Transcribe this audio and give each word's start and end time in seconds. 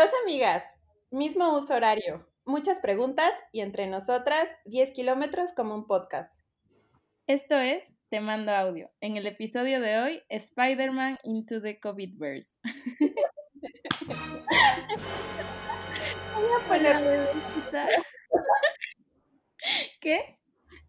Dos 0.00 0.10
amigas, 0.22 0.64
mismo 1.10 1.54
uso 1.58 1.74
horario, 1.74 2.26
muchas 2.46 2.80
preguntas 2.80 3.30
y 3.52 3.60
entre 3.60 3.86
nosotras 3.86 4.48
10 4.64 4.92
kilómetros 4.92 5.52
como 5.52 5.74
un 5.74 5.86
podcast. 5.86 6.34
Esto 7.26 7.58
es 7.58 7.84
Te 8.08 8.20
Mando 8.20 8.50
Audio. 8.50 8.90
En 9.02 9.18
el 9.18 9.26
episodio 9.26 9.78
de 9.78 10.00
hoy, 10.00 10.22
Spider-Man 10.30 11.18
Into 11.24 11.60
the 11.60 11.78
COVID-Verse. 11.78 12.48
Voy 16.34 16.48
a 16.58 16.64
poner... 16.66 16.96
¿Qué? 20.00 20.38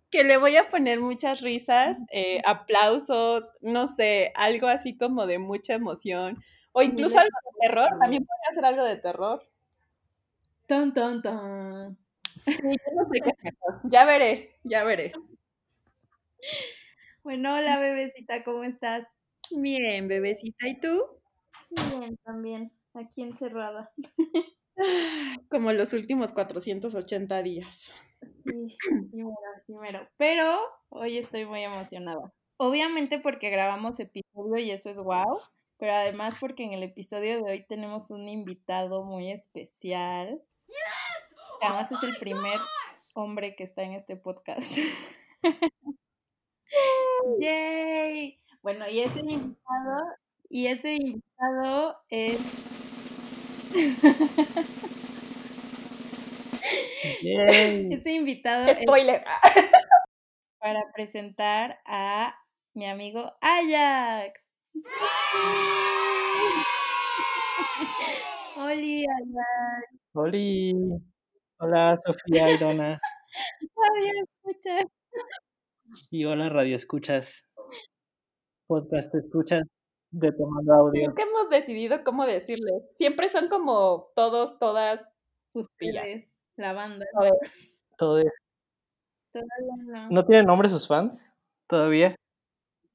Que 0.09 0.23
le 0.23 0.38
voy 0.38 0.55
a 0.55 0.70
poner 0.70 1.02
muchas 1.02 1.41
risas, 1.41 1.98
eh, 2.14 2.41
aplausos, 2.46 3.43
no 3.59 3.88
sé, 3.88 4.32
algo 4.36 4.68
así 4.68 4.96
como 4.96 5.28
de 5.28 5.38
mucha 5.38 5.73
emoción. 5.73 6.41
O 6.74 6.82
incluso 6.82 7.20
algo 7.20 7.38
de 7.46 7.68
terror, 7.68 7.90
también 8.00 8.26
podría 8.26 8.54
ser 8.54 8.66
algo 8.66 8.84
de 8.84 8.98
terror. 8.98 9.48
Ton, 10.68 10.94
ton, 10.94 11.22
ton. 11.22 11.98
Sí, 12.38 12.54
yo 12.62 12.95
no 12.95 13.09
sé 13.12 13.22
qué 13.22 13.50
es. 13.50 13.55
Ya 13.84 14.05
veré, 14.05 14.55
ya 14.64 14.84
veré. 14.84 15.12
Bueno, 17.23 17.54
hola 17.54 17.80
bebecita, 17.80 18.44
¿cómo 18.44 18.64
estás? 18.64 19.08
Bien, 19.52 20.08
bebecita, 20.08 20.68
¿y 20.68 20.80
tú? 20.80 21.04
Bien, 21.70 22.18
también, 22.23 22.72
aquí 22.95 23.22
encerrada. 23.22 23.92
Como 25.50 25.72
los 25.72 25.94
últimos 25.94 26.34
480 26.34 27.44
días. 27.44 27.92
Sí, 28.44 28.78
sí, 28.80 29.17
mero, 29.17 29.36
sí, 29.67 29.73
mero. 29.76 30.08
Pero 30.17 30.59
hoy 30.90 31.20
estoy 31.20 31.45
muy 31.45 31.62
emocionada. 31.62 32.34
Obviamente 32.58 33.20
porque 33.20 33.52
grabamos 33.52 34.00
episodio 34.00 34.58
y 34.58 34.72
eso 34.72 34.90
es 34.90 34.98
wow, 34.98 35.42
pero 35.81 35.94
además 35.94 36.35
porque 36.40 36.63
en 36.63 36.73
el 36.73 36.84
episodio 36.84 37.44
de 37.44 37.52
hoy 37.52 37.66
tenemos 37.66 38.12
un 38.12 38.30
invitado 38.30 39.03
muy 39.03 39.31
especial. 39.31 40.39
que 41.59 41.66
Además 41.66 41.91
es 41.91 42.03
el 42.03 42.17
primer 42.17 42.59
hombre 43.16 43.56
que 43.56 43.64
está 43.64 43.81
en 43.81 43.94
este 43.94 44.16
podcast. 44.16 44.72
¡Yay! 47.39 48.39
Bueno, 48.61 48.88
y 48.88 49.00
ese 49.00 49.22
invitado, 49.22 50.06
y 50.52 50.67
ese 50.67 50.94
invitado 50.94 51.97
es. 52.09 52.39
Yay. 57.23 57.89
Ese 57.91 58.11
invitado 58.11 58.69
es 58.69 58.78
Spoiler. 58.84 59.23
para 60.59 60.91
presentar 60.94 61.80
a 61.88 62.36
mi 62.75 62.86
amigo 62.86 63.34
Ajax. 63.41 64.50
Oli. 68.58 69.05
Oli. 70.13 70.73
Hola, 71.59 72.00
Sofía 72.05 72.52
y 72.52 72.58
Donna. 72.58 73.00
Todavía 73.75 74.11
escuchas. 74.23 74.86
Y 76.09 76.25
hola, 76.25 76.50
Radio 76.50 76.75
Escuchas. 76.75 77.45
Podcast 78.67 79.13
Escuchas 79.16 79.63
de 80.11 80.31
Tomando 80.31 80.73
Audio. 80.73 81.08
Nunca 81.08 81.23
hemos 81.23 81.50
decidido 81.50 82.03
cómo 82.03 82.25
decirle. 82.25 82.72
Siempre 82.97 83.30
son 83.30 83.50
como 83.50 84.11
todos, 84.16 84.58
todas. 84.59 85.02
Ustedes, 85.53 86.31
la 86.56 86.72
banda. 86.73 87.06
A 87.19 87.23
ver, 87.23 87.33
Todo 87.97 88.19
es- 88.19 88.25
Todavía 89.33 89.75
no. 89.85 90.09
¿No 90.09 90.25
tienen 90.25 90.45
nombre 90.45 90.69
sus 90.69 90.88
fans? 90.88 91.33
¿Todavía? 91.67 92.16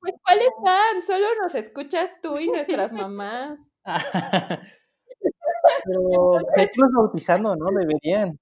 Pues, 0.00 0.14
¿cuáles 0.24 0.48
fan? 0.64 1.02
Solo 1.06 1.26
nos 1.42 1.54
escuchas 1.54 2.10
tú 2.22 2.38
y 2.38 2.48
nuestras 2.48 2.92
mamás. 2.92 3.58
Pero 5.84 6.36
hay 6.56 6.66
que 6.68 6.80
bautizando, 6.94 7.56
¿no? 7.56 7.66
Deberían. 7.78 8.38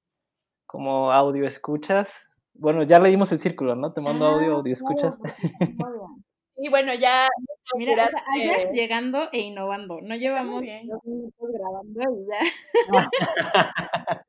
Como 0.66 1.12
audio 1.12 1.46
escuchas. 1.46 2.30
Bueno, 2.54 2.82
ya 2.84 3.00
le 3.00 3.10
dimos 3.10 3.32
el 3.32 3.40
círculo, 3.40 3.74
¿no? 3.76 3.92
Te 3.92 4.00
mando 4.00 4.26
audio, 4.26 4.52
Ah, 4.54 4.56
audio 4.58 4.72
escuchas. 4.72 5.18
claro, 5.18 5.28
muy 5.78 5.92
bien. 5.98 6.24
Y 6.56 6.68
bueno, 6.70 6.94
ya. 6.94 7.28
Mira, 7.76 7.92
o 7.92 7.96
sea, 7.96 8.06
inauguraste- 8.36 8.52
Ajax 8.60 8.72
llegando 8.74 9.28
e 9.32 9.40
innovando. 9.40 9.98
No 10.02 10.16
llevamos 10.16 10.60
bien. 10.62 10.88
dos 10.88 11.00
minutos 11.04 11.48
grabando 11.52 12.00
y 12.14 12.26
ya. 12.30 13.10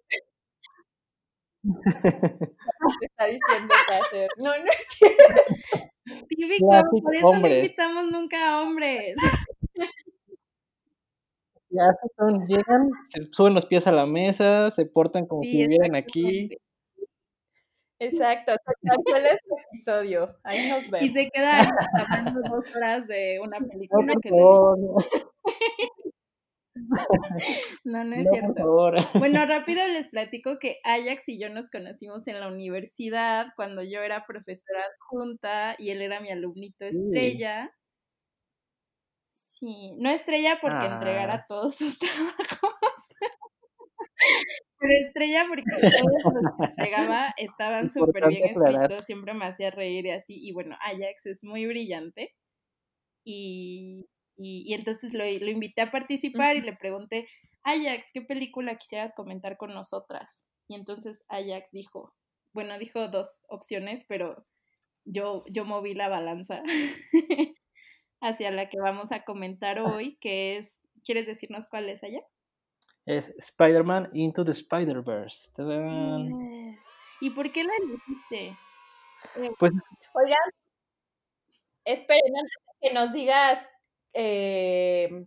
está 3.02 3.26
diciendo 3.26 3.74
qué 3.88 3.94
hacer. 3.96 4.30
No, 4.38 4.46
no 4.46 4.66
es 4.66 4.86
cierto. 4.90 5.44
Típico, 6.30 6.68
Clásico, 6.70 7.02
por 7.02 7.16
eso 7.16 7.34
no 7.34 7.48
invitamos 7.48 8.12
nunca 8.12 8.50
a 8.50 8.62
hombres. 8.62 9.16
Ya 11.70 11.88
se 12.02 12.08
son, 12.16 12.48
llegan, 12.48 12.90
se 13.06 13.28
suben 13.32 13.54
los 13.54 13.66
pies 13.66 13.86
a 13.88 13.92
la 13.92 14.06
mesa, 14.06 14.72
se 14.72 14.86
portan 14.86 15.26
como 15.26 15.42
Sí, 15.42 15.52
si 15.52 15.58
vivieran 15.64 15.96
aquí. 15.96 16.50
Exacto. 18.00 18.54
Se 18.54 18.88
cancela 18.88 19.30
este 19.30 19.50
episodio. 19.74 20.38
Ahí 20.44 20.70
nos 20.70 20.88
Y 20.88 20.92
vemos. 20.92 21.14
se 21.14 21.30
queda 21.32 21.60
ahí 21.62 21.68
hablando 21.94 22.42
dos 22.50 22.66
horas 22.76 23.08
de 23.08 23.40
una 23.42 23.60
No, 23.60 23.68
película 23.68 24.14
por 24.14 24.22
que 24.22 24.30
no, 24.32 24.76
No, 27.86 28.04
no 28.04 28.16
es 28.16 28.24
no, 28.26 28.32
por 28.32 28.40
cierto. 28.40 28.54
favor. 28.56 28.96
Bueno, 29.16 29.46
rápido 29.48 29.88
les 29.88 30.08
platico 30.10 30.58
que 30.60 30.80
Ajax 30.84 31.30
y 31.30 31.40
yo 31.40 31.50
nos 31.50 31.70
conocimos 31.70 32.28
en 32.28 32.40
la 32.40 32.48
universidad 32.50 33.48
cuando 33.56 33.84
yo 33.84 34.02
era 34.02 34.26
profesora 34.26 34.82
adjunta 34.86 35.76
y 35.80 35.92
él 35.92 36.02
era 36.02 36.20
mi 36.20 36.32
alumnito 36.32 36.86
estrella. 36.86 37.72
Sí, 39.34 39.94
no 40.00 40.10
estrella 40.10 40.60
porque 40.62 40.78
Ah. 40.88 40.94
entregara 40.96 41.46
todos 41.48 41.76
sus 41.76 41.98
trabajos. 42.00 42.76
Pero 44.80 44.94
estrella 45.08 45.46
porque 45.48 45.64
todos 45.70 45.84
los 45.94 46.58
que 46.58 46.66
entregaba 46.66 47.34
estaban 47.38 47.90
súper 47.90 48.28
bien 48.28 48.46
escritos, 48.46 49.06
siempre 49.06 49.34
me 49.34 49.46
hacía 49.46 49.72
reír 49.72 50.06
y 50.06 50.12
así. 50.12 50.34
Y 50.48 50.54
bueno, 50.54 50.76
Ajax 50.82 51.26
es 51.26 51.44
muy 51.44 51.66
brillante. 51.66 52.34
Y, 53.26 54.06
y, 54.38 54.64
y 54.68 54.74
entonces 54.74 55.14
lo, 55.14 55.24
lo 55.24 55.52
invité 55.52 55.82
a 55.82 55.92
participar 55.92 56.56
y 56.56 56.62
le 56.62 56.76
pregunté, 56.76 57.28
Ajax, 57.64 58.08
¿qué 58.14 58.22
película 58.22 58.78
quisieras 58.78 59.14
comentar 59.16 59.58
con 59.58 59.74
nosotras? 59.74 60.44
Y 60.68 60.76
entonces 60.76 61.24
Ajax 61.30 61.72
dijo, 61.72 62.14
bueno, 62.54 62.78
dijo 62.78 63.08
dos 63.08 63.28
opciones, 63.48 64.06
pero 64.08 64.46
yo, 65.04 65.44
yo 65.50 65.66
moví 65.66 65.94
la 65.94 66.10
balanza 66.10 66.62
hacia 68.22 68.52
la 68.52 68.70
que 68.70 68.80
vamos 68.80 69.12
a 69.12 69.24
comentar 69.24 69.80
hoy, 69.80 70.18
que 70.22 70.58
es, 70.58 70.80
¿quieres 71.04 71.28
decirnos 71.28 71.68
cuál 71.68 71.90
es 71.90 72.04
Ajax? 72.04 72.26
Es 73.06 73.30
Spider-Man 73.38 74.10
Into 74.14 74.44
the 74.44 74.52
Spider-Verse. 74.52 75.52
¿Y 77.22 77.30
por 77.30 77.52
qué 77.52 77.64
la 77.64 77.74
elegiste? 77.78 78.58
Eh, 79.36 79.52
Pues 79.60 79.72
Oigan, 80.14 80.38
esperen, 81.84 82.34
antes 82.38 82.56
de 82.66 82.88
que 82.88 82.94
nos 82.94 83.14
digas 83.14 83.68
eh, 84.16 85.26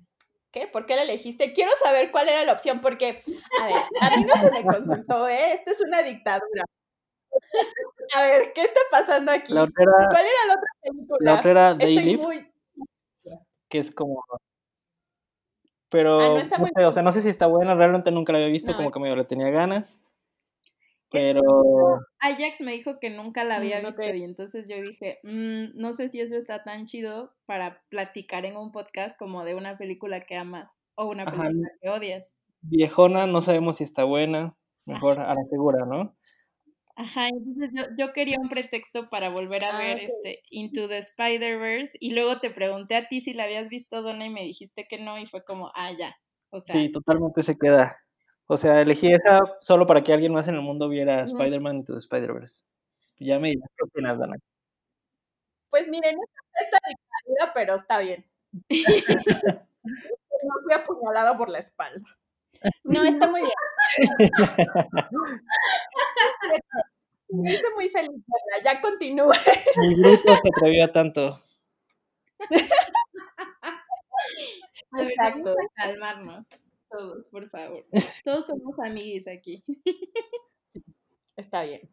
¿qué? 0.50 0.66
¿Por 0.66 0.86
qué 0.86 0.96
la 0.96 1.02
elegiste? 1.02 1.52
Quiero 1.52 1.70
saber 1.82 2.10
cuál 2.10 2.28
era 2.28 2.44
la 2.44 2.52
opción, 2.54 2.80
porque, 2.80 3.22
a 3.60 3.66
ver, 3.66 3.76
a 4.00 4.16
mí 4.16 4.24
no 4.24 4.34
se 4.34 4.50
me 4.50 4.64
consultó, 4.64 5.28
¿eh? 5.28 5.52
Esto 5.52 5.70
es 5.70 5.80
una 5.80 6.02
dictadura. 6.02 6.64
A 8.16 8.22
ver, 8.22 8.52
¿qué 8.54 8.62
está 8.62 8.80
pasando 8.90 9.30
aquí? 9.30 9.52
la 9.52 9.64
otra 9.64 9.82
era, 9.82 10.08
¿Cuál 10.10 10.22
era 10.24 10.46
la 10.46 10.52
otra 10.54 10.70
película? 10.82 11.18
la 11.20 11.38
otra 11.38 11.50
era 11.50 11.78
They 11.78 11.96
Estoy 11.96 12.10
Live, 12.10 12.22
muy... 12.22 12.52
que 13.68 13.78
es 13.78 13.90
como. 13.90 14.24
Pero, 15.90 16.20
Ah, 16.20 16.28
no 16.58 16.66
sé, 16.74 16.84
o 16.84 16.92
sea, 16.92 17.02
no 17.02 17.12
sé 17.12 17.22
si 17.22 17.28
está 17.28 17.46
buena, 17.46 17.74
realmente 17.74 18.10
nunca 18.10 18.32
la 18.32 18.38
había 18.38 18.50
visto, 18.50 18.72
No, 18.72 18.76
como 18.76 18.90
que 18.90 19.00
medio 19.00 19.16
le 19.16 19.24
tenía 19.24 19.50
ganas. 19.50 20.00
Pero. 21.10 21.40
Ajax 22.20 22.60
me 22.60 22.72
dijo 22.72 22.98
que 23.00 23.10
nunca 23.10 23.44
la 23.44 23.56
había 23.56 23.80
visto 23.80 24.02
y 24.14 24.22
entonces 24.24 24.68
yo 24.68 24.80
dije, 24.82 25.18
"Mm, 25.22 25.76
no 25.80 25.92
sé 25.92 26.08
si 26.08 26.20
eso 26.20 26.36
está 26.36 26.64
tan 26.64 26.86
chido 26.86 27.34
para 27.46 27.82
platicar 27.90 28.44
en 28.44 28.56
un 28.56 28.72
podcast 28.72 29.16
como 29.18 29.44
de 29.44 29.54
una 29.54 29.78
película 29.78 30.20
que 30.20 30.36
amas 30.36 30.70
o 30.96 31.06
una 31.06 31.24
Ajá. 31.24 31.30
película 31.30 31.68
que 31.80 31.88
odias. 31.90 32.34
Viejona, 32.62 33.26
no 33.26 33.40
sabemos 33.42 33.76
si 33.76 33.84
está 33.84 34.04
buena. 34.04 34.56
Mejor 34.84 35.20
a 35.20 35.34
la 35.34 35.44
segura, 35.50 35.84
¿no? 35.86 36.16
Ajá, 36.96 37.28
entonces 37.28 37.70
yo, 37.74 37.84
yo 37.96 38.12
quería 38.12 38.38
un 38.40 38.48
pretexto 38.48 39.08
para 39.08 39.28
volver 39.30 39.64
a 39.64 39.76
Ah, 39.76 39.78
ver 39.78 39.98
este 40.00 40.42
Into 40.50 40.88
the 40.88 40.98
Spider-Verse 40.98 41.96
y 42.00 42.10
luego 42.12 42.40
te 42.40 42.50
pregunté 42.50 42.96
a 42.96 43.06
ti 43.08 43.20
si 43.20 43.34
la 43.34 43.44
habías 43.44 43.68
visto, 43.68 44.02
Donna, 44.02 44.26
y 44.26 44.30
me 44.30 44.42
dijiste 44.42 44.86
que 44.88 44.98
no 44.98 45.18
y 45.18 45.26
fue 45.26 45.44
como, 45.44 45.70
ah, 45.74 45.92
ya. 45.96 46.16
O 46.50 46.60
sea, 46.60 46.74
Sí, 46.74 46.90
totalmente 46.92 47.42
se 47.42 47.56
queda. 47.56 47.96
O 48.50 48.56
sea, 48.56 48.80
elegí 48.80 49.12
esa 49.12 49.40
solo 49.60 49.86
para 49.86 50.02
que 50.02 50.12
alguien 50.12 50.32
más 50.32 50.48
en 50.48 50.54
el 50.54 50.62
mundo 50.62 50.88
viera. 50.88 51.22
Spider-Man 51.22 51.76
Into 51.76 51.92
the 51.92 51.98
Spider-Verse. 51.98 52.64
Ya 53.18 53.38
me 53.38 53.50
dirás 53.50 53.70
qué 53.76 53.84
opinas, 53.84 54.18
Dana. 54.18 54.36
Pues 55.68 55.86
miren, 55.86 56.16
no 56.16 56.22
está 56.22 56.64
esta 56.64 56.78
dictadura, 56.88 57.52
pero 57.54 57.74
está 57.76 57.98
bien. 58.00 58.24
No 60.40 60.54
fui 60.62 60.72
apuñalado 60.72 61.36
por 61.36 61.48
la 61.48 61.58
espalda. 61.58 62.16
No, 62.84 63.02
está 63.02 63.26
muy 63.26 63.40
bien. 63.40 63.52
Me 67.30 67.52
hizo 67.52 67.66
muy 67.74 67.88
feliz. 67.88 68.22
Ya 68.64 68.80
continúa. 68.80 69.36
Mi 69.76 69.94
grupo 70.00 70.34
se 70.34 70.48
atrevió 70.56 70.84
a 70.84 70.92
tanto. 70.92 71.40
a 74.90 74.96
ver, 74.96 75.10
Exacto. 75.10 75.42
vamos 75.42 75.56
a 75.58 75.82
calmarnos. 75.82 76.48
Todos, 76.90 77.26
por 77.30 77.48
favor. 77.48 77.86
Todos 78.24 78.46
somos 78.46 78.78
amiguis 78.78 79.26
aquí. 79.28 79.62
Está 81.36 81.62
bien. 81.62 81.88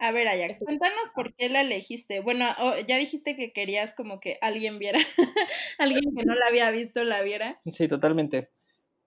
A 0.00 0.12
ver, 0.12 0.28
Ajax, 0.28 0.60
cuéntanos 0.60 1.10
por 1.14 1.34
qué 1.34 1.48
la 1.48 1.62
elegiste. 1.62 2.20
Bueno, 2.20 2.44
ya 2.86 2.96
dijiste 2.98 3.34
que 3.34 3.52
querías 3.52 3.92
como 3.92 4.20
que 4.20 4.38
alguien 4.40 4.78
viera, 4.78 4.98
alguien 5.78 6.14
que 6.16 6.24
no 6.24 6.34
la 6.34 6.46
había 6.46 6.70
visto 6.70 7.02
la 7.02 7.22
viera. 7.22 7.60
Sí, 7.66 7.88
totalmente. 7.88 8.50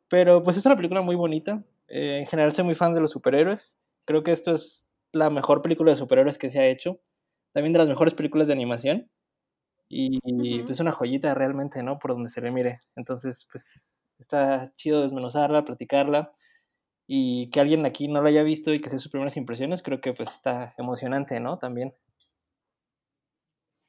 Pero 0.10 0.44
pues 0.44 0.58
es 0.58 0.66
una 0.66 0.76
película 0.76 1.02
muy 1.02 1.16
bonita. 1.16 1.64
Eh, 1.88 2.20
en 2.20 2.28
general 2.28 2.52
soy 2.52 2.66
muy 2.66 2.76
fan 2.76 2.94
de 2.94 3.00
los 3.00 3.12
superhéroes. 3.12 3.78
Creo 4.04 4.24
que 4.24 4.34
esto 4.34 4.52
es 4.52 4.88
la 5.14 5.30
mejor 5.30 5.62
película 5.62 5.92
de 5.92 5.98
superhéroes 5.98 6.38
que 6.38 6.50
se 6.50 6.60
ha 6.60 6.68
hecho. 6.68 7.00
También 7.54 7.72
de 7.72 7.80
las 7.80 7.88
mejores 7.88 8.14
películas 8.14 8.48
de 8.48 8.54
animación. 8.54 9.10
Y 9.88 10.20
pues 10.60 10.72
es 10.72 10.80
una 10.80 10.94
joyita 10.94 11.34
realmente, 11.34 11.84
¿no? 11.84 12.00
Por 12.00 12.12
donde 12.12 12.30
se 12.30 12.40
le 12.40 12.52
mire. 12.52 12.80
Entonces, 12.96 13.46
pues 13.52 14.01
está 14.22 14.74
chido 14.76 15.02
desmenuzarla, 15.02 15.66
platicarla 15.66 16.34
y 17.08 17.50
que 17.50 17.60
alguien 17.60 17.86
aquí 17.86 18.08
no 18.08 18.22
lo 18.22 18.30
haya 18.30 18.44
visto 18.44 18.72
y 18.72 18.78
que 18.78 18.90
sea 18.90 19.00
sus 19.00 19.12
primeras 19.12 19.36
impresiones, 19.36 19.82
creo 19.82 20.00
que 20.00 20.14
pues 20.14 20.32
está 20.32 20.74
emocionante, 20.78 21.40
¿no? 21.40 21.60
También. 21.60 21.94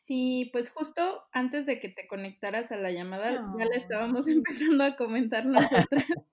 Sí, 0.07 0.51
pues 0.53 0.71
justo 0.71 1.23
antes 1.33 1.67
de 1.67 1.79
que 1.79 1.89
te 1.89 2.09
conectaras 2.09 2.73
a 2.73 2.77
la 2.77 2.91
llamada, 2.91 3.31
ya 3.59 3.65
la 3.67 3.77
estábamos 3.77 4.27
empezando 4.29 4.85
a 4.85 4.97
comentar 4.97 5.47
nosotras. 5.47 5.87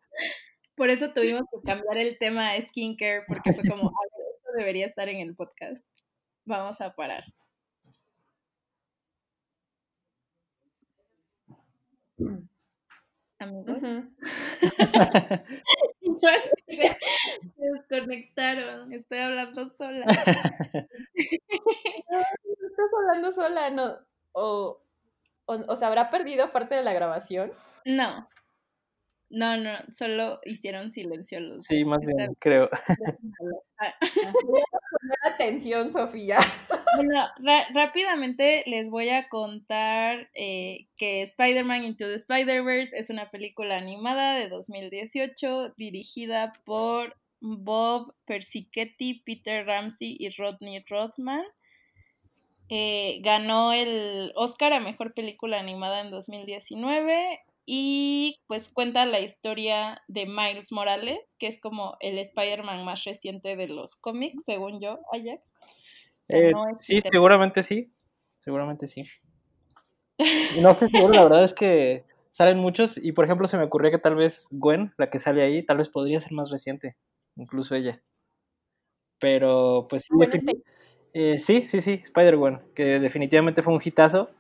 Por 0.76 0.90
eso 0.90 1.12
tuvimos 1.14 1.44
que 1.52 1.62
cambiar 1.64 1.98
el 1.98 2.18
tema 2.18 2.52
a 2.52 2.62
skincare, 2.62 3.24
porque 3.28 3.54
fue 3.54 3.70
como, 3.70 3.84
a 3.84 4.02
ver, 4.18 4.26
esto 4.36 4.52
debería 4.58 4.86
estar 4.86 5.10
en 5.10 5.18
el 5.18 5.36
podcast. 5.36 5.86
Vamos 6.46 6.82
a 6.82 6.96
parar. 6.96 7.26
Amigos. 13.40 13.78
Se 16.20 16.92
desconectaron, 17.58 18.92
estoy 18.94 19.20
hablando 19.20 19.70
sola. 19.70 20.06
No, 22.12 22.18
estás 22.18 22.90
hablando 22.98 23.32
sola, 23.34 23.70
no. 23.70 24.00
O, 24.32 24.82
o, 25.46 25.76
se 25.76 25.86
habrá 25.86 26.10
perdido 26.10 26.52
parte 26.52 26.74
de 26.74 26.82
la 26.82 26.92
grabación. 26.94 27.54
No. 27.86 28.28
No, 29.30 29.58
no, 29.58 29.72
solo 29.92 30.40
hicieron 30.44 30.90
silencio 30.90 31.40
los 31.40 31.66
Sí, 31.66 31.86
más 31.86 32.00
bien, 32.00 32.34
creo. 32.40 32.70
atención, 35.24 35.92
Sofía. 35.92 36.38
Bueno, 36.96 37.24
rápidamente 37.72 38.64
les 38.66 38.90
voy 38.90 39.10
a 39.10 39.30
contar 39.30 40.28
eh, 40.34 40.88
que 40.98 41.22
Spider-Man 41.22 41.84
Into 41.84 42.08
the 42.08 42.16
Spider-Verse 42.16 42.98
es 42.98 43.12
una 43.12 43.30
película 43.30 43.78
animada 43.78 44.34
de 44.34 44.50
2018 44.50 45.76
dirigida 45.78 46.52
por 46.66 47.16
Bob 47.42 48.16
Persichetti, 48.26 49.22
Peter 49.24 49.68
Ramsey 49.68 50.18
y 50.20 50.30
Rodney 50.30 50.84
Rothman. 50.90 51.46
Eh, 52.70 53.20
ganó 53.22 53.72
el 53.72 54.34
Oscar 54.36 54.74
a 54.74 54.80
Mejor 54.80 55.14
Película 55.14 55.60
Animada 55.60 56.02
en 56.02 56.10
2019 56.10 57.40
y 57.72 58.42
pues 58.48 58.68
cuenta 58.68 59.06
la 59.06 59.20
historia 59.20 60.02
de 60.08 60.26
Miles 60.26 60.72
Morales, 60.72 61.20
que 61.38 61.46
es 61.46 61.62
como 61.62 61.98
el 62.00 62.18
Spider-Man 62.18 62.84
más 62.84 63.04
reciente 63.04 63.56
de 63.56 63.68
los 63.68 63.96
cómics, 63.96 64.44
según 64.44 64.82
yo, 64.82 64.98
Ajax. 65.14 65.54
Eh, 66.30 66.52
sí, 66.80 67.00
seguramente 67.00 67.62
sí, 67.62 67.94
seguramente 68.40 68.88
sí. 68.88 69.04
No 70.64 70.72
estoy 70.72 70.90
seguro, 70.90 71.14
la 71.14 71.24
verdad 71.26 71.44
es 71.44 71.54
que 71.54 72.06
salen 72.32 72.58
muchos 72.58 72.98
y 72.98 73.12
por 73.12 73.26
ejemplo 73.26 73.46
se 73.46 73.60
me 73.60 73.66
ocurrió 73.66 73.92
que 73.92 74.00
tal 74.00 74.16
vez 74.16 74.48
Gwen, 74.50 74.92
la 74.98 75.12
que 75.12 75.20
sale 75.20 75.44
ahí, 75.44 75.64
tal 75.64 75.78
vez 75.78 75.90
podría 75.90 76.20
ser 76.20 76.32
más 76.32 76.50
reciente, 76.50 76.98
incluso 77.36 77.76
ella. 77.76 78.02
Pero 79.20 79.86
pues 79.88 80.06
sí, 80.06 80.64
eh, 81.14 81.38
sí, 81.38 81.68
sí, 81.68 81.82
sí, 81.82 82.02
Spider-Gwen, 82.02 82.62
que 82.74 83.00
definitivamente 83.00 83.62
fue 83.62 83.76
un 83.76 83.82
hitazo, 83.84 84.32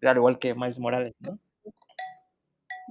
al 0.00 0.16
igual 0.16 0.38
que 0.38 0.54
Miles 0.54 0.78
Morales, 0.78 1.14
¿no? 1.18 1.40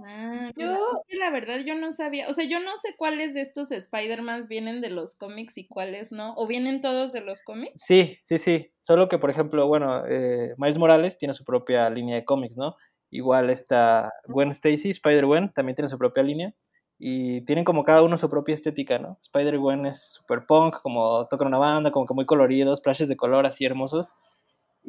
Ah, 0.05 0.51
yo, 0.55 0.77
la 1.17 1.31
verdad, 1.31 1.59
yo 1.65 1.75
no 1.75 1.91
sabía, 1.91 2.27
o 2.29 2.33
sea, 2.33 2.45
yo 2.45 2.59
no 2.59 2.77
sé 2.77 2.95
cuáles 2.97 3.33
de 3.33 3.41
estos 3.41 3.71
Spider-Man 3.71 4.45
vienen 4.47 4.79
de 4.81 4.91
los 4.91 5.15
cómics 5.15 5.57
y 5.57 5.67
cuáles 5.67 6.11
no, 6.11 6.33
o 6.35 6.45
vienen 6.45 6.81
todos 6.81 7.13
de 7.13 7.21
los 7.21 7.41
cómics. 7.41 7.81
Sí, 7.81 8.19
sí, 8.23 8.37
sí, 8.37 8.71
solo 8.77 9.07
que, 9.09 9.17
por 9.17 9.29
ejemplo, 9.29 9.67
bueno, 9.67 10.05
eh, 10.07 10.53
Miles 10.57 10.77
Morales 10.77 11.17
tiene 11.17 11.33
su 11.33 11.43
propia 11.43 11.89
línea 11.89 12.15
de 12.15 12.25
cómics, 12.25 12.57
¿no? 12.57 12.75
Igual 13.09 13.49
está 13.49 14.13
Gwen 14.27 14.49
Stacy, 14.49 14.89
Spider-Gwen, 14.89 15.53
también 15.53 15.75
tiene 15.75 15.89
su 15.89 15.97
propia 15.97 16.23
línea, 16.23 16.53
y 16.99 17.41
tienen 17.45 17.63
como 17.63 17.83
cada 17.83 18.01
uno 18.01 18.17
su 18.17 18.29
propia 18.29 18.55
estética, 18.55 18.99
¿no? 18.99 19.17
Spider-Gwen 19.21 19.85
es 19.87 20.13
super 20.13 20.45
punk, 20.45 20.81
como 20.81 21.27
toca 21.27 21.45
una 21.45 21.57
banda, 21.57 21.91
como 21.91 22.05
que 22.05 22.13
muy 22.13 22.25
coloridos, 22.25 22.81
flashes 22.81 23.07
de 23.07 23.17
color 23.17 23.45
así 23.45 23.65
hermosos, 23.65 24.13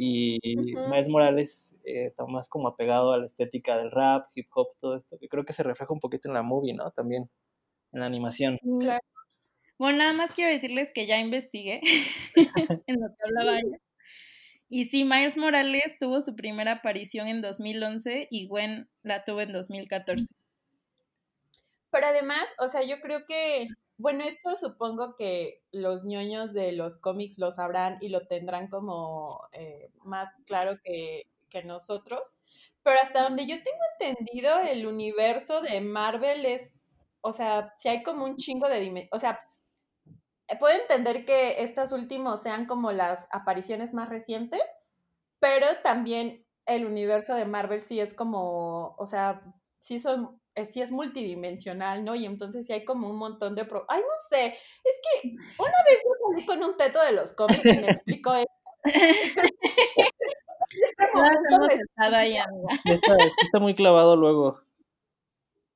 y 0.01 0.39
Miles 0.45 1.09
Morales 1.09 1.75
eh, 1.85 2.07
está 2.07 2.25
más 2.25 2.49
como 2.49 2.69
apegado 2.69 3.13
a 3.13 3.19
la 3.19 3.27
estética 3.27 3.77
del 3.77 3.91
rap, 3.91 4.29
hip 4.33 4.47
hop, 4.55 4.69
todo 4.81 4.97
esto, 4.97 5.19
que 5.19 5.29
creo 5.29 5.45
que 5.45 5.53
se 5.53 5.65
refleja 5.65 5.93
un 5.93 5.99
poquito 5.99 6.29
en 6.29 6.35
la 6.35 6.43
movie, 6.43 6.73
¿no? 6.73 6.93
También 6.93 7.29
en 7.93 8.01
la 8.01 8.07
animación. 8.07 8.61
Bueno, 9.77 9.99
nada 9.99 10.13
más 10.13 10.33
quiero 10.33 10.53
decirles 10.53 10.93
que 10.93 11.07
ya 11.07 11.19
investigué 11.19 11.81
en 12.87 13.01
lo 13.01 13.09
que 13.09 13.25
hablaba 13.25 13.59
yo. 13.63 13.71
Y 14.69 14.85
sí, 14.85 15.03
Miles 15.03 15.37
Morales 15.37 15.97
tuvo 15.99 16.21
su 16.21 16.37
primera 16.37 16.73
aparición 16.73 17.27
en 17.27 17.41
2011 17.41 18.29
y 18.31 18.47
Gwen 18.47 18.89
la 19.03 19.25
tuvo 19.25 19.41
en 19.41 19.53
2014. 19.53 20.27
Pero 21.91 22.07
además, 22.07 22.45
o 22.61 22.69
sea, 22.69 22.83
yo 22.85 23.01
creo 23.01 23.25
que 23.27 23.67
bueno, 23.99 24.23
esto 24.25 24.55
supongo 24.55 25.17
que 25.17 25.65
los 25.73 26.05
ñoños 26.05 26.53
de 26.53 26.73
los 26.73 26.97
cómics 26.99 27.37
lo 27.39 27.51
sabrán 27.51 27.99
y 28.01 28.09
lo 28.11 28.27
tendrán 28.29 28.69
como 28.69 29.43
eh, 29.53 29.91
más 30.05 30.33
claro 30.47 30.79
que, 30.83 31.25
nosotros, 31.65 32.21
pero 32.83 33.01
hasta 33.01 33.23
donde 33.23 33.47
yo 33.47 33.57
tengo 33.57 33.79
entendido, 33.99 34.61
el 34.61 34.87
universo 34.87 35.63
de 35.63 35.81
Marvel 35.81 36.45
es, 36.45 36.79
o 37.23 37.33
sea, 37.33 37.75
si 37.79 37.89
hay 37.89 38.03
como 38.03 38.25
un 38.25 38.37
chingo 38.37 38.69
de 38.69 38.79
dimensiones, 38.81 39.09
o 39.13 39.19
sea, 39.19 39.41
eh, 40.47 40.57
puedo 40.59 40.79
entender 40.79 41.25
que 41.25 41.63
estos 41.63 41.93
últimos 41.93 42.43
sean 42.43 42.67
como 42.67 42.93
las 42.93 43.27
apariciones 43.33 43.95
más 43.95 44.09
recientes, 44.11 44.63
pero 45.41 45.67
también 45.83 46.47
el 46.67 46.87
universo 46.87 47.35
de 47.35 47.47
Marvel 47.47 47.81
sí 47.81 47.99
es 47.99 48.15
como, 48.15 48.95
o 48.99 49.07
sea, 49.07 49.43
sí 49.81 50.01
son 50.01 50.38
eh, 50.59 50.69
sí 50.73 50.83
es 50.83 50.91
multidimensional, 50.93 52.05
¿no? 52.05 52.15
Y 52.15 52.27
entonces 52.27 52.67
sí 52.67 52.73
hay 52.73 52.85
como 52.85 53.09
un 53.09 53.17
montón 53.17 53.55
de... 53.55 53.65
Pro 53.65 53.85
Ay, 53.89 54.01
no 54.01 54.15
sé, 54.31 54.47
es 54.47 55.23
que 55.23 55.29
una 55.59 55.77
vez 55.87 56.03
yo 56.05 56.11
salí 56.29 56.47
con 56.47 56.63
un 56.63 56.77
teto 56.77 57.03
de 57.03 57.13
los 57.13 57.33
cómics 57.33 57.65
y 57.65 57.79
me 57.79 57.91
explicó 57.91 58.35
eso. 58.35 58.47
está, 62.85 63.17
está 63.43 63.59
muy 63.61 63.75
clavado 63.75 64.17
luego. 64.17 64.61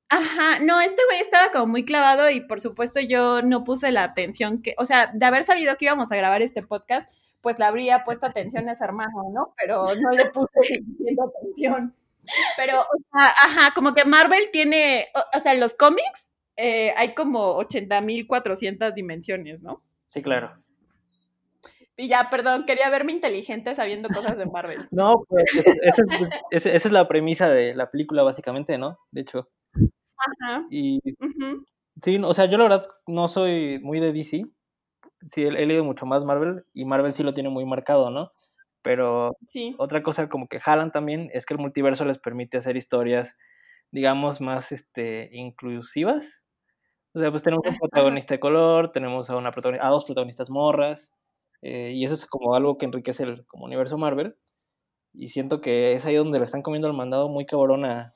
Ajá, 0.09 0.59
no, 0.59 0.79
este 0.79 1.01
güey 1.09 1.21
estaba 1.21 1.51
como 1.51 1.67
muy 1.67 1.85
clavado 1.85 2.29
y 2.29 2.41
por 2.41 2.59
supuesto 2.61 2.99
yo 2.99 3.41
no 3.41 3.63
puse 3.63 3.91
la 3.91 4.03
atención 4.03 4.61
que, 4.61 4.75
o 4.77 4.85
sea, 4.85 5.11
de 5.11 5.25
haber 5.25 5.43
sabido 5.43 5.75
que 5.75 5.85
íbamos 5.85 6.11
a 6.11 6.15
grabar 6.15 6.43
este 6.43 6.61
podcast, 6.61 7.09
pues 7.41 7.57
le 7.57 7.65
habría 7.65 8.03
puesto 8.03 8.27
atención 8.27 8.69
a 8.69 8.73
ese 8.73 8.83
hermano, 8.83 9.31
¿no? 9.33 9.53
Pero 9.57 9.87
no 9.95 10.11
le 10.11 10.25
puse 10.25 10.49
atención. 11.23 11.95
Pero, 12.57 12.81
o 12.81 12.97
sea, 13.11 13.27
ajá, 13.27 13.73
como 13.73 13.93
que 13.93 14.05
Marvel 14.05 14.49
tiene, 14.51 15.07
o, 15.35 15.39
sea, 15.39 15.53
en 15.53 15.59
los 15.59 15.75
cómics 15.75 16.29
eh, 16.55 16.93
hay 16.95 17.13
como 17.13 17.59
80.400 17.59 18.93
dimensiones, 18.93 19.63
¿no? 19.63 19.83
Sí, 20.07 20.21
claro. 20.21 20.63
Y 21.95 22.07
ya, 22.07 22.29
perdón, 22.29 22.65
quería 22.65 22.89
verme 22.89 23.11
inteligente 23.11 23.75
sabiendo 23.75 24.09
cosas 24.09 24.37
de 24.37 24.45
Marvel. 24.45 24.85
No, 24.91 25.25
pues 25.27 25.45
esa 26.51 26.69
es, 26.71 26.91
la 26.91 27.07
premisa 27.07 27.49
de 27.49 27.75
la 27.75 27.91
película, 27.91 28.23
básicamente, 28.23 28.77
¿no? 28.77 28.97
De 29.11 29.21
hecho. 29.21 29.49
Ajá. 30.17 30.65
Y 30.69 30.99
sí, 32.01 32.19
o 32.23 32.33
sea, 32.33 32.45
yo 32.45 32.57
la 32.57 32.63
verdad 32.63 32.87
no 33.07 33.27
soy 33.27 33.79
muy 33.79 33.99
de 33.99 34.11
DC. 34.11 34.45
Sí, 35.25 35.43
he 35.43 35.51
leído 35.51 35.83
mucho 35.83 36.05
más 36.05 36.25
Marvel 36.25 36.65
y 36.73 36.85
Marvel 36.85 37.13
sí 37.13 37.23
lo 37.23 37.33
tiene 37.33 37.49
muy 37.49 37.65
marcado, 37.65 38.09
¿no? 38.09 38.31
Pero 38.83 39.37
otra 39.77 40.03
cosa 40.03 40.29
como 40.29 40.47
que 40.47 40.59
jalan 40.59 40.91
también 40.91 41.29
es 41.33 41.45
que 41.45 41.53
el 41.53 41.59
multiverso 41.59 42.05
les 42.05 42.19
permite 42.19 42.57
hacer 42.57 42.75
historias, 42.75 43.37
digamos, 43.91 44.41
más 44.41 44.71
este, 44.71 45.29
inclusivas. 45.31 46.43
O 47.13 47.19
sea, 47.19 47.31
pues 47.31 47.43
tenemos 47.43 47.65
un 47.65 47.77
protagonista 47.79 48.33
de 48.33 48.39
color, 48.39 48.91
tenemos 48.91 49.29
a, 49.29 49.37
una 49.37 49.51
a 49.81 49.89
dos 49.89 50.05
protagonistas 50.05 50.49
morras, 50.49 51.11
eh, 51.61 51.93
y 51.93 52.03
eso 52.03 52.13
es 52.13 52.25
como 52.25 52.55
algo 52.55 52.77
que 52.77 52.85
enriquece 52.85 53.23
el 53.23 53.45
como 53.47 53.65
universo 53.65 53.97
Marvel. 53.97 54.35
Y 55.13 55.29
siento 55.29 55.61
que 55.61 55.93
es 55.93 56.05
ahí 56.05 56.15
donde 56.15 56.39
le 56.39 56.43
están 56.43 56.61
comiendo 56.61 56.87
el 56.87 56.93
mandado 56.93 57.29
muy 57.29 57.45
cabrón 57.45 57.85
a, 57.85 58.11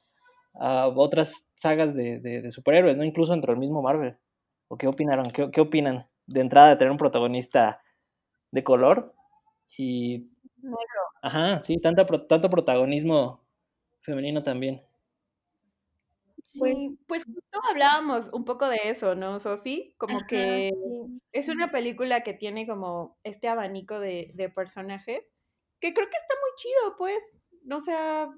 otras 0.60 1.48
sagas 1.56 1.94
de, 1.94 2.20
de, 2.20 2.50
superhéroes, 2.50 2.98
¿no? 2.98 3.04
Incluso 3.04 3.32
dentro 3.32 3.54
del 3.54 3.60
mismo 3.60 3.84
Marvel. 3.84 4.18
¿O 4.68 4.78
qué 4.78 4.88
opinaron? 4.88 5.26
¿Qué, 5.26 5.52
¿Qué 5.52 5.62
opinan 5.62 6.08
de 6.26 6.42
entrada 6.42 6.70
de 6.70 6.78
tener 6.78 6.92
un 6.92 6.98
protagonista 6.98 7.80
de 8.52 8.64
color? 8.64 9.14
Y 9.78 10.32
Ajá, 11.22 11.60
sí, 11.60 11.78
tanto, 11.78 12.06
tanto 12.28 12.50
protagonismo 12.50 13.44
femenino 14.02 14.44
también. 14.44 14.82
Sí, 16.44 16.98
pues 17.08 17.26
justo 17.26 17.60
hablábamos 17.70 18.30
un 18.32 18.46
poco 18.46 18.70
de 18.70 18.80
eso, 18.86 19.16
¿no, 19.16 19.40
Sofi? 19.40 19.94
Como 19.98 20.26
que 20.28 20.72
es 21.34 21.50
una 21.50 21.72
película 21.72 22.22
que 22.22 22.34
tiene 22.34 22.66
como 22.66 23.18
este 23.24 23.50
abanico 23.50 24.00
de, 24.00 24.32
de 24.34 24.50
personajes 24.50 25.34
que 25.80 25.94
creo 25.94 26.08
que 26.08 26.18
está 26.18 26.36
muy 26.42 26.52
chido, 26.56 26.98
pues. 26.98 27.36
O 27.72 27.80
sea, 27.80 28.30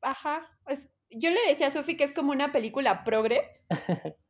ajá. 0.00 0.58
Pues, 0.64 0.88
yo 1.10 1.30
le 1.30 1.40
decía 1.48 1.68
a 1.68 1.72
Sofi 1.72 1.96
que 1.96 2.04
es 2.04 2.12
como 2.12 2.32
una 2.32 2.52
película 2.52 3.04
progre. 3.04 3.62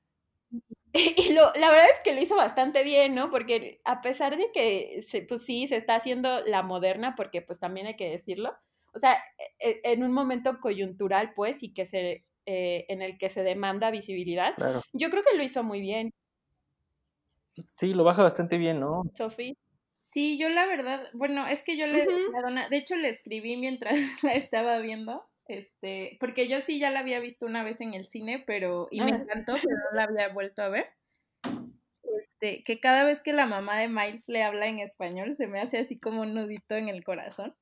y 1.29 1.33
lo, 1.33 1.53
la 1.55 1.71
verdad 1.71 1.87
es 1.93 2.01
que 2.05 2.15
lo 2.15 2.21
hizo 2.21 2.37
bastante 2.37 2.83
bien, 2.83 3.15
¿no? 3.15 3.31
Porque 3.31 3.81
a 3.85 4.01
pesar 4.03 4.37
de 4.37 4.51
que, 4.53 5.05
se, 5.09 5.23
pues 5.23 5.45
sí, 5.45 5.67
se 5.67 5.77
está 5.77 5.97
haciendo 5.97 6.45
la 6.45 6.63
moderna, 6.63 7.15
porque 7.17 7.43
pues 7.43 7.59
también 7.59 7.87
hay 7.87 7.97
que 7.97 8.11
decirlo, 8.11 8.55
o 8.95 8.99
sea, 8.99 9.23
e, 9.59 9.71
e, 9.71 9.93
en 9.93 10.03
un 10.03 10.13
momento 10.13 10.61
coyuntural, 10.61 11.33
pues, 11.35 11.63
y 11.63 11.73
que 11.73 11.87
se 11.87 12.25
eh, 12.45 12.87
en 12.89 13.03
el 13.03 13.19
que 13.19 13.31
se 13.31 13.45
demanda 13.45 13.93
visibilidad. 13.93 14.55
Yo 14.93 15.11
creo 15.11 15.23
que 15.23 15.37
lo 15.37 15.45
hizo 15.45 15.63
muy 15.63 15.81
bien. 15.81 16.13
Sí, 17.75 17.95
lo 17.95 18.03
baja 18.03 18.25
bastante 18.25 18.59
bien, 18.59 18.81
¿no? 18.81 19.03
Sofi. 19.15 19.57
Sí, 19.97 20.39
yo 20.39 20.51
la 20.51 20.67
verdad, 20.67 21.09
bueno, 21.13 21.47
es 21.47 21.63
que 21.63 21.77
yo 21.77 21.87
le, 21.87 22.05
de 22.05 22.77
hecho 22.77 22.97
le 22.97 23.09
escribí 23.09 23.57
mientras 23.57 23.95
la 24.25 24.33
estaba 24.33 24.79
viendo, 24.79 25.25
este, 25.49 26.17
porque 26.21 26.49
yo 26.49 26.61
sí 26.61 26.79
ya 26.79 26.91
la 26.91 27.01
había 27.01 27.21
visto 27.21 27.47
una 27.47 27.63
vez 27.65 27.81
en 27.81 27.95
el 27.95 28.05
cine, 28.05 28.43
pero, 28.47 28.89
y 28.91 29.01
me 29.01 29.13
ah. 29.13 29.17
encantó, 29.17 29.55
pero 29.55 29.77
no 29.77 29.97
la 29.97 30.05
había 30.05 30.29
vuelto 30.33 30.63
a 30.63 30.69
ver. 30.69 30.87
Este, 32.21 32.63
que 32.65 32.81
cada 32.81 33.05
vez 33.05 33.23
que 33.23 33.33
la 33.33 33.47
mamá 33.47 33.79
de 33.79 33.89
Miles 33.89 34.29
le 34.29 34.43
habla 34.43 34.67
en 34.67 34.79
español, 34.79 35.35
se 35.37 35.49
me 35.49 35.61
hace 35.61 35.79
así 35.79 35.99
como 35.99 36.23
un 36.23 36.35
nudito 36.35 36.77
en 36.77 36.89
el 36.89 37.05
corazón. 37.05 37.55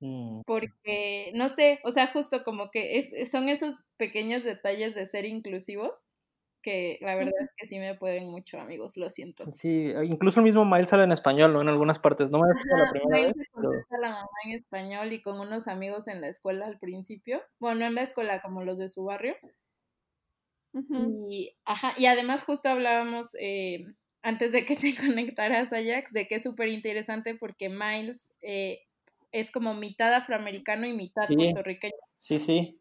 Mm. 0.00 0.42
Porque, 0.46 1.32
no 1.34 1.48
sé, 1.48 1.80
o 1.84 1.92
sea, 1.92 2.08
justo 2.08 2.44
como 2.44 2.70
que 2.70 2.98
es, 2.98 3.30
son 3.30 3.48
esos 3.48 3.78
pequeños 3.96 4.44
detalles 4.44 4.94
de 4.94 5.06
ser 5.06 5.24
inclusivos 5.24 6.05
que 6.66 6.98
la 7.00 7.14
verdad 7.14 7.32
es 7.40 7.50
que 7.56 7.68
sí 7.68 7.78
me 7.78 7.94
pueden 7.94 8.28
mucho, 8.28 8.58
amigos, 8.58 8.96
lo 8.96 9.08
siento. 9.08 9.48
Sí, 9.52 9.92
incluso 10.02 10.40
el 10.40 10.44
mismo 10.44 10.64
Miles 10.64 10.88
sale 10.88 11.04
en 11.04 11.12
español, 11.12 11.52
¿no? 11.52 11.62
En 11.62 11.68
algunas 11.68 12.00
partes, 12.00 12.32
no 12.32 12.40
me 12.40 12.48
la 12.48 12.90
primera 12.90 13.26
vez. 13.28 13.34
la 14.02 14.10
mamá 14.10 14.28
en 14.46 14.56
español 14.56 15.12
y 15.12 15.22
con 15.22 15.38
unos 15.38 15.68
amigos 15.68 16.08
en 16.08 16.20
la 16.20 16.26
escuela 16.26 16.66
al 16.66 16.80
principio, 16.80 17.40
bueno, 17.60 17.78
no 17.78 17.86
en 17.86 17.94
la 17.94 18.02
escuela, 18.02 18.42
como 18.42 18.64
los 18.64 18.78
de 18.78 18.88
su 18.88 19.04
barrio. 19.04 19.36
Y, 21.30 21.56
ajá, 21.64 21.94
y 21.96 22.06
además 22.06 22.42
justo 22.42 22.68
hablábamos 22.68 23.28
eh, 23.38 23.86
antes 24.22 24.50
de 24.50 24.64
que 24.64 24.74
te 24.74 24.92
conectaras, 25.36 25.72
Ajax, 25.72 26.12
de 26.12 26.26
que 26.26 26.34
es 26.34 26.42
súper 26.42 26.68
interesante 26.68 27.36
porque 27.36 27.68
Miles 27.68 28.32
eh, 28.42 28.80
es 29.30 29.52
como 29.52 29.74
mitad 29.74 30.12
afroamericano 30.12 30.84
y 30.84 30.94
mitad 30.94 31.28
puertorriqueño. 31.28 31.94
Sí, 32.18 32.40
sí. 32.40 32.80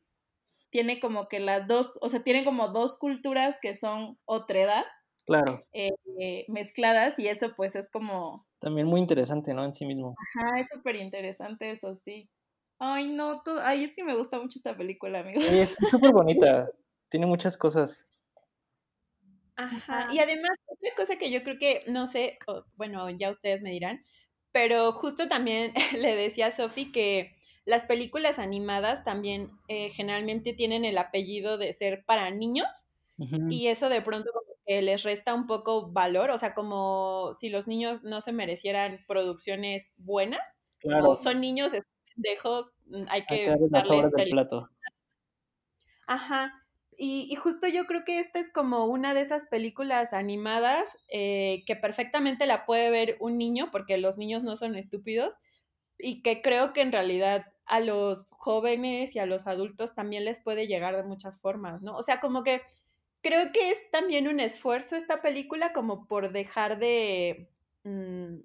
Tiene 0.75 0.99
como 0.99 1.29
que 1.29 1.39
las 1.39 1.69
dos, 1.69 1.97
o 2.01 2.09
sea, 2.09 2.21
tiene 2.21 2.43
como 2.43 2.67
dos 2.67 2.97
culturas 2.97 3.59
que 3.61 3.75
son 3.75 4.19
edad. 4.49 4.83
Claro. 5.25 5.61
Eh, 5.71 6.43
mezcladas 6.49 7.17
y 7.17 7.29
eso 7.29 7.53
pues 7.55 7.77
es 7.77 7.89
como... 7.89 8.45
También 8.59 8.85
muy 8.85 8.99
interesante, 8.99 9.53
¿no? 9.53 9.63
En 9.63 9.71
sí 9.71 9.85
mismo. 9.85 10.15
Ajá, 10.17 10.59
es 10.59 10.67
súper 10.67 10.97
interesante 10.97 11.71
eso, 11.71 11.95
sí. 11.95 12.29
Ay, 12.77 13.07
no, 13.07 13.41
todo... 13.41 13.61
ay, 13.61 13.85
es 13.85 13.95
que 13.95 14.03
me 14.03 14.17
gusta 14.17 14.37
mucho 14.41 14.59
esta 14.59 14.75
película, 14.75 15.21
amigo. 15.21 15.39
Sí, 15.39 15.59
es 15.59 15.77
súper 15.89 16.11
bonita. 16.11 16.69
Tiene 17.07 17.25
muchas 17.25 17.55
cosas. 17.55 18.05
Ajá. 19.55 20.09
Y 20.11 20.19
además, 20.19 20.57
otra 20.67 20.89
cosa 20.97 21.17
que 21.17 21.31
yo 21.31 21.41
creo 21.43 21.57
que, 21.57 21.85
no 21.87 22.05
sé, 22.05 22.37
bueno, 22.75 23.09
ya 23.11 23.29
ustedes 23.29 23.61
me 23.61 23.71
dirán, 23.71 24.03
pero 24.51 24.91
justo 24.91 25.29
también 25.29 25.71
le 25.97 26.17
decía 26.17 26.47
a 26.47 26.51
Sofi 26.51 26.91
que 26.91 27.34
las 27.65 27.85
películas 27.85 28.39
animadas 28.39 29.03
también 29.03 29.51
eh, 29.67 29.89
generalmente 29.89 30.53
tienen 30.53 30.85
el 30.85 30.97
apellido 30.97 31.57
de 31.57 31.73
ser 31.73 32.05
para 32.05 32.29
niños 32.29 32.67
y 33.49 33.67
eso 33.67 33.87
de 33.87 34.01
pronto 34.01 34.29
les 34.67 35.03
resta 35.03 35.33
un 35.33 35.47
poco 35.47 35.89
valor, 35.89 36.31
o 36.31 36.37
sea, 36.37 36.53
como 36.53 37.31
si 37.39 37.49
los 37.49 37.65
niños 37.65 38.03
no 38.03 38.19
se 38.21 38.33
merecieran 38.33 39.05
producciones 39.07 39.89
buenas, 39.95 40.57
o 41.03 41.15
son 41.15 41.39
niños 41.39 41.71
pendejos, 42.13 42.73
mm, 42.87 43.03
hay 43.09 43.25
que 43.25 43.55
darles 43.69 44.05
el 44.17 44.29
plato. 44.29 44.69
Ajá. 46.07 46.53
Y, 46.97 47.35
justo 47.35 47.67
yo 47.67 47.85
creo 47.85 48.05
que 48.05 48.19
esta 48.19 48.39
es 48.39 48.49
como 48.51 48.85
una 48.85 49.13
de 49.13 49.21
esas 49.21 49.47
películas 49.47 50.13
animadas 50.13 50.97
eh, 51.09 51.63
que 51.65 51.75
perfectamente 51.75 52.45
la 52.45 52.65
puede 52.65 52.89
ver 52.89 53.17
un 53.19 53.37
niño, 53.37 53.69
porque 53.71 53.97
los 53.97 54.17
niños 54.17 54.43
no 54.43 54.55
son 54.55 54.75
estúpidos, 54.75 55.35
y 55.97 56.21
que 56.21 56.41
creo 56.41 56.73
que 56.73 56.81
en 56.81 56.91
realidad 56.91 57.45
a 57.65 57.79
los 57.79 58.25
jóvenes 58.31 59.15
y 59.15 59.19
a 59.19 59.25
los 59.25 59.47
adultos 59.47 59.95
también 59.95 60.25
les 60.25 60.39
puede 60.39 60.67
llegar 60.67 60.95
de 60.95 61.03
muchas 61.03 61.39
formas, 61.39 61.81
¿no? 61.81 61.95
O 61.95 62.03
sea, 62.03 62.19
como 62.19 62.43
que 62.43 62.61
creo 63.21 63.51
que 63.51 63.71
es 63.71 63.91
también 63.91 64.27
un 64.27 64.39
esfuerzo 64.39 64.95
esta 64.95 65.21
película 65.21 65.73
como 65.73 66.07
por 66.07 66.31
dejar 66.31 66.77
de, 66.79 67.49
mm, 67.83 68.35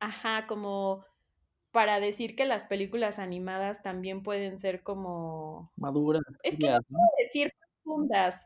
ajá, 0.00 0.46
como 0.46 1.04
para 1.72 1.98
decir 1.98 2.36
que 2.36 2.44
las 2.44 2.66
películas 2.66 3.18
animadas 3.18 3.82
también 3.82 4.22
pueden 4.22 4.60
ser 4.60 4.84
como 4.84 5.72
maduras. 5.76 6.22
Es 6.44 6.56
que 6.56 6.68
no 6.68 6.80
puedo 6.82 7.04
decir 7.18 7.52
profundas. 7.82 8.40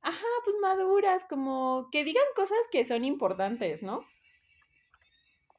Ajá, 0.00 0.26
pues 0.44 0.56
maduras, 0.60 1.24
como 1.28 1.88
que 1.92 2.02
digan 2.02 2.24
cosas 2.34 2.58
que 2.72 2.84
son 2.84 3.04
importantes, 3.04 3.84
¿no? 3.84 4.00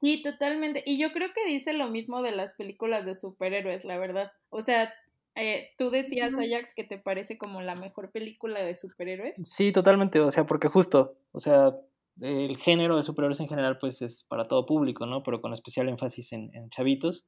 Sí, 0.03 0.21
totalmente. 0.21 0.83
Y 0.85 0.99
yo 0.99 1.13
creo 1.13 1.29
que 1.33 1.49
dice 1.49 1.71
lo 1.71 1.87
mismo 1.87 2.21
de 2.21 2.35
las 2.35 2.51
películas 2.51 3.05
de 3.05 3.15
superhéroes, 3.15 3.85
la 3.85 3.97
verdad. 3.97 4.33
O 4.49 4.61
sea, 4.61 4.93
eh, 5.35 5.69
tú 5.77 5.91
decías, 5.91 6.33
Ajax, 6.35 6.73
que 6.75 6.83
te 6.83 6.97
parece 6.97 7.37
como 7.37 7.61
la 7.61 7.75
mejor 7.75 8.11
película 8.11 8.61
de 8.61 8.75
superhéroes. 8.75 9.35
Sí, 9.47 9.71
totalmente. 9.71 10.19
O 10.19 10.29
sea, 10.29 10.45
porque 10.45 10.67
justo, 10.67 11.15
o 11.31 11.39
sea, 11.39 11.77
el 12.19 12.57
género 12.57 12.97
de 12.97 13.03
superhéroes 13.03 13.39
en 13.39 13.47
general, 13.47 13.77
pues 13.79 14.01
es 14.01 14.25
para 14.25 14.43
todo 14.43 14.65
público, 14.65 15.05
¿no? 15.05 15.23
Pero 15.23 15.39
con 15.41 15.53
especial 15.53 15.87
énfasis 15.87 16.33
en, 16.33 16.53
en 16.53 16.69
chavitos. 16.69 17.23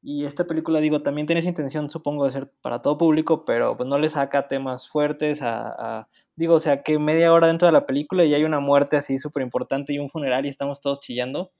Y 0.00 0.26
esta 0.26 0.46
película, 0.46 0.78
digo, 0.78 1.02
también 1.02 1.26
tiene 1.26 1.40
esa 1.40 1.48
intención, 1.48 1.90
supongo, 1.90 2.26
de 2.26 2.30
ser 2.30 2.52
para 2.62 2.82
todo 2.82 2.96
público, 2.98 3.44
pero 3.44 3.76
pues 3.76 3.88
no 3.88 3.98
le 3.98 4.08
saca 4.08 4.46
temas 4.46 4.88
fuertes 4.88 5.40
a, 5.42 6.08
digo, 6.36 6.54
o 6.54 6.60
sea, 6.60 6.84
que 6.84 7.00
media 7.00 7.32
hora 7.32 7.48
dentro 7.48 7.66
de 7.66 7.72
la 7.72 7.86
película 7.86 8.24
y 8.24 8.32
hay 8.32 8.44
una 8.44 8.60
muerte 8.60 8.96
así 8.96 9.18
súper 9.18 9.42
importante 9.42 9.92
y 9.92 9.98
un 9.98 10.08
funeral 10.08 10.46
y 10.46 10.50
estamos 10.50 10.80
todos 10.80 11.00
chillando. 11.00 11.50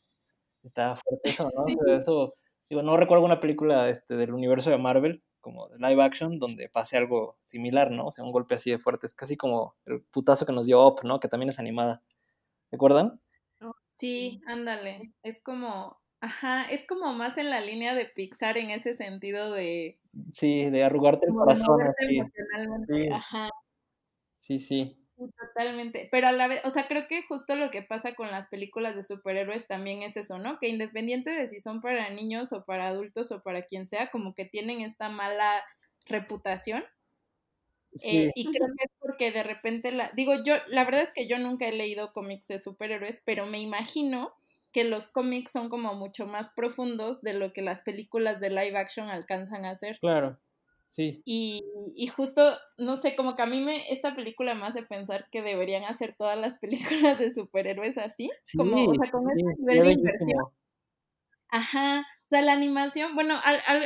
Está 0.66 0.96
fuerte 0.96 1.30
eso, 1.30 1.50
¿no? 1.56 1.64
eso, 1.96 2.32
digo, 2.68 2.82
no 2.82 2.96
recuerdo 2.96 3.25
una 3.25 3.40
película 3.40 3.88
este, 3.88 4.16
del 4.16 4.35
universo 4.35 4.70
de 4.70 4.78
Marvel, 4.78 5.23
como 5.40 5.68
de 5.68 5.78
live 5.78 6.02
action, 6.02 6.38
donde 6.38 6.68
pase 6.68 6.96
algo 6.96 7.38
similar, 7.44 7.90
¿no? 7.90 8.06
O 8.06 8.12
sea, 8.12 8.25
un 8.25 8.32
golpe 8.32 8.56
así 8.56 8.70
de 8.70 8.78
fuerte. 8.78 9.06
Es 9.06 9.14
casi 9.14 9.37
como 9.37 9.76
el 9.87 10.02
putazo 10.02 10.44
que 10.44 10.52
nos 10.52 10.66
dio 10.66 10.87
Up, 10.87 11.00
¿no? 11.04 11.20
Que 11.20 11.28
también 11.28 11.50
es 11.50 11.58
animada. 11.58 12.02
¿Recuerdan? 12.70 13.20
Sí, 13.96 14.42
ándale. 14.46 15.14
Es 15.23 15.40
como 15.40 15.99
Ajá, 16.20 16.64
es 16.70 16.87
como 16.87 17.12
más 17.12 17.37
en 17.37 17.50
la 17.50 17.61
línea 17.61 17.94
de 17.94 18.06
Pixar 18.06 18.56
en 18.58 18.70
ese 18.70 18.94
sentido 18.94 19.52
de... 19.52 19.99
Sí, 20.32 20.70
de 20.70 20.82
arrugarte 20.82 21.26
el 21.26 21.35
corazón. 21.35 21.82
Así. 21.82 22.20
Sí. 22.88 23.08
Ajá. 23.12 23.50
Sí, 24.38 24.58
sí. 24.58 25.05
Totalmente, 25.38 26.08
pero 26.12 26.26
a 26.26 26.32
la 26.32 26.46
vez, 26.46 26.61
o 26.64 26.70
sea, 26.70 26.88
creo 26.88 27.06
que 27.08 27.23
justo 27.23 27.56
lo 27.56 27.70
que 27.70 27.80
pasa 27.82 28.14
con 28.14 28.30
las 28.30 28.49
películas 28.49 28.94
de 28.94 29.02
superhéroes 29.02 29.66
también 29.66 30.02
es 30.02 30.16
eso, 30.18 30.37
¿no? 30.38 30.58
Que 30.58 30.68
independiente 30.68 31.30
de 31.30 31.49
si 31.49 31.58
son 31.61 31.80
para 31.80 32.11
niños 32.11 32.52
o 32.52 32.64
para 32.66 32.88
adultos 32.88 33.32
o 33.32 33.42
para 33.42 33.62
quien 33.62 33.87
sea, 33.88 34.11
como 34.11 34.35
que 34.35 34.44
tienen 34.44 34.82
esta 34.82 35.08
mala 35.08 35.64
reputación. 36.04 36.85
Eh, 38.02 38.30
y 38.35 38.50
creo 38.50 38.68
que 38.76 38.85
es 38.85 38.90
porque 39.00 39.30
de 39.32 39.42
repente 39.42 39.90
la, 39.90 40.11
digo 40.14 40.35
yo, 40.44 40.54
la 40.68 40.85
verdad 40.85 41.02
es 41.02 41.12
que 41.12 41.26
yo 41.26 41.38
nunca 41.38 41.66
he 41.66 41.73
leído 41.73 42.12
cómics 42.12 42.46
de 42.49 42.58
superhéroes, 42.58 43.23
pero 43.25 43.46
me 43.46 43.58
imagino 43.58 44.35
que 44.73 44.85
los 44.85 45.08
cómics 45.08 45.52
son 45.52 45.70
como 45.70 45.94
mucho 45.94 46.26
más 46.26 46.50
profundos 46.50 47.23
de 47.23 47.32
lo 47.35 47.52
que 47.52 47.62
las 47.62 47.82
películas 47.82 48.40
de 48.40 48.50
live 48.50 48.76
action 48.78 49.08
alcanzan 49.08 49.64
a 49.64 49.70
hacer. 49.70 50.00
Claro, 50.00 50.38
sí. 50.97 51.23
Y, 51.25 51.62
y 51.95 52.07
justo, 52.09 52.57
no 52.79 52.97
sé, 52.97 53.15
como 53.15 53.37
que 53.37 53.43
a 53.43 53.47
mí 53.47 53.61
me, 53.61 53.93
esta 53.93 54.17
película 54.17 54.55
me 54.55 54.67
hace 54.67 54.83
pensar 54.83 55.29
que 55.31 55.43
deberían 55.43 55.85
hacer 55.85 56.17
todas 56.19 56.38
las 56.38 56.59
películas 57.12 57.19
de 57.19 57.33
superhéroes 57.33 57.99
así, 57.99 58.31
como, 58.57 58.85
o 58.85 58.95
sea, 58.95 59.11
con 59.11 59.25
nivel 59.25 59.83
de 59.83 59.93
inversión. 59.93 60.47
Ajá, 61.49 62.00
o 62.00 62.29
sea, 62.29 62.43
la 62.43 62.55
animación, 62.55 63.15
bueno, 63.15 63.37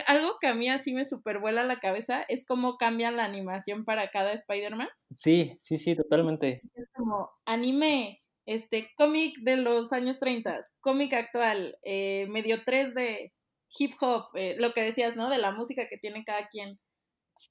algo 0.06 0.38
que 0.40 0.46
a 0.46 0.54
mí 0.54 0.70
así 0.70 0.94
me 0.94 1.04
supervuela 1.04 1.62
la 1.62 1.78
cabeza 1.78 2.24
es 2.28 2.46
cómo 2.46 2.78
cambian 2.78 3.16
la 3.16 3.26
animación 3.26 3.84
para 3.84 4.10
cada 4.10 4.32
Spider-Man. 4.32 4.88
Sí, 5.14 5.56
sí, 5.60 5.76
sí, 5.76 5.94
totalmente. 5.94 6.62
Es 6.74 6.88
como 6.94 7.30
anime, 7.44 8.22
este, 8.46 8.90
cómic 8.96 9.38
de 9.42 9.58
los 9.58 9.92
años 9.92 10.18
30, 10.18 10.58
cómic 10.80 11.12
actual, 11.12 11.76
eh, 11.82 12.26
medio 12.30 12.64
3 12.64 12.94
de 12.94 13.34
hip 13.78 13.92
hop, 14.00 14.28
eh, 14.34 14.56
lo 14.58 14.72
que 14.72 14.82
decías, 14.82 15.16
¿no? 15.16 15.28
De 15.28 15.38
la 15.38 15.52
música 15.52 15.86
que 15.88 15.98
tiene 15.98 16.24
cada 16.24 16.48
quien. 16.48 16.78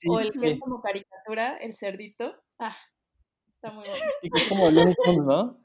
O 0.08 0.19
el 0.19 0.31
que 0.31 0.51
es 0.51 0.60
como 0.60 0.81
caricatura, 0.81 1.58
el 1.58 1.74
cerdito. 1.74 2.43
Ah, 2.60 2.77
está 3.48 3.72
muy 3.72 3.88
bueno. 3.88 4.05
es 4.22 4.50
como 4.50 4.69
Looney 4.72 4.96
Tunes, 5.03 5.25
¿no? 5.25 5.62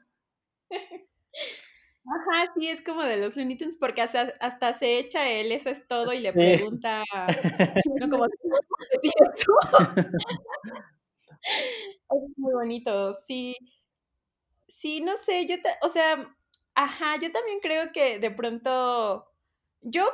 Ajá, 2.07 2.53
sí, 2.55 2.69
es 2.69 2.83
como 2.83 3.01
de 3.03 3.17
los 3.17 3.35
Looney 3.35 3.57
Tunes, 3.57 3.77
porque 3.77 4.03
hasta, 4.03 4.33
hasta 4.39 4.77
se 4.77 4.99
echa 4.99 5.27
él, 5.27 5.51
eso 5.51 5.69
es 5.69 5.87
todo, 5.87 6.13
y 6.13 6.19
le 6.19 6.33
pregunta, 6.33 7.03
no 7.99 8.09
como, 8.09 8.25
Es 12.09 12.37
muy 12.37 12.53
bonito, 12.53 13.13
sí. 13.27 13.55
Sí, 14.67 15.01
no 15.01 15.17
sé, 15.17 15.47
yo, 15.47 15.55
o 15.81 15.89
sea, 15.89 16.35
ajá, 16.75 17.15
yo 17.21 17.31
también 17.31 17.59
creo 17.59 17.91
que 17.91 18.19
de 18.19 18.31
pronto, 18.31 19.31
yo, 19.81 20.05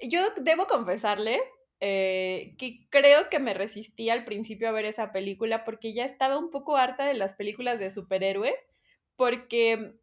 yo 0.00 0.20
debo 0.40 0.66
confesarles 0.66 1.40
eh, 1.84 2.54
que 2.58 2.86
creo 2.90 3.28
que 3.28 3.40
me 3.40 3.54
resistí 3.54 4.08
al 4.08 4.24
principio 4.24 4.68
a 4.68 4.72
ver 4.72 4.84
esa 4.84 5.10
película 5.10 5.64
porque 5.64 5.92
ya 5.92 6.04
estaba 6.04 6.38
un 6.38 6.48
poco 6.48 6.76
harta 6.76 7.04
de 7.06 7.14
las 7.14 7.34
películas 7.34 7.80
de 7.80 7.90
superhéroes, 7.90 8.54
porque, 9.16 9.96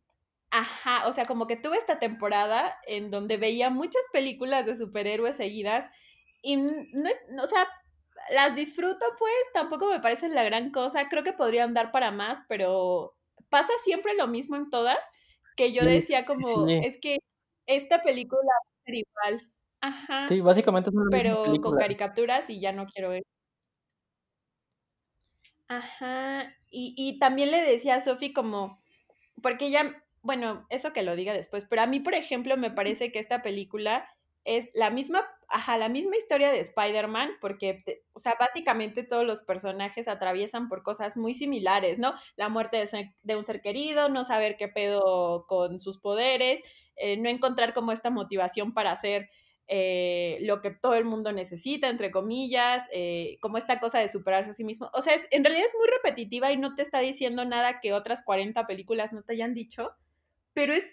ajá, 0.51 1.07
o 1.07 1.13
sea, 1.13 1.23
como 1.23 1.47
que 1.47 1.55
tuve 1.55 1.77
esta 1.77 1.97
temporada 1.97 2.77
en 2.85 3.11
donde 3.11 3.37
veía 3.37 3.69
muchas 3.69 4.01
películas 4.11 4.65
de 4.65 4.75
superhéroes 4.75 5.37
seguidas 5.37 5.89
y 6.41 6.57
no, 6.57 7.09
o 7.41 7.47
sea, 7.47 7.65
las 8.29 8.55
disfruto 8.55 9.05
pues, 9.17 9.33
tampoco 9.53 9.89
me 9.89 10.01
parecen 10.01 10.35
la 10.35 10.43
gran 10.43 10.71
cosa, 10.71 11.07
creo 11.07 11.23
que 11.23 11.31
podrían 11.31 11.73
dar 11.73 11.93
para 11.93 12.11
más, 12.11 12.39
pero 12.49 13.15
pasa 13.49 13.71
siempre 13.85 14.15
lo 14.15 14.27
mismo 14.27 14.57
en 14.57 14.69
todas, 14.69 14.99
que 15.55 15.71
yo 15.71 15.85
decía 15.85 16.25
como, 16.25 16.67
es 16.67 16.99
que 16.99 17.19
esta 17.67 18.03
película 18.03 18.41
va 18.43 18.69
a 18.69 18.83
ser 18.83 18.95
igual. 18.95 19.49
Ajá. 19.81 20.27
Sí, 20.27 20.41
básicamente 20.41 20.89
es 20.89 20.95
una 20.95 21.09
Pero 21.09 21.43
con 21.61 21.77
caricaturas 21.77 22.49
y 22.49 22.59
ya 22.59 22.71
no 22.71 22.85
quiero 22.87 23.09
ver. 23.09 23.23
Ajá. 25.67 26.53
Y, 26.69 26.93
y 26.97 27.19
también 27.19 27.51
le 27.51 27.61
decía 27.61 27.95
a 27.95 28.03
Sofi 28.03 28.33
como, 28.33 28.81
porque 29.41 29.67
ella, 29.67 30.03
bueno, 30.21 30.65
eso 30.69 30.93
que 30.93 31.03
lo 31.03 31.15
diga 31.15 31.33
después, 31.33 31.65
pero 31.65 31.81
a 31.81 31.87
mí, 31.87 31.99
por 31.99 32.13
ejemplo, 32.13 32.57
me 32.57 32.71
parece 32.71 33.11
que 33.11 33.19
esta 33.19 33.41
película 33.41 34.07
es 34.45 34.69
la 34.73 34.89
misma, 34.89 35.27
ajá, 35.49 35.77
la 35.77 35.89
misma 35.89 36.15
historia 36.17 36.51
de 36.51 36.59
Spider-Man, 36.59 37.31
porque, 37.41 37.83
o 38.13 38.19
sea, 38.19 38.35
básicamente 38.39 39.03
todos 39.03 39.25
los 39.25 39.41
personajes 39.43 40.07
atraviesan 40.07 40.69
por 40.69 40.81
cosas 40.83 41.17
muy 41.17 41.33
similares, 41.33 41.99
¿no? 41.99 42.13
La 42.35 42.49
muerte 42.49 42.87
de, 43.23 43.35
un 43.35 43.45
ser 43.45 43.61
querido, 43.61 44.09
no 44.09 44.23
saber 44.25 44.57
qué 44.57 44.67
pedo 44.67 45.45
con 45.47 45.79
sus 45.79 45.99
poderes, 45.99 46.61
eh, 46.95 47.17
no 47.17 47.29
encontrar 47.29 47.73
como 47.73 47.91
esta 47.91 48.09
motivación 48.09 48.73
para 48.73 48.91
hacer 48.91 49.29
eh, 49.71 50.39
lo 50.41 50.61
que 50.61 50.71
todo 50.71 50.95
el 50.95 51.05
mundo 51.05 51.31
necesita, 51.31 51.89
entre 51.89 52.09
comillas, 52.09 52.87
eh, 52.91 53.37
como 53.39 53.59
esta 53.59 53.79
cosa 53.79 53.99
de 53.99 54.09
superarse 54.09 54.49
a 54.49 54.55
sí 54.55 54.63
mismo. 54.63 54.89
O 54.93 55.03
sea, 55.03 55.13
en 55.29 55.43
realidad 55.43 55.67
es 55.67 55.75
muy 55.77 55.87
repetitiva 55.87 56.51
y 56.51 56.57
no 56.57 56.73
te 56.73 56.81
está 56.81 56.99
diciendo 56.99 57.45
nada 57.45 57.79
que 57.79 57.93
otras 57.93 58.23
40 58.23 58.65
películas 58.65 59.13
no 59.13 59.21
te 59.21 59.33
hayan 59.33 59.53
dicho, 59.53 59.91
pero 60.53 60.73
es 60.73 60.85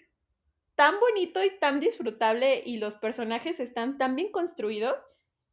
tan 0.75 0.99
bonito 0.99 1.43
y 1.43 1.49
tan 1.59 1.79
disfrutable 1.79 2.61
y 2.63 2.77
los 2.77 2.97
personajes 2.97 3.59
están 3.59 3.97
tan 3.97 4.15
bien 4.15 4.31
construidos 4.31 5.07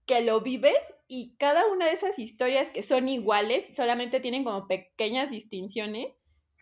que 0.05 0.21
lo 0.21 0.43
vives 0.43 0.79
y 1.09 1.35
cada 1.39 1.67
una 1.67 1.87
de 1.87 1.93
esas 1.93 2.19
historias 2.19 2.71
que 2.73 2.83
son 2.83 3.09
iguales, 3.09 3.75
solamente 3.75 4.21
tienen 4.21 4.45
como 4.45 4.69
pequeñas 4.69 5.31
distinciones, 5.31 6.15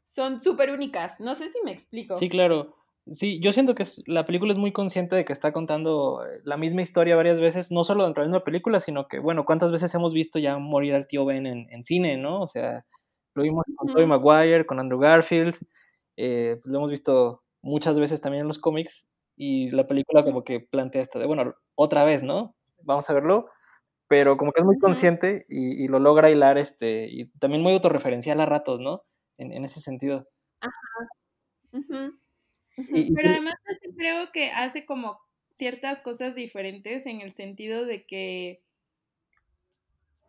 son 0.05 0.41
súper 0.43 0.71
únicas. 0.71 1.19
No 1.19 1.35
sé 1.35 1.51
si 1.51 1.59
me 1.65 1.73
explico. 1.73 2.15
Sí, 2.17 2.29
claro. 2.29 2.77
Sí, 3.11 3.41
yo 3.41 3.53
siento 3.53 3.75
que 3.75 3.85
la 4.07 4.25
película 4.25 4.53
es 4.53 4.59
muy 4.59 4.73
consciente 4.73 5.17
de 5.17 5.25
que 5.25 5.33
está 5.33 5.53
contando 5.53 6.25
eh, 6.25 6.41
la 6.45 6.57
misma 6.57 6.83
historia 6.83 7.17
varias 7.17 7.41
veces, 7.41 7.73
no 7.73 7.83
solo 7.83 8.05
dentro 8.05 8.23
de 8.23 8.29
una 8.29 8.45
película, 8.45 8.79
sino 8.79 9.09
que, 9.09 9.19
bueno, 9.19 9.45
¿cuántas 9.45 9.73
veces 9.73 9.93
hemos 9.95 10.13
visto 10.13 10.39
ya 10.39 10.57
morir 10.59 10.95
al 10.95 11.09
tío 11.09 11.25
Ben 11.25 11.47
en, 11.47 11.85
cine, 11.85 12.17
no? 12.17 12.41
O 12.41 12.47
sea, 12.47 12.87
lo 13.35 13.43
vimos 13.43 13.65
con 13.77 13.89
Tobey 13.89 14.07
Maguire, 14.07 14.67
con 14.67 14.79
Andrew 14.79 15.01
Garfield, 15.01 15.57
eh, 16.17 16.61
lo 16.65 16.79
hemos 16.79 16.91
visto 16.93 17.43
muchas 17.61 17.99
veces 17.99 18.21
también 18.21 18.43
en 18.43 18.49
los 18.49 18.59
cómics 18.59 19.07
y 19.37 19.71
la 19.71 19.87
película 19.89 20.25
como 20.25 20.45
que 20.45 20.61
plantea 20.61 21.03
esto 21.03 21.19
de, 21.19 21.27
bueno, 21.27 21.55
otra 21.75 22.05
vez, 22.05 22.23
¿no? 22.23 22.55
Vamos 22.83 23.11
a 23.11 23.15
verlo, 23.15 23.51
pero 24.07 24.37
como 24.37 24.53
que 24.53 24.61
es 24.61 24.67
muy 24.67 24.79
consciente 24.79 25.45
y, 25.49 25.89
lo 25.89 25.99
logra 25.99 26.31
hilar, 26.31 26.57
este, 26.57 27.09
y 27.11 27.27
también 27.41 27.63
muy 27.63 27.73
autorreferencial 27.73 28.41
a 28.41 28.47
ratos, 28.47 28.79
¿no? 28.79 29.03
En, 29.39 29.65
ese 29.65 29.81
sentido. 29.81 30.29
Ajá. 30.61 32.13
Pero 32.77 33.29
además 33.29 33.55
creo 33.97 34.33
que 34.33 34.51
hace 34.51 34.85
como 34.87 35.19
ciertas 35.51 36.01
cosas 36.03 36.35
diferentes 36.35 37.07
en 37.07 37.21
el 37.21 37.33
sentido 37.33 37.85
de 37.85 38.05
que, 38.07 38.63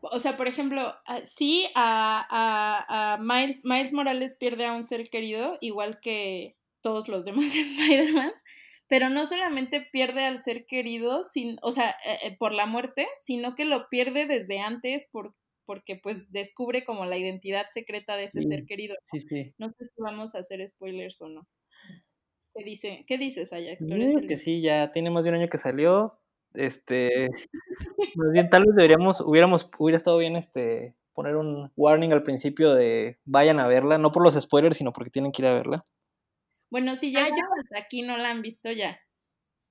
o 0.02 0.20
sea, 0.20 0.36
por 0.36 0.48
ejemplo, 0.48 0.94
ah, 1.06 1.22
sí 1.26 1.66
a, 1.76 2.28
a, 2.30 3.18
Miles, 3.22 3.62
Miles 3.64 3.94
Morales 3.94 4.36
pierde 4.36 4.66
a 4.66 4.74
un 4.74 4.84
ser 4.84 5.10
querido, 5.10 5.58
igual 5.62 6.00
que 6.02 6.58
todos 6.82 7.08
los 7.08 7.26
demás 7.26 7.46
Spider-Man, 7.56 8.34
pero 8.88 9.10
no 9.10 9.26
solamente 9.26 9.88
pierde 9.92 10.26
al 10.26 10.42
ser 10.42 10.66
querido, 10.66 11.24
sin, 11.24 11.58
o 11.62 11.72
sea, 11.72 11.92
eh, 12.06 12.20
eh, 12.24 12.38
por 12.38 12.52
la 12.52 12.66
muerte, 12.66 13.08
sino 13.22 13.56
que 13.56 13.66
lo 13.66 13.88
pierde 13.90 14.26
desde 14.26 14.60
antes 14.60 15.08
por, 15.12 15.34
porque 15.66 15.96
pues 15.96 16.30
descubre 16.32 16.84
como 16.84 17.06
la 17.06 17.18
identidad 17.18 17.68
secreta 17.70 18.18
de 18.18 18.26
ese 18.26 18.44
ser 18.44 18.66
querido. 18.66 18.96
Sí, 19.12 19.22
sí. 19.22 19.54
No 19.58 19.70
sé 19.70 19.86
si 19.86 20.02
vamos 20.02 20.36
a 20.36 20.40
hacer 20.40 20.68
spoilers 20.68 21.22
o 21.22 21.30
no. 21.30 21.48
¿Qué, 22.56 22.64
dice, 22.64 23.04
¿Qué 23.08 23.18
dices, 23.18 23.52
Ajax? 23.52 23.84
que 24.28 24.38
sí, 24.38 24.62
ya 24.62 24.92
tiene 24.92 25.10
más 25.10 25.24
de 25.24 25.32
un 25.32 25.38
año 25.38 25.50
que 25.50 25.58
salió. 25.58 26.20
Este, 26.54 27.30
más 28.16 28.32
bien, 28.32 28.50
tal 28.50 28.66
vez 28.66 28.76
deberíamos, 28.76 29.22
hubiéramos, 29.22 29.70
hubiera 29.78 29.98
estado 29.98 30.18
bien 30.18 30.36
este, 30.36 30.96
poner 31.14 31.36
un 31.36 31.72
warning 31.76 32.12
al 32.12 32.24
principio 32.24 32.74
de 32.74 33.20
vayan 33.26 33.60
a 33.60 33.68
verla, 33.68 33.98
no 33.98 34.12
por 34.12 34.24
los 34.24 34.40
spoilers, 34.40 34.78
sino 34.78 34.94
porque 34.94 35.10
tienen 35.10 35.32
que 35.32 35.42
ir 35.42 35.48
a 35.48 35.54
verla. 35.54 35.86
Bueno, 36.70 36.96
si 36.96 37.12
ya 37.12 37.26
hasta 37.26 37.78
aquí 37.78 38.02
no 38.02 38.18
la 38.18 38.30
han 38.30 38.42
visto 38.42 38.72
ya, 38.72 39.00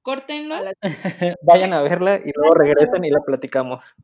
córtenlo. 0.03 0.57
vayan 1.43 1.73
a 1.73 1.83
verla 1.83 2.17
y 2.17 2.33
luego 2.35 2.55
regresan 2.55 3.05
y 3.05 3.11
la 3.11 3.21
platicamos. 3.21 3.95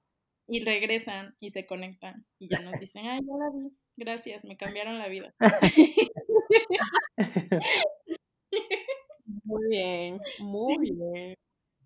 Y 0.46 0.64
regresan 0.64 1.36
y 1.40 1.50
se 1.50 1.66
conectan 1.66 2.26
y 2.38 2.48
ya 2.48 2.60
nos 2.60 2.72
dicen, 2.80 3.06
ay, 3.06 3.20
ya 3.20 3.36
la 3.36 3.50
vi, 3.54 3.76
gracias, 3.96 4.44
me 4.44 4.56
cambiaron 4.56 4.98
la 4.98 5.08
vida. 5.08 5.34
Muy 9.48 9.66
bien, 9.70 10.20
muy 10.40 10.76
bien. 10.78 11.34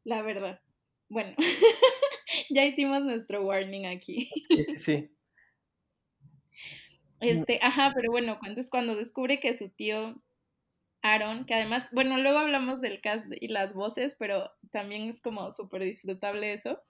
La 0.03 0.22
verdad. 0.22 0.61
Bueno, 1.09 1.37
ya 2.51 2.64
hicimos 2.64 3.03
nuestro 3.05 3.42
warning 3.42 3.87
aquí. 3.87 4.29
Sí, 4.48 4.66
sí. 4.79 5.16
Este, 7.20 7.61
ajá, 7.62 7.92
pero 7.94 8.11
bueno, 8.11 8.37
cuando 8.40 8.61
es 8.61 8.68
cuando 8.68 8.96
descubre 8.96 9.38
que 9.38 9.55
su 9.55 9.68
tío 9.68 10.20
Aaron, 11.03 11.44
que 11.44 11.55
además, 11.55 11.88
bueno, 11.92 12.18
luego 12.18 12.38
hablamos 12.38 12.81
del 12.81 13.01
cast 13.01 13.27
y 13.40 13.46
las 13.46 13.75
voces, 13.75 14.16
pero 14.18 14.51
también 14.72 15.09
es 15.09 15.20
como 15.20 15.53
súper 15.53 15.85
disfrutable 15.85 16.55
eso. 16.55 16.83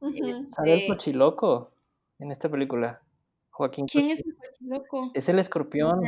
¿Sabe 0.00 0.72
el 0.72 0.78
este 0.80 0.88
cochiloco 0.88 1.70
en 2.18 2.32
esta 2.32 2.50
película? 2.50 3.00
Joaquín. 3.50 3.86
¿Quién 3.86 4.10
es 4.10 4.24
el 4.26 4.34
cochiloco? 4.34 5.12
Es 5.14 5.28
el 5.28 5.38
escorpión. 5.38 6.02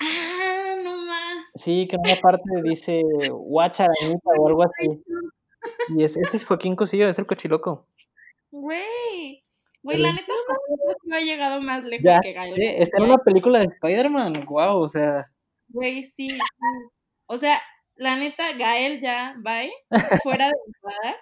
Ah, 0.00 0.74
no 0.82 0.96
más. 1.06 1.34
Sí, 1.54 1.86
que 1.88 1.96
en 1.96 2.02
una 2.02 2.20
parte 2.20 2.50
dice 2.62 3.02
guacharanita 3.30 4.30
o 4.38 4.48
algo 4.48 4.64
así. 4.64 5.02
Y 5.96 6.04
es, 6.04 6.16
este 6.16 6.36
es 6.36 6.44
Joaquín 6.44 6.76
Cosillo, 6.76 7.08
es 7.08 7.18
el 7.18 7.26
cochiloco. 7.26 7.88
Güey. 8.50 9.44
Güey, 9.82 9.98
la 9.98 10.12
neta, 10.12 10.32
no 11.04 11.16
ha 11.16 11.20
llegado 11.20 11.60
más 11.60 11.84
lejos 11.84 12.20
que 12.22 12.32
Gael. 12.32 12.58
está 12.58 12.98
en 12.98 13.04
una 13.04 13.18
película 13.18 13.58
de 13.58 13.66
Spider-Man, 13.66 14.46
wow, 14.46 14.80
o 14.80 14.88
sea. 14.88 15.26
Güey, 15.68 16.04
sí, 16.16 16.38
O 17.26 17.36
sea, 17.36 17.60
la 17.94 18.16
neta, 18.16 18.52
Gael 18.56 19.00
ya, 19.00 19.36
bye, 19.42 19.70
fuera 20.22 20.46
de 20.46 20.54
enfadar. 20.66 21.16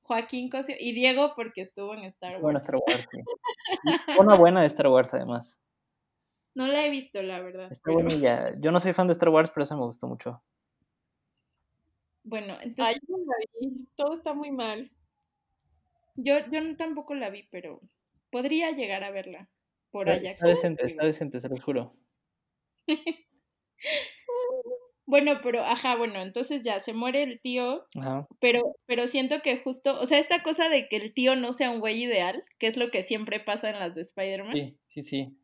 Joaquín 0.00 0.48
Cosio 0.48 0.76
y 0.78 0.92
Diego 0.92 1.32
porque 1.34 1.62
estuvo 1.62 1.92
en 1.92 2.04
Star 2.04 2.32
Wars. 2.34 2.42
Bueno, 2.42 2.58
Star 2.58 2.76
Wars, 2.76 3.08
sí. 3.10 3.18
Una 4.20 4.36
buena 4.36 4.60
de 4.60 4.68
Star 4.68 4.86
Wars, 4.86 5.12
además. 5.12 5.58
No 6.56 6.66
la 6.66 6.86
he 6.86 6.90
visto, 6.90 7.22
la 7.22 7.38
verdad. 7.42 7.70
Está 7.70 7.92
buena 7.92 8.58
Yo 8.58 8.72
no 8.72 8.80
soy 8.80 8.94
fan 8.94 9.06
de 9.06 9.12
Star 9.12 9.28
Wars, 9.28 9.50
pero 9.50 9.64
esa 9.64 9.76
me 9.76 9.84
gustó 9.84 10.08
mucho. 10.08 10.42
Bueno, 12.24 12.54
entonces. 12.62 12.96
Ay, 12.96 13.00
no 13.06 13.18
la 13.18 13.34
vi. 13.60 13.86
Todo 13.94 14.14
está 14.14 14.32
muy 14.32 14.50
mal. 14.50 14.90
Yo, 16.14 16.38
yo 16.50 16.76
tampoco 16.78 17.14
la 17.14 17.28
vi, 17.28 17.46
pero 17.50 17.82
podría 18.30 18.70
llegar 18.70 19.04
a 19.04 19.10
verla 19.10 19.50
por 19.90 20.08
allá. 20.08 20.30
Está 20.30 20.48
decente, 20.48 20.86
está 20.86 21.04
decente, 21.04 21.40
se 21.40 21.50
los 21.50 21.60
juro. 21.60 21.94
bueno, 25.04 25.40
pero, 25.42 25.62
ajá, 25.62 25.94
bueno, 25.96 26.22
entonces 26.22 26.62
ya 26.62 26.80
se 26.80 26.94
muere 26.94 27.22
el 27.22 27.38
tío, 27.38 27.84
pero, 28.40 28.62
pero 28.86 29.08
siento 29.08 29.42
que 29.42 29.58
justo, 29.58 30.00
o 30.00 30.06
sea, 30.06 30.18
esta 30.18 30.42
cosa 30.42 30.70
de 30.70 30.88
que 30.88 30.96
el 30.96 31.12
tío 31.12 31.36
no 31.36 31.52
sea 31.52 31.70
un 31.70 31.80
güey 31.80 32.02
ideal, 32.02 32.44
que 32.58 32.66
es 32.66 32.78
lo 32.78 32.90
que 32.90 33.02
siempre 33.02 33.40
pasa 33.40 33.68
en 33.68 33.78
las 33.78 33.94
de 33.94 34.00
Spider-Man. 34.00 34.54
Sí, 34.54 34.78
sí, 34.86 35.02
sí. 35.02 35.36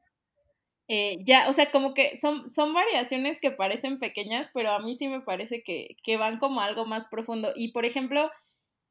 Eh, 0.88 1.18
ya, 1.24 1.48
o 1.48 1.52
sea, 1.52 1.70
como 1.70 1.94
que 1.94 2.16
son, 2.16 2.50
son 2.50 2.74
variaciones 2.74 3.40
que 3.40 3.50
parecen 3.50 3.98
pequeñas, 3.98 4.50
pero 4.52 4.70
a 4.72 4.80
mí 4.80 4.94
sí 4.94 5.08
me 5.08 5.20
parece 5.20 5.62
que, 5.62 5.96
que 6.02 6.16
van 6.16 6.38
como 6.38 6.60
algo 6.60 6.84
más 6.86 7.08
profundo. 7.08 7.52
Y 7.56 7.72
por 7.72 7.86
ejemplo, 7.86 8.30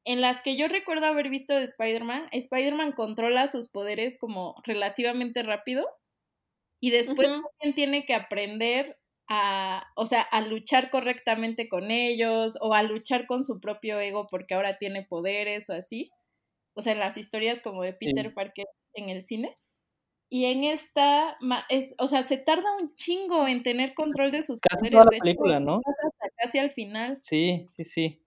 en 0.06 0.21
las 0.21 0.41
que 0.41 0.58
yo 0.58 0.67
recuerdo 0.67 1.06
haber 1.08 1.30
visto 1.30 1.56
de 1.56 1.63
Spider-Man, 1.65 2.30
Spider-Man 2.32 2.93
controla 2.93 3.47
sus 3.47 3.69
poderes 3.69 4.17
como 4.19 4.56
relativamente 4.65 5.43
rápido 5.43 5.88
y 6.80 6.91
después 6.91 7.27
también 7.60 7.75
tiene 7.75 8.06
que 8.06 8.13
aprender 8.15 8.97
a, 9.30 9.86
o 9.95 10.06
sea, 10.08 10.21
a 10.21 10.41
luchar 10.41 10.89
correctamente 10.91 11.69
con 11.69 11.91
ellos 11.91 12.58
o 12.62 12.73
a 12.73 12.84
luchar 12.84 13.27
con 13.27 13.43
su 13.43 13.60
propio 13.62 13.99
ego 13.99 14.27
porque 14.30 14.56
ahora 14.56 14.77
tiene 14.77 15.04
poderes 15.06 15.69
o 15.69 15.73
así. 15.73 16.10
O 16.75 16.82
sea, 16.82 16.93
en 16.93 16.99
las 16.99 17.17
historias 17.17 17.62
como 17.62 17.84
de 17.84 17.93
Peter 17.93 18.34
Parker 18.34 18.65
en 18.95 19.10
el 19.10 19.23
cine. 19.23 19.56
Y 20.33 20.45
en 20.45 20.63
esta, 20.63 21.37
es, 21.67 21.93
o 21.97 22.07
sea, 22.07 22.23
se 22.23 22.37
tarda 22.37 22.63
un 22.79 22.95
chingo 22.95 23.47
en 23.47 23.63
tener 23.63 23.93
control 23.93 24.31
de 24.31 24.43
sus 24.43 24.61
casi 24.61 24.89
Toda 24.89 25.03
la 25.03 25.19
película, 25.19 25.59
¿no? 25.59 25.81
casi 26.37 26.57
al 26.57 26.71
final. 26.71 27.19
Sí, 27.21 27.67
sí, 27.75 27.83
sí. 27.83 28.23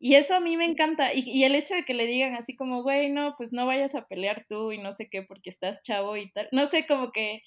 Y 0.00 0.16
eso 0.16 0.34
a 0.34 0.40
mí 0.40 0.56
me 0.56 0.64
encanta. 0.64 1.14
Y, 1.14 1.20
y, 1.20 1.44
el 1.44 1.54
hecho 1.54 1.74
de 1.74 1.84
que 1.84 1.94
le 1.94 2.06
digan 2.06 2.34
así 2.34 2.56
como, 2.56 2.82
güey, 2.82 3.10
no, 3.10 3.36
pues 3.38 3.52
no 3.52 3.64
vayas 3.64 3.94
a 3.94 4.08
pelear 4.08 4.44
tú 4.48 4.72
y 4.72 4.78
no 4.78 4.92
sé 4.92 5.08
qué 5.08 5.22
porque 5.22 5.50
estás 5.50 5.82
chavo 5.82 6.16
y 6.16 6.32
tal. 6.32 6.48
No 6.50 6.66
sé, 6.66 6.84
como 6.88 7.12
que 7.12 7.42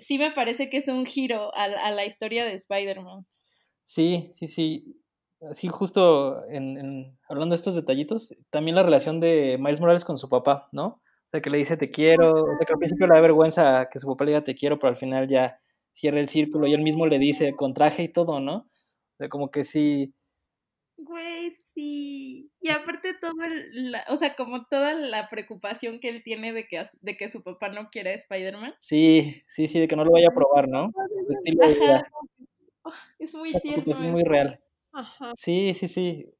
sí 0.00 0.18
me 0.18 0.32
parece 0.32 0.68
que 0.68 0.78
es 0.78 0.88
un 0.88 1.06
giro 1.06 1.54
a, 1.54 1.66
a 1.66 1.92
la 1.92 2.04
historia 2.04 2.44
de 2.44 2.54
Spider-Man. 2.54 3.24
Sí, 3.84 4.32
sí, 4.34 4.48
sí. 4.48 5.00
Sí, 5.54 5.68
justo 5.68 6.44
en, 6.48 7.16
hablando 7.28 7.52
de 7.52 7.56
estos 7.56 7.76
detallitos, 7.76 8.34
también 8.50 8.74
la 8.74 8.82
relación 8.82 9.20
de 9.20 9.58
Miles 9.60 9.80
Morales 9.80 10.04
con 10.04 10.18
su 10.18 10.28
papá, 10.28 10.68
¿no? 10.72 11.00
O 11.32 11.34
sea, 11.34 11.40
que 11.40 11.48
le 11.48 11.56
dice 11.56 11.78
te 11.78 11.90
quiero, 11.90 12.42
o 12.42 12.56
sea, 12.58 12.66
que 12.66 12.74
al 12.74 12.78
principio 12.78 13.06
le 13.06 13.14
da 13.14 13.20
vergüenza 13.22 13.88
que 13.90 13.98
su 13.98 14.06
papá 14.06 14.24
le 14.26 14.32
diga 14.32 14.44
te 14.44 14.54
quiero, 14.54 14.78
pero 14.78 14.90
al 14.90 14.98
final 14.98 15.28
ya 15.28 15.58
cierra 15.94 16.20
el 16.20 16.28
círculo 16.28 16.66
y 16.66 16.74
él 16.74 16.82
mismo 16.82 17.06
le 17.06 17.18
dice 17.18 17.54
con 17.56 17.72
traje 17.72 18.02
y 18.02 18.08
todo, 18.12 18.38
¿no? 18.38 18.56
O 18.56 19.16
sea, 19.16 19.30
como 19.30 19.50
que 19.50 19.64
sí. 19.64 20.12
Güey, 20.98 21.54
sí. 21.74 22.50
Y 22.60 22.68
aparte 22.68 23.14
todo, 23.14 23.32
el, 23.44 23.94
o 24.10 24.16
sea, 24.16 24.36
como 24.36 24.66
toda 24.66 24.92
la 24.92 25.30
preocupación 25.30 26.00
que 26.00 26.10
él 26.10 26.22
tiene 26.22 26.52
de 26.52 26.66
que, 26.66 26.84
de 27.00 27.16
que 27.16 27.30
su 27.30 27.42
papá 27.42 27.70
no 27.70 27.88
quiera 27.88 28.12
Spider-Man. 28.12 28.74
Sí, 28.78 29.42
sí, 29.48 29.68
sí, 29.68 29.80
de 29.80 29.88
que 29.88 29.96
no 29.96 30.04
lo 30.04 30.12
vaya 30.12 30.28
a 30.28 30.34
probar, 30.34 30.68
¿no? 30.68 30.92
Ajá. 32.84 33.14
Es 33.18 33.34
muy 33.34 33.52
tierno. 33.54 33.84
Es 33.86 34.10
muy 34.10 34.24
real. 34.24 34.60
Ajá. 34.92 35.32
Sí, 35.34 35.72
sí, 35.72 35.88
sí. 35.88 36.30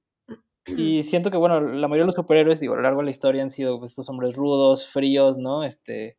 Y 0.66 1.02
siento 1.04 1.30
que, 1.30 1.36
bueno, 1.36 1.60
la 1.60 1.88
mayoría 1.88 2.02
de 2.02 2.06
los 2.06 2.14
superhéroes, 2.14 2.60
digo, 2.60 2.74
a 2.74 2.76
lo 2.76 2.82
largo 2.82 3.00
de 3.00 3.06
la 3.06 3.10
historia 3.10 3.42
han 3.42 3.50
sido 3.50 3.78
pues, 3.78 3.92
estos 3.92 4.08
hombres 4.08 4.34
rudos, 4.34 4.86
fríos, 4.86 5.38
¿no? 5.38 5.64
Este, 5.64 6.18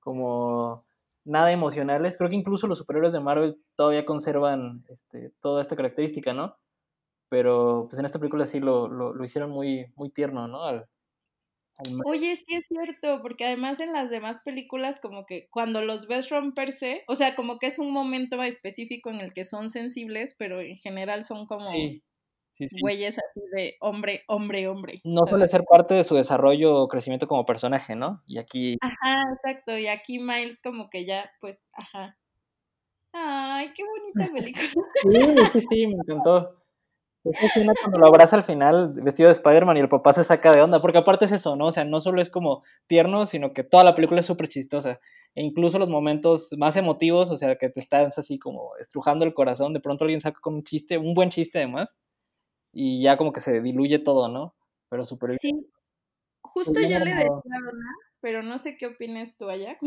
como 0.00 0.84
nada 1.24 1.50
emocionales. 1.52 2.16
Creo 2.16 2.30
que 2.30 2.36
incluso 2.36 2.66
los 2.66 2.78
superhéroes 2.78 3.12
de 3.12 3.20
Marvel 3.20 3.58
todavía 3.76 4.04
conservan 4.04 4.84
este, 4.88 5.32
toda 5.40 5.62
esta 5.62 5.76
característica, 5.76 6.32
¿no? 6.32 6.56
Pero 7.28 7.86
pues 7.88 7.98
en 7.98 8.04
esta 8.04 8.18
película 8.18 8.46
sí 8.46 8.60
lo, 8.60 8.86
lo, 8.86 9.24
hicieron 9.24 9.50
muy, 9.50 9.86
muy 9.96 10.10
tierno, 10.10 10.46
¿no? 10.46 10.60
Oye, 12.04 12.36
sí 12.36 12.54
es 12.54 12.66
cierto, 12.66 13.20
porque 13.20 13.46
además 13.46 13.80
en 13.80 13.92
las 13.92 14.08
demás 14.08 14.40
películas 14.44 15.00
como 15.00 15.26
que 15.26 15.48
cuando 15.50 15.82
los 15.82 16.06
ves 16.06 16.28
romperse, 16.30 17.02
o 17.08 17.16
sea, 17.16 17.34
como 17.34 17.58
que 17.58 17.66
es 17.66 17.80
un 17.80 17.92
momento 17.92 18.40
específico 18.42 19.10
en 19.10 19.16
el 19.16 19.32
que 19.32 19.44
son 19.44 19.70
sensibles, 19.70 20.36
pero 20.38 20.60
en 20.60 20.76
general 20.76 21.24
son 21.24 21.46
como 21.46 21.70
güeyes 22.80 23.18
así 23.18 23.40
de 23.54 23.76
hombre, 23.80 24.22
hombre, 24.28 24.68
hombre. 24.68 25.00
No 25.04 25.26
suele 25.26 25.48
ser 25.48 25.64
parte 25.64 25.94
de 25.94 26.04
su 26.04 26.14
desarrollo 26.14 26.74
o 26.74 26.88
crecimiento 26.88 27.26
como 27.26 27.46
personaje, 27.46 27.96
¿no? 27.96 28.22
Y 28.26 28.38
aquí... 28.38 28.76
Ajá, 28.80 29.24
exacto, 29.34 29.76
y 29.76 29.86
aquí 29.86 30.18
Miles 30.18 30.60
como 30.62 30.90
que 30.90 31.04
ya, 31.04 31.30
pues, 31.40 31.64
ajá. 31.72 32.16
Ay, 33.12 33.72
qué 33.74 33.84
bonita 33.84 34.32
película. 34.32 34.68
Sí, 35.52 35.60
sí, 35.60 35.66
sí, 35.70 35.86
me 35.86 35.94
encantó. 35.94 36.60
cuando 37.82 38.00
lo 38.00 38.06
abraza 38.06 38.36
al 38.36 38.42
final 38.42 38.92
vestido 38.94 39.28
de 39.28 39.34
Spider-Man 39.34 39.76
y 39.76 39.80
el 39.80 39.88
papá 39.88 40.12
se 40.12 40.24
saca 40.24 40.52
de 40.52 40.60
onda, 40.60 40.80
porque 40.80 40.98
aparte 40.98 41.26
es 41.26 41.32
eso, 41.32 41.54
¿no? 41.54 41.66
O 41.66 41.70
sea, 41.70 41.84
no 41.84 42.00
solo 42.00 42.20
es 42.20 42.28
como 42.28 42.64
tierno, 42.86 43.26
sino 43.26 43.52
que 43.52 43.62
toda 43.62 43.84
la 43.84 43.94
película 43.94 44.20
es 44.20 44.26
súper 44.26 44.48
chistosa. 44.48 45.00
E 45.36 45.42
incluso 45.42 45.78
los 45.78 45.88
momentos 45.88 46.50
más 46.58 46.76
emotivos, 46.76 47.30
o 47.30 47.36
sea, 47.36 47.56
que 47.56 47.68
te 47.68 47.80
estás 47.80 48.18
así 48.18 48.38
como 48.38 48.76
estrujando 48.80 49.24
el 49.24 49.34
corazón, 49.34 49.72
de 49.72 49.80
pronto 49.80 50.04
alguien 50.04 50.20
saca 50.20 50.40
con 50.40 50.54
un 50.54 50.64
chiste, 50.64 50.98
un 50.98 51.14
buen 51.14 51.30
chiste 51.30 51.58
además, 51.58 51.96
y 52.74 53.02
ya 53.02 53.16
como 53.16 53.32
que 53.32 53.40
se 53.40 53.60
diluye 53.60 53.98
todo, 53.98 54.28
¿no? 54.28 54.54
Pero 54.88 55.04
súper 55.04 55.38
Sí, 55.38 55.52
justo 56.42 56.80
yo 56.80 56.98
le 56.98 57.14
decía 57.14 57.26
a 57.26 58.04
pero 58.20 58.42
no 58.42 58.56
sé 58.56 58.78
qué 58.78 58.86
opinas 58.86 59.36
tú, 59.36 59.50
Ajax, 59.50 59.84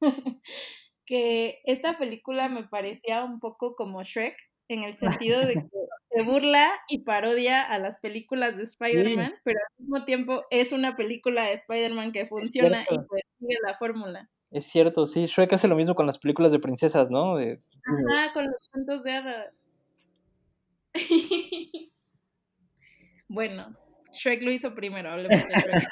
que 1.06 1.62
esta 1.64 1.96
película 1.98 2.50
me 2.50 2.64
parecía 2.64 3.24
un 3.24 3.40
poco 3.40 3.74
como 3.74 4.02
Shrek, 4.02 4.36
en 4.68 4.84
el 4.84 4.92
sentido 4.92 5.40
de 5.40 5.54
que 5.54 5.64
se 6.10 6.22
burla 6.22 6.70
y 6.88 7.04
parodia 7.04 7.62
a 7.62 7.78
las 7.78 7.98
películas 8.00 8.58
de 8.58 8.64
Spider-Man, 8.64 9.32
pero 9.44 9.58
al 9.58 9.82
mismo 9.82 10.04
tiempo 10.04 10.44
es 10.50 10.72
una 10.72 10.94
película 10.94 11.44
de 11.44 11.54
Spider-Man 11.54 12.12
que 12.12 12.26
funciona 12.26 12.84
y 12.90 12.98
pues 13.08 13.22
sigue 13.38 13.56
la 13.66 13.74
fórmula. 13.74 14.30
Es 14.50 14.66
cierto, 14.66 15.06
sí, 15.06 15.24
Shrek 15.24 15.54
hace 15.54 15.68
lo 15.68 15.76
mismo 15.76 15.94
con 15.94 16.06
las 16.06 16.18
películas 16.18 16.52
de 16.52 16.58
princesas, 16.58 17.08
¿no? 17.08 17.38
Ajá, 17.38 18.32
con 18.34 18.44
los 18.44 18.68
cuentos 18.70 19.04
de 19.04 19.12
hadas. 19.12 19.64
bueno, 23.30 23.76
Shrek 24.12 24.42
lo 24.42 24.50
hizo 24.50 24.74
primero, 24.74 25.08
hablemos 25.10 25.46
de 25.46 25.54
Shrek. 25.54 25.88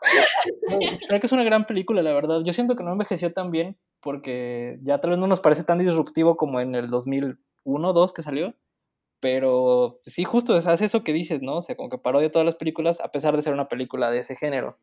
Shrek 1.02 1.24
es 1.24 1.32
una 1.32 1.44
gran 1.44 1.66
película, 1.66 2.02
la 2.02 2.14
verdad. 2.14 2.40
Yo 2.42 2.54
siento 2.54 2.74
que 2.74 2.82
no 2.82 2.92
envejeció 2.92 3.34
tan 3.34 3.50
bien 3.50 3.76
porque 4.00 4.78
ya 4.82 4.98
tal 4.98 5.10
vez 5.10 5.18
no 5.18 5.26
nos 5.26 5.40
parece 5.40 5.62
tan 5.62 5.78
disruptivo 5.78 6.38
como 6.38 6.60
en 6.60 6.74
el 6.74 6.88
2000 6.88 7.38
uno, 7.64 7.92
dos 7.92 8.14
que 8.14 8.22
salió. 8.22 8.54
Pero 9.20 10.00
sí, 10.06 10.24
justo 10.24 10.54
hace 10.54 10.86
eso 10.86 11.04
que 11.04 11.12
dices, 11.12 11.42
¿no? 11.42 11.56
O 11.56 11.62
sea, 11.62 11.76
como 11.76 11.90
que 11.90 11.98
parodia 11.98 12.32
todas 12.32 12.46
las 12.46 12.54
películas 12.54 13.00
a 13.00 13.12
pesar 13.12 13.36
de 13.36 13.42
ser 13.42 13.52
una 13.52 13.68
película 13.68 14.10
de 14.10 14.20
ese 14.20 14.34
género. 14.34 14.78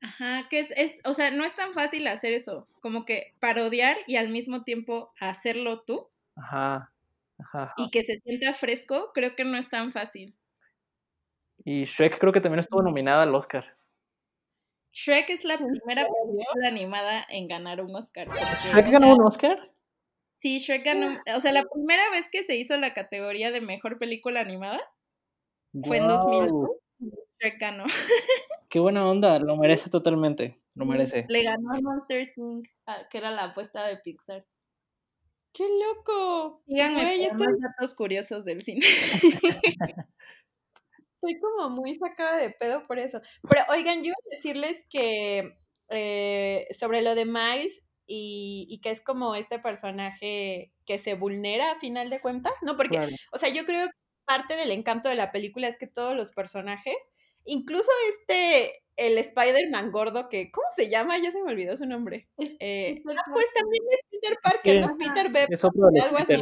Ajá, 0.00 0.48
que 0.48 0.58
es, 0.58 0.72
es, 0.72 0.98
o 1.04 1.14
sea, 1.14 1.30
no 1.30 1.44
es 1.44 1.54
tan 1.54 1.74
fácil 1.74 2.08
hacer 2.08 2.32
eso, 2.32 2.66
como 2.80 3.04
que 3.04 3.34
parodiar 3.38 3.96
y 4.08 4.16
al 4.16 4.30
mismo 4.30 4.64
tiempo 4.64 5.12
hacerlo 5.20 5.82
tú. 5.82 6.08
Ajá, 6.34 6.90
ajá. 7.38 7.72
Y 7.76 7.88
que 7.90 8.02
se 8.02 8.18
sienta 8.18 8.52
fresco, 8.52 9.12
creo 9.14 9.36
que 9.36 9.44
no 9.44 9.56
es 9.56 9.68
tan 9.68 9.92
fácil. 9.92 10.34
Y 11.64 11.84
Shrek 11.84 12.18
creo 12.18 12.32
que 12.32 12.40
también 12.40 12.60
estuvo 12.60 12.82
nominada 12.82 13.22
al 13.22 13.34
Oscar. 13.34 13.76
Shrek 14.92 15.30
es 15.30 15.44
la 15.44 15.56
primera 15.56 16.06
película 16.06 16.68
animada 16.68 17.26
en 17.30 17.48
ganar 17.48 17.80
un 17.80 17.94
Oscar. 17.94 18.28
¿Shrek 18.28 18.90
ganó 18.90 19.14
un 19.14 19.22
Oscar? 19.22 19.72
Sí, 20.36 20.58
Shrek 20.58 20.84
ganó. 20.84 21.18
O 21.36 21.40
sea, 21.40 21.52
la 21.52 21.64
primera 21.64 22.10
vez 22.10 22.28
que 22.30 22.42
se 22.42 22.56
hizo 22.56 22.76
la 22.76 22.92
categoría 22.92 23.50
de 23.50 23.60
mejor 23.60 23.98
película 23.98 24.40
animada 24.40 24.80
fue 25.84 25.98
en 25.98 26.08
2000. 26.08 26.50
Shrek 27.38 27.58
ganó. 27.58 27.84
Qué 28.68 28.80
buena 28.80 29.08
onda, 29.08 29.38
lo 29.38 29.56
merece 29.56 29.88
totalmente. 29.88 30.58
Lo 30.74 30.84
merece. 30.86 31.26
Le 31.28 31.42
ganó 31.42 31.72
a 31.72 31.80
Monster 31.80 32.26
Inc., 32.36 32.66
que 33.10 33.18
era 33.18 33.30
la 33.30 33.44
apuesta 33.44 33.86
de 33.86 33.98
Pixar. 33.98 34.46
¡Qué 35.52 35.64
loco! 35.64 36.62
Díganme 36.66 37.26
estos 37.26 37.46
datos 37.60 37.94
curiosos 37.94 38.44
del 38.44 38.62
cine. 38.62 38.80
Estoy 41.22 41.40
como 41.40 41.70
muy 41.70 41.94
sacada 41.94 42.36
de 42.38 42.50
pedo 42.50 42.86
por 42.86 42.98
eso. 42.98 43.20
Pero 43.48 43.64
oigan, 43.68 43.98
yo 43.98 44.06
iba 44.06 44.16
a 44.16 44.34
decirles 44.34 44.84
que 44.90 45.56
eh, 45.90 46.66
sobre 46.78 47.02
lo 47.02 47.14
de 47.14 47.24
Miles, 47.24 47.82
y, 48.06 48.80
que 48.82 48.90
es 48.90 49.00
como 49.00 49.34
este 49.34 49.58
personaje 49.58 50.72
que 50.86 50.98
se 50.98 51.14
vulnera 51.14 51.72
a 51.72 51.78
final 51.78 52.10
de 52.10 52.20
cuentas, 52.20 52.52
¿no? 52.62 52.76
Porque, 52.76 52.98
o 53.32 53.38
sea, 53.38 53.48
yo 53.48 53.64
creo 53.64 53.86
que 53.86 53.92
parte 54.24 54.56
del 54.56 54.70
encanto 54.70 55.08
de 55.08 55.14
la 55.14 55.32
película 55.32 55.68
es 55.68 55.78
que 55.78 55.86
todos 55.86 56.14
los 56.16 56.32
personajes, 56.32 56.96
incluso 57.44 57.90
este, 58.10 58.82
el 58.96 59.18
Spider-Man 59.18 59.92
gordo 59.92 60.28
que, 60.28 60.50
¿cómo 60.50 60.66
se 60.76 60.90
llama? 60.90 61.18
Ya 61.18 61.32
se 61.32 61.42
me 61.42 61.52
olvidó 61.52 61.76
su 61.76 61.86
nombre. 61.86 62.28
Eh, 62.60 63.02
ah, 63.08 63.22
pues 63.32 63.46
también 63.54 63.82
es 63.90 63.98
Peter 64.10 64.38
Parker, 64.42 64.80
¿no? 64.80 64.96
Peter 64.96 65.30
B. 65.30 65.46
Es 65.48 65.64
otro 65.64 65.88
de 65.92 66.00
algo 66.00 66.18
así. 66.18 66.40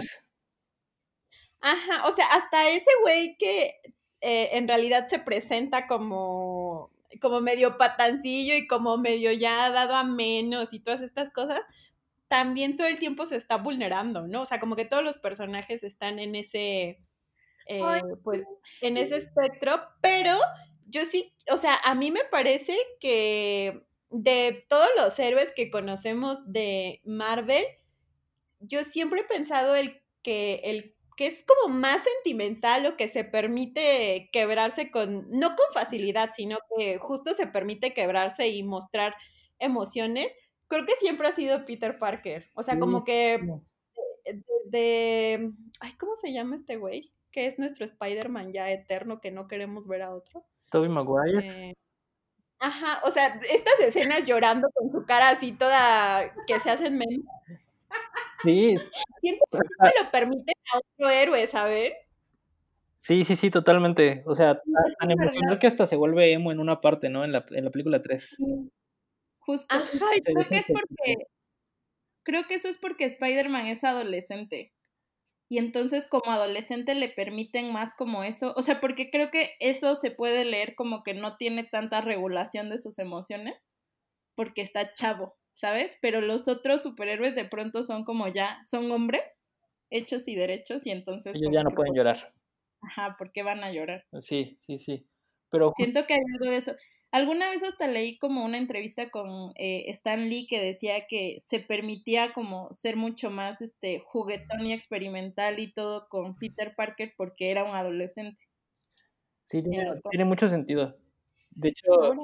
Ajá, 1.63 2.09
o 2.09 2.13
sea, 2.13 2.25
hasta 2.33 2.71
ese 2.71 2.91
güey 3.03 3.37
que 3.39 3.75
eh, 4.21 4.51
en 4.53 4.69
realidad 4.69 5.07
se 5.09 5.19
presenta 5.19 5.87
como 5.87 6.91
como 7.21 7.41
medio 7.41 7.77
patancillo 7.77 8.55
y 8.55 8.67
como 8.67 8.97
medio 8.97 9.33
ya 9.33 9.71
dado 9.71 9.95
a 9.95 10.05
menos 10.05 10.73
y 10.73 10.81
todas 10.81 11.01
estas 11.01 11.31
cosas, 11.31 11.61
también 12.29 12.77
todo 12.77 12.87
el 12.87 12.99
tiempo 12.99 13.27
se 13.27 13.37
está 13.37 13.57
vulnerando, 13.57 14.29
¿no? 14.29 14.43
O 14.43 14.47
sea, 14.47 14.61
como 14.61 14.77
que 14.77 14.85
todos 14.85 15.03
los 15.03 15.19
personajes 15.19 15.83
están 15.83 16.21
en 16.21 16.37
ese, 16.37 17.01
eh, 17.67 17.83
pues, 18.23 18.43
en 18.81 18.97
ese 18.97 19.17
espectro, 19.17 19.83
pero 20.01 20.39
yo 20.87 21.05
sí, 21.07 21.35
o 21.51 21.57
sea, 21.57 21.77
a 21.83 21.95
mí 21.95 22.13
me 22.13 22.25
parece 22.31 22.77
que 23.01 23.85
de 24.11 24.65
todos 24.69 24.89
los 24.97 25.19
héroes 25.19 25.53
que 25.55 25.71
conocemos 25.71 26.39
de 26.47 27.01
Marvel, 27.05 27.65
yo 28.61 28.85
siempre 28.85 29.23
he 29.23 29.25
pensado 29.25 29.75
el 29.75 30.01
que 30.23 30.61
el 30.65 30.95
que 31.21 31.27
es 31.27 31.45
como 31.45 31.75
más 31.75 31.99
sentimental 32.03 32.87
o 32.87 32.97
que 32.97 33.11
se 33.11 33.25
permite 33.25 34.31
quebrarse 34.33 34.91
con, 34.91 35.29
no 35.29 35.49
con 35.49 35.67
facilidad, 35.75 36.31
sino 36.35 36.57
que 36.75 36.97
justo 36.97 37.35
se 37.35 37.47
permite 37.47 37.93
quebrarse 37.93 38.49
y 38.49 38.63
mostrar 38.63 39.15
emociones, 39.59 40.35
creo 40.67 40.87
que 40.87 40.95
siempre 40.95 41.29
ha 41.29 41.33
sido 41.33 41.67
Peter 41.67 41.99
Parker. 41.99 42.49
O 42.55 42.63
sea, 42.63 42.79
como 42.79 43.05
que 43.05 43.39
de, 44.65 45.53
ay, 45.81 45.93
¿cómo 45.99 46.17
se 46.17 46.33
llama 46.33 46.57
este 46.57 46.79
güey? 46.79 47.13
Que 47.31 47.45
es 47.49 47.59
nuestro 47.59 47.85
Spider-Man 47.85 48.55
ya 48.55 48.71
eterno 48.71 49.21
que 49.21 49.31
no 49.31 49.47
queremos 49.47 49.87
ver 49.87 50.01
a 50.01 50.15
otro. 50.15 50.47
Toby 50.71 50.89
Maguire. 50.89 51.69
Eh, 51.69 51.75
ajá, 52.61 53.03
o 53.05 53.11
sea, 53.11 53.39
estas 53.53 53.79
escenas 53.81 54.25
llorando 54.25 54.71
con 54.73 54.91
su 54.91 55.05
cara 55.05 55.29
así 55.29 55.53
toda 55.53 56.33
que 56.47 56.59
se 56.61 56.71
hacen 56.71 56.97
menos 56.97 57.27
Sí. 58.43 58.77
Siempre 59.21 59.47
se 59.51 60.03
lo 60.03 60.11
permite 60.11 60.53
a 60.73 60.79
otro 60.79 61.11
héroe, 61.11 61.47
¿sabes? 61.47 61.93
Sí, 62.97 63.25
sí, 63.25 63.35
sí, 63.35 63.51
totalmente. 63.51 64.23
O 64.27 64.35
sea, 64.35 64.61
tan 64.99 65.11
emocional 65.11 65.59
que 65.59 65.67
hasta 65.67 65.87
se 65.87 65.97
vuelve 65.97 66.33
emo 66.33 66.53
en 66.53 66.61
una 66.61 66.83
parte, 66.83 67.09
¿no? 67.09 67.25
En 67.25 67.33
la, 67.33 67.47
en 67.51 67.65
la 67.65 67.71
película 67.71 68.03
3. 68.03 68.37
Justo. 69.39 69.75
creo 70.25 70.49
que 70.49 70.59
es 70.59 70.67
porque. 70.67 71.27
Creo 72.23 72.47
que 72.47 72.55
eso 72.55 72.69
es 72.69 72.77
porque 72.77 73.07
Spider-Man 73.07 73.67
es 73.67 73.85
adolescente. 73.85 74.75
Y 75.49 75.57
entonces 75.57 76.07
como 76.07 76.31
adolescente 76.31 76.95
le 76.95 77.09
permiten 77.09 77.73
más 77.73 77.95
como 77.95 78.23
eso. 78.23 78.53
O 78.57 78.63
sea, 78.63 78.81
porque 78.81 79.11
creo 79.11 79.31
que 79.31 79.55
eso 79.61 79.97
se 79.97 80.11
puede 80.11 80.45
leer 80.45 80.75
como 80.75 81.03
que 81.03 81.15
no 81.15 81.39
tiene 81.39 81.65
tanta 81.65 82.03
regulación 82.03 82.69
de 82.69 82.77
sus 82.77 82.99
emociones. 82.99 83.57
Porque 84.37 84.61
está 84.61 84.93
chavo, 84.93 85.37
¿sabes? 85.61 85.99
Pero 86.01 86.23
los 86.23 86.49
otros 86.49 86.83
superhéroes 86.83 87.35
de 87.35 87.45
pronto 87.45 87.83
son 87.83 88.05
como 88.05 88.29
ya, 88.29 88.63
son 88.67 88.91
hombres 88.91 89.47
hechos 89.91 90.27
y 90.27 90.35
derechos 90.35 90.87
y 90.87 90.91
entonces... 90.91 91.37
Ellos 91.37 91.53
ya 91.53 91.63
no 91.63 91.71
pueden 91.71 91.95
llorar. 91.95 92.33
Ajá, 92.81 93.17
porque 93.19 93.43
van 93.43 93.63
a 93.63 93.71
llorar. 93.71 94.07
Sí, 94.21 94.59
sí, 94.67 94.79
sí. 94.79 95.07
Pero... 95.51 95.75
Siento 95.77 96.07
que 96.07 96.15
hay 96.15 96.21
algo 96.35 96.51
de 96.51 96.57
eso. 96.57 96.73
Alguna 97.11 97.51
vez 97.51 97.63
hasta 97.63 97.89
leí 97.89 98.17
como 98.19 98.43
una 98.45 98.57
entrevista 98.57 99.11
con 99.11 99.53
eh, 99.57 99.91
Stan 99.91 100.31
Lee 100.31 100.47
que 100.47 100.63
decía 100.63 101.07
que 101.07 101.43
se 101.45 101.59
permitía 101.59 102.33
como 102.33 102.73
ser 102.73 102.97
mucho 102.97 103.31
más 103.31 103.61
este 103.61 103.99
juguetón 103.99 104.65
y 104.65 104.73
experimental 104.73 105.59
y 105.59 105.73
todo 105.73 106.09
con 106.09 106.37
Peter 106.37 106.75
Parker 106.75 107.13
porque 107.19 107.51
era 107.51 107.65
un 107.65 107.75
adolescente. 107.75 108.41
Sí, 109.45 109.63
tiene, 109.63 110.25
mucho 110.25 110.49
sentido. 110.49 110.97
De 111.51 111.69
hecho... 111.69 112.15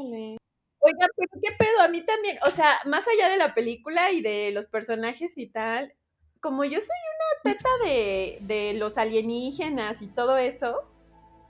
Oiga, 0.87 1.09
pero 1.17 1.29
qué 1.43 1.53
pedo, 1.59 1.81
a 1.83 1.89
mí 1.89 2.01
también, 2.03 2.39
o 2.47 2.51
sea, 2.51 2.71
más 2.85 3.05
allá 3.09 3.29
de 3.29 3.39
la 3.39 3.55
película 3.55 4.13
y 4.13 4.21
de 4.21 4.53
los 4.53 4.69
personajes 4.69 5.37
y 5.37 5.49
tal, 5.49 5.93
como 6.41 6.65
yo 6.65 6.79
soy 6.79 7.01
una 7.43 7.53
teta 7.53 7.69
de, 7.85 8.39
de 8.43 8.75
los 8.75 8.99
alienígenas 8.99 10.01
y 10.01 10.07
todo 10.07 10.37
eso, 10.39 10.85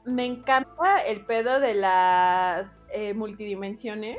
me 0.07 0.25
encanta 0.25 1.01
el 1.07 1.27
pedo 1.27 1.61
de 1.61 1.75
las 1.75 2.71
eh, 2.91 3.13
multidimensiones. 3.13 4.19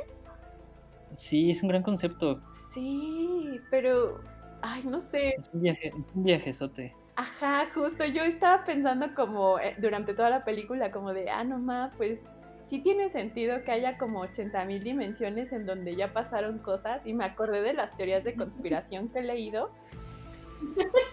Sí, 1.16 1.50
es 1.50 1.62
un 1.62 1.70
gran 1.70 1.82
concepto. 1.82 2.40
Sí, 2.74 3.60
pero, 3.70 4.20
ay, 4.62 4.82
no 4.84 5.00
sé. 5.00 5.34
Es 5.38 5.50
un 5.52 5.62
viaje, 5.62 5.92
un 6.14 6.22
viajezote. 6.22 6.94
Ajá, 7.16 7.66
justo, 7.74 8.04
yo 8.04 8.22
estaba 8.22 8.64
pensando 8.64 9.12
como 9.14 9.58
eh, 9.58 9.74
durante 9.78 10.14
toda 10.14 10.30
la 10.30 10.44
película, 10.44 10.92
como 10.92 11.12
de, 11.12 11.28
ah, 11.28 11.42
no 11.42 11.58
ma, 11.58 11.92
pues 11.96 12.20
sí 12.68 12.80
tiene 12.80 13.08
sentido 13.08 13.64
que 13.64 13.72
haya 13.72 13.96
como 13.96 14.20
80 14.20 14.64
mil 14.66 14.82
dimensiones 14.82 15.52
en 15.52 15.66
donde 15.66 15.96
ya 15.96 16.12
pasaron 16.12 16.58
cosas 16.58 17.06
y 17.06 17.14
me 17.14 17.24
acordé 17.24 17.62
de 17.62 17.72
las 17.72 17.96
teorías 17.96 18.24
de 18.24 18.34
conspiración 18.34 19.08
que 19.08 19.20
he 19.20 19.22
leído. 19.22 19.70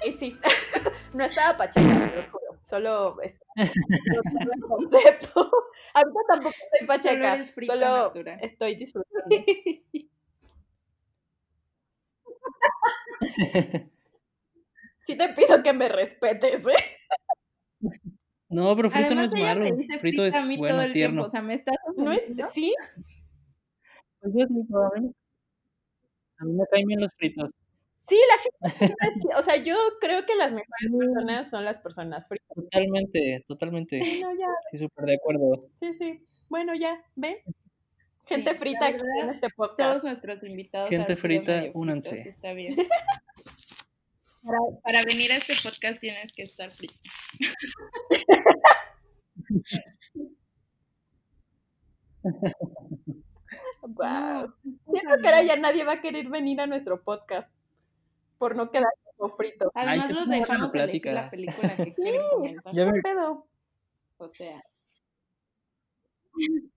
Y 0.05 0.11
sí, 0.13 0.37
no 1.13 1.23
estaba 1.23 1.57
pacheca, 1.57 2.11
los 2.15 2.29
juro. 2.29 2.45
Solo 2.65 3.17
el 3.21 4.61
concepto. 4.61 5.51
Ahorita 5.93 6.19
tampoco 6.27 6.55
estoy 6.71 6.87
pacheca. 6.87 7.43
Solo, 7.65 8.13
estoy 8.41 8.75
disfrutando. 8.75 9.29
Sí 15.05 15.15
te 15.15 15.29
pido 15.29 15.61
que 15.61 15.71
me 15.71 15.87
respetes, 15.87 16.65
¿eh? 16.65 17.81
No, 18.55 18.73
pero 18.73 18.89
frito 18.89 19.15
no 19.15 19.21
es 19.23 19.33
malo. 19.33 19.65
Frito, 19.99 20.25
es 20.25 20.57
bueno, 20.57 20.91
tierno. 20.93 21.23
O 21.23 21.29
sea, 21.29 21.41
me 21.41 21.55
estás 21.55 21.75
¿No 21.97 22.11
es? 22.11 22.23
¿Sí? 22.53 22.73
Pues 24.21 24.33
yo 24.33 24.47
sí, 24.47 24.55
A 26.37 26.45
mí 26.45 26.53
me 26.53 26.63
caen 26.71 26.87
bien 26.87 27.01
los 27.01 27.11
fritos. 27.17 27.51
Sí, 28.07 28.15
la 28.29 28.69
gente, 28.69 28.95
o 29.37 29.41
sea, 29.41 29.57
yo 29.57 29.75
creo 29.99 30.25
que 30.25 30.35
las 30.35 30.53
mejores 30.53 30.89
personas 30.97 31.49
son 31.49 31.65
las 31.65 31.79
personas 31.79 32.27
fritas. 32.29 32.47
Totalmente, 32.55 33.43
totalmente. 33.47 34.01
Sí, 34.01 34.21
no, 34.21 34.31
ya. 34.31 34.47
Sí, 34.71 34.77
súper 34.77 35.05
de 35.05 35.15
acuerdo. 35.15 35.67
Sí, 35.75 35.93
sí. 35.95 36.25
Bueno, 36.47 36.75
ya, 36.75 37.03
¿ven? 37.15 37.37
Gente 38.25 38.55
frita 38.55 38.87
aquí 38.87 39.03
en 39.21 39.31
este 39.31 39.49
podcast. 39.55 39.89
Todos 39.89 40.03
nuestros 40.03 40.43
invitados. 40.43 40.89
Gente 40.89 41.15
frita, 41.15 41.63
únanse. 41.73 42.29
está 42.29 42.53
bien. 42.53 42.75
Para, 44.45 44.59
para, 44.83 45.05
venir 45.05 45.31
a 45.31 45.37
este 45.37 45.55
podcast 45.63 45.99
tienes 45.99 46.31
que 46.33 46.43
estar 46.43 46.71
frito. 46.71 46.93
wow. 53.81 54.53
Siento 54.93 55.17
que 55.21 55.27
ahora 55.27 55.41
ya 55.43 55.55
nadie 55.55 55.83
va 55.83 55.93
a 55.93 56.01
querer 56.01 56.29
venir 56.29 56.61
a 56.61 56.67
nuestro 56.67 57.03
podcast 57.03 57.51
por 58.37 58.55
no 58.55 58.69
quedar 58.69 58.91
como 59.17 59.35
frito. 59.35 59.71
Además 59.73 60.11
los 60.11 60.29
dejamos 60.29 60.75
elegir 60.75 61.13
la 61.13 61.29
película 61.29 61.75
que 61.75 61.93
quieren 61.95 62.21
comentar. 62.29 62.73
Ya 62.73 62.85
me... 62.85 63.01
pedo. 63.01 63.47
O 64.17 64.29
sea. 64.29 64.61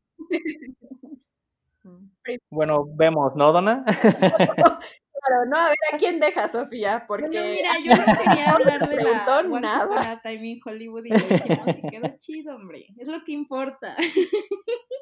Bueno, 2.50 2.84
vemos, 2.94 3.34
¿no, 3.36 3.52
Dona? 3.52 3.84
claro, 5.28 5.46
no, 5.46 5.56
a 5.56 5.68
ver, 5.68 5.76
¿a 5.92 5.96
quién 5.96 6.20
deja, 6.20 6.48
Sofía? 6.50 7.04
Porque... 7.06 7.28
mira, 7.28 7.72
yo 7.84 7.94
no 7.96 8.04
quería 8.04 8.50
hablar 8.52 8.88
de 8.88 8.96
la 8.96 9.42
nada. 9.60 10.20
Time 10.22 10.46
in 10.46 10.60
Hollywood 10.64 11.04
y 11.04 11.14
y 11.14 11.90
quedó 11.90 12.16
chido, 12.18 12.56
hombre. 12.56 12.86
Es 12.96 13.06
lo 13.06 13.22
que 13.24 13.32
importa. 13.32 13.96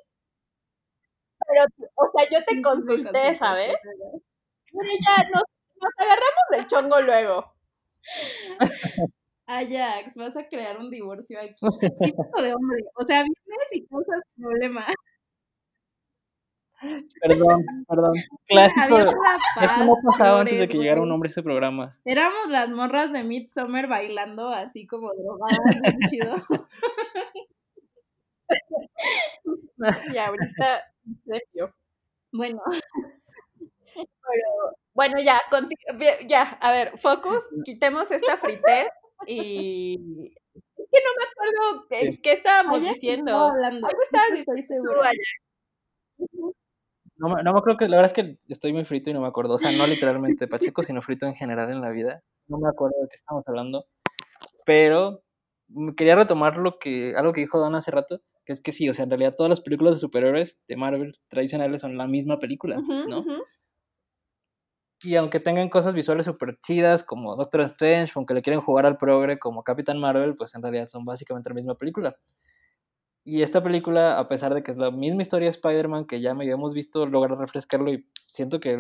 Pero, 1.49 1.65
o 1.95 2.11
sea, 2.17 2.29
yo 2.31 2.45
te 2.45 2.61
consulté, 2.61 3.37
¿sabes? 3.39 3.77
Pero 3.85 4.91
ya, 5.01 5.29
no 5.33 5.41
nos 5.81 5.93
agarramos 5.97 6.45
del 6.51 6.67
chongo 6.67 7.01
luego. 7.01 7.55
Ajax, 9.47 10.15
vas 10.17 10.37
a 10.37 10.49
crear 10.49 10.77
un 10.77 10.91
divorcio 10.91 11.39
aquí. 11.41 11.65
Típico 11.81 12.43
de 12.43 12.53
hombre. 12.53 12.85
O 12.97 13.05
sea, 13.05 13.23
vienes 13.23 13.69
y 13.73 13.87
causas 13.87 14.23
problema. 14.37 14.87
Perdón, 17.21 17.65
perdón. 17.89 18.15
Clásico. 18.47 18.97
Había 18.97 19.11
una 19.11 19.39
paz, 19.55 19.87
no 19.87 19.95
pasaba 20.05 20.41
antes 20.41 20.59
de 20.59 20.69
que 20.69 20.79
llegara 20.79 21.01
un 21.01 21.11
hombre 21.11 21.29
a 21.29 21.31
este 21.31 21.43
programa. 21.43 21.99
Éramos 22.05 22.49
las 22.49 22.69
morras 22.69 23.13
de 23.13 23.25
Midsommar 23.25 23.89
bailando 23.89 24.49
así 24.49 24.87
como 24.87 25.11
drogadas, 25.15 25.59
bien 25.83 25.99
chido. 26.11 26.35
y 30.15 30.19
ahorita, 30.19 30.83
en 31.07 31.23
serio. 31.25 31.75
Bueno. 32.33 32.61
Pero, 33.95 34.77
bueno, 34.93 35.17
ya, 35.23 35.41
ya, 36.27 36.43
a 36.61 36.73
ver, 36.73 36.99
focus, 36.99 37.45
quitemos 37.65 38.11
esta 38.11 38.37
frite 38.37 38.91
y 39.27 39.99
es 40.77 40.89
que 40.91 41.01
no 41.01 41.11
me 41.17 41.25
acuerdo 41.25 41.87
qué, 42.23 42.33
estábamos 42.33 42.81
diciendo. 42.83 43.51
Algo 43.63 43.89
estabas 44.03 44.45
diciendo. 44.55 44.93
No, 47.19 47.29
no 47.29 47.53
me 47.53 47.59
acuerdo 47.59 47.79
que, 47.79 47.89
la 47.89 47.97
verdad 47.97 48.13
es 48.17 48.25
que 48.25 48.39
estoy 48.49 48.73
muy 48.73 48.85
frito 48.85 49.11
y 49.11 49.15
no 49.15 49.21
me 49.21 49.29
acuerdo, 49.29 49.55
o 49.55 49.59
sea, 49.59 49.73
no 49.73 49.87
literalmente 49.87 50.49
Pacheco, 50.75 50.83
sino 50.83 51.03
frito 51.03 51.27
en 51.27 51.35
general 51.35 51.71
en 51.71 51.81
la 51.81 51.91
vida. 51.91 52.23
No 52.49 52.59
me 52.59 52.69
acuerdo 52.69 52.97
de 53.01 53.09
qué 53.09 53.17
estamos 53.17 53.43
hablando, 53.47 53.87
pero 54.65 55.23
quería 55.97 56.17
retomar 56.17 56.59
lo 56.59 56.79
que, 56.79 57.15
algo 57.17 57.33
que 57.33 57.41
dijo 57.41 57.59
Don 57.59 57.75
hace 57.75 57.91
rato, 57.91 58.21
que 58.45 58.53
es 58.53 58.61
que 58.61 58.73
sí, 58.73 58.89
o 58.89 58.95
sea, 58.95 59.05
en 59.05 59.11
realidad 59.11 59.35
todas 59.37 59.51
las 59.51 59.61
películas 59.61 59.95
de 59.95 60.01
superhéroes 60.01 60.59
de 60.69 60.77
Marvel 60.77 61.19
tradicionales 61.29 61.81
son 61.81 61.97
la 61.97 62.07
misma 62.07 62.39
película, 62.39 62.81
¿no? 63.09 63.25
Y 65.03 65.15
aunque 65.17 65.41
tengan 65.41 65.69
cosas 65.69 65.95
visuales 65.95 66.25
súper 66.25 66.59
chidas 66.61 67.05
como 67.05 67.37
Doctor 67.37 67.61
Strange, 67.63 68.13
aunque 68.17 68.35
le 68.35 68.43
quieren 68.43 68.63
jugar 68.63 68.87
al 68.87 68.97
progre 68.97 69.39
como 69.39 69.63
Capitán 69.63 69.99
Marvel, 69.99 70.37
pues 70.37 70.55
en 70.55 70.63
realidad 70.63 70.87
son 70.87 71.05
básicamente 71.05 71.51
la 71.51 71.55
misma 71.55 71.75
película. 71.75 72.17
Y 73.29 73.43
esta 73.43 73.61
película, 73.61 74.21
a 74.21 74.29
pesar 74.29 74.55
de 74.55 74.63
que 74.63 74.71
es 74.71 74.77
la 74.79 74.93
misma 74.93 75.21
historia 75.21 75.47
de 75.47 75.51
Spider-Man 75.51 76.07
que 76.07 76.21
ya 76.21 76.33
me 76.33 76.45
habíamos 76.45 76.75
visto, 76.75 77.07
logra 77.07 77.35
refrescarlo 77.35 77.93
y 77.93 78.07
siento 78.29 78.61
que, 78.61 78.79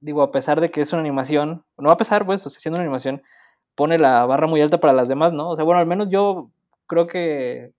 digo, 0.00 0.22
a 0.22 0.32
pesar 0.32 0.60
de 0.60 0.70
que 0.70 0.80
es 0.80 0.92
una 0.92 1.02
animación, 1.02 1.64
no 1.78 1.92
a 1.92 1.96
pesar, 1.96 2.26
pues, 2.26 2.44
o 2.44 2.50
sea, 2.50 2.58
siendo 2.58 2.80
una 2.80 2.84
animación, 2.84 3.22
pone 3.76 3.96
la 3.96 4.26
barra 4.26 4.48
muy 4.48 4.60
alta 4.60 4.80
para 4.80 4.92
las 4.92 5.06
demás, 5.06 5.32
¿no? 5.32 5.50
O 5.50 5.54
sea, 5.54 5.64
bueno, 5.64 5.78
al 5.78 5.86
menos 5.86 6.08
yo 6.10 6.50
creo 6.88 7.06
que 7.06 7.74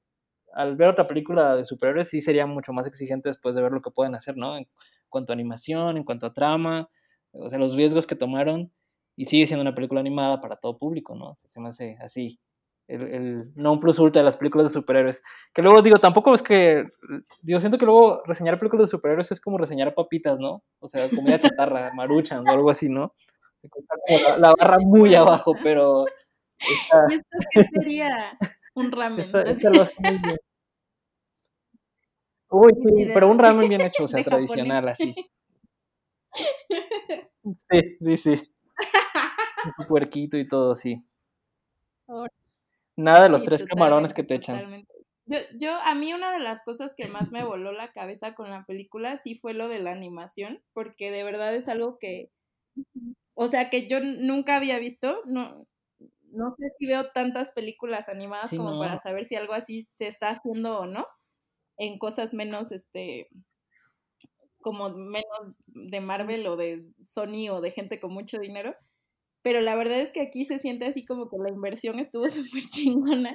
al 0.53 0.77
ver 0.77 0.87
otra 0.87 1.07
película 1.07 1.57
de 1.57 1.65
superhéroes 1.65 2.07
sí 2.07 2.21
sería 2.21 2.45
mucho 2.45 2.71
más 2.71 2.87
exigente 2.87 3.27
después 3.27 3.53
de 3.53 3.61
ver 3.61 3.73
lo 3.73 3.81
que 3.81 3.91
pueden 3.91 4.15
hacer, 4.15 4.37
¿no? 4.37 4.55
En 4.55 4.65
cuanto 5.09 5.33
a 5.33 5.35
animación, 5.35 5.97
en 5.97 6.05
cuanto 6.05 6.27
a 6.27 6.33
trama, 6.33 6.89
o 7.33 7.49
sea, 7.49 7.59
los 7.59 7.75
riesgos 7.75 8.07
que 8.07 8.15
tomaron 8.15 8.71
y 9.17 9.25
sigue 9.25 9.45
siendo 9.45 9.61
una 9.61 9.75
película 9.75 9.99
animada 9.99 10.39
para 10.39 10.55
todo 10.55 10.77
público, 10.77 11.15
¿no? 11.15 11.31
O 11.31 11.35
sea, 11.35 11.49
se 11.49 11.59
me 11.59 11.67
hace 11.67 11.97
así, 11.99 12.39
el, 12.87 13.01
el 13.13 13.51
non 13.55 13.79
plus 13.79 13.99
ultra 13.99 14.21
de 14.21 14.25
las 14.25 14.37
películas 14.37 14.67
de 14.67 14.73
superhéroes. 14.73 15.21
Que 15.53 15.61
luego 15.61 15.81
digo, 15.81 15.97
tampoco 15.97 16.33
es 16.33 16.41
que, 16.41 16.85
digo, 17.41 17.59
siento 17.59 17.77
que 17.77 17.85
luego 17.85 18.23
reseñar 18.25 18.57
películas 18.59 18.87
de 18.87 18.91
superhéroes 18.91 19.31
es 19.31 19.41
como 19.41 19.57
reseñar 19.57 19.93
papitas, 19.93 20.39
¿no? 20.39 20.63
O 20.79 20.87
sea, 20.87 21.09
comida 21.09 21.39
chatarra, 21.39 21.91
maruchan 21.93 22.47
o 22.47 22.51
algo 22.51 22.69
así, 22.69 22.89
¿no? 22.89 23.13
La, 24.37 24.53
barra 24.57 24.77
muy 24.79 25.13
abajo, 25.15 25.53
pero... 25.61 26.05
¿Y 26.59 26.73
esto 27.13 27.25
qué 27.51 27.63
sería? 27.63 28.37
Un 28.75 28.91
ramen. 28.91 29.25
Uy, 32.49 32.71
sí, 32.73 33.09
pero 33.13 33.27
un 33.27 33.37
ramen 33.39 33.67
bien 33.67 33.81
hecho, 33.81 34.05
o 34.05 34.07
sea, 34.07 34.23
tradicional, 34.23 34.87
así. 34.89 35.13
Sí, 37.55 37.97
sí, 38.01 38.17
sí. 38.17 38.53
Un 39.79 39.87
puerquito 39.87 40.37
y 40.37 40.45
todo, 40.45 40.75
sí. 40.75 41.01
Nada 42.97 43.23
de 43.23 43.29
los 43.29 43.43
tres 43.43 43.63
camarones 43.63 44.13
que 44.13 44.23
te 44.23 44.35
echan. 44.35 44.85
Yo, 45.25 45.37
yo, 45.59 45.75
a 45.83 45.93
mí 45.93 46.13
una 46.13 46.31
de 46.31 46.39
las 46.39 46.63
cosas 46.63 46.95
que 46.95 47.07
más 47.07 47.31
me 47.31 47.43
voló 47.43 47.71
la 47.71 47.91
cabeza 47.91 48.33
con 48.33 48.49
la 48.49 48.65
película 48.65 49.17
sí 49.17 49.35
fue 49.35 49.53
lo 49.53 49.67
de 49.67 49.79
la 49.79 49.91
animación, 49.91 50.63
porque 50.73 51.11
de 51.11 51.23
verdad 51.23 51.53
es 51.53 51.67
algo 51.67 51.99
que, 51.99 52.31
o 53.33 53.47
sea, 53.47 53.69
que 53.69 53.87
yo 53.87 53.99
nunca 54.01 54.55
había 54.55 54.79
visto, 54.79 55.21
no, 55.25 55.67
no 56.31 56.55
sé 56.57 56.67
si 56.79 56.87
veo 56.87 57.11
tantas 57.11 57.51
películas 57.51 58.09
animadas 58.09 58.51
como 58.51 58.79
para 58.79 58.99
saber 58.99 59.25
si 59.25 59.35
algo 59.35 59.53
así 59.53 59.87
se 59.91 60.07
está 60.07 60.29
haciendo 60.29 60.79
o 60.79 60.85
no, 60.85 61.05
en 61.77 61.99
cosas 61.99 62.33
menos, 62.33 62.71
este, 62.71 63.27
como 64.61 64.89
menos 64.89 65.55
de 65.67 65.99
Marvel 65.99 66.47
o 66.47 66.55
de 66.55 66.85
Sony 67.05 67.49
o 67.51 67.61
de 67.61 67.71
gente 67.71 67.99
con 67.99 68.13
mucho 68.13 68.39
dinero. 68.39 68.75
Pero 69.47 69.61
la 69.61 69.75
verdad 69.75 70.01
es 70.01 70.11
que 70.11 70.19
aquí 70.19 70.43
se 70.43 70.59
siente 70.59 70.87
así 70.87 71.05
como 71.05 71.29
que 71.29 71.37
la 71.37 71.49
inversión 71.49 71.99
estuvo 71.99 72.27
súper 72.29 72.63
chingona 72.63 73.33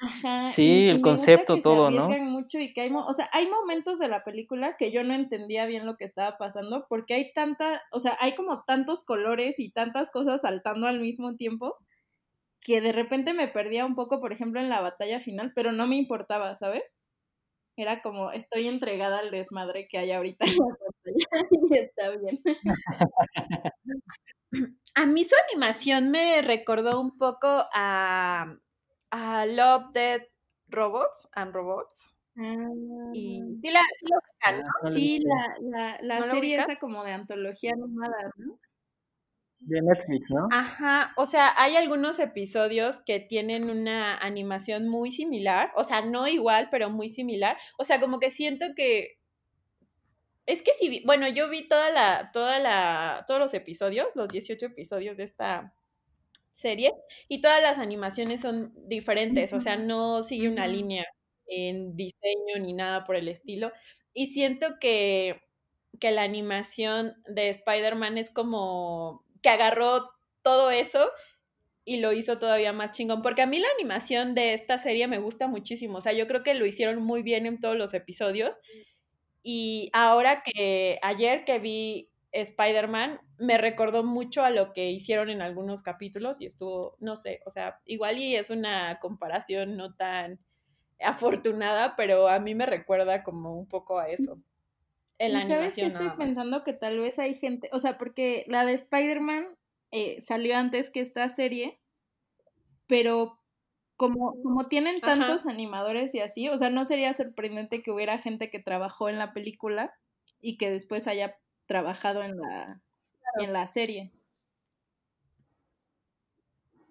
Ajá, 0.00 0.50
sí, 0.50 0.88
el 0.88 1.00
concepto, 1.00 1.62
todo, 1.62 1.92
¿no? 1.92 2.08
mucho 2.08 2.58
y 2.58 2.72
que 2.72 2.80
hay, 2.80 2.92
o 2.92 3.14
sea, 3.14 3.30
hay 3.32 3.48
momentos 3.48 4.00
de 4.00 4.08
la 4.08 4.24
película 4.24 4.76
que 4.76 4.90
yo 4.90 5.04
no 5.04 5.14
entendía 5.14 5.64
bien 5.66 5.86
lo 5.86 5.96
que 5.96 6.06
estaba 6.06 6.38
pasando 6.38 6.86
porque 6.88 7.14
hay 7.14 7.32
tanta, 7.34 7.84
o 7.92 8.00
sea, 8.00 8.18
hay 8.20 8.34
como 8.34 8.64
tantos 8.64 9.04
colores 9.04 9.60
y 9.60 9.70
tantas 9.70 10.10
cosas 10.10 10.40
saltando 10.40 10.88
al 10.88 10.98
mismo 10.98 11.36
tiempo 11.36 11.76
que 12.60 12.80
de 12.80 12.90
repente 12.90 13.32
me 13.32 13.46
perdía 13.46 13.86
un 13.86 13.94
poco, 13.94 14.20
por 14.20 14.32
ejemplo, 14.32 14.60
en 14.60 14.70
la 14.70 14.80
batalla 14.80 15.20
final, 15.20 15.52
pero 15.54 15.70
no 15.70 15.86
me 15.86 15.94
importaba, 15.94 16.56
¿sabes? 16.56 16.82
Era 17.76 18.02
como, 18.02 18.32
estoy 18.32 18.66
entregada 18.66 19.20
al 19.20 19.30
desmadre 19.30 19.86
que 19.88 19.98
hay 19.98 20.10
ahorita 20.10 20.46
en 20.46 20.56
la 20.56 20.64
batalla 20.64 20.93
y 21.70 21.78
está 21.78 22.10
bien. 22.16 22.40
A 24.94 25.06
mí 25.06 25.24
su 25.24 25.34
animación 25.48 26.10
me 26.10 26.40
recordó 26.40 27.00
un 27.00 27.18
poco 27.18 27.66
a 27.72 28.56
a 29.10 29.46
Love, 29.46 29.90
Dead 29.92 30.22
Robots 30.68 31.28
and 31.32 31.52
Robots. 31.52 32.14
Y 32.36 33.40
ah. 33.40 33.46
sí, 33.62 33.70
la, 33.70 33.80
sí, 33.80 34.06
ah, 34.44 34.60
sí 34.92 35.20
la, 35.20 35.56
la, 35.60 35.98
la 36.02 36.30
serie 36.32 36.56
esa 36.58 36.76
como 36.76 37.04
de 37.04 37.12
antología 37.12 37.72
animada, 37.74 38.32
¿no? 38.36 38.58
De 39.60 39.80
Netflix, 39.80 40.30
¿no? 40.30 40.48
Ajá, 40.50 41.14
o 41.16 41.26
sea, 41.26 41.54
hay 41.56 41.76
algunos 41.76 42.18
episodios 42.18 43.00
que 43.06 43.20
tienen 43.20 43.70
una 43.70 44.16
animación 44.18 44.88
muy 44.88 45.12
similar, 45.12 45.72
o 45.76 45.84
sea, 45.84 46.02
no 46.02 46.26
igual, 46.26 46.68
pero 46.70 46.90
muy 46.90 47.08
similar. 47.08 47.56
O 47.78 47.84
sea, 47.84 48.00
como 48.00 48.18
que 48.18 48.30
siento 48.30 48.66
que 48.76 49.18
es 50.46 50.62
que 50.62 50.72
si, 50.78 51.02
bueno, 51.04 51.28
yo 51.28 51.48
vi 51.48 51.66
toda 51.68 51.90
la, 51.90 52.30
toda 52.32 52.58
la, 52.58 53.24
todos 53.26 53.40
los 53.40 53.54
episodios, 53.54 54.08
los 54.14 54.28
18 54.28 54.66
episodios 54.66 55.16
de 55.16 55.24
esta 55.24 55.74
serie 56.54 56.92
y 57.28 57.40
todas 57.40 57.62
las 57.62 57.78
animaciones 57.78 58.40
son 58.42 58.72
diferentes, 58.88 59.52
o 59.52 59.60
sea, 59.60 59.76
no 59.76 60.22
sigue 60.22 60.48
una 60.48 60.66
línea 60.66 61.04
en 61.46 61.96
diseño 61.96 62.58
ni 62.60 62.72
nada 62.72 63.04
por 63.04 63.16
el 63.16 63.28
estilo. 63.28 63.72
Y 64.12 64.28
siento 64.28 64.78
que, 64.80 65.42
que 66.00 66.12
la 66.12 66.22
animación 66.22 67.14
de 67.26 67.50
Spider-Man 67.50 68.18
es 68.18 68.30
como 68.30 69.24
que 69.42 69.48
agarró 69.48 70.10
todo 70.42 70.70
eso 70.70 71.10
y 71.84 71.98
lo 71.98 72.12
hizo 72.12 72.38
todavía 72.38 72.72
más 72.72 72.92
chingón, 72.92 73.22
porque 73.22 73.42
a 73.42 73.46
mí 73.46 73.58
la 73.58 73.68
animación 73.78 74.34
de 74.34 74.54
esta 74.54 74.78
serie 74.78 75.06
me 75.06 75.18
gusta 75.18 75.48
muchísimo, 75.48 75.98
o 75.98 76.00
sea, 76.00 76.12
yo 76.12 76.26
creo 76.26 76.42
que 76.42 76.54
lo 76.54 76.64
hicieron 76.64 77.02
muy 77.02 77.22
bien 77.22 77.46
en 77.46 77.60
todos 77.60 77.76
los 77.76 77.92
episodios. 77.94 78.58
Y 79.46 79.90
ahora 79.92 80.42
que 80.42 80.98
ayer 81.02 81.44
que 81.44 81.58
vi 81.58 82.10
Spider-Man 82.32 83.20
me 83.38 83.58
recordó 83.58 84.02
mucho 84.02 84.42
a 84.42 84.50
lo 84.50 84.72
que 84.72 84.90
hicieron 84.90 85.28
en 85.28 85.42
algunos 85.42 85.82
capítulos 85.82 86.40
y 86.40 86.46
estuvo, 86.46 86.96
no 86.98 87.16
sé, 87.16 87.40
o 87.44 87.50
sea, 87.50 87.80
igual 87.84 88.18
y 88.18 88.36
es 88.36 88.48
una 88.48 88.98
comparación 89.00 89.76
no 89.76 89.94
tan 89.94 90.40
afortunada, 90.98 91.94
pero 91.94 92.28
a 92.28 92.38
mí 92.40 92.54
me 92.54 92.64
recuerda 92.64 93.22
como 93.22 93.54
un 93.54 93.68
poco 93.68 93.98
a 93.98 94.08
eso. 94.08 94.40
En 95.18 95.34
la 95.34 95.44
¿Y 95.44 95.48
sabes 95.48 95.74
que 95.74 95.86
estoy 95.86 96.10
pensando 96.16 96.64
que 96.64 96.72
tal 96.72 96.98
vez 96.98 97.18
hay 97.18 97.34
gente, 97.34 97.68
o 97.72 97.78
sea, 97.80 97.98
porque 97.98 98.44
la 98.48 98.64
de 98.64 98.72
Spider-Man 98.72 99.46
eh, 99.90 100.20
salió 100.22 100.56
antes 100.56 100.88
que 100.88 101.00
esta 101.00 101.28
serie, 101.28 101.78
pero 102.86 103.43
como, 103.96 104.42
como 104.42 104.66
tienen 104.66 105.00
tantos 105.00 105.46
animadores 105.46 106.14
y 106.14 106.20
así, 106.20 106.48
o 106.48 106.58
sea, 106.58 106.70
no 106.70 106.84
sería 106.84 107.12
sorprendente 107.12 107.82
que 107.82 107.92
hubiera 107.92 108.18
gente 108.18 108.50
que 108.50 108.58
trabajó 108.58 109.08
en 109.08 109.18
la 109.18 109.32
película 109.32 109.94
y 110.40 110.58
que 110.58 110.70
después 110.70 111.06
haya 111.06 111.36
trabajado 111.66 112.22
en 112.22 112.36
la, 112.36 112.80
en 113.40 113.52
la 113.52 113.66
serie. 113.66 114.12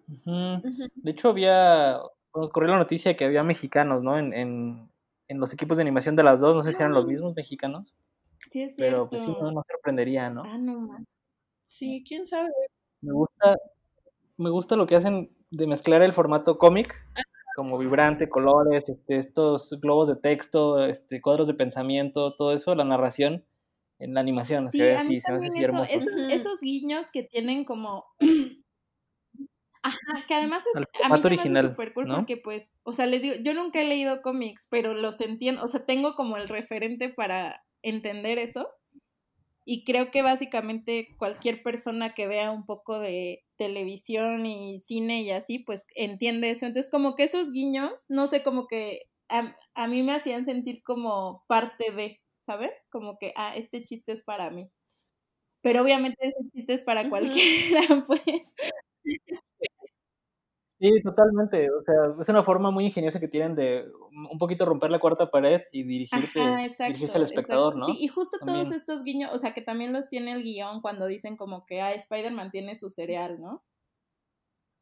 De 0.06 1.10
hecho, 1.10 1.30
había, 1.30 2.00
nos 2.34 2.50
corrió 2.50 2.70
la 2.70 2.78
noticia 2.78 3.10
de 3.10 3.16
que 3.16 3.24
había 3.24 3.42
mexicanos, 3.42 4.02
¿no? 4.02 4.18
En, 4.18 4.32
en, 4.32 4.90
en, 5.28 5.40
los 5.40 5.52
equipos 5.52 5.76
de 5.76 5.82
animación 5.82 6.16
de 6.16 6.22
las 6.22 6.40
dos, 6.40 6.54
no 6.54 6.62
sé 6.62 6.72
si 6.72 6.78
eran 6.78 6.92
los 6.92 7.06
mismos 7.06 7.34
mexicanos. 7.34 7.94
Sí, 8.50 8.62
es 8.62 8.74
Pero 8.76 9.08
pues 9.08 9.22
sí, 9.22 9.34
no 9.40 9.52
nos 9.52 9.64
sorprendería, 9.66 10.30
¿no? 10.30 10.42
Ah, 10.44 10.58
no. 10.58 10.88
Sí, 11.66 12.04
quién 12.06 12.26
sabe. 12.26 12.50
Me 13.00 13.12
gusta, 13.12 13.56
me 14.36 14.50
gusta 14.50 14.76
lo 14.76 14.86
que 14.86 14.96
hacen 14.96 15.30
de 15.56 15.66
mezclar 15.66 16.02
el 16.02 16.12
formato 16.12 16.58
cómic, 16.58 16.94
como 17.54 17.78
vibrante, 17.78 18.28
colores, 18.28 18.88
este, 18.88 19.16
estos 19.16 19.78
globos 19.80 20.08
de 20.08 20.16
texto, 20.16 20.84
este, 20.84 21.20
cuadros 21.20 21.46
de 21.46 21.54
pensamiento, 21.54 22.34
todo 22.34 22.52
eso, 22.52 22.74
la 22.74 22.84
narración 22.84 23.44
en 23.98 24.14
la 24.14 24.20
animación, 24.20 24.70
sí, 24.70 24.78
se 24.78 24.84
ve 24.84 24.94
así, 24.96 25.20
se 25.20 25.32
ve 25.32 25.38
así 25.38 25.62
hermoso. 25.62 25.92
Esos, 25.92 26.60
guiños 26.60 27.10
que 27.12 27.22
tienen 27.22 27.64
como... 27.64 28.04
Ajá, 29.82 30.24
que 30.26 30.32
además 30.32 30.64
es, 30.66 30.82
a 31.04 31.08
mí 31.10 31.20
original, 31.22 31.68
súper 31.68 31.92
cool 31.92 32.06
porque 32.08 32.38
pues, 32.38 32.72
o 32.84 32.94
sea, 32.94 33.04
les 33.04 33.20
digo, 33.20 33.34
yo 33.42 33.52
nunca 33.52 33.82
he 33.82 33.84
leído 33.84 34.22
cómics, 34.22 34.66
pero 34.70 34.94
los 34.94 35.20
entiendo, 35.20 35.62
o 35.62 35.68
sea, 35.68 35.84
tengo 35.84 36.14
como 36.14 36.38
el 36.38 36.48
referente 36.48 37.10
para 37.10 37.62
entender 37.82 38.38
eso. 38.38 38.66
Y 39.66 39.84
creo 39.84 40.10
que 40.10 40.22
básicamente 40.22 41.08
cualquier 41.18 41.62
persona 41.62 42.12
que 42.14 42.26
vea 42.28 42.50
un 42.50 42.66
poco 42.66 42.98
de 42.98 43.44
televisión 43.56 44.44
y 44.46 44.80
cine 44.80 45.22
y 45.22 45.30
así, 45.30 45.58
pues 45.60 45.86
entiende 45.94 46.50
eso. 46.50 46.66
Entonces, 46.66 46.90
como 46.90 47.14
que 47.16 47.24
esos 47.24 47.50
guiños, 47.52 48.04
no 48.08 48.26
sé, 48.26 48.42
como 48.42 48.66
que 48.66 49.02
a, 49.28 49.56
a 49.74 49.88
mí 49.88 50.02
me 50.02 50.12
hacían 50.14 50.44
sentir 50.44 50.82
como 50.84 51.44
parte 51.48 51.92
de, 51.92 52.20
¿sabes? 52.46 52.72
Como 52.90 53.18
que, 53.18 53.32
ah, 53.36 53.56
este 53.56 53.84
chiste 53.84 54.12
es 54.12 54.22
para 54.22 54.50
mí. 54.50 54.70
Pero 55.62 55.82
obviamente 55.82 56.18
ese 56.28 56.50
chiste 56.54 56.74
es 56.74 56.82
para 56.84 57.08
cualquiera, 57.10 57.80
pues. 58.06 58.20
Sí, 60.84 61.02
totalmente. 61.02 61.70
O 61.70 61.82
sea, 61.82 61.94
es 62.20 62.28
una 62.28 62.42
forma 62.42 62.70
muy 62.70 62.84
ingeniosa 62.84 63.18
que 63.18 63.28
tienen 63.28 63.54
de 63.54 63.86
un 64.30 64.38
poquito 64.38 64.66
romper 64.66 64.90
la 64.90 64.98
cuarta 64.98 65.30
pared 65.30 65.62
y 65.72 65.82
dirigirse, 65.82 66.40
dirigirse 66.78 67.16
al 67.16 67.22
espectador, 67.22 67.74
¿no? 67.74 67.86
Sí, 67.86 67.96
y 68.00 68.08
justo 68.08 68.36
todos 68.44 68.70
estos 68.70 69.02
guiños, 69.02 69.30
o 69.32 69.38
sea, 69.38 69.54
que 69.54 69.62
también 69.62 69.94
los 69.94 70.10
tiene 70.10 70.32
el 70.32 70.42
guion 70.42 70.82
cuando 70.82 71.06
dicen 71.06 71.38
como 71.38 71.64
que, 71.64 71.80
ah, 71.80 71.94
Spider-Man 71.94 72.50
tiene 72.50 72.74
su 72.76 72.90
cereal, 72.90 73.40
¿no? 73.40 73.64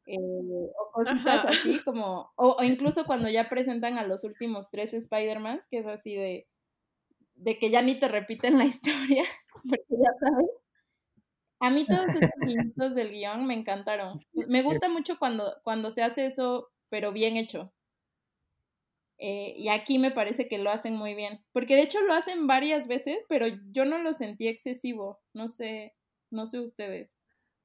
Eh, 0.05 0.17
o 0.17 0.91
cositas 0.91 1.45
así, 1.45 1.79
como, 1.85 2.33
o, 2.35 2.57
o, 2.59 2.63
incluso 2.65 3.05
cuando 3.05 3.29
ya 3.29 3.47
presentan 3.47 3.97
a 3.97 4.05
los 4.05 4.25
últimos 4.25 4.69
tres 4.69 4.93
Spider-Mans, 4.93 5.67
que 5.67 5.77
es 5.79 5.85
así 5.85 6.15
de, 6.15 6.47
de 7.35 7.57
que 7.57 7.69
ya 7.69 7.81
ni 7.81 7.97
te 7.97 8.09
repiten 8.09 8.57
la 8.57 8.65
historia, 8.65 9.23
porque 9.63 9.85
ya 9.89 10.11
sabes. 10.19 10.62
A 11.63 11.69
mí 11.69 11.85
todos 11.85 12.07
estos 12.07 12.29
minutos 12.73 12.93
del 12.93 13.11
guion 13.11 13.47
me 13.47 13.53
encantaron. 13.53 14.13
Me 14.33 14.63
gusta 14.63 14.89
mucho 14.89 15.17
cuando, 15.17 15.45
cuando 15.63 15.91
se 15.91 16.03
hace 16.03 16.25
eso, 16.25 16.69
pero 16.89 17.13
bien 17.13 17.37
hecho. 17.37 17.73
Eh, 19.17 19.55
y 19.57 19.69
aquí 19.69 19.97
me 19.97 20.11
parece 20.11 20.49
que 20.49 20.57
lo 20.57 20.69
hacen 20.69 20.97
muy 20.97 21.15
bien. 21.15 21.41
Porque 21.53 21.77
de 21.77 21.83
hecho 21.83 22.01
lo 22.01 22.13
hacen 22.13 22.47
varias 22.47 22.87
veces, 22.87 23.17
pero 23.29 23.47
yo 23.71 23.85
no 23.85 23.97
lo 23.99 24.11
sentí 24.13 24.49
excesivo. 24.49 25.21
No 25.33 25.47
sé, 25.47 25.95
no 26.29 26.47
sé 26.47 26.59
ustedes. 26.59 27.15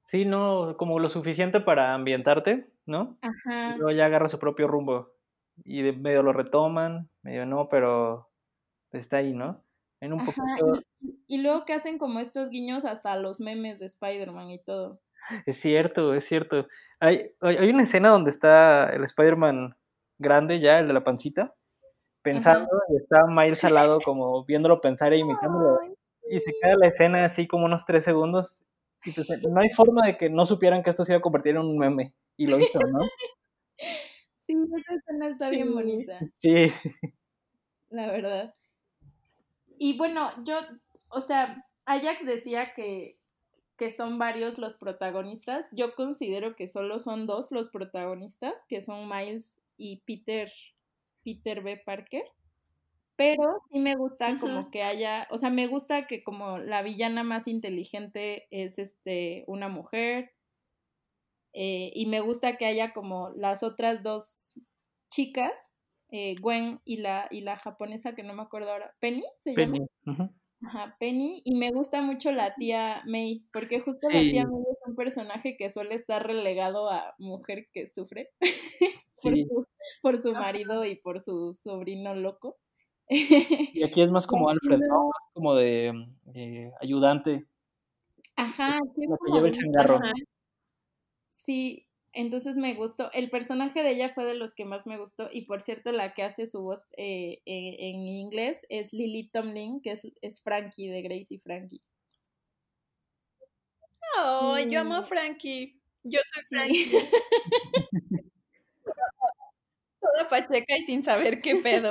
Sí, 0.05 0.25
no, 0.25 0.77
como 0.79 1.01
lo 1.01 1.09
suficiente 1.09 1.61
para 1.61 1.93
ambientarte, 1.93 2.71
¿no? 2.87 3.19
Ajá. 3.21 3.75
Y 3.75 3.79
luego 3.79 3.91
ya 3.91 4.07
agarra 4.07 4.29
su 4.29 4.39
propio 4.39 4.69
rumbo. 4.69 5.11
Y 5.65 5.83
medio 5.83 6.23
lo 6.23 6.33
retoman, 6.33 7.11
medio 7.23 7.47
no, 7.47 7.69
pero 7.69 8.31
está 8.93 9.17
ahí, 9.17 9.33
¿no? 9.33 9.65
En 10.01 10.13
un 10.13 10.21
y, 11.27 11.43
luego 11.43 11.65
que 11.65 11.73
hacen 11.73 11.99
como 11.99 12.21
estos 12.21 12.51
guiños 12.51 12.85
hasta 12.85 13.17
los 13.17 13.41
memes 13.41 13.81
de 13.81 13.87
Spider-Man 13.87 14.51
y 14.51 14.63
todo. 14.63 15.01
Es 15.45 15.61
cierto, 15.61 16.15
es 16.15 16.25
cierto. 16.25 16.69
Hay, 17.01 17.33
hay 17.41 17.71
una 17.71 17.83
escena 17.83 18.11
donde 18.11 18.31
está 18.31 18.91
el 18.91 19.03
Spider-Man 19.05 19.77
grande 20.19 20.61
ya, 20.61 20.79
el 20.79 20.89
de 20.89 20.95
la 20.95 21.05
pancita, 21.05 21.55
pensando, 22.23 22.69
y 22.91 22.97
está 22.97 23.27
Miles 23.27 23.65
al 23.65 23.75
lado 23.75 23.99
como 24.01 24.45
viéndolo 24.45 24.81
pensar 24.81 25.13
e 25.13 25.19
imitándolo. 25.19 25.79
Y 26.31 26.41
se 26.41 26.53
queda 26.61 26.77
la 26.77 26.89
escena 26.89 27.25
así 27.25 27.47
como 27.47 27.65
unos 27.65 27.85
tres 27.85 28.05
segundos. 28.05 28.65
Y 29.05 29.13
pues, 29.13 29.29
no 29.49 29.61
hay 29.61 29.71
forma 29.71 30.03
de 30.07 30.17
que 30.17 30.29
no 30.29 30.45
supieran 30.45 30.83
que 30.83 30.91
esto 30.91 31.05
se 31.05 31.13
iba 31.13 31.19
a 31.19 31.23
convertir 31.23 31.57
en 31.57 31.63
un 31.63 31.79
meme. 31.79 32.15
Y 32.37 32.47
lo 32.47 32.59
hizo, 32.59 32.79
¿no? 32.81 33.01
Sí, 34.49 34.55
esa 34.55 34.95
escena 34.95 35.29
está 35.29 35.51
bien 35.51 35.75
bonita. 35.75 36.21
Sí. 36.39 36.73
La 37.91 38.11
verdad. 38.11 38.55
Y 39.79 39.97
bueno, 39.97 40.31
yo, 40.45 40.59
o 41.09 41.21
sea, 41.21 41.65
Ajax 41.87 42.25
decía 42.27 42.75
que, 42.75 43.19
que 43.77 43.93
son 43.93 44.19
varios 44.19 44.59
los 44.59 44.75
protagonistas. 44.75 45.67
Yo 45.73 45.95
considero 45.95 46.57
que 46.57 46.69
solo 46.69 46.99
son 46.99 47.27
dos 47.27 47.51
los 47.51 47.71
protagonistas, 47.71 48.65
que 48.69 48.83
son 48.83 49.09
Miles 49.09 49.57
y 49.77 50.03
Peter, 50.05 50.53
Peter 51.25 51.63
B. 51.63 51.77
Parker. 51.79 52.25
Pero 53.17 53.63
sí 53.71 53.81
me 53.81 53.97
gusta 53.97 54.39
como 54.39 54.71
que 54.71 54.85
haya, 54.85 55.27
o 55.31 55.39
sea, 55.39 55.51
me 55.51 55.67
gusta 55.67 56.07
que 56.07 56.23
como 56.23 56.59
la 56.59 56.83
villana 56.83 57.25
más 57.25 57.49
inteligente 57.49 58.47
es 58.51 58.79
este 58.79 59.45
una 59.49 59.69
mujer. 59.69 60.33
Eh, 61.53 61.91
y 61.95 62.07
me 62.07 62.21
gusta 62.21 62.57
que 62.57 62.67
haya 62.67 62.93
como 62.93 63.31
las 63.31 63.63
otras 63.63 64.03
dos 64.03 64.53
chicas, 65.11 65.53
eh, 66.11 66.35
Gwen 66.41 66.81
y 66.85 66.99
la, 66.99 67.29
y 67.31 67.43
la 67.43 67.57
japonesa 67.57 68.15
que 68.15 68.23
no 68.23 68.35
me 68.35 68.43
acuerdo 68.43 68.73
ahora, 68.73 68.95
Penny 69.01 69.25
se 69.39 69.53
Penny. 69.55 69.81
llama. 70.05 70.33
Ajá, 70.67 70.97
Penny. 70.99 71.43
Y 71.45 71.55
me 71.55 71.71
gusta 71.71 72.03
mucho 72.03 72.33
la 72.33 72.55
tía 72.55 73.03
May, 73.07 73.45
porque 73.53 73.81
justo 73.81 74.09
la 74.11 74.21
tía 74.21 74.47
May 74.47 74.63
es 74.63 74.79
un 74.89 74.97
personaje 74.97 75.57
que 75.57 75.71
suele 75.71 75.95
estar 75.95 76.27
relegado 76.27 76.91
a 76.91 77.15
mujer 77.19 77.69
que 77.73 77.87
sufre 77.87 78.31
por, 79.23 79.37
su, 79.37 79.67
por 80.03 80.21
su 80.21 80.33
marido 80.33 80.85
y 80.85 80.97
por 80.97 81.21
su 81.21 81.55
sobrino 81.55 82.15
loco. 82.15 82.57
Y 83.09 83.83
aquí 83.85 84.03
es 84.03 84.11
más 84.11 84.27
como 84.27 84.49
Alfred, 84.49 84.79
¿no? 84.79 85.05
Más 85.05 85.33
como 85.33 85.55
de 85.55 85.93
eh, 86.35 86.73
ayudante. 86.81 87.47
Ajá, 88.37 88.79
es 88.97 89.09
que 89.09 89.33
lleva 89.33 89.49
el 89.49 89.55
changarro. 89.55 90.01
Sí, 91.31 91.88
entonces 92.19 92.57
me 92.57 92.75
gustó. 92.75 93.11
El 93.13 93.31
personaje 93.31 93.83
de 93.83 93.91
ella 93.91 94.09
fue 94.09 94.25
de 94.25 94.35
los 94.35 94.53
que 94.53 94.65
más 94.65 94.87
me 94.87 94.99
gustó. 94.99 95.29
Y 95.31 95.43
por 95.43 95.63
cierto, 95.63 95.93
la 95.93 96.15
que 96.15 96.25
hace 96.25 96.49
su 96.49 96.63
voz 96.63 96.81
eh, 96.97 97.41
eh, 97.47 97.77
en 97.79 98.01
inglés 98.01 98.59
es 98.69 98.93
Lily 98.93 99.31
Tomlin, 99.31 99.81
que 99.81 99.93
es, 99.93 100.03
es 100.21 100.43
Frankie 100.43 100.89
de 100.89 101.03
Grace 101.03 101.27
y 101.31 101.39
Frankie. 101.39 101.81
Oh, 104.17 104.59
yo 104.59 104.81
amo 104.81 104.97
a 104.97 105.03
Frankie. 105.05 105.81
Yo 106.03 106.19
soy 106.35 106.43
Frankie. 106.49 106.91
Toda 110.01 110.29
pacheca 110.29 110.77
y 110.77 110.83
sin 110.87 111.05
saber 111.05 111.41
qué 111.41 111.57
pedo. 111.57 111.91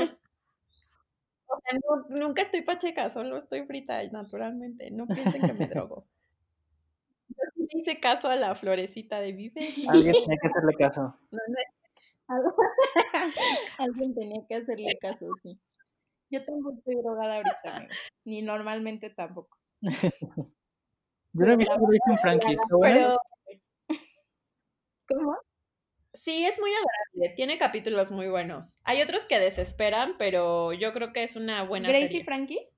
O 1.49 1.59
sea, 1.61 1.79
nunca 2.09 2.41
estoy 2.41 2.61
pacheca, 2.63 3.09
solo 3.09 3.37
estoy 3.37 3.65
frita 3.65 4.03
naturalmente. 4.11 4.91
No 4.91 5.07
piensen 5.07 5.41
que 5.41 5.53
me 5.53 5.67
drogo. 5.67 6.05
Hice 7.69 7.99
caso 7.99 8.29
a 8.29 8.35
la 8.35 8.55
florecita 8.55 9.19
de 9.19 9.31
vive. 9.31 9.67
Alguien 9.89 10.13
tenía 10.13 10.37
que 10.41 10.47
hacerle 10.47 10.73
caso. 10.77 11.15
Alguien 13.77 14.13
tenía 14.15 14.45
que 14.47 14.55
hacerle 14.55 14.97
caso, 14.99 15.27
sí. 15.41 15.59
Yo 16.29 16.43
tampoco 16.43 16.77
estoy 16.77 16.95
drogada 16.95 17.37
ahorita, 17.37 17.87
ni 18.25 18.41
normalmente 18.41 19.09
tampoco. 19.09 19.57
Yo 19.79 21.45
no 21.45 21.53
he 21.53 21.55
visto 21.55 21.79
Grace 21.79 22.21
Frankie, 22.21 22.57
pero... 22.81 23.17
¿Cómo? 25.07 25.37
Sí, 26.13 26.45
es 26.45 26.59
muy 26.59 26.71
adorable. 26.71 27.35
Tiene 27.35 27.57
capítulos 27.57 28.11
muy 28.11 28.27
buenos. 28.27 28.81
Hay 28.83 29.01
otros 29.01 29.25
que 29.25 29.39
desesperan, 29.39 30.15
pero 30.17 30.73
yo 30.73 30.91
creo 30.91 31.13
que 31.13 31.23
es 31.23 31.35
una 31.37 31.63
buena 31.63 31.87
¿Grace 31.87 32.07
serie. 32.07 32.21
y 32.21 32.25
Frankie? 32.25 32.69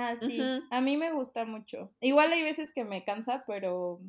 Ah, 0.00 0.16
sí. 0.20 0.40
A 0.70 0.80
mí 0.80 0.96
me 0.96 1.12
gusta 1.12 1.44
mucho. 1.44 1.92
Igual 2.00 2.32
hay 2.32 2.44
veces 2.44 2.72
que 2.72 2.84
me 2.84 3.04
cansa, 3.04 3.42
pero 3.48 4.00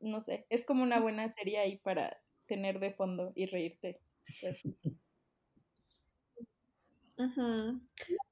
no 0.00 0.22
sé. 0.22 0.44
Es 0.50 0.64
como 0.64 0.82
una 0.82 0.98
buena 0.98 1.28
serie 1.28 1.58
ahí 1.58 1.76
para 1.76 2.20
tener 2.46 2.80
de 2.80 2.90
fondo 2.90 3.32
y 3.36 3.46
reírte. 3.46 4.00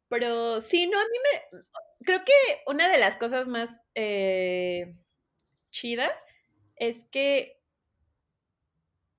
Pero 0.09 0.61
sí, 0.61 0.89
no, 0.89 0.99
a 0.99 1.05
mí 1.05 1.19
me. 1.23 1.61
Creo 2.05 2.25
que 2.25 2.33
una 2.67 2.89
de 2.89 2.99
las 2.99 3.17
cosas 3.17 3.47
más 3.47 3.81
eh, 3.95 4.97
chidas 5.71 6.13
es 6.75 7.05
que 7.13 7.61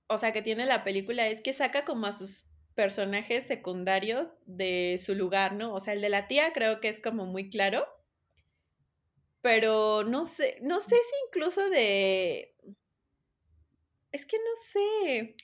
o 0.07 0.17
sea, 0.17 0.31
que 0.31 0.41
tiene 0.41 0.65
la 0.65 0.83
película 0.83 1.27
es 1.27 1.41
que 1.41 1.53
saca 1.53 1.85
como 1.85 2.07
a 2.07 2.11
sus 2.11 2.43
personajes 2.75 3.47
secundarios 3.47 4.27
de 4.45 4.99
su 5.03 5.15
lugar, 5.15 5.53
¿no? 5.53 5.73
O 5.73 5.79
sea, 5.79 5.93
el 5.93 6.01
de 6.01 6.09
la 6.09 6.27
tía 6.27 6.53
creo 6.53 6.81
que 6.81 6.89
es 6.89 6.99
como 6.99 7.25
muy 7.25 7.49
claro, 7.49 7.85
pero 9.41 10.03
no 10.03 10.25
sé, 10.25 10.59
no 10.61 10.81
sé 10.81 10.95
si 10.95 11.15
incluso 11.27 11.69
de... 11.69 12.53
Es 14.11 14.25
que 14.25 14.37
no 14.37 14.51
sé. 14.71 15.35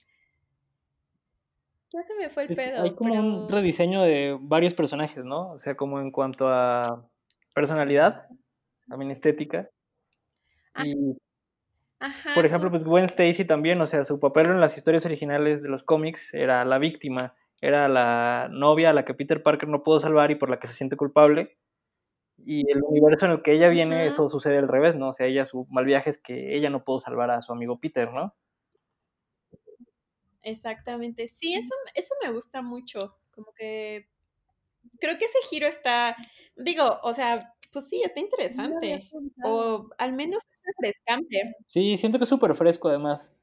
Ya 1.94 2.04
se 2.04 2.16
me 2.16 2.30
fue 2.30 2.44
el 2.44 2.56
pedo. 2.56 2.84
Hay 2.84 2.96
como 2.96 3.14
un 3.14 3.50
rediseño 3.50 4.02
de 4.02 4.38
varios 4.40 4.74
personajes, 4.74 5.26
¿no? 5.26 5.52
O 5.52 5.60
sea, 5.60 5.76
como 5.76 6.00
en 6.00 6.12
cuanto 6.12 6.48
a 6.48 7.10
personalidad, 7.54 8.28
también 8.88 9.12
estética. 9.12 9.70
Ah. 10.74 10.86
Y 10.86 11.18
por 12.34 12.46
ejemplo, 12.46 12.70
pues 12.70 12.84
Gwen 12.84 13.06
Stacy 13.06 13.46
también, 13.46 13.82
o 13.82 13.88
sea, 13.88 14.06
su 14.06 14.20
papel 14.20 14.48
en 14.48 14.62
las 14.62 14.78
historias 14.78 15.06
originales 15.06 15.62
de 15.62 15.70
los 15.70 15.84
cómics 15.84 16.34
era 16.34 16.66
la 16.66 16.78
víctima, 16.78 17.36
era 17.62 17.88
la 17.88 18.50
novia 18.52 18.90
a 18.90 18.94
la 18.94 19.06
que 19.06 19.14
Peter 19.14 19.44
Parker 19.44 19.70
no 19.70 19.84
pudo 19.84 20.00
salvar 20.00 20.32
y 20.32 20.36
por 20.36 20.50
la 20.50 20.60
que 20.60 20.68
se 20.68 20.74
siente 20.74 20.98
culpable. 20.98 21.58
Y 22.44 22.70
el 22.72 22.82
universo 22.84 23.26
en 23.26 23.34
el 23.34 23.42
que 23.44 23.54
ella 23.54 23.70
viene, 23.70 24.06
eso 24.06 24.28
sucede 24.28 24.58
al 24.58 24.68
revés, 24.68 24.96
¿no? 24.96 25.10
O 25.10 25.14
sea, 25.14 25.28
ella 25.28 25.46
su 25.46 25.68
mal 25.70 25.86
viaje 25.86 26.10
es 26.10 26.18
que 26.18 26.56
ella 26.56 26.72
no 26.72 26.84
pudo 26.84 27.00
salvar 27.00 27.30
a 27.30 27.42
su 27.42 27.52
amigo 27.52 27.80
Peter, 27.80 28.12
¿no? 28.12 28.36
Exactamente. 30.42 31.28
Sí, 31.28 31.54
eso, 31.54 31.76
eso 31.94 32.16
me 32.24 32.32
gusta 32.32 32.64
mucho. 32.64 33.20
Como 33.32 33.54
que 33.54 34.10
creo 35.00 35.18
que 35.18 35.26
ese 35.26 35.38
giro 35.50 35.68
está, 35.68 36.16
digo, 36.56 37.00
o 37.04 37.14
sea, 37.14 37.54
pues 37.72 37.88
sí, 37.88 38.02
está 38.04 38.20
interesante. 38.20 39.10
O 39.44 39.90
al 39.98 40.14
menos 40.14 40.44
refrescante. 40.64 41.56
Sí, 41.66 41.98
siento 41.98 42.18
que 42.18 42.24
es 42.24 42.30
súper 42.30 42.56
fresco 42.56 42.90
además. 42.90 43.34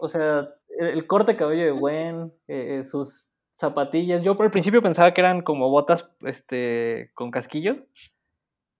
O 0.00 0.08
sea, 0.08 0.48
el, 0.78 1.06
corte 1.06 1.32
de 1.32 1.38
cabello 1.38 1.64
de 1.64 1.70
Gwen, 1.72 2.32
eh, 2.48 2.78
eh, 2.78 2.84
sus 2.84 3.30
zapatillas. 3.54 4.22
Yo 4.22 4.36
por 4.36 4.46
el 4.46 4.52
principio 4.52 4.82
pensaba 4.82 5.12
que 5.12 5.20
eran 5.20 5.42
como 5.42 5.68
botas 5.68 6.08
este, 6.22 7.10
con 7.14 7.30
casquillo. 7.30 7.86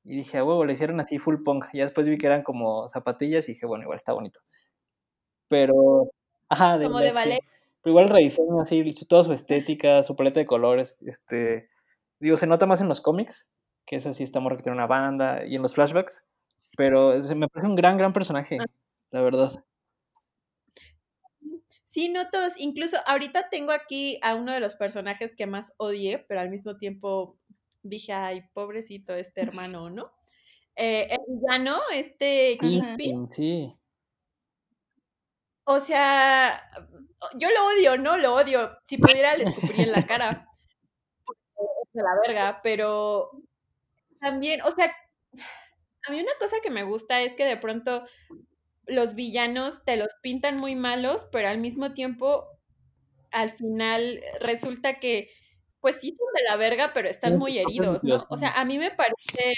Y 0.02 0.16
dije, 0.16 0.38
a 0.38 0.44
huevo, 0.44 0.64
le 0.64 0.72
hicieron 0.72 0.98
así 1.00 1.18
full 1.18 1.42
punk. 1.44 1.66
Ya 1.72 1.84
después 1.84 2.08
vi 2.08 2.18
que 2.18 2.26
eran 2.26 2.42
como 2.42 2.88
zapatillas 2.88 3.44
y 3.48 3.52
dije, 3.52 3.66
bueno, 3.66 3.82
igual 3.84 3.96
está 3.96 4.12
bonito. 4.12 4.40
Pero, 5.48 6.10
ajá, 6.48 6.78
de 6.78 6.86
como 6.86 7.00
de 7.00 7.12
ballet. 7.12 7.40
Pero 7.82 7.92
igual 7.92 8.06
el 8.06 8.10
rediseño 8.10 8.60
así, 8.60 8.82
toda 9.06 9.24
su 9.24 9.32
estética, 9.32 10.02
su 10.02 10.14
paleta 10.16 10.40
de 10.40 10.46
colores, 10.46 10.98
este, 11.02 11.70
digo, 12.18 12.36
se 12.36 12.46
nota 12.46 12.66
más 12.66 12.80
en 12.80 12.88
los 12.88 13.00
cómics, 13.00 13.46
que 13.90 13.96
es 13.96 14.06
así, 14.06 14.22
estamos 14.22 14.52
que 14.52 14.62
tiene 14.62 14.76
una 14.76 14.86
banda, 14.86 15.44
y 15.44 15.56
en 15.56 15.62
los 15.62 15.74
flashbacks, 15.74 16.24
pero 16.76 17.12
me 17.34 17.48
parece 17.48 17.68
un 17.68 17.74
gran, 17.74 17.98
gran 17.98 18.12
personaje, 18.12 18.58
ah. 18.60 18.66
la 19.10 19.20
verdad. 19.20 19.64
Sí, 21.82 22.08
no 22.08 22.30
todos. 22.30 22.52
Incluso 22.58 22.98
ahorita 23.04 23.50
tengo 23.50 23.72
aquí 23.72 24.20
a 24.22 24.36
uno 24.36 24.52
de 24.52 24.60
los 24.60 24.76
personajes 24.76 25.34
que 25.34 25.48
más 25.48 25.74
odié, 25.76 26.20
pero 26.20 26.38
al 26.38 26.50
mismo 26.50 26.78
tiempo 26.78 27.36
dije, 27.82 28.12
ay, 28.12 28.44
pobrecito 28.52 29.12
este 29.12 29.40
hermano, 29.42 29.90
¿no? 29.90 30.12
Eh, 30.76 31.08
el 31.10 31.18
villano, 31.26 31.80
este 31.92 32.58
Kingpin. 32.60 33.28
Sí. 33.32 33.74
O 35.64 35.80
sea, 35.80 36.62
yo 37.34 37.48
lo 37.48 37.66
odio, 37.74 37.98
¿no? 37.98 38.16
Lo 38.16 38.34
odio. 38.34 38.70
Si 38.84 38.98
pudiera, 38.98 39.36
le 39.36 39.46
escupiría 39.46 39.86
en 39.86 39.92
la 39.92 40.06
cara. 40.06 40.46
de 41.92 42.02
la 42.04 42.20
verga, 42.24 42.60
pero 42.62 43.32
también, 44.20 44.62
o 44.62 44.70
sea, 44.70 44.94
a 46.06 46.12
mí 46.12 46.20
una 46.20 46.32
cosa 46.38 46.56
que 46.62 46.70
me 46.70 46.84
gusta 46.84 47.20
es 47.22 47.34
que 47.34 47.44
de 47.44 47.56
pronto 47.56 48.04
los 48.86 49.14
villanos 49.14 49.84
te 49.84 49.96
los 49.96 50.12
pintan 50.22 50.56
muy 50.56 50.74
malos, 50.76 51.26
pero 51.30 51.48
al 51.48 51.58
mismo 51.58 51.94
tiempo, 51.94 52.46
al 53.30 53.50
final 53.50 54.20
resulta 54.40 54.98
que, 54.98 55.30
pues 55.80 55.96
sí 56.00 56.14
son 56.16 56.26
de 56.34 56.42
la 56.48 56.56
verga, 56.56 56.92
pero 56.92 57.08
están 57.08 57.38
muy 57.38 57.58
heridos, 57.58 58.04
¿no? 58.04 58.16
O 58.28 58.36
sea, 58.36 58.50
a 58.60 58.64
mí 58.64 58.78
me 58.78 58.90
parece... 58.90 59.54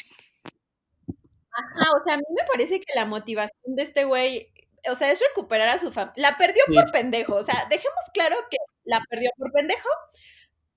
Ajá, 1.54 1.90
o 2.00 2.04
sea, 2.04 2.14
a 2.14 2.16
mí 2.16 2.24
me 2.30 2.46
parece 2.50 2.80
que 2.80 2.94
la 2.94 3.04
motivación 3.04 3.76
de 3.76 3.82
este 3.82 4.04
güey, 4.04 4.52
o 4.90 4.94
sea, 4.94 5.10
es 5.10 5.20
recuperar 5.20 5.68
a 5.68 5.78
su 5.78 5.90
familia. 5.90 6.14
La 6.16 6.38
perdió 6.38 6.62
por 6.72 6.90
pendejo, 6.92 7.34
o 7.34 7.42
sea, 7.42 7.66
dejemos 7.68 8.04
claro 8.14 8.36
que 8.50 8.56
la 8.84 9.02
perdió 9.10 9.30
por 9.36 9.52
pendejo, 9.52 9.88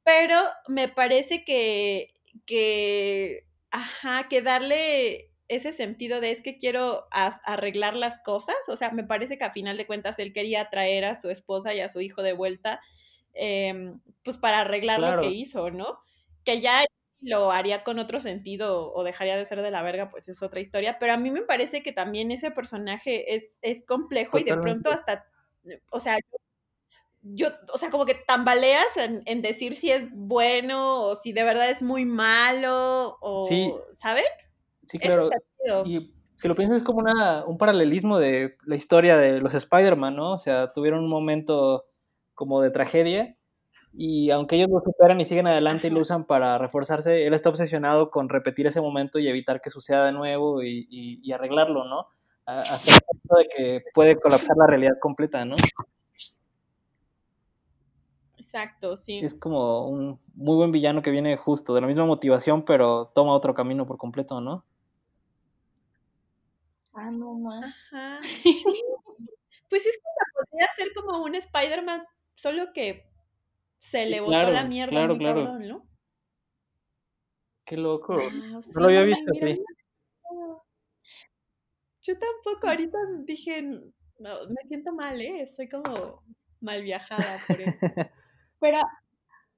pero 0.03 0.38
me 0.67 0.89
parece 0.89 1.45
que, 1.45 2.13
que, 2.45 3.47
ajá, 3.72 4.28
que 4.30 4.41
darle 4.41 5.32
ese 5.47 5.74
sentido 5.74 6.22
de 6.22 6.32
es 6.32 6.41
que 6.41 6.57
quiero 6.57 7.07
arreglar 7.11 7.95
las 7.95 8.22
cosas, 8.24 8.55
o 8.68 8.76
sea, 8.78 8.91
me 8.91 9.03
parece 9.03 9.38
que 9.38 9.43
a 9.43 9.51
final 9.51 9.78
de 9.78 9.86
cuentas 9.86 10.18
él 10.20 10.34
quería 10.34 10.70
traer 10.70 11.05
a 11.05 11.16
su 11.16 11.30
esposa 11.30 11.74
y 11.74 11.82
a 11.82 11.89
su 11.89 12.01
hijo 12.01 12.24
de 12.24 12.34
vuelta, 12.34 12.82
em, 13.34 13.99
pues 14.24 14.38
para 14.38 14.61
arreglar 14.61 14.99
lo 14.99 15.22
que 15.22 15.30
hizo, 15.30 15.70
¿no? 15.70 15.99
Que 16.43 16.61
ya 16.61 16.84
lo 17.22 17.51
haría 17.51 17.84
con 17.84 17.99
otro 17.99 18.20
sentido 18.20 18.93
o 18.93 19.03
dejaría 19.03 19.38
de 19.38 19.45
ser 19.45 19.61
de 19.61 19.72
la 19.72 19.82
verga, 19.84 20.09
pues 20.09 20.30
es 20.30 20.41
otra 20.43 20.59
historia, 20.59 20.97
pero 20.99 21.13
a 21.13 21.18
mí 21.18 21.32
me 21.32 21.41
parece 21.41 21.84
que 21.84 21.91
también 21.91 22.32
ese 22.32 22.51
personaje 22.51 23.36
es, 23.36 23.57
es 23.61 23.84
complejo 23.86 24.39
y 24.39 24.43
de 24.43 24.57
pronto 24.57 24.91
hasta, 24.91 25.28
o 25.89 25.99
sea, 25.99 26.18
yo, 26.18 26.38
o 27.73 27.78
sea, 27.78 27.89
como 27.89 28.05
que 28.05 28.15
tambaleas 28.15 28.86
en, 29.26 29.41
decir 29.41 29.73
si 29.73 29.91
es 29.91 30.07
bueno 30.11 31.01
o 31.01 31.15
si 31.15 31.34
de 31.34 31.43
verdad 31.43 31.69
es 31.69 31.82
muy 31.82 32.05
malo 32.05 33.17
o, 33.19 33.47
sí. 33.47 33.73
¿saben? 33.93 34.23
Sí, 34.86 34.99
claro. 34.99 35.30
Y 35.86 36.13
si 36.36 36.47
lo 36.47 36.55
piensas 36.55 36.78
es 36.78 36.84
como 36.84 36.99
una, 36.99 37.43
un 37.45 37.57
paralelismo 37.57 38.19
de 38.19 38.57
la 38.65 38.76
historia 38.76 39.17
de 39.17 39.39
los 39.39 39.53
Spider-Man, 39.53 40.15
¿no? 40.15 40.34
O 40.34 40.38
sea, 40.38 40.71
tuvieron 40.73 41.03
un 41.03 41.09
momento 41.09 41.86
como 42.36 42.61
de 42.61 42.69
tragedia 42.69 43.38
y 43.97 44.30
aunque 44.30 44.57
ellos 44.57 44.69
lo 44.69 44.82
superan 44.82 45.19
y 45.21 45.26
siguen 45.26 45.47
adelante 45.47 45.88
y 45.88 45.89
lo 45.89 46.01
usan 46.01 46.26
para 46.26 46.57
reforzarse, 46.57 47.26
él 47.26 47.34
está 47.34 47.49
obsesionado 47.49 48.11
con 48.11 48.30
repetir 48.30 48.67
ese 48.67 48.82
momento 48.82 49.19
y 49.19 49.28
evitar 49.28 49.61
que 49.61 49.69
suceda 49.69 50.05
de 50.05 50.11
nuevo 50.11 50.61
y, 50.61 50.86
y, 50.89 51.32
arreglarlo, 51.32 51.86
¿no? 51.86 52.07
Hasta 52.45 52.93
el 52.93 53.01
punto 53.01 53.36
de 53.38 53.47
que 53.47 53.84
puede 53.93 54.17
colapsar 54.17 54.57
la 54.57 54.67
realidad 54.67 54.99
completa, 54.99 55.45
¿no? 55.45 55.55
Exacto, 58.55 58.95
sí. 58.95 59.19
Es 59.19 59.33
como 59.33 59.89
un 59.89 60.17
muy 60.33 60.55
buen 60.55 60.71
villano 60.71 61.01
que 61.01 61.11
viene 61.11 61.35
justo 61.35 61.73
de 61.75 61.81
la 61.81 61.87
misma 61.87 62.05
motivación, 62.05 62.63
pero 62.63 63.07
toma 63.13 63.33
otro 63.33 63.53
camino 63.53 63.85
por 63.85 63.97
completo, 63.97 64.39
¿no? 64.39 64.63
Ah, 66.93 67.11
no 67.11 67.33
más. 67.33 67.65
Ajá. 67.65 68.21
pues 69.69 69.85
es 69.85 69.97
que 69.97 70.03
podría 70.33 70.67
ser 70.77 70.93
como 70.95 71.21
un 71.21 71.35
Spider-Man, 71.35 72.05
solo 72.33 72.71
que 72.73 73.11
se 73.77 74.05
le 74.05 74.21
botó 74.21 74.49
la 74.49 74.63
mierda 74.63 74.91
claro, 74.91 75.17
claro. 75.17 75.59
¿no? 75.59 75.85
Qué 77.65 77.75
loco. 77.75 78.13
no 78.15 78.79
lo 78.79 78.85
había 78.85 79.01
visto 79.01 79.33
así. 79.33 79.61
Yo 82.03 82.17
tampoco, 82.17 82.69
ahorita 82.69 82.97
dije, 83.25 83.63
me 83.63 84.67
siento 84.69 84.93
mal, 84.93 85.19
¿eh? 85.19 85.51
Soy 85.53 85.67
como 85.67 86.23
mal 86.61 86.81
viajada 86.83 87.41
por 87.45 87.59
eso. 87.59 88.15
Pero 88.59 88.79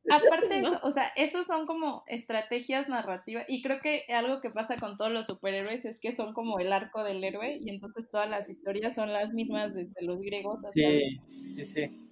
aparte 0.10 0.48
de 0.48 0.60
eso, 0.60 0.80
o 0.84 0.92
sea, 0.92 1.12
esos 1.16 1.48
son 1.48 1.66
como 1.66 2.04
estrategias 2.08 2.88
narrativas 2.90 3.46
y 3.48 3.62
creo 3.62 3.80
que 3.82 4.06
algo 4.14 4.42
que 4.42 4.50
pasa 4.50 4.78
con 4.78 4.96
todos 4.96 5.12
los 5.12 5.26
superhéroes 5.26 5.86
es 5.86 6.00
que 6.00 6.12
son 6.12 6.34
como 6.34 6.60
el 6.60 6.72
arco 6.72 7.04
del 7.04 7.24
héroe 7.24 7.60
y 7.62 7.70
entonces 7.70 8.10
todas 8.10 8.30
las 8.30 8.50
historias 8.50 8.96
son 8.96 9.12
las 9.12 9.34
mismas 9.34 9.74
desde 9.74 10.02
los 10.02 10.20
griegos 10.20 10.64
hasta... 10.64 10.72
Sí, 10.74 11.20
sí, 11.56 11.66
sí. 11.66 12.04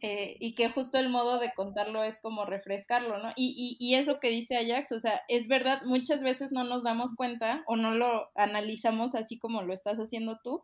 Eh, 0.00 0.36
y 0.38 0.54
que 0.54 0.68
justo 0.68 0.98
el 0.98 1.08
modo 1.08 1.38
de 1.38 1.54
contarlo 1.54 2.02
es 2.02 2.18
como 2.20 2.44
refrescarlo, 2.44 3.18
¿no? 3.18 3.30
Y, 3.36 3.54
y, 3.56 3.82
y, 3.82 3.94
eso 3.94 4.20
que 4.20 4.28
dice 4.28 4.56
Ajax, 4.56 4.92
o 4.92 5.00
sea, 5.00 5.22
es 5.28 5.48
verdad, 5.48 5.80
muchas 5.86 6.22
veces 6.22 6.52
no 6.52 6.64
nos 6.64 6.82
damos 6.82 7.14
cuenta 7.14 7.64
o 7.66 7.76
no 7.76 7.94
lo 7.94 8.28
analizamos 8.34 9.14
así 9.14 9.38
como 9.38 9.62
lo 9.62 9.72
estás 9.72 9.96
haciendo 9.96 10.40
tú, 10.42 10.62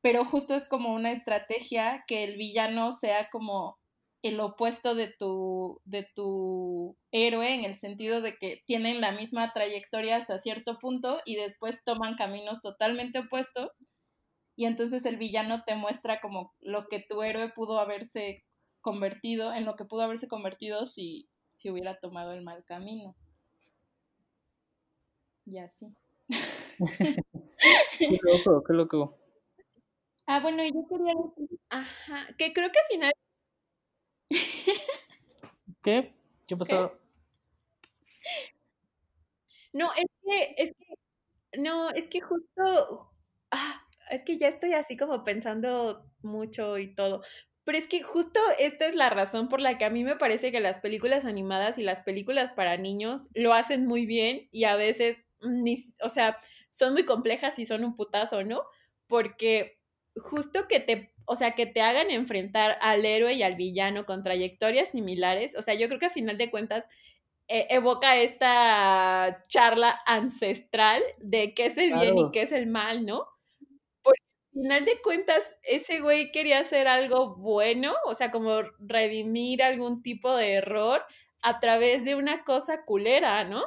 pero 0.00 0.24
justo 0.24 0.54
es 0.54 0.66
como 0.66 0.94
una 0.94 1.10
estrategia 1.12 2.04
que 2.06 2.24
el 2.24 2.36
villano 2.36 2.92
sea 2.92 3.28
como 3.30 3.78
el 4.26 4.40
opuesto 4.40 4.94
de 4.94 5.08
tu, 5.08 5.80
de 5.84 6.06
tu 6.14 6.96
héroe 7.10 7.54
en 7.54 7.64
el 7.64 7.76
sentido 7.76 8.20
de 8.20 8.36
que 8.36 8.62
tienen 8.66 9.00
la 9.00 9.12
misma 9.12 9.52
trayectoria 9.52 10.16
hasta 10.16 10.38
cierto 10.38 10.78
punto 10.78 11.20
y 11.24 11.36
después 11.36 11.82
toman 11.84 12.16
caminos 12.16 12.60
totalmente 12.60 13.20
opuestos 13.20 13.70
y 14.56 14.64
entonces 14.64 15.04
el 15.04 15.18
villano 15.18 15.62
te 15.64 15.74
muestra 15.74 16.20
como 16.20 16.54
lo 16.60 16.88
que 16.88 17.04
tu 17.06 17.22
héroe 17.22 17.50
pudo 17.50 17.78
haberse 17.78 18.44
convertido, 18.80 19.52
en 19.52 19.66
lo 19.66 19.76
que 19.76 19.84
pudo 19.84 20.02
haberse 20.02 20.28
convertido 20.28 20.86
si, 20.86 21.28
si 21.54 21.70
hubiera 21.70 21.98
tomado 21.98 22.32
el 22.32 22.42
mal 22.42 22.64
camino. 22.64 23.14
Y 25.44 25.58
así. 25.58 25.94
qué 27.98 28.18
loco, 28.22 28.64
qué 28.66 28.72
loco. 28.72 29.18
Ah, 30.26 30.40
bueno, 30.40 30.64
yo 30.64 30.86
quería 30.88 31.14
Ajá, 31.68 32.34
que 32.36 32.52
creo 32.52 32.70
que 32.72 32.78
al 32.78 32.86
final... 32.88 33.12
¿Qué? 35.82 36.12
¿Qué 36.46 36.56
pasó? 36.56 36.92
No, 39.72 39.90
es 39.92 40.06
que, 40.24 40.54
es 40.56 40.72
que, 40.76 41.60
no, 41.60 41.90
es 41.90 42.06
que 42.06 42.20
justo, 42.20 43.12
ah, 43.50 43.86
es 44.10 44.22
que 44.22 44.38
ya 44.38 44.48
estoy 44.48 44.72
así 44.72 44.96
como 44.96 45.24
pensando 45.24 46.04
mucho 46.22 46.78
y 46.78 46.94
todo. 46.94 47.22
Pero 47.64 47.78
es 47.78 47.88
que 47.88 48.02
justo 48.02 48.40
esta 48.58 48.86
es 48.86 48.94
la 48.94 49.10
razón 49.10 49.48
por 49.48 49.60
la 49.60 49.76
que 49.76 49.84
a 49.84 49.90
mí 49.90 50.04
me 50.04 50.16
parece 50.16 50.52
que 50.52 50.60
las 50.60 50.78
películas 50.78 51.24
animadas 51.24 51.78
y 51.78 51.82
las 51.82 52.00
películas 52.02 52.52
para 52.52 52.76
niños 52.76 53.28
lo 53.34 53.54
hacen 53.54 53.86
muy 53.86 54.06
bien 54.06 54.48
y 54.52 54.64
a 54.64 54.76
veces, 54.76 55.24
ni, 55.40 55.92
o 56.00 56.08
sea, 56.08 56.38
son 56.70 56.92
muy 56.92 57.04
complejas 57.04 57.58
y 57.58 57.66
son 57.66 57.84
un 57.84 57.96
putazo, 57.96 58.44
¿no? 58.44 58.62
Porque 59.08 59.80
justo 60.14 60.68
que 60.68 60.80
te, 60.80 61.12
o 61.26 61.36
sea, 61.36 61.52
que 61.52 61.66
te 61.66 61.82
hagan 61.82 62.10
enfrentar 62.10 62.78
al 62.80 63.04
héroe 63.04 63.34
y 63.34 63.42
al 63.42 63.56
villano 63.56 64.06
con 64.06 64.22
trayectorias 64.22 64.90
similares, 64.90 65.56
o 65.56 65.62
sea, 65.62 65.74
yo 65.74 65.88
creo 65.88 66.00
que 66.00 66.06
a 66.06 66.10
final 66.10 66.38
de 66.38 66.50
cuentas 66.50 66.84
eh, 67.48 67.66
evoca 67.70 68.16
esta 68.16 69.44
charla 69.48 70.00
ancestral 70.06 71.02
de 71.18 71.54
qué 71.54 71.66
es 71.66 71.76
el 71.76 71.92
bien 71.94 72.16
y 72.18 72.30
qué 72.32 72.42
es 72.42 72.52
el 72.52 72.66
mal, 72.66 73.06
¿no? 73.06 73.28
final 74.56 74.86
de 74.86 75.02
cuentas, 75.02 75.42
ese 75.62 76.00
güey 76.00 76.32
quería 76.32 76.60
hacer 76.60 76.88
algo 76.88 77.36
bueno, 77.36 77.94
o 78.06 78.14
sea, 78.14 78.30
como 78.30 78.62
redimir 78.78 79.62
algún 79.62 80.02
tipo 80.02 80.34
de 80.34 80.54
error 80.54 81.04
a 81.42 81.60
través 81.60 82.04
de 82.04 82.14
una 82.14 82.42
cosa 82.42 82.84
culera, 82.86 83.44
¿no? 83.44 83.62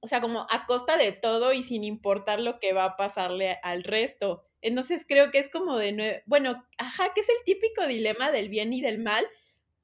O 0.00 0.06
sea, 0.06 0.22
como 0.22 0.46
a 0.48 0.64
costa 0.66 0.96
de 0.96 1.12
todo 1.12 1.52
y 1.52 1.62
sin 1.64 1.84
importar 1.84 2.40
lo 2.40 2.58
que 2.60 2.72
va 2.72 2.84
a 2.84 2.96
pasarle 2.96 3.58
al 3.62 3.84
resto. 3.84 4.49
Entonces 4.62 5.04
creo 5.08 5.30
que 5.30 5.38
es 5.38 5.48
como 5.50 5.76
de 5.76 5.92
nuevo, 5.92 6.18
bueno, 6.26 6.64
ajá, 6.78 7.12
que 7.14 7.22
es 7.22 7.28
el 7.28 7.44
típico 7.44 7.86
dilema 7.86 8.30
del 8.30 8.48
bien 8.48 8.72
y 8.72 8.80
del 8.80 8.98
mal, 8.98 9.24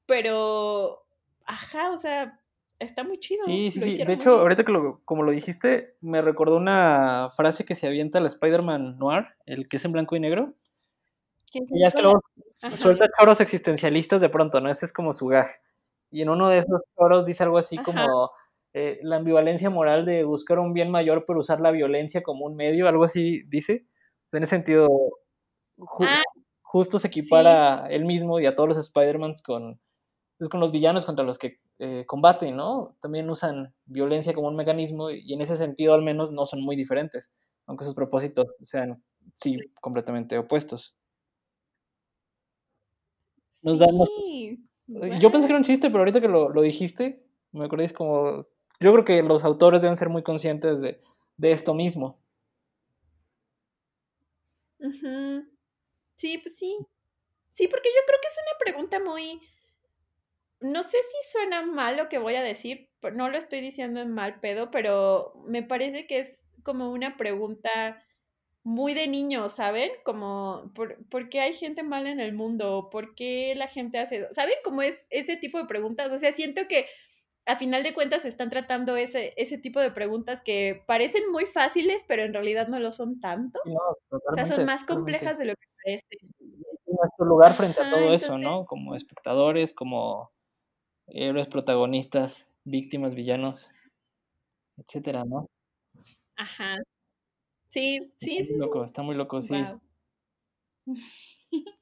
pero, 0.05 1.03
ajá, 1.45 1.91
o 1.91 1.97
sea, 1.97 2.39
está 2.79 3.03
muy 3.03 3.19
chido. 3.19 3.43
Sí, 3.43 3.71
sí, 3.71 3.81
sí. 3.81 4.03
De 4.03 4.13
hecho, 4.13 4.39
ahorita 4.39 4.63
que 4.63 4.71
lo, 4.71 5.01
como 5.05 5.23
lo 5.23 5.31
dijiste, 5.31 5.95
me 6.01 6.21
recordó 6.21 6.57
una 6.57 7.31
frase 7.35 7.65
que 7.65 7.75
se 7.75 7.87
avienta 7.87 8.19
la 8.19 8.27
Spider-Man 8.27 8.97
Noir, 8.97 9.27
el 9.45 9.67
que 9.67 9.77
es 9.77 9.85
en 9.85 9.91
blanco 9.91 10.15
y 10.15 10.19
negro. 10.19 10.53
Y 11.53 11.79
ya 11.81 11.87
es 11.87 11.95
que 11.95 12.01
luego 12.01 12.21
suelta 12.45 13.05
choros 13.17 13.39
existencialistas 13.41 14.21
de 14.21 14.29
pronto, 14.29 14.59
¿no? 14.61 14.69
Ese 14.69 14.85
es 14.85 14.93
como 14.93 15.13
su 15.13 15.27
gag. 15.27 15.49
Y 16.11 16.21
en 16.21 16.29
uno 16.29 16.49
de 16.49 16.59
esos 16.59 16.81
choros 16.95 17.25
dice 17.25 17.43
algo 17.43 17.57
así 17.57 17.77
como 17.77 18.31
eh, 18.73 18.99
la 19.01 19.17
ambivalencia 19.17 19.69
moral 19.69 20.05
de 20.05 20.23
buscar 20.23 20.59
un 20.59 20.73
bien 20.73 20.91
mayor 20.91 21.25
pero 21.25 21.39
usar 21.39 21.61
la 21.61 21.71
violencia 21.71 22.21
como 22.21 22.45
un 22.45 22.55
medio, 22.55 22.87
algo 22.87 23.03
así 23.03 23.43
dice. 23.47 23.85
En 24.31 24.43
ese 24.43 24.55
sentido, 24.55 24.87
ah, 26.01 26.21
justo 26.61 26.99
se 26.99 27.07
equipara 27.07 27.87
él 27.89 28.05
mismo 28.05 28.39
y 28.39 28.45
a 28.45 28.55
todos 28.55 28.69
los 28.69 28.77
Spider-Mans 28.77 29.41
con, 29.41 29.79
pues, 30.37 30.49
con 30.49 30.59
los 30.59 30.71
villanos 30.71 31.05
contra 31.05 31.25
los 31.25 31.37
que 31.37 31.59
eh, 31.79 32.05
combaten, 32.07 32.55
¿no? 32.55 32.97
También 33.01 33.29
usan 33.29 33.73
violencia 33.85 34.33
como 34.33 34.47
un 34.47 34.55
mecanismo 34.55 35.11
y 35.11 35.33
en 35.33 35.41
ese 35.41 35.55
sentido 35.55 35.93
al 35.93 36.03
menos 36.03 36.31
no 36.31 36.45
son 36.45 36.61
muy 36.61 36.75
diferentes, 36.75 37.31
aunque 37.67 37.85
sus 37.85 37.95
propósitos 37.95 38.47
sean, 38.63 39.03
sí, 39.33 39.59
completamente 39.81 40.37
opuestos. 40.37 40.95
Nos 43.63 43.79
sí, 43.79 44.63
Yo 45.19 45.31
pensé 45.31 45.47
que 45.47 45.53
era 45.53 45.57
un 45.57 45.63
chiste, 45.63 45.89
pero 45.89 45.99
ahorita 45.99 46.21
que 46.21 46.27
lo, 46.27 46.49
lo 46.49 46.61
dijiste, 46.61 47.25
me 47.51 47.65
acordé, 47.65 47.89
como... 47.93 48.45
Yo 48.79 48.93
creo 48.93 49.05
que 49.05 49.23
los 49.23 49.43
autores 49.43 49.81
deben 49.81 49.97
ser 49.97 50.09
muy 50.09 50.21
conscientes 50.21 50.81
de, 50.81 51.01
de 51.37 51.51
esto 51.51 51.73
mismo. 51.73 52.19
Sí, 56.15 56.37
pues 56.39 56.57
sí. 56.57 56.77
Sí, 57.53 57.67
porque 57.67 57.89
yo 57.89 58.01
creo 58.05 58.19
que 58.21 58.27
es 58.27 58.37
una 58.43 58.57
pregunta 58.59 58.99
muy 58.99 59.41
no 60.59 60.83
sé 60.83 60.97
si 60.97 61.31
suena 61.31 61.61
mal 61.61 61.97
lo 61.97 62.09
que 62.09 62.17
voy 62.17 62.35
a 62.35 62.43
decir, 62.43 62.89
no 63.13 63.29
lo 63.29 63.37
estoy 63.37 63.61
diciendo 63.61 64.01
en 64.01 64.11
mal 64.11 64.39
pedo, 64.39 64.71
pero 64.71 65.33
me 65.47 65.63
parece 65.63 66.07
que 66.07 66.19
es 66.19 66.39
como 66.63 66.91
una 66.91 67.17
pregunta 67.17 68.03
muy 68.63 68.93
de 68.93 69.07
niño, 69.07 69.49
¿saben? 69.49 69.91
Como, 70.03 70.73
¿por, 70.75 71.29
qué 71.29 71.39
hay 71.39 71.53
gente 71.53 71.83
mala 71.83 72.09
en 72.09 72.19
el 72.19 72.33
mundo? 72.33 72.89
¿Por 72.91 73.15
qué 73.15 73.53
la 73.55 73.67
gente 73.67 73.99
hace 73.99 74.27
¿Saben 74.33 74.55
cómo 74.63 74.81
es 74.81 74.97
ese 75.09 75.37
tipo 75.37 75.57
de 75.57 75.65
preguntas? 75.65 76.11
O 76.11 76.17
sea, 76.17 76.33
siento 76.33 76.67
que 76.67 76.87
a 77.47 77.55
final 77.57 77.81
de 77.81 77.93
cuentas 77.93 78.25
están 78.25 78.49
tratando 78.49 78.97
ese, 78.97 79.33
ese 79.37 79.57
tipo 79.57 79.79
de 79.79 79.89
preguntas 79.89 80.41
que 80.41 80.83
parecen 80.85 81.31
muy 81.31 81.45
fáciles, 81.45 82.03
pero 82.07 82.23
en 82.23 82.33
realidad 82.33 82.67
no 82.67 82.77
lo 82.79 82.91
son 82.91 83.21
tanto. 83.21 83.59
o 84.09 84.33
sea, 84.33 84.45
son 84.45 84.65
más 84.65 84.83
complejas 84.83 85.37
de 85.37 85.45
lo 85.45 85.55
que 85.55 85.67
parecen. 85.83 86.19
Nuestro 86.85 87.25
lugar 87.25 87.53
frente 87.53 87.81
a 87.81 87.89
todo 87.89 88.13
eso, 88.13 88.37
¿no? 88.37 88.65
Como 88.65 88.95
espectadores, 88.95 89.71
como 89.73 90.31
héroes, 91.07 91.47
protagonistas, 91.47 92.47
víctimas, 92.65 93.15
villanos, 93.15 93.71
etcétera, 94.75 95.23
¿no? 95.23 95.49
Ajá. 96.35 96.75
Sí, 97.69 98.11
sí, 98.17 98.37
está 98.37 98.53
sí. 98.53 98.59
loco, 98.59 98.83
está 98.83 99.01
muy 99.03 99.15
loco, 99.15 99.41
sí. 99.41 99.55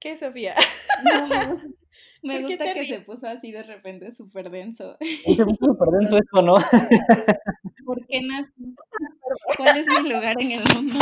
¿Qué, 0.00 0.18
Sofía? 0.18 0.54
me 2.22 2.42
gusta 2.42 2.72
que 2.74 2.86
se 2.86 3.00
puso 3.00 3.26
así 3.26 3.52
de 3.52 3.62
repente 3.62 4.12
súper 4.12 4.50
denso. 4.50 4.96
Se 5.36 5.44
puso 5.44 5.64
súper 5.66 5.88
denso 5.90 6.16
esto, 6.16 6.42
¿no? 6.42 6.54
¿Por 7.84 8.06
qué 8.06 8.22
nací? 8.22 8.74
¿Cuál 9.56 9.76
es 9.78 9.86
mi 9.86 10.10
lugar 10.10 10.36
en 10.40 10.52
el 10.52 10.62
mundo? 10.74 10.98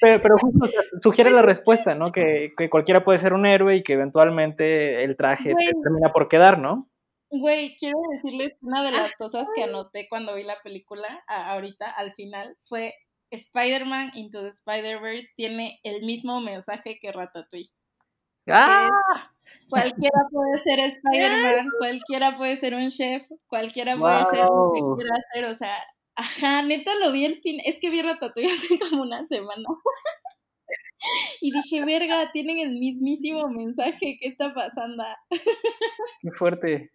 Pero, 0.00 0.20
pero 0.22 0.38
justo 0.38 0.70
sugiere 1.02 1.30
la 1.30 1.42
respuesta, 1.42 1.94
¿no? 1.94 2.10
Que, 2.10 2.52
que, 2.56 2.70
cualquiera 2.70 3.04
puede 3.04 3.18
ser 3.18 3.34
un 3.34 3.46
héroe 3.46 3.76
y 3.76 3.82
que 3.82 3.92
eventualmente 3.92 5.04
el 5.04 5.16
traje 5.16 5.54
termina 5.82 6.12
por 6.12 6.28
quedar, 6.28 6.58
¿no? 6.58 6.90
Güey, 7.28 7.76
quiero 7.76 7.98
decirles 8.10 8.56
una 8.60 8.82
de 8.82 8.90
las 8.90 9.14
cosas 9.14 9.46
que 9.54 9.62
anoté 9.62 10.08
cuando 10.08 10.34
vi 10.34 10.42
la 10.42 10.60
película, 10.64 11.22
ahorita, 11.28 11.88
al 11.88 12.12
final, 12.12 12.56
fue 12.62 12.94
Spider-Man 13.30 14.10
Into 14.14 14.42
the 14.42 14.48
Spider-Verse 14.48 15.28
tiene 15.36 15.78
el 15.84 16.02
mismo 16.04 16.40
mensaje 16.40 16.98
que 17.00 17.12
Ratatouille. 17.12 17.70
¡Ah! 18.48 18.88
Cualquiera 19.68 20.26
puede 20.32 20.58
ser 20.58 20.80
Spider-Man, 20.80 21.68
cualquiera 21.78 22.36
puede 22.36 22.56
ser 22.56 22.74
un 22.74 22.90
chef, 22.90 23.22
cualquiera 23.46 23.96
puede 23.96 24.24
ser 24.26 24.40
lo 24.40 24.72
que 24.74 24.80
quiera 24.96 25.14
hacer, 25.16 25.44
o 25.44 25.54
sea, 25.54 25.76
ajá, 26.16 26.62
neta 26.62 26.94
lo 26.96 27.12
vi 27.12 27.24
el 27.24 27.40
fin, 27.40 27.60
es 27.64 27.78
que 27.80 27.90
vi 27.90 28.02
Ratatouille 28.02 28.50
hace 28.52 28.78
como 28.78 29.02
una 29.02 29.22
semana. 29.24 29.68
y 31.40 31.52
dije, 31.52 31.84
verga, 31.84 32.30
tienen 32.32 32.58
el 32.58 32.78
mismísimo 32.78 33.48
mensaje, 33.48 34.18
¿qué 34.20 34.28
está 34.28 34.52
pasando? 34.52 35.04
Qué 35.30 36.30
fuerte. 36.36 36.90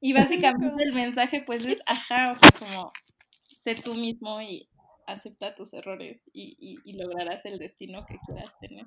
Y 0.00 0.12
básicamente 0.12 0.82
el 0.82 0.92
mensaje 0.94 1.42
pues 1.46 1.64
es, 1.64 1.80
ajá, 1.86 2.32
o 2.32 2.34
sea, 2.34 2.50
como 2.58 2.92
sé 3.44 3.76
tú 3.76 3.94
mismo 3.94 4.42
y 4.42 4.68
acepta 5.06 5.54
tus 5.54 5.74
errores 5.74 6.20
y, 6.32 6.80
lograrás 6.94 7.44
el 7.44 7.58
destino 7.58 8.04
que 8.06 8.18
quieras 8.26 8.52
tener. 8.60 8.86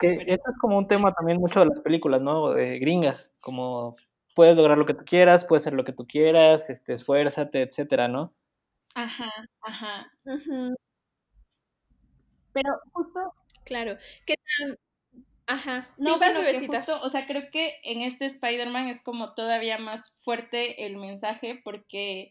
que 0.00 0.24
esto 0.26 0.50
es 0.50 0.58
como 0.60 0.78
un 0.78 0.86
tema 0.86 1.12
también 1.12 1.38
mucho 1.38 1.60
de 1.60 1.66
las 1.66 1.80
películas, 1.80 2.20
¿no? 2.20 2.50
gringas, 2.54 3.32
como 3.40 3.96
puedes 4.34 4.56
lograr 4.56 4.78
lo 4.78 4.86
que 4.86 4.94
tú 4.94 5.04
quieras, 5.04 5.44
puedes 5.44 5.64
ser 5.64 5.74
lo 5.74 5.84
que 5.84 5.92
tú 5.92 6.06
quieras, 6.06 6.70
este, 6.70 6.94
esfuérzate, 6.94 7.62
etcétera, 7.62 8.08
¿no? 8.08 8.32
Ajá, 8.94 9.30
ajá. 9.62 10.10
Pero 12.52 12.80
justo. 12.92 13.34
Claro. 13.64 13.96
¿Qué 14.26 14.34
tal? 14.36 14.78
Ajá. 15.46 15.88
No, 15.96 16.18
bueno, 16.18 16.40
que 16.40 16.66
justo, 16.66 17.00
o 17.02 17.10
sea, 17.10 17.26
creo 17.26 17.50
que 17.50 17.74
en 17.82 18.02
este 18.02 18.26
Spider-Man 18.26 18.88
es 18.88 19.02
como 19.02 19.34
todavía 19.34 19.78
más 19.78 20.12
fuerte 20.22 20.86
el 20.86 20.96
mensaje 20.96 21.60
porque, 21.64 22.30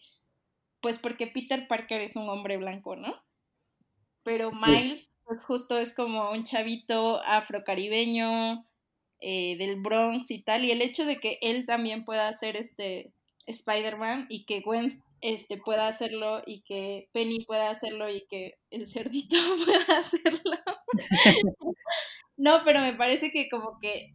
pues 0.82 1.00
porque 1.00 1.28
Peter 1.28 1.68
Parker 1.68 2.02
es 2.02 2.16
un 2.16 2.30
hombre 2.30 2.58
blanco, 2.58 2.96
¿no? 2.96 3.16
Pero 4.24 4.52
Miles, 4.52 5.10
pues 5.26 5.44
justo 5.46 5.78
es 5.78 5.94
como 5.94 6.32
un 6.32 6.44
chavito 6.44 7.22
afrocaribeño, 7.24 8.66
eh, 9.22 9.58
del 9.58 9.82
Bronx 9.82 10.32
y 10.32 10.44
tal, 10.44 10.64
y 10.64 10.72
el 10.72 10.82
hecho 10.82 11.06
de 11.06 11.20
que 11.20 11.40
él 11.42 11.66
también 11.66 12.06
pueda 12.06 12.38
ser 12.38 12.56
este 12.56 13.14
Spider-Man 13.48 14.28
y 14.30 14.46
que 14.46 14.62
Gwen 14.62 15.04
este, 15.22 15.58
pueda 15.58 15.88
hacerlo 15.88 16.42
y 16.46 16.62
que 16.62 17.10
Penny 17.12 17.44
pueda 17.46 17.72
hacerlo 17.72 18.10
y 18.10 18.26
que 18.28 18.56
el 18.72 18.88
cerdito 18.88 19.36
pueda 19.66 20.00
hacerlo. 20.00 20.58
no, 22.38 22.62
pero 22.64 22.82
me 22.82 22.94
parece 22.94 23.32
que 23.32 23.50
como 23.50 23.80
que 23.82 24.14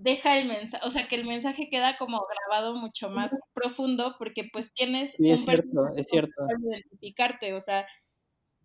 deja 0.00 0.38
el 0.38 0.48
mensaje, 0.48 0.86
o 0.86 0.90
sea, 0.90 1.08
que 1.08 1.16
el 1.16 1.26
mensaje 1.26 1.68
queda 1.70 1.96
como 1.96 2.24
grabado 2.26 2.74
mucho 2.76 3.10
más 3.10 3.32
profundo 3.52 4.14
porque 4.18 4.48
pues 4.52 4.72
tienes 4.72 5.14
un 5.18 5.26
es 5.26 5.44
cierto, 5.44 5.88
es 5.96 6.06
cierto. 6.06 6.32
identificarte, 6.70 7.54
o 7.54 7.60
sea, 7.60 7.86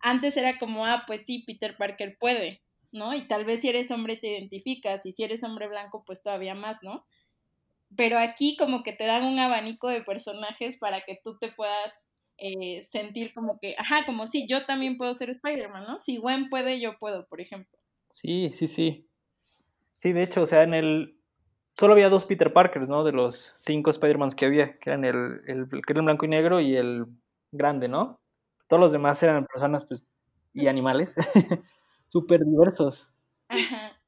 antes 0.00 0.36
era 0.36 0.58
como, 0.58 0.86
ah, 0.86 1.04
pues 1.06 1.24
sí, 1.24 1.44
Peter 1.46 1.76
Parker 1.76 2.16
puede, 2.18 2.62
¿no? 2.92 3.14
Y 3.14 3.26
tal 3.26 3.44
vez 3.44 3.60
si 3.60 3.68
eres 3.68 3.90
hombre 3.90 4.16
te 4.16 4.28
identificas 4.28 5.04
y 5.06 5.12
si 5.12 5.24
eres 5.24 5.42
hombre 5.44 5.68
blanco 5.68 6.04
pues 6.06 6.22
todavía 6.22 6.54
más, 6.54 6.78
¿no? 6.82 7.04
pero 7.96 8.18
aquí 8.18 8.56
como 8.56 8.82
que 8.82 8.92
te 8.92 9.04
dan 9.04 9.24
un 9.24 9.38
abanico 9.38 9.88
de 9.88 10.02
personajes 10.02 10.76
para 10.78 11.02
que 11.02 11.20
tú 11.22 11.38
te 11.38 11.52
puedas 11.52 11.92
eh, 12.38 12.84
sentir 12.90 13.32
como 13.34 13.58
que, 13.60 13.74
ajá, 13.78 14.04
como 14.06 14.26
si 14.26 14.46
yo 14.48 14.64
también 14.66 14.96
puedo 14.96 15.14
ser 15.14 15.30
Spider-Man, 15.30 15.84
¿no? 15.86 16.00
Si 16.00 16.16
Gwen 16.16 16.48
puede, 16.48 16.80
yo 16.80 16.98
puedo, 16.98 17.26
por 17.26 17.40
ejemplo. 17.40 17.78
Sí, 18.08 18.50
sí, 18.50 18.68
sí. 18.68 19.08
Sí, 19.96 20.12
de 20.12 20.22
hecho, 20.24 20.42
o 20.42 20.46
sea, 20.46 20.62
en 20.62 20.74
el... 20.74 21.16
Solo 21.76 21.94
había 21.94 22.08
dos 22.08 22.24
Peter 22.24 22.52
Parkers, 22.52 22.88
¿no? 22.88 23.02
De 23.02 23.12
los 23.12 23.54
cinco 23.58 23.90
Spider-Mans 23.90 24.34
que 24.34 24.46
había, 24.46 24.78
que 24.78 24.90
eran 24.90 25.04
el, 25.04 25.40
el, 25.46 25.68
que 25.68 25.92
era 25.92 26.00
el 26.00 26.04
blanco 26.04 26.24
y 26.24 26.28
negro 26.28 26.60
y 26.60 26.76
el 26.76 27.06
grande, 27.50 27.88
¿no? 27.88 28.20
Todos 28.68 28.80
los 28.80 28.92
demás 28.92 29.22
eran 29.22 29.46
personas, 29.46 29.84
pues, 29.84 30.06
y 30.52 30.68
animales 30.68 31.14
súper 32.08 32.44
diversos. 32.44 33.12
Ajá. 33.48 33.98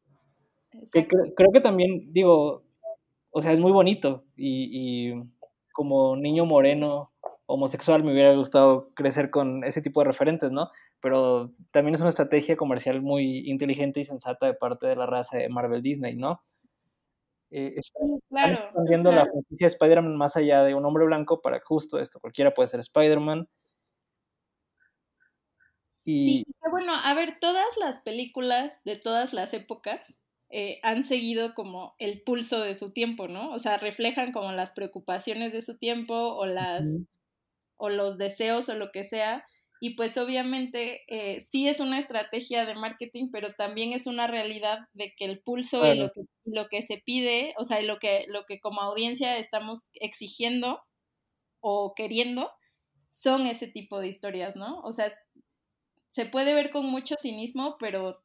creo 0.92 1.52
que 1.52 1.60
también, 1.60 2.12
digo, 2.12 2.62
o 3.30 3.40
sea, 3.42 3.52
es 3.52 3.60
muy 3.60 3.72
bonito 3.72 4.24
y, 4.36 5.12
como 5.72 6.16
niño 6.16 6.46
moreno 6.46 7.12
homosexual 7.44 8.02
me 8.02 8.12
hubiera 8.12 8.34
gustado 8.34 8.88
crecer 8.94 9.30
con 9.30 9.62
ese 9.62 9.82
tipo 9.82 10.00
de 10.00 10.06
referentes, 10.06 10.50
¿no? 10.50 10.70
Pero 11.00 11.52
también 11.70 11.94
es 11.94 12.00
una 12.00 12.08
estrategia 12.08 12.56
comercial 12.56 13.02
muy 13.02 13.48
inteligente 13.48 14.00
y 14.00 14.04
sensata 14.04 14.46
de 14.46 14.54
parte 14.54 14.86
de 14.86 14.96
la 14.96 15.06
raza 15.06 15.36
de 15.36 15.48
Marvel 15.50 15.82
Disney, 15.82 16.16
¿no? 16.16 16.40
Eh, 17.50 17.74
están, 17.76 18.18
claro, 18.28 18.54
expandiendo 18.54 19.12
la 19.12 19.24
franquicia 19.24 19.66
de 19.66 19.72
Spider-Man 19.72 20.16
más 20.16 20.36
allá 20.36 20.64
de 20.64 20.74
un 20.74 20.84
hombre 20.84 21.04
blanco 21.04 21.40
para 21.40 21.60
justo 21.60 21.98
esto, 21.98 22.20
cualquiera 22.20 22.52
puede 22.52 22.68
ser 22.68 22.80
Spider-Man. 22.80 23.48
Y... 26.04 26.24
Sí, 26.24 26.46
bueno, 26.70 26.92
a 26.94 27.14
ver, 27.14 27.38
todas 27.40 27.66
las 27.78 28.00
películas 28.02 28.72
de 28.84 28.96
todas 28.96 29.32
las 29.32 29.52
épocas 29.54 30.00
eh, 30.50 30.78
han 30.82 31.04
seguido 31.04 31.54
como 31.54 31.94
el 31.98 32.22
pulso 32.22 32.60
de 32.60 32.74
su 32.74 32.92
tiempo, 32.92 33.26
¿no? 33.26 33.50
O 33.52 33.58
sea, 33.58 33.76
reflejan 33.78 34.32
como 34.32 34.52
las 34.52 34.72
preocupaciones 34.72 35.52
de 35.52 35.62
su 35.62 35.78
tiempo 35.78 36.14
o 36.14 36.46
las 36.46 36.84
o 37.76 37.90
los 37.90 38.18
deseos 38.18 38.68
o 38.68 38.74
lo 38.74 38.92
que 38.92 39.04
sea. 39.04 39.44
Y 39.80 39.94
pues 39.94 40.16
obviamente 40.16 41.02
eh, 41.08 41.40
sí 41.42 41.68
es 41.68 41.80
una 41.80 41.98
estrategia 41.98 42.64
de 42.64 42.74
marketing, 42.74 43.30
pero 43.30 43.50
también 43.52 43.92
es 43.92 44.06
una 44.06 44.26
realidad 44.26 44.78
de 44.94 45.12
que 45.16 45.26
el 45.26 45.40
pulso 45.40 45.86
y 45.86 45.98
lo 45.98 46.10
que, 46.10 46.22
lo 46.44 46.68
que 46.68 46.82
se 46.82 47.02
pide, 47.04 47.54
o 47.58 47.64
sea, 47.64 47.82
lo 47.82 47.98
que, 47.98 48.24
lo 48.28 48.44
que 48.46 48.60
como 48.60 48.80
audiencia 48.80 49.36
estamos 49.38 49.88
exigiendo 49.94 50.80
o 51.60 51.94
queriendo, 51.94 52.50
son 53.10 53.46
ese 53.46 53.66
tipo 53.66 53.98
de 53.98 54.08
historias, 54.08 54.56
¿no? 54.56 54.80
O 54.80 54.92
sea, 54.92 55.12
se 56.10 56.26
puede 56.26 56.54
ver 56.54 56.70
con 56.70 56.86
mucho 56.86 57.14
cinismo, 57.18 57.76
pero 57.78 58.22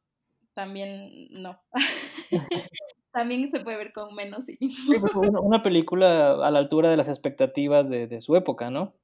también 0.54 1.28
no. 1.30 1.60
también 3.12 3.50
se 3.50 3.60
puede 3.60 3.76
ver 3.76 3.92
con 3.92 4.14
menos 4.14 4.46
cinismo. 4.46 5.20
Una 5.42 5.62
película 5.62 6.32
a 6.46 6.50
la 6.50 6.58
altura 6.58 6.90
de 6.90 6.96
las 6.96 7.08
expectativas 7.08 7.88
de, 7.88 8.20
su 8.20 8.36
época, 8.36 8.70
¿no? 8.70 8.94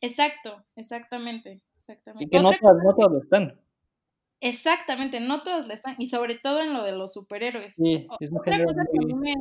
Exacto, 0.00 0.64
exactamente. 0.76 1.62
Exactamente. 1.90 2.24
Y 2.24 2.28
que 2.28 2.42
no 2.42 2.52
todas, 2.52 2.76
no 2.84 3.08
lo 3.08 3.22
están. 3.22 3.60
Exactamente, 4.40 5.20
no 5.20 5.42
todas 5.42 5.66
lo 5.66 5.74
están. 5.74 5.96
Y 5.98 6.06
sobre 6.06 6.36
todo 6.36 6.62
en 6.62 6.72
lo 6.72 6.82
de 6.82 6.92
los 6.92 7.12
superhéroes. 7.12 7.74
Sí, 7.74 8.06
es 8.20 8.30
Otra 8.32 8.64
cosa 8.64 8.84
que 8.90 8.98
a, 8.98 9.06
mí 9.06 9.14
me, 9.14 9.34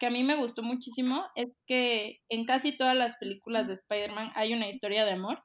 que 0.00 0.06
a 0.06 0.10
mí 0.10 0.24
me 0.24 0.36
gustó 0.36 0.62
muchísimo 0.62 1.24
es 1.34 1.48
que 1.66 2.20
en 2.28 2.44
casi 2.44 2.76
todas 2.76 2.96
las 2.96 3.16
películas 3.16 3.68
de 3.68 3.74
Spider-Man 3.74 4.32
hay 4.34 4.54
una 4.54 4.68
historia 4.68 5.04
de 5.04 5.12
amor 5.12 5.42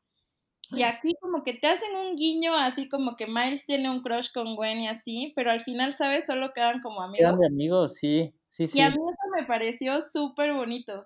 y 0.71 0.83
aquí 0.83 1.13
como 1.21 1.43
que 1.43 1.53
te 1.53 1.67
hacen 1.67 1.95
un 1.95 2.15
guiño 2.15 2.53
así 2.55 2.89
como 2.89 3.15
que 3.15 3.27
Miles 3.27 3.65
tiene 3.65 3.89
un 3.89 4.01
crush 4.01 4.31
con 4.33 4.55
Gwen 4.55 4.79
y 4.79 4.87
así, 4.87 5.31
pero 5.35 5.51
al 5.51 5.61
final, 5.61 5.93
¿sabes? 5.93 6.25
Solo 6.25 6.51
quedan 6.53 6.81
como 6.81 7.01
amigos. 7.01 7.19
Quedan 7.19 7.39
de 7.39 7.47
amigos, 7.47 7.95
sí, 7.95 8.33
sí, 8.47 8.67
sí. 8.67 8.79
Y 8.79 8.81
a 8.81 8.89
mí 8.89 8.95
eso 8.95 9.39
me 9.39 9.45
pareció 9.45 10.01
súper 10.11 10.53
bonito. 10.53 11.05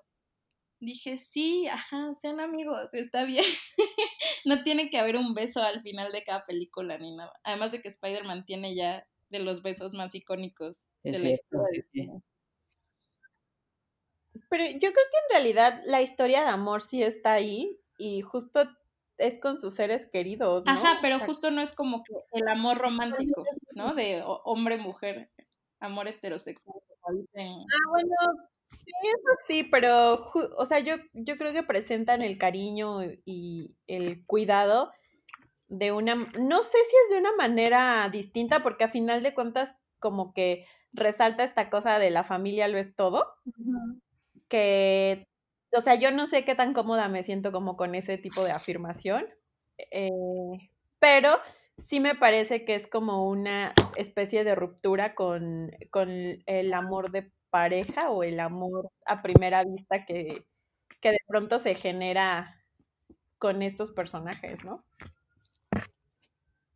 Dije, 0.82 1.20
sí, 1.20 1.68
ajá, 1.68 2.16
sean 2.20 2.40
amigos, 2.40 2.90
está 2.94 3.24
bien. 3.24 3.46
no 4.46 4.64
tiene 4.64 4.90
que 4.90 4.98
haber 4.98 5.16
un 5.16 5.36
beso 5.36 5.62
al 5.62 5.84
final 5.84 6.12
de 6.12 6.24
cada 6.24 6.44
película 6.44 6.98
ni 6.98 7.16
nada. 7.16 7.32
Además 7.44 7.72
de 7.72 7.84
que 7.84 7.90
Spider-Man 7.90 8.46
tiene 8.46 8.76
ya 8.76 9.08
de 9.30 9.40
los 9.40 9.62
besos 9.62 9.94
más 9.94 10.16
icónicos 10.16 10.88
de 11.04 11.20
la 11.20 11.30
historia. 11.30 11.84
Pero 14.50 14.64
yo 14.66 14.80
creo 14.80 14.92
que 14.92 15.18
en 15.28 15.30
realidad 15.30 15.82
la 15.86 16.02
historia 16.02 16.42
de 16.42 16.50
amor 16.50 16.82
sí 16.82 17.04
está 17.04 17.34
ahí 17.34 17.80
y 18.00 18.22
justo 18.22 18.68
es 19.20 19.40
con 19.40 19.60
sus 19.60 19.76
seres 19.76 20.08
queridos. 20.08 20.66
¿no? 20.66 20.72
Ajá, 20.72 20.98
pero 21.04 21.20
justo 21.20 21.52
no 21.52 21.62
es 21.62 21.74
como 21.74 22.04
que 22.04 22.14
el 22.32 22.48
amor 22.48 22.80
romántico, 22.80 23.44
¿no? 23.76 23.94
De 23.94 24.24
hombre-mujer, 24.26 25.30
amor 25.80 26.08
heterosexual. 26.08 26.82
Ah, 27.38 27.90
bueno, 27.92 28.16
sí, 28.72 28.92
eso 29.04 29.38
sí, 29.48 29.64
pero, 29.64 30.32
o 30.58 30.66
sea, 30.66 30.80
yo, 30.80 30.96
yo 31.14 31.38
creo 31.38 31.54
que 31.54 31.64
presentan 31.64 32.22
el 32.22 32.38
cariño 32.38 33.00
y 33.26 33.76
el 33.88 34.26
cuidado 34.26 34.92
de 35.68 35.92
una, 35.92 36.16
no 36.16 36.64
sé 36.64 36.78
si 36.90 36.96
es 37.06 37.12
de 37.12 37.20
una 37.20 37.36
manera 37.38 38.10
distinta, 38.12 38.62
porque 38.62 38.84
a 38.84 38.90
final 38.90 39.24
de 39.24 39.34
cuentas 39.34 39.74
como 40.00 40.34
que 40.34 40.66
resalta 40.92 41.44
esta 41.44 41.70
cosa 41.70 42.00
de 42.00 42.10
la 42.10 42.24
familia 42.24 42.68
lo 42.68 42.78
es 42.78 42.96
todo, 42.96 43.26
que 44.50 45.28
o 45.74 45.82
sea, 45.82 45.96
yo 45.96 46.12
no 46.12 46.28
sé 46.28 46.44
qué 46.44 46.56
tan 46.56 46.74
cómoda 46.74 47.08
me 47.08 47.24
siento 47.24 47.52
como 47.52 47.78
con 47.78 47.96
ese 47.96 48.18
tipo 48.18 48.44
de 48.44 48.52
afirmación, 48.52 49.26
eh, 49.92 50.10
pero 51.00 51.40
sí 51.78 52.00
me 52.00 52.16
parece 52.16 52.66
que 52.66 52.76
es 52.76 52.88
como 52.88 53.28
una 53.30 53.74
especie 53.96 54.44
de 54.44 54.56
ruptura 54.56 55.16
con, 55.16 55.72
el 56.46 56.74
amor 56.74 57.12
de 57.12 57.32
pareja 57.52 58.12
o 58.12 58.24
el 58.24 58.40
amor 58.42 58.92
a 59.06 59.22
primera 59.24 59.64
vista 59.66 60.06
que, 60.06 60.46
que 61.02 61.12
de 61.12 61.20
pronto 61.28 61.60
se 61.60 61.76
genera 61.76 62.64
con 63.40 63.62
estos 63.64 63.92
personajes, 63.92 64.64
¿no? 64.66 64.86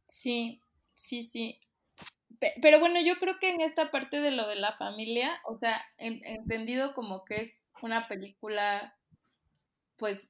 Sí, 0.07 0.61
sí, 0.93 1.23
sí. 1.23 1.59
pero 2.61 2.79
bueno, 2.79 2.99
yo 3.01 3.15
creo 3.19 3.39
que 3.39 3.49
en 3.49 3.61
esta 3.61 3.91
parte 3.91 4.19
de 4.21 4.31
lo 4.31 4.47
de 4.47 4.55
la 4.55 4.73
familia, 4.77 5.39
o 5.45 5.57
sea, 5.57 5.81
entendido 5.97 6.93
como 6.93 7.25
que 7.25 7.41
es 7.43 7.69
una 7.81 8.07
película, 8.07 8.95
pues, 9.97 10.29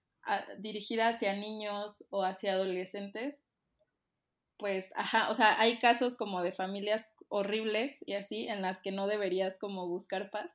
dirigida 0.57 1.09
hacia 1.09 1.33
niños 1.33 2.03
o 2.09 2.23
hacia 2.23 2.53
adolescentes, 2.53 3.43
pues, 4.57 4.91
ajá, 4.95 5.29
o 5.29 5.33
sea, 5.33 5.59
hay 5.59 5.79
casos 5.79 6.15
como 6.15 6.41
de 6.41 6.51
familias 6.51 7.07
horribles 7.27 7.97
y 8.05 8.13
así, 8.13 8.47
en 8.47 8.61
las 8.61 8.79
que 8.81 8.91
no 8.91 9.07
deberías 9.07 9.57
como 9.57 9.87
buscar 9.87 10.29
paz. 10.31 10.51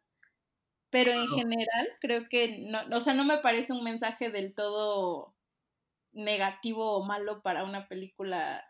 Pero 0.91 1.13
en 1.13 1.29
general, 1.29 1.89
creo 2.01 2.29
que 2.29 2.67
no, 2.69 2.81
o 2.97 3.01
sea, 3.01 3.15
no 3.15 3.25
me 3.25 3.39
parece 3.39 3.73
un 3.73 3.85
mensaje 3.85 4.31
del 4.31 4.55
todo 4.55 5.35
negativo 6.13 6.97
o 6.97 7.05
malo 7.05 7.43
para 7.43 7.63
una 7.63 7.87
película 7.87 8.65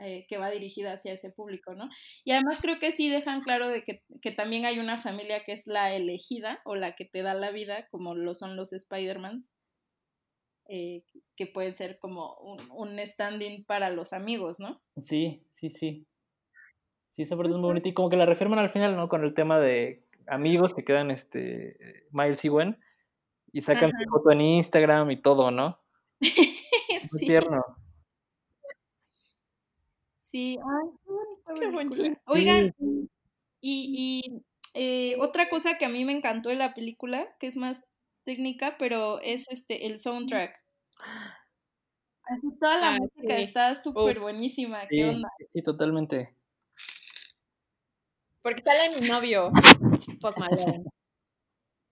eh, 0.00 0.26
que 0.28 0.38
va 0.38 0.50
dirigida 0.50 0.94
hacia 0.94 1.12
ese 1.12 1.30
público, 1.30 1.74
¿no? 1.74 1.90
Y 2.24 2.32
además 2.32 2.58
creo 2.62 2.78
que 2.78 2.92
sí 2.92 3.10
dejan 3.10 3.42
claro 3.42 3.68
de 3.68 3.82
que, 3.82 4.30
también 4.32 4.64
hay 4.64 4.78
una 4.78 4.98
familia 4.98 5.44
que 5.44 5.52
es 5.52 5.66
la 5.66 5.94
elegida 5.94 6.60
o 6.64 6.74
la 6.74 6.94
que 6.94 7.04
te 7.04 7.22
da 7.22 7.34
la 7.34 7.50
vida, 7.50 7.88
como 7.90 8.14
lo 8.14 8.34
son 8.34 8.56
los 8.56 8.72
Spider-Mans, 8.72 9.50
eh, 10.68 11.04
que 11.36 11.46
puede 11.46 11.72
ser 11.74 11.98
como 11.98 12.36
un, 12.38 12.70
un 12.70 12.98
standing 13.06 13.64
para 13.64 13.90
los 13.90 14.12
amigos, 14.12 14.60
¿no? 14.60 14.82
Sí, 14.96 15.42
sí, 15.50 15.70
sí. 15.70 16.06
Sí, 17.16 17.22
esa 17.22 17.34
parte 17.34 17.52
es 17.52 17.56
muy 17.56 17.68
bonita 17.68 17.88
y 17.88 17.94
como 17.94 18.10
que 18.10 18.16
la 18.18 18.26
reafirman 18.26 18.58
al 18.58 18.68
final, 18.68 18.94
¿no? 18.94 19.08
Con 19.08 19.24
el 19.24 19.32
tema 19.32 19.58
de 19.58 20.04
amigos 20.26 20.74
que 20.74 20.84
quedan, 20.84 21.10
este, 21.10 22.04
Miles 22.10 22.44
y 22.44 22.48
Gwen, 22.48 22.78
y 23.52 23.62
sacan 23.62 23.90
su 23.90 24.10
foto 24.10 24.32
en 24.32 24.42
Instagram 24.42 25.10
y 25.10 25.22
todo, 25.22 25.50
¿no? 25.50 25.80
Muy 27.12 27.20
tierno. 27.20 27.64
Sí, 30.20 30.58
ay, 30.58 30.90
qué 31.58 31.70
bonito. 31.70 32.20
Oigan, 32.26 32.74
y, 33.62 34.42
eh, 34.74 35.16
otra 35.18 35.48
cosa 35.48 35.78
que 35.78 35.86
a 35.86 35.88
mí 35.88 36.04
me 36.04 36.12
encantó 36.12 36.50
de 36.50 36.56
la 36.56 36.74
película, 36.74 37.34
que 37.40 37.46
es 37.46 37.56
más 37.56 37.80
técnica, 38.24 38.76
pero 38.78 39.20
es 39.20 39.46
este 39.48 39.86
el 39.86 40.00
soundtrack. 40.00 40.54
Así 42.24 42.58
toda 42.60 42.78
la 42.78 42.94
ah, 42.96 42.98
música 42.98 43.38
está 43.38 43.82
súper 43.82 44.20
buenísima. 44.20 44.86
¿Qué 44.86 45.06
onda? 45.06 45.30
Sí, 45.54 45.62
totalmente. 45.62 46.35
Porque 48.46 48.62
sale 48.62 49.00
mi 49.00 49.08
novio, 49.08 49.50
Post 50.20 50.38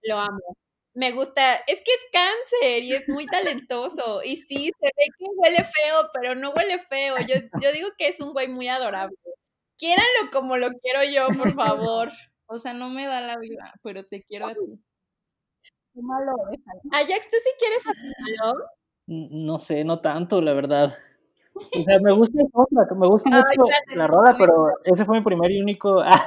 Lo 0.02 0.18
amo. 0.20 0.56
Me 0.94 1.10
gusta, 1.10 1.56
es 1.66 1.82
que 1.82 1.90
es 1.90 2.06
cáncer 2.12 2.84
y 2.84 2.92
es 2.92 3.08
muy 3.08 3.26
talentoso. 3.26 4.22
Y 4.22 4.36
sí, 4.36 4.70
se 4.80 4.86
ve 4.86 5.04
que 5.18 5.24
huele 5.34 5.64
feo, 5.64 6.08
pero 6.12 6.36
no 6.36 6.50
huele 6.50 6.78
feo. 6.88 7.16
Yo, 7.26 7.34
yo 7.60 7.72
digo 7.72 7.88
que 7.98 8.06
es 8.06 8.20
un 8.20 8.32
güey 8.32 8.46
muy 8.46 8.68
adorable. 8.68 9.16
Quiéranlo 9.76 10.30
como 10.32 10.56
lo 10.56 10.70
quiero 10.74 11.02
yo, 11.02 11.26
por 11.36 11.52
favor. 11.54 12.12
O 12.46 12.60
sea, 12.60 12.72
no 12.72 12.88
me 12.88 13.08
da 13.08 13.20
la 13.20 13.36
vida, 13.38 13.74
pero 13.82 14.04
te 14.04 14.22
quiero 14.22 14.46
a 14.46 14.54
ti. 14.54 14.60
Ajax, 16.92 17.30
¿tú 17.30 17.36
sí 17.42 17.50
quieres 17.58 17.82
a 17.84 18.52
No 19.06 19.58
sé, 19.58 19.82
no 19.82 20.00
tanto, 20.00 20.40
la 20.40 20.52
verdad. 20.52 20.96
O 21.54 21.82
sea, 21.84 22.00
me 22.00 22.12
gusta 22.12 22.38
me 22.96 23.06
gusta 23.06 23.30
mucho 23.30 23.70
la 23.94 24.06
rola, 24.06 24.34
pero 24.36 24.72
ese 24.84 25.04
fue 25.04 25.18
mi 25.18 25.24
primer 25.24 25.50
y 25.52 25.62
único. 25.62 26.02
la 26.02 26.20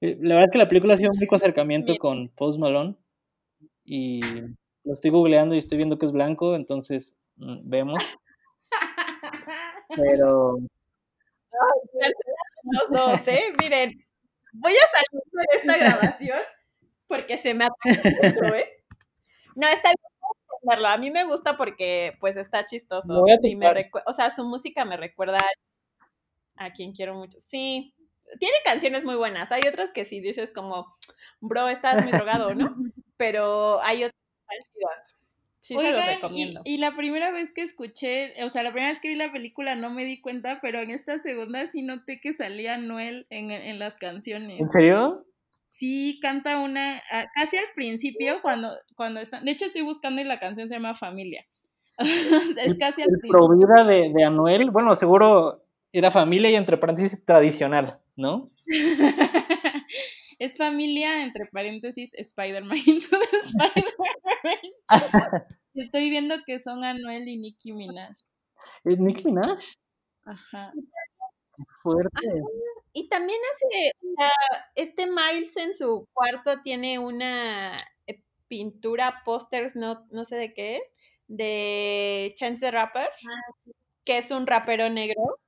verdad 0.00 0.44
es 0.44 0.50
que 0.50 0.58
la 0.58 0.68
película 0.68 0.94
ha 0.94 0.96
sido 0.96 1.10
un 1.10 1.18
único 1.18 1.36
acercamiento 1.36 1.94
con 1.96 2.28
Post 2.30 2.58
Malone. 2.58 2.96
Y 3.84 4.20
lo 4.84 4.92
estoy 4.92 5.10
googleando 5.10 5.54
y 5.54 5.58
estoy 5.58 5.78
viendo 5.78 5.98
que 5.98 6.06
es 6.06 6.12
blanco, 6.12 6.54
entonces 6.54 7.16
mm, 7.36 7.68
vemos. 7.68 8.02
Pero. 9.96 10.58
los 12.62 12.90
dos, 12.90 13.28
¿eh? 13.28 13.54
Miren, 13.60 14.04
voy 14.52 14.72
a 14.72 14.86
salir 14.96 15.22
de 15.32 15.46
esta 15.56 15.78
grabación 15.78 16.38
porque 17.06 17.38
se 17.38 17.54
me 17.54 17.64
ha 17.64 17.68
¿eh? 17.84 18.84
No, 19.56 19.66
está 19.68 19.88
bien 19.88 20.17
a 20.86 20.98
mí 20.98 21.10
me 21.10 21.24
gusta 21.24 21.56
porque 21.56 22.16
pues 22.20 22.36
está 22.36 22.66
chistoso. 22.66 23.24
Y 23.42 23.56
me 23.56 23.90
o 24.06 24.12
sea, 24.12 24.34
su 24.34 24.44
música 24.44 24.84
me 24.84 24.96
recuerda 24.96 25.38
a 26.56 26.72
quien 26.72 26.92
quiero 26.92 27.14
mucho. 27.14 27.38
Sí, 27.40 27.94
tiene 28.38 28.56
canciones 28.64 29.04
muy 29.04 29.16
buenas. 29.16 29.52
Hay 29.52 29.62
otras 29.68 29.90
que 29.90 30.04
sí 30.04 30.20
dices 30.20 30.50
como, 30.52 30.96
bro, 31.40 31.68
estás 31.68 32.02
muy 32.02 32.12
drogado, 32.12 32.54
¿no? 32.54 32.74
Pero 33.16 33.80
hay 33.82 34.04
otras 34.04 34.18
Sí, 35.60 35.76
se 35.76 35.92
los 35.92 36.06
recomiendo. 36.06 36.62
Y, 36.64 36.78
la 36.78 36.96
primera 36.96 37.30
vez 37.30 37.52
que 37.52 37.60
escuché, 37.60 38.42
o 38.42 38.48
sea, 38.48 38.62
la 38.62 38.70
primera 38.70 38.90
vez 38.90 39.00
que 39.00 39.08
vi 39.08 39.16
la 39.16 39.32
película 39.32 39.74
no 39.74 39.90
me 39.90 40.04
di 40.04 40.18
cuenta, 40.18 40.60
pero 40.62 40.80
en 40.80 40.90
esta 40.90 41.18
segunda 41.18 41.66
sí 41.70 41.82
noté 41.82 42.20
que 42.22 42.32
salía 42.32 42.78
Noel 42.78 43.26
en, 43.28 43.50
en 43.50 43.78
las 43.78 43.98
canciones. 43.98 44.58
¿En 44.60 44.70
serio? 44.70 45.26
Sí 45.78 46.18
canta 46.20 46.58
una, 46.58 47.00
ah, 47.10 47.26
casi 47.34 47.56
al 47.56 47.66
principio, 47.74 48.42
cuando, 48.42 48.70
cuando 48.96 49.20
están, 49.20 49.44
de 49.44 49.52
hecho 49.52 49.64
estoy 49.64 49.82
buscando 49.82 50.20
y 50.20 50.24
la 50.24 50.40
canción 50.40 50.68
se 50.68 50.74
llama 50.74 50.94
Familia. 50.94 51.46
es 51.98 52.76
casi 52.78 53.02
al 53.02 53.08
principio. 53.08 53.30
Provida 53.30 53.84
de, 53.84 54.12
de 54.12 54.24
Anuel, 54.24 54.70
bueno, 54.70 54.96
seguro 54.96 55.64
era 55.92 56.10
familia 56.10 56.50
y 56.50 56.56
entre 56.56 56.76
paréntesis 56.76 57.24
tradicional, 57.24 57.98
¿no? 58.16 58.48
es 60.38 60.56
familia, 60.56 61.22
entre 61.22 61.46
paréntesis, 61.46 62.10
Spider-Man 62.14 62.78
Spider 62.86 63.04
Estoy 65.74 66.10
viendo 66.10 66.34
que 66.44 66.60
son 66.60 66.82
Anuel 66.82 67.28
y 67.28 67.38
Nicki 67.38 67.72
Minaj. 67.72 68.16
¿Es 68.84 68.98
Nicki 68.98 69.24
Minaj? 69.26 69.58
Ajá. 70.24 70.72
Fuerte. 71.92 72.42
Y 72.92 73.08
también 73.08 73.38
hace, 73.54 73.92
este 74.74 75.06
Miles 75.06 75.56
en 75.56 75.76
su 75.76 76.08
cuarto 76.12 76.60
tiene 76.62 76.98
una 76.98 77.76
eh, 78.06 78.22
pintura, 78.48 79.22
pósters, 79.24 79.76
no, 79.76 80.06
no 80.10 80.24
sé 80.24 80.36
de 80.36 80.54
qué 80.54 80.76
es, 80.76 80.82
de 81.28 82.32
Chance 82.34 82.66
the 82.66 82.70
Rapper, 82.70 83.08
ah, 83.08 83.72
que 84.04 84.18
es 84.18 84.30
un 84.30 84.46
rapero 84.46 84.88
negro. 84.90 85.38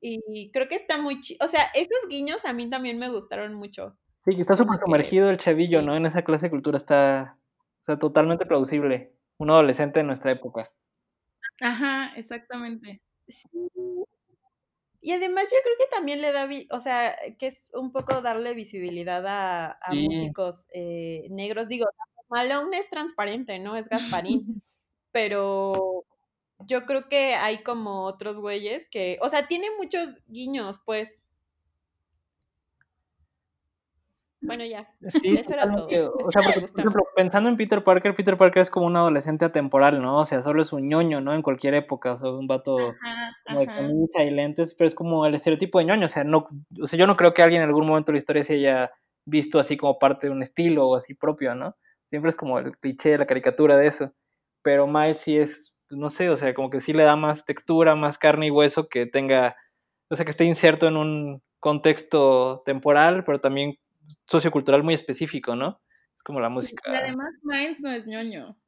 Y 0.00 0.52
creo 0.52 0.68
que 0.68 0.76
está 0.76 0.98
muy 0.98 1.20
chido. 1.20 1.44
O 1.44 1.48
sea, 1.48 1.64
esos 1.74 2.08
guiños 2.08 2.44
a 2.44 2.52
mí 2.52 2.70
también 2.70 2.98
me 2.98 3.08
gustaron 3.08 3.54
mucho. 3.54 3.96
Sí, 4.24 4.40
está 4.40 4.54
súper 4.54 4.78
sumergido 4.78 5.30
el 5.30 5.38
chavillo, 5.38 5.82
¿no? 5.82 5.96
En 5.96 6.06
esa 6.06 6.22
clase 6.22 6.46
de 6.46 6.50
cultura 6.50 6.76
está, 6.76 7.38
está 7.80 7.98
totalmente 7.98 8.46
plausible. 8.46 9.12
Un 9.38 9.50
adolescente 9.50 9.98
de 10.00 10.04
nuestra 10.04 10.30
época. 10.30 10.70
Ajá, 11.60 12.12
exactamente. 12.16 13.02
Sí, 13.26 13.48
y 15.06 15.12
además 15.12 15.44
yo 15.52 15.58
creo 15.62 15.76
que 15.78 15.94
también 15.94 16.20
le 16.20 16.32
da, 16.32 16.48
o 16.72 16.80
sea, 16.80 17.16
que 17.38 17.46
es 17.46 17.70
un 17.72 17.92
poco 17.92 18.22
darle 18.22 18.54
visibilidad 18.54 19.24
a, 19.24 19.78
músicos 19.94 20.66
eh, 20.74 21.28
negros. 21.30 21.68
Digo, 21.68 21.86
Malone 22.28 22.76
es 22.76 22.90
transparente, 22.90 23.60
¿no? 23.60 23.76
Es 23.76 23.88
Gasparín. 23.88 24.60
pero 25.12 26.04
yo 26.58 26.86
creo 26.86 27.08
que 27.08 27.36
hay 27.36 27.62
como 27.62 28.02
otros 28.02 28.40
güeyes 28.40 28.88
que, 28.90 29.20
o 29.22 29.28
sea, 29.28 29.46
tiene 29.46 29.68
muchos 29.78 30.24
guiños, 30.26 30.80
pues. 30.84 31.24
Bueno, 34.46 34.64
ya. 34.64 34.88
Sí, 35.08 35.34
Eso 35.34 35.52
era 35.52 35.70
todo. 35.70 35.86
o 36.24 36.30
sea, 36.30 36.42
porque, 36.42 36.60
por 36.68 36.80
ejemplo, 36.80 37.02
pensando 37.14 37.48
en 37.48 37.56
Peter 37.56 37.82
Parker, 37.82 38.14
Peter 38.14 38.36
Parker 38.36 38.62
es 38.62 38.70
como 38.70 38.86
un 38.86 38.96
adolescente 38.96 39.44
atemporal, 39.44 40.00
¿no? 40.00 40.20
O 40.20 40.24
sea, 40.24 40.42
solo 40.42 40.62
es 40.62 40.72
un 40.72 40.88
ñoño, 40.88 41.20
¿no? 41.20 41.34
En 41.34 41.42
cualquier 41.42 41.74
época, 41.74 42.12
o 42.12 42.18
sea, 42.18 42.30
un 42.30 42.46
vato 42.46 42.76
como 43.46 43.60
de 43.60 43.66
camisa 43.66 44.22
y 44.24 44.30
lentes, 44.30 44.74
pero 44.74 44.88
es 44.88 44.94
como 44.94 45.26
el 45.26 45.34
estereotipo 45.34 45.78
de 45.78 45.86
ñoño, 45.86 46.06
o 46.06 46.08
sea, 46.08 46.24
no, 46.24 46.48
o 46.80 46.86
sea, 46.86 46.98
yo 46.98 47.06
no 47.06 47.16
creo 47.16 47.34
que 47.34 47.42
alguien 47.42 47.62
en 47.62 47.68
algún 47.68 47.86
momento 47.86 48.12
de 48.12 48.14
la 48.14 48.18
historia 48.18 48.44
se 48.44 48.54
haya 48.54 48.90
visto 49.26 49.58
así 49.58 49.76
como 49.76 49.98
parte 49.98 50.28
de 50.28 50.32
un 50.32 50.42
estilo 50.42 50.88
o 50.88 50.94
así 50.96 51.14
propio, 51.14 51.54
¿no? 51.54 51.76
Siempre 52.06 52.28
es 52.28 52.36
como 52.36 52.58
el 52.58 52.76
cliché, 52.78 53.18
la 53.18 53.26
caricatura 53.26 53.76
de 53.76 53.88
eso. 53.88 54.12
Pero 54.62 54.86
Miles 54.86 55.20
sí 55.20 55.36
es, 55.36 55.74
pues, 55.88 55.98
no 55.98 56.10
sé, 56.10 56.30
o 56.30 56.36
sea, 56.36 56.54
como 56.54 56.70
que 56.70 56.80
sí 56.80 56.92
le 56.92 57.04
da 57.04 57.16
más 57.16 57.44
textura, 57.44 57.96
más 57.96 58.18
carne 58.18 58.46
y 58.46 58.50
hueso 58.50 58.88
que 58.88 59.06
tenga, 59.06 59.56
o 60.10 60.16
sea, 60.16 60.24
que 60.24 60.30
esté 60.30 60.44
inserto 60.44 60.86
en 60.88 60.96
un 60.96 61.42
contexto 61.60 62.62
temporal, 62.64 63.24
pero 63.24 63.40
también 63.40 63.76
sociocultural 64.26 64.82
muy 64.82 64.94
específico, 64.94 65.56
¿no? 65.56 65.80
Es 66.16 66.22
como 66.22 66.40
la 66.40 66.48
música. 66.48 66.82
y 66.92 66.96
además 66.96 67.34
Miles 67.42 67.80
no 67.80 67.90
es 67.90 68.06
ñoño. 68.06 68.58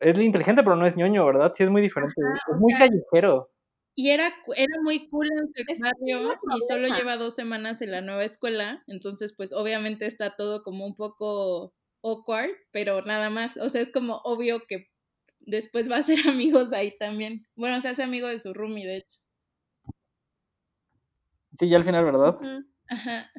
Es 0.00 0.18
inteligente, 0.18 0.62
pero 0.62 0.76
no 0.76 0.86
es 0.86 0.96
ñoño, 0.96 1.26
¿verdad? 1.26 1.52
Sí, 1.54 1.64
es 1.64 1.70
muy 1.70 1.82
diferente. 1.82 2.14
es 2.52 2.58
muy 2.58 2.72
callejero. 2.74 3.50
Y 3.94 4.10
era, 4.10 4.32
era 4.56 4.74
muy 4.82 5.08
cool 5.08 5.26
en 5.32 5.48
su 5.48 5.82
barrio 5.82 6.32
y 6.56 6.60
solo 6.68 6.88
lleva 6.88 7.16
dos 7.16 7.34
semanas 7.34 7.82
en 7.82 7.90
la 7.90 8.00
nueva 8.00 8.24
escuela, 8.24 8.84
entonces 8.86 9.34
pues 9.36 9.52
obviamente 9.52 10.06
está 10.06 10.36
todo 10.36 10.62
como 10.62 10.86
un 10.86 10.94
poco 10.94 11.74
awkward, 12.02 12.50
pero 12.70 13.02
nada 13.02 13.30
más, 13.30 13.56
o 13.56 13.68
sea, 13.68 13.82
es 13.82 13.90
como 13.90 14.20
obvio 14.24 14.60
que 14.68 14.88
después 15.40 15.90
va 15.90 15.96
a 15.96 16.02
ser 16.02 16.18
amigos 16.28 16.72
ahí 16.72 16.96
también. 16.98 17.46
Bueno, 17.56 17.80
se 17.80 17.88
hace 17.88 18.02
amigo 18.02 18.28
de 18.28 18.38
su 18.38 18.54
roomie, 18.54 18.86
de 18.86 18.96
hecho. 18.98 19.20
Sí, 21.58 21.68
ya 21.68 21.76
al 21.76 21.84
final, 21.84 22.04
¿verdad? 22.04 22.38
Ajá 22.88 23.30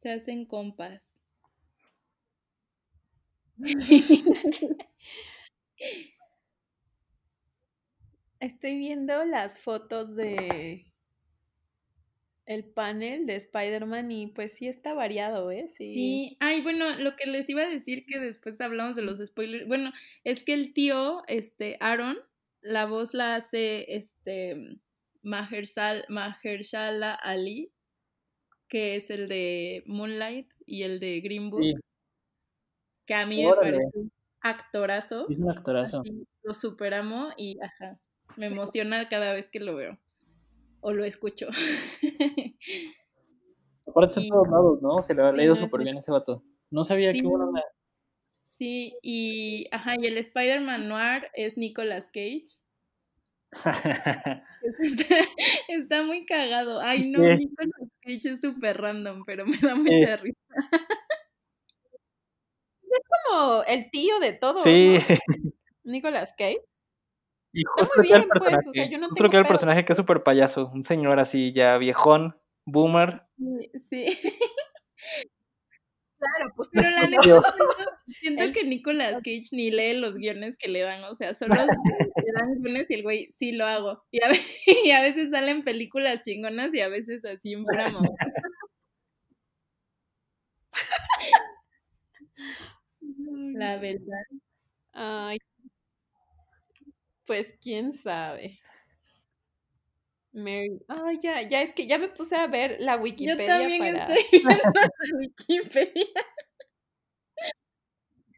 se 0.00 0.10
hacen 0.10 0.46
compas. 0.46 1.02
Estoy 8.40 8.78
viendo 8.78 9.24
las 9.24 9.58
fotos 9.58 10.16
de 10.16 10.86
el 12.46 12.64
panel 12.64 13.26
de 13.26 13.36
Spider-Man 13.36 14.10
y 14.10 14.26
pues 14.28 14.54
sí 14.54 14.66
está 14.66 14.92
variado, 14.94 15.52
¿eh? 15.52 15.70
Sí. 15.76 15.92
sí. 15.92 16.36
Ay, 16.40 16.62
bueno, 16.62 16.84
lo 16.98 17.14
que 17.14 17.26
les 17.26 17.48
iba 17.48 17.62
a 17.62 17.70
decir 17.70 18.04
que 18.06 18.18
después 18.18 18.60
hablamos 18.60 18.96
de 18.96 19.02
los 19.02 19.18
spoilers. 19.24 19.68
Bueno, 19.68 19.92
es 20.24 20.42
que 20.42 20.54
el 20.54 20.72
tío, 20.72 21.22
este, 21.28 21.76
Aaron, 21.78 22.18
la 22.60 22.86
voz 22.86 23.14
la 23.14 23.36
hace 23.36 23.94
este 23.94 24.80
Mahershala 25.22 27.14
Ali, 27.14 27.70
que 28.70 28.96
es 28.96 29.10
el 29.10 29.28
de 29.28 29.82
Moonlight 29.86 30.48
y 30.64 30.84
el 30.84 31.00
de 31.00 31.20
Green 31.20 31.50
Book. 31.50 31.80
Que 33.04 33.14
a 33.14 33.26
mí 33.26 33.44
me 33.44 33.52
parece 33.54 33.90
actorazo. 34.40 35.28
Es 35.28 35.36
un 35.38 35.50
actorazo. 35.50 36.02
lo 36.42 36.54
superamo 36.54 37.30
y 37.36 37.58
ajá, 37.60 38.00
me 38.38 38.46
emociona 38.46 39.08
cada 39.10 39.34
vez 39.34 39.50
que 39.50 39.60
lo 39.60 39.74
veo 39.74 39.98
o 40.80 40.92
lo 40.92 41.04
escucho. 41.04 41.48
Aparte 43.86 44.20
de 44.20 44.28
todos 44.28 44.48
lados, 44.48 44.80
¿no? 44.80 45.02
Se 45.02 45.14
le 45.14 45.22
ha 45.22 45.32
leído 45.32 45.56
súper 45.56 45.82
bien 45.82 45.98
ese 45.98 46.12
vato. 46.12 46.42
No 46.70 46.84
sabía 46.84 47.12
que 47.12 47.20
bueno 47.22 47.52
Sí, 48.44 48.94
y 49.02 49.66
ajá, 49.72 49.96
y 49.98 50.06
el 50.06 50.16
Spider-Man 50.16 50.88
Noir 50.88 51.28
es 51.34 51.58
Nicolas 51.58 52.06
Cage. 52.06 52.44
está, 55.68 56.02
muy 56.02 56.24
cagado. 56.26 56.80
Ay, 56.80 57.10
no, 57.10 57.20
Nicolas 57.20 57.90
Cage 58.00 58.28
es 58.28 58.40
súper 58.40 58.80
random, 58.80 59.24
pero 59.24 59.46
me 59.46 59.56
da 59.56 59.74
mucha 59.74 60.16
risa. 60.16 60.38
Es 62.82 63.00
como 63.28 63.62
el 63.68 63.90
tío 63.90 64.18
de 64.20 64.32
todos. 64.32 64.62
Sí. 64.62 64.96
Nicolas 65.84 66.32
Cage. 66.36 66.62
Y 67.52 67.64
justo 67.64 68.02
que 68.02 68.14
el 68.14 68.28
pues, 68.28 68.42
personaje, 68.42 68.88
que 68.88 69.36
el 69.36 69.44
personaje 69.44 69.84
que 69.84 69.92
es 69.92 69.96
súper 69.96 70.22
payaso, 70.22 70.70
un 70.72 70.84
señor 70.84 71.18
así 71.18 71.52
ya 71.52 71.76
viejón, 71.78 72.36
boomer. 72.64 73.22
Sí. 73.88 74.16
Claro, 76.20 76.52
pues 76.54 76.68
pero 76.72 76.90
la 76.90 77.06
neta 77.06 77.42
siento, 78.20 78.52
que 78.52 78.64
Nicolas 78.64 79.14
Cage 79.24 79.48
ni 79.52 79.70
lee 79.70 79.94
los 79.94 80.16
guiones 80.16 80.58
que 80.58 80.68
le 80.68 80.80
dan, 80.80 81.02
o 81.04 81.14
sea, 81.14 81.32
solo 81.34 81.54
le 82.24 82.32
dan 82.38 82.60
guiones 82.60 82.86
y 82.90 82.94
el 82.94 83.02
güey 83.02 83.28
sí 83.32 83.52
lo 83.52 83.64
hago. 83.64 84.04
Y 84.10 84.22
a, 84.22 84.28
veces, 84.28 84.62
y 84.84 84.90
a 84.90 85.00
veces 85.00 85.30
salen 85.30 85.64
películas 85.64 86.22
chingonas 86.22 86.74
y 86.74 86.80
a 86.80 86.88
veces 86.88 87.24
así 87.24 87.54
en 87.54 87.64
bramo. 87.64 88.00
La 93.54 93.78
verdad. 93.78 94.24
Ay, 94.92 95.38
pues 97.26 97.46
quién 97.60 97.94
sabe. 97.94 98.58
Mary. 100.32 100.80
Ay, 100.88 101.18
ya, 101.22 101.42
ya 101.42 101.62
es 101.62 101.72
que 101.74 101.86
ya 101.86 101.98
me 101.98 102.08
puse 102.08 102.36
a 102.36 102.46
ver 102.46 102.76
la 102.80 102.96
Wikipedia. 102.96 103.46
Yo 103.46 103.46
también 103.46 103.96
estoy 103.96 104.24
viendo 104.32 104.50
la 104.50 105.18
Wikipedia. 105.18 106.06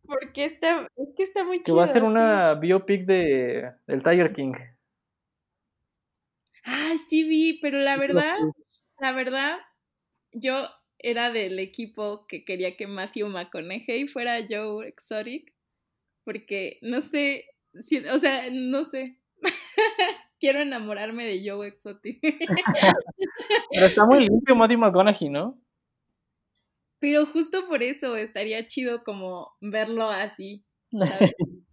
Porque 0.04 0.44
está, 0.44 0.88
es 0.96 1.08
que 1.16 1.22
está 1.22 1.44
muy 1.44 1.58
chido. 1.58 1.64
Que 1.64 1.72
va 1.72 1.84
a 1.84 1.86
ser 1.86 2.02
una 2.02 2.54
biopic 2.54 3.06
de 3.06 3.72
del 3.86 4.02
Tiger 4.02 4.32
King. 4.32 4.54
Ah, 6.64 6.94
sí 7.08 7.24
vi, 7.24 7.58
pero 7.60 7.78
la 7.78 7.96
verdad, 7.96 8.36
la 9.00 9.12
verdad, 9.12 9.58
yo 10.32 10.68
era 10.98 11.32
del 11.32 11.58
equipo 11.58 12.26
que 12.26 12.44
quería 12.44 12.76
que 12.76 12.86
Matthew 12.86 13.28
McConaughey 13.28 14.06
fuera 14.06 14.46
Joe 14.48 14.86
Exotic, 14.86 15.52
porque 16.24 16.78
no 16.82 17.00
sé, 17.00 17.46
o 18.12 18.18
sea, 18.18 18.48
no 18.50 18.84
sé. 18.84 19.18
Quiero 20.42 20.58
enamorarme 20.58 21.24
de 21.24 21.48
Joe 21.48 21.68
Exotic. 21.68 22.18
Pero 22.20 23.86
está 23.86 24.04
muy 24.04 24.28
limpio 24.28 24.56
Matthew 24.56 24.78
McConaughey, 24.78 25.28
¿no? 25.28 25.62
Pero 26.98 27.26
justo 27.26 27.68
por 27.68 27.84
eso 27.84 28.16
estaría 28.16 28.66
chido 28.66 29.04
como 29.04 29.52
verlo 29.60 30.08
así. 30.08 30.64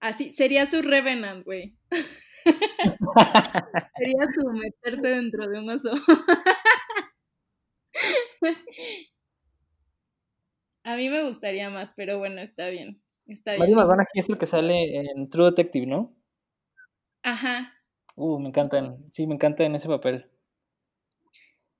Así, 0.00 0.34
sería 0.34 0.66
su 0.66 0.82
Revenant, 0.82 1.46
güey. 1.46 1.78
sería 3.96 4.26
su 4.34 4.50
meterse 4.50 5.08
dentro 5.08 5.48
de 5.48 5.60
un 5.60 5.70
oso. 5.70 5.94
A 10.82 10.96
mí 10.96 11.08
me 11.08 11.22
gustaría 11.22 11.70
más, 11.70 11.94
pero 11.96 12.18
bueno, 12.18 12.42
está 12.42 12.68
bien. 12.68 13.02
Está 13.24 13.56
Matthew 13.56 13.76
McConaughey 13.76 14.20
es 14.20 14.28
el 14.28 14.36
que 14.36 14.44
sale 14.44 14.98
en 14.98 15.30
True 15.30 15.46
Detective, 15.46 15.86
¿no? 15.86 16.14
Ajá. 17.22 17.73
Uh, 18.16 18.38
me 18.38 18.48
encantan. 18.48 19.04
Sí, 19.10 19.26
me 19.26 19.34
encanta 19.34 19.64
en 19.64 19.74
ese 19.74 19.88
papel. 19.88 20.30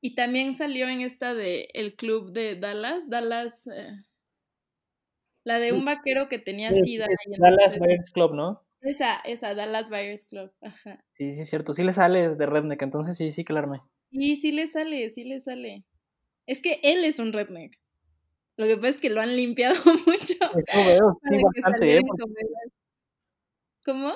Y 0.01 0.15
también 0.15 0.55
salió 0.55 0.89
en 0.89 1.01
esta 1.01 1.33
de 1.35 1.69
El 1.73 1.97
Club 1.97 2.33
de 2.33 2.57
Dallas. 2.57 3.09
Dallas. 3.09 3.67
Eh, 3.67 3.93
la 5.45 5.59
de 5.59 5.73
un 5.73 5.85
vaquero 5.85 6.29
que 6.29 6.39
tenía 6.39 6.73
sida. 6.73 7.07
Dallas 7.39 7.79
Buyers 7.79 8.11
Club, 8.11 8.35
¿no? 8.35 8.63
Esa, 8.81 9.17
esa, 9.25 9.55
Dallas 9.55 9.89
Buyers 9.89 10.25
Club. 10.25 10.53
Ajá. 10.61 11.03
Sí, 11.15 11.33
sí, 11.33 11.41
es 11.41 11.49
cierto. 11.49 11.73
Sí 11.73 11.83
le 11.83 11.93
sale 11.93 12.35
de 12.35 12.47
Redneck, 12.47 12.83
entonces 12.83 13.17
sí, 13.17 13.33
sí, 13.33 13.45
claro. 13.45 13.73
Sí, 14.11 14.37
sí 14.37 14.53
le 14.53 14.67
sale, 14.67 15.11
sí 15.11 15.25
le 15.25 15.41
sale. 15.41 15.85
Es 16.47 16.61
que 16.61 16.81
él 16.83 17.05
es 17.05 17.19
un 17.19 17.33
Redneck. 17.33 17.79
Lo 18.57 18.67
que 18.67 18.77
pasa 18.77 18.89
es 18.91 19.01
que 19.01 19.11
lo 19.11 19.21
han 19.21 19.37
limpiado 19.37 19.75
mucho. 20.07 20.35
Eso 20.35 20.85
veo, 20.87 21.19
sí, 21.23 21.43
bastante. 21.43 21.97
¿eh? 21.97 22.01
¿Cómo? 23.85 24.13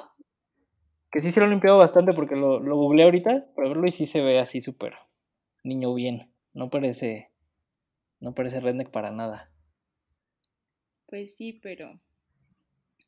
Que 1.10 1.20
sí 1.22 1.32
se 1.32 1.40
lo 1.40 1.46
han 1.46 1.50
limpiado 1.50 1.78
bastante 1.78 2.12
porque 2.12 2.36
lo, 2.36 2.60
lo 2.60 2.76
googleé 2.76 3.04
ahorita 3.04 3.46
para 3.54 3.68
verlo 3.68 3.86
y 3.86 3.92
sí 3.92 4.06
se 4.06 4.20
ve 4.20 4.38
así 4.38 4.60
súper 4.60 4.94
niño 5.64 5.94
bien. 5.94 6.30
No 6.52 6.70
parece, 6.70 7.30
no 8.20 8.34
parece 8.34 8.60
redneck 8.60 8.90
para 8.90 9.10
nada. 9.10 9.50
Pues 11.06 11.36
sí, 11.36 11.54
pero 11.62 12.00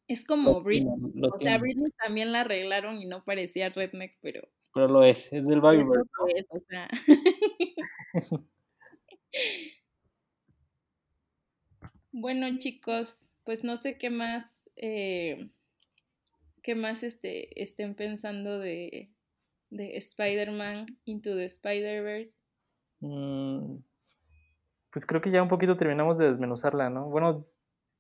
es 0.09 0.25
como 0.25 0.63
Britney. 0.63 1.13
o 1.23 1.39
sea, 1.39 1.59
Britney 1.59 1.93
también 2.03 2.33
la 2.33 2.41
arreglaron 2.41 3.01
y 3.01 3.07
no 3.07 3.25
parecía 3.25 3.69
redneck, 3.69 4.17
pero... 4.21 4.43
Pero 4.73 4.89
lo 4.89 5.05
es, 5.05 5.33
es 5.33 5.47
del 5.47 5.61
Bible. 5.61 5.85
o 6.49 6.61
sea. 6.69 6.89
Bueno, 12.13 12.59
chicos, 12.59 13.31
pues 13.45 13.63
no 13.63 13.77
sé 13.77 13.97
qué 13.97 14.11
más, 14.11 14.69
eh, 14.75 15.49
qué 16.71 16.77
más 16.77 17.03
este, 17.03 17.61
estén 17.61 17.97
pensando 17.97 18.61
de, 18.61 19.11
de 19.71 19.97
Spider-Man 19.97 20.87
Into 21.05 21.35
the 21.35 21.47
Spider-Verse. 21.47 22.39
Mm, 23.01 23.79
pues 24.93 25.05
creo 25.05 25.21
que 25.21 25.33
ya 25.33 25.43
un 25.43 25.49
poquito 25.49 25.77
terminamos 25.77 26.17
de 26.17 26.29
desmenuzarla, 26.29 26.89
¿no? 26.89 27.11
Bueno, 27.11 27.45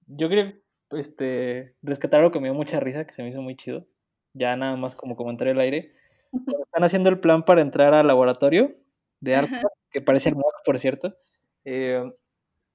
yo 0.06 0.28
quería 0.28 0.56
este, 0.92 1.74
rescatar 1.82 2.20
algo 2.20 2.30
que 2.30 2.38
me 2.38 2.46
dio 2.46 2.54
mucha 2.54 2.78
risa, 2.78 3.04
que 3.04 3.12
se 3.12 3.24
me 3.24 3.30
hizo 3.30 3.42
muy 3.42 3.56
chido. 3.56 3.88
Ya 4.34 4.54
nada 4.54 4.76
más 4.76 4.94
como 4.94 5.16
comentario 5.16 5.52
al 5.52 5.60
aire. 5.60 5.92
Están 6.66 6.84
haciendo 6.84 7.08
el 7.08 7.18
plan 7.18 7.44
para 7.44 7.62
entrar 7.62 7.92
al 7.92 8.06
laboratorio 8.06 8.76
de 9.18 9.34
arte, 9.34 9.56
que 9.90 10.00
parece 10.00 10.28
hermoso, 10.28 10.58
por 10.64 10.78
cierto. 10.78 11.16
Eh, 11.64 12.08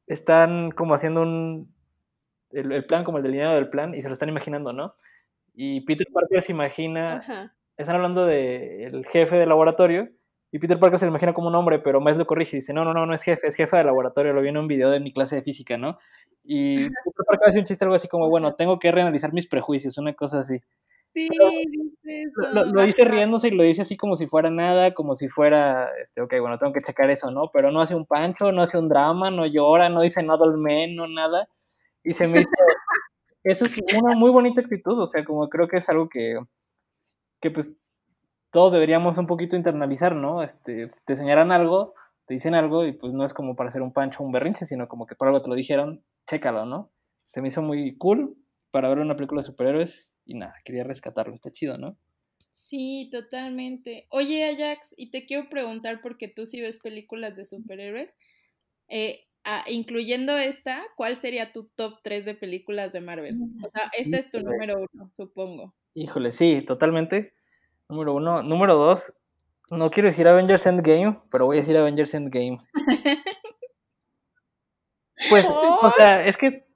están 0.08 0.72
como 0.72 0.94
haciendo 0.94 1.22
un, 1.22 1.74
el, 2.52 2.86
plan 2.86 3.06
como 3.06 3.18
el 3.18 3.24
delineado 3.24 3.56
del 3.56 3.70
plan 3.70 3.96
y 3.96 4.02
se 4.02 4.10
lo 4.10 4.14
están 4.14 4.28
imaginando, 4.28 4.74
¿no? 4.74 4.94
Y 5.56 5.82
Peter 5.82 6.08
Parker 6.14 6.44
se 6.44 6.52
imagina, 6.52 7.52
están 7.78 7.96
hablando 7.96 8.26
del 8.26 9.06
jefe 9.08 9.38
del 9.38 9.50
laboratorio 9.50 10.10
y 10.52 10.60
Peter 10.60 10.80
Parker 10.80 11.00
se 11.00 11.06
lo 11.06 11.10
imagina 11.10 11.34
como 11.34 11.50
un 11.50 11.56
hombre, 11.56 11.80
pero 11.80 12.00
más 12.00 12.16
lo 12.16 12.26
corrige 12.26 12.56
y 12.56 12.60
dice, 12.60 12.74
no, 12.74 12.86
no, 12.86 12.94
no, 12.94 13.06
no 13.06 13.14
es 13.14 13.24
jefe, 13.24 13.48
es 13.48 13.56
jefe 13.56 13.76
del 13.76 13.88
laboratorio, 13.88 14.32
lo 14.32 14.42
vi 14.42 14.50
en 14.50 14.58
un 14.58 14.68
video 14.68 14.90
de 14.90 15.02
mi 15.02 15.12
clase 15.12 15.36
de 15.36 15.42
física, 15.42 15.78
¿no? 15.78 15.98
Y 16.44 16.78
Peter 16.78 17.26
Parker 17.28 17.50
hace 17.50 17.60
un 17.60 17.66
chiste 17.66 17.84
algo 17.84 17.96
así 17.96 18.08
como, 18.08 18.30
bueno, 18.30 18.56
tengo 18.56 18.80
que 18.80 18.92
reanalizar 18.92 19.34
mis 19.34 19.48
prejuicios, 19.48 19.98
una 19.98 20.14
cosa 20.14 20.40
así. 20.40 20.62
Sí, 21.14 21.30
dice 21.30 22.24
eso. 22.24 22.66
Lo, 22.74 22.84
dice 22.84 23.06
riéndose 23.06 23.48
y 23.48 23.52
lo 23.52 23.64
dice 23.64 23.82
así 23.82 23.98
como 23.98 24.16
si 24.16 24.28
fuera 24.28 24.50
nada, 24.50 24.94
como 24.94 25.16
si 25.16 25.28
fuera, 25.28 25.90
este, 26.02 26.22
ok, 26.22 26.36
bueno, 26.40 26.58
tengo 26.58 26.74
que 26.74 26.82
checar 26.82 27.10
eso, 27.10 27.32
¿no? 27.32 27.50
Pero 27.54 27.72
no 27.72 27.82
hace 27.82 27.96
un 27.96 28.06
pancho, 28.06 28.52
no 28.52 28.62
hace 28.62 28.78
un 28.78 28.90
drama, 28.90 29.32
no 29.32 29.46
llora, 29.46 29.90
no 29.90 30.02
dice 30.02 30.24
nada 30.24 30.46
al 30.46 30.58
men, 30.58 30.96
no 30.96 31.08
nada. 31.08 31.48
Y 32.04 32.14
se 32.14 32.28
me 32.28 32.40
dice, 32.40 32.52
eso 33.46 33.66
es 33.66 33.78
una 33.96 34.16
muy 34.16 34.32
bonita 34.32 34.62
actitud, 34.62 35.00
o 35.00 35.06
sea, 35.06 35.24
como 35.24 35.48
creo 35.50 35.68
que 35.68 35.78
es 35.78 35.88
algo 35.88 36.10
que, 36.10 36.40
que 37.40 37.52
pues 37.52 37.72
todos 38.50 38.72
deberíamos 38.72 39.18
un 39.20 39.28
poquito 39.28 39.56
internalizar, 39.56 40.16
¿no? 40.16 40.42
Este, 40.42 40.88
te 41.06 41.14
enseñaran 41.14 41.52
algo, 41.52 41.94
te 42.26 42.34
dicen 42.34 42.56
algo 42.56 42.86
y 42.86 42.94
pues 42.94 43.14
no 43.14 43.24
es 43.24 43.36
como 43.36 43.56
para 43.56 43.68
hacer 43.68 43.84
un 43.84 43.94
pancho 43.94 44.24
o 44.24 44.26
un 44.26 44.32
berrinche, 44.32 44.66
sino 44.66 44.88
como 44.88 45.06
que 45.06 45.16
por 45.16 45.28
algo 45.28 45.44
te 45.44 45.50
lo 45.50 45.56
dijeron, 45.56 46.04
chécalo, 46.28 46.66
¿no? 46.66 46.92
Se 47.26 47.40
me 47.42 47.50
hizo 47.50 47.62
muy 47.62 47.96
cool 47.98 48.36
para 48.72 48.90
ver 48.90 48.98
una 48.98 49.16
película 49.16 49.42
de 49.42 49.48
superhéroes 49.48 50.12
y 50.26 50.34
nada, 50.34 50.56
quería 50.66 50.84
rescatarlo, 50.84 51.36
está 51.36 51.52
chido, 51.52 51.78
¿no? 51.78 51.98
Sí, 52.50 53.10
totalmente. 53.12 54.08
Oye, 54.10 54.44
Ajax, 54.46 54.96
y 54.98 55.12
te 55.12 55.26
quiero 55.26 55.50
preguntar 55.50 56.02
porque 56.02 56.30
tú 56.30 56.48
sí 56.48 56.62
ves 56.62 56.80
películas 56.80 57.36
de 57.36 57.46
superhéroes, 57.46 58.10
eh, 58.88 59.28
ah, 59.46 59.64
incluyendo 59.68 60.36
esta, 60.38 60.84
¿cuál 60.96 61.16
sería 61.16 61.52
tu 61.52 61.70
top 61.76 62.00
3 62.04 62.26
de 62.26 62.36
películas 62.36 62.92
de 62.92 63.02
Marvel? 63.02 63.38
O 63.64 63.70
sea, 63.70 63.90
esta 63.98 64.18
es 64.18 64.30
tu 64.30 64.42
número 64.42 64.86
uno, 64.92 65.12
supongo. 65.16 65.74
Híjole, 65.94 66.32
sí, 66.32 66.62
totalmente. 66.68 67.34
Número 67.88 68.14
uno. 68.14 68.44
Número 68.44 68.76
dos, 68.76 69.14
no 69.72 69.90
quiero 69.92 70.10
decir 70.10 70.28
Avengers 70.28 70.66
Endgame, 70.66 71.20
pero 71.32 71.46
voy 71.46 71.58
a 71.58 71.62
decir 71.62 71.78
Avengers 71.78 72.14
Endgame. 72.14 72.60
Pues, 75.30 75.48
o 75.48 75.92
sea, 75.96 76.26
es 76.26 76.38
que 76.38 76.68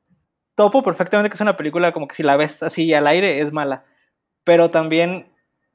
topo 0.56 0.82
perfectamente 0.82 1.30
que 1.30 1.36
es 1.36 1.42
una 1.42 1.58
película 1.58 1.92
como 1.92 2.08
que 2.08 2.16
si 2.16 2.24
la 2.24 2.38
ves 2.38 2.64
así 2.64 2.94
al 2.94 3.08
aire 3.08 3.42
es 3.42 3.52
mala. 3.52 3.86
Pero 4.44 4.70
también 4.70 5.32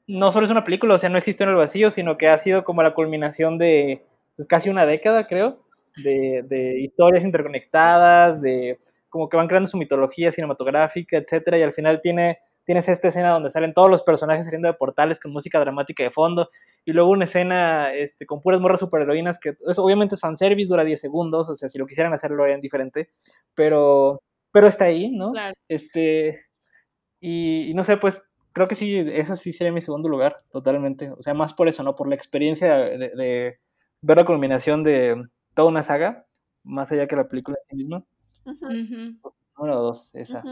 no 0.07 0.31
solo 0.31 0.45
es 0.45 0.51
una 0.51 0.63
película, 0.63 0.95
o 0.95 0.97
sea, 0.97 1.09
no 1.09 1.17
existe 1.17 1.43
en 1.43 1.51
el 1.51 1.55
vacío, 1.55 1.89
sino 1.91 2.17
que 2.17 2.27
ha 2.27 2.37
sido 2.37 2.63
como 2.63 2.83
la 2.83 2.93
culminación 2.93 3.57
de 3.57 4.05
pues, 4.35 4.47
casi 4.47 4.69
una 4.69 4.85
década, 4.85 5.27
creo, 5.27 5.64
de, 5.97 6.43
de 6.47 6.79
historias 6.79 7.23
interconectadas, 7.23 8.41
de 8.41 8.79
como 9.15 9.29
que 9.29 9.37
van 9.37 9.47
creando 9.47 9.69
su 9.69 9.77
mitología 9.77 10.29
cinematográfica, 10.33 11.15
etcétera, 11.15 11.57
y 11.57 11.61
al 11.61 11.71
final 11.71 12.01
tiene, 12.01 12.39
tienes 12.65 12.89
esta 12.89 13.07
escena 13.07 13.29
donde 13.29 13.49
salen 13.49 13.73
todos 13.73 13.89
los 13.89 14.03
personajes 14.03 14.43
saliendo 14.43 14.67
de 14.67 14.73
portales 14.73 15.21
con 15.21 15.31
música 15.31 15.57
dramática 15.57 16.03
de 16.03 16.11
fondo, 16.11 16.49
y 16.83 16.91
luego 16.91 17.11
una 17.11 17.23
escena 17.23 17.93
este, 17.93 18.25
con 18.25 18.41
puras 18.41 18.59
morras 18.59 18.81
superheroínas 18.81 19.39
que 19.39 19.55
eso 19.69 19.85
obviamente 19.85 20.15
es 20.15 20.21
fanservice, 20.21 20.67
dura 20.67 20.83
10 20.83 20.99
segundos, 20.99 21.47
o 21.47 21.55
sea, 21.55 21.69
si 21.69 21.77
lo 21.77 21.87
quisieran 21.87 22.11
hacer 22.11 22.31
lo 22.31 22.43
harían 22.43 22.59
diferente, 22.59 23.09
pero, 23.53 24.21
pero 24.51 24.67
está 24.67 24.83
ahí, 24.83 25.09
¿no? 25.09 25.31
Este, 25.69 26.41
y, 27.21 27.73
no 27.73 27.85
sé, 27.85 27.95
pues 27.95 28.21
creo 28.51 28.67
que 28.67 28.75
sí, 28.75 28.97
ese 28.97 29.37
sí 29.37 29.53
sería 29.53 29.71
mi 29.71 29.79
segundo 29.79 30.09
lugar, 30.09 30.43
totalmente, 30.51 31.11
o 31.11 31.21
sea, 31.21 31.33
más 31.33 31.53
por 31.53 31.69
eso, 31.69 31.83
¿no? 31.83 31.95
Por 31.95 32.09
la 32.09 32.15
experiencia 32.15 32.75
de, 32.75 33.59
ver 34.01 34.17
la 34.17 34.25
culminación 34.25 34.83
de 34.83 35.23
toda 35.55 35.69
una 35.69 35.81
saga, 35.81 36.27
más 36.63 36.91
allá 36.91 37.07
que 37.07 37.15
la 37.15 37.27
película 37.27 37.57
en 37.57 37.69
sí 37.69 37.75
misma. 37.75 38.03
Número 39.57 39.81
dos, 39.81 40.13
esa. 40.13 40.43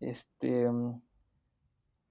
Este. 0.00 0.70
Mm, 0.70 1.00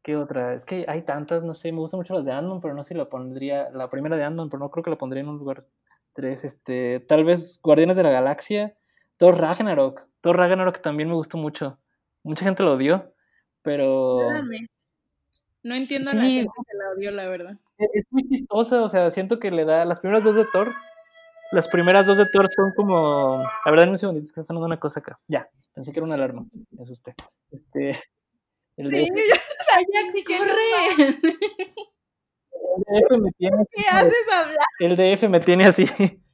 ¿Qué 0.03 0.15
otra? 0.15 0.53
Es 0.53 0.65
que 0.65 0.85
hay 0.87 1.03
tantas, 1.03 1.43
no 1.43 1.53
sé, 1.53 1.71
me 1.71 1.79
gustan 1.79 1.99
mucho 1.99 2.13
las 2.13 2.25
de 2.25 2.31
Andon, 2.31 2.61
pero 2.61 2.73
no 2.73 2.83
sé 2.83 2.89
si 2.89 2.95
la 2.95 3.09
pondría. 3.09 3.69
La 3.71 3.89
primera 3.89 4.15
de 4.15 4.23
Andon, 4.23 4.49
pero 4.49 4.59
no 4.59 4.69
creo 4.69 4.83
que 4.83 4.89
la 4.89 4.97
pondría 4.97 5.21
en 5.21 5.29
un 5.29 5.37
lugar 5.37 5.65
tres. 6.13 6.43
Este. 6.43 6.99
Tal 6.99 7.23
vez 7.23 7.59
Guardianes 7.63 7.97
de 7.97 8.03
la 8.03 8.11
Galaxia. 8.11 8.75
Thor 9.17 9.37
Ragnarok. 9.39 10.07
Thor 10.21 10.37
Ragnarok 10.37 10.81
también 10.81 11.09
me 11.09 11.15
gustó 11.15 11.37
mucho. 11.37 11.79
Mucha 12.23 12.45
gente 12.45 12.63
lo 12.63 12.73
odió, 12.73 13.13
pero. 13.61 14.19
No 15.63 15.75
entiendo 15.75 16.11
la 16.11 16.21
gente 16.21 16.49
que 16.67 16.77
la 16.77 16.91
odió, 16.95 17.11
la 17.11 17.29
verdad. 17.29 17.57
Es 17.77 18.05
muy 18.09 18.27
chistosa, 18.27 18.81
o 18.81 18.89
sea, 18.89 19.11
siento 19.11 19.39
que 19.39 19.51
le 19.51 19.63
da. 19.63 19.85
Las 19.85 19.99
primeras 19.99 20.23
dos 20.23 20.35
de 20.35 20.45
Thor 20.45 20.73
las 21.51 21.67
primeras 21.67 22.07
dos 22.07 22.17
de 22.17 22.25
Thor 22.31 22.47
son 22.49 22.71
como. 22.75 23.43
La 23.65 23.71
verdad, 23.71 23.83
en 23.85 23.91
un 23.91 23.97
segundito, 23.97 24.23
es 24.23 24.31
que 24.31 24.39
está 24.39 24.47
sonando 24.47 24.67
una 24.67 24.79
cosa 24.79 25.01
acá. 25.01 25.17
Ya, 25.27 25.47
pensé 25.73 25.91
que 25.91 25.99
era 25.99 26.05
una 26.05 26.15
alarma. 26.15 26.45
Me 26.71 26.81
asusté. 26.81 27.15
Este. 27.51 27.99
El 28.77 28.87
sí, 28.89 29.09
DF. 29.09 30.23
corre. 30.25 31.07
El 32.63 33.03
DF 33.03 33.17
me 33.19 33.31
tiene. 33.37 33.65
¿Qué 33.69 33.83
haces 33.91 34.13
hablar? 34.33 34.57
El 34.79 34.95
DF 34.95 35.29
me 35.29 35.39
tiene 35.39 35.65
así. 35.65 35.85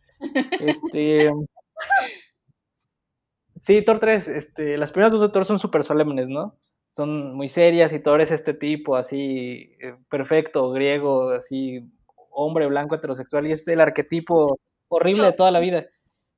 Este. 0.60 1.32
Sí, 3.62 3.84
Thor 3.84 4.00
3, 4.00 4.28
este, 4.30 4.78
las 4.78 4.92
primeras 4.92 5.12
dos 5.12 5.22
de 5.22 5.30
Thor 5.30 5.46
son 5.46 5.60
súper 5.60 5.84
solemnes, 5.84 6.30
¿no? 6.30 6.56
Son 6.90 7.34
muy 7.36 7.50
serias 7.50 7.92
y 7.94 8.00
Thor 8.00 8.22
es 8.22 8.32
este 8.32 8.54
tipo 8.54 8.96
así, 8.96 9.76
eh, 9.80 9.96
perfecto, 10.10 10.72
griego, 10.72 11.32
así, 11.32 11.82
hombre 12.32 12.66
blanco 12.68 12.96
heterosexual, 12.96 13.46
y 13.46 13.52
es 13.52 13.68
el 13.68 13.82
arquetipo 13.82 14.58
horrible 14.90 15.26
de 15.26 15.34
toda 15.34 15.52
la 15.52 15.60
vida. 15.60 15.88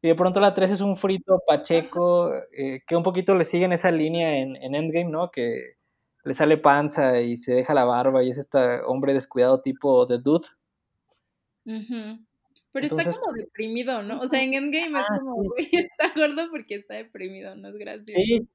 Y 0.01 0.07
de 0.07 0.15
pronto 0.15 0.39
la 0.39 0.53
3 0.53 0.71
es 0.71 0.81
un 0.81 0.95
frito 0.95 1.41
pacheco, 1.45 2.33
eh, 2.53 2.81
que 2.87 2.95
un 2.95 3.03
poquito 3.03 3.35
le 3.35 3.43
siguen 3.43 3.73
esa 3.73 3.91
línea 3.91 4.37
en, 4.37 4.55
Endgame, 4.55 5.11
¿no? 5.11 5.29
Que 5.29 5.73
le 6.23 6.33
sale 6.33 6.57
panza 6.57 7.19
y 7.21 7.37
se 7.37 7.53
deja 7.53 7.73
la 7.73 7.85
barba 7.85 8.23
y 8.23 8.29
es 8.29 8.37
este 8.37 8.81
hombre 8.85 9.13
descuidado 9.13 9.61
tipo 9.61 10.05
de 10.05 10.19
dude. 10.19 10.47
Pero 12.71 12.85
está 12.85 13.11
como 13.19 13.33
deprimido, 13.33 14.01
¿no? 14.03 14.19
O 14.19 14.27
sea, 14.27 14.41
en 14.41 14.53
Endgame 14.53 14.99
es 14.99 15.05
ah, 15.09 15.19
como, 15.19 15.35
güey, 15.35 15.69
está 15.71 16.13
gordo 16.15 16.49
porque 16.49 16.75
está 16.75 16.95
deprimido, 16.95 17.55
no 17.55 17.69
es 17.69 17.75
gracioso. 17.75 18.19
Sí, 18.23 18.47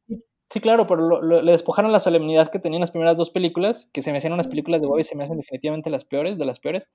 sí, 0.51 0.61
claro, 0.61 0.87
pero 0.87 1.21
le 1.21 1.53
despojaron 1.53 1.93
la 1.93 2.01
solemnidad 2.01 2.51
que 2.51 2.59
tenían 2.59 2.81
las 2.81 2.91
primeras 2.91 3.19
dos 3.19 3.31
películas, 3.31 3.91
que 3.93 4.01
se 4.03 4.13
me 4.13 4.19
hacían 4.19 4.33
unas 4.33 4.49
películas 4.49 4.81
de 4.81 4.87
Bob 4.87 4.99
y 4.99 5.05
se 5.05 5.17
me 5.17 5.25
hacen 5.25 5.37
definitivamente 5.37 5.91
las 5.91 6.05
peores, 6.05 6.39
de 6.39 6.45
las 6.47 6.59
peores. 6.59 6.89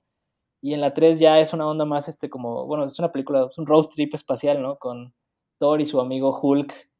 Y 0.62 0.74
en 0.74 0.80
la 0.80 0.92
3 0.92 1.18
ya 1.18 1.40
es 1.40 1.52
una 1.52 1.66
onda 1.66 1.84
más, 1.84 2.08
este, 2.08 2.28
como, 2.28 2.66
bueno, 2.66 2.84
es 2.84 2.98
una 2.98 3.12
película, 3.12 3.46
es 3.50 3.58
un 3.58 3.66
road 3.66 3.86
trip 3.86 4.14
espacial, 4.14 4.60
¿no? 4.62 4.78
Con 4.78 5.14
Thor 5.58 5.80
y 5.80 5.86
su 5.86 6.00
amigo 6.00 6.38
Hulk. 6.40 6.90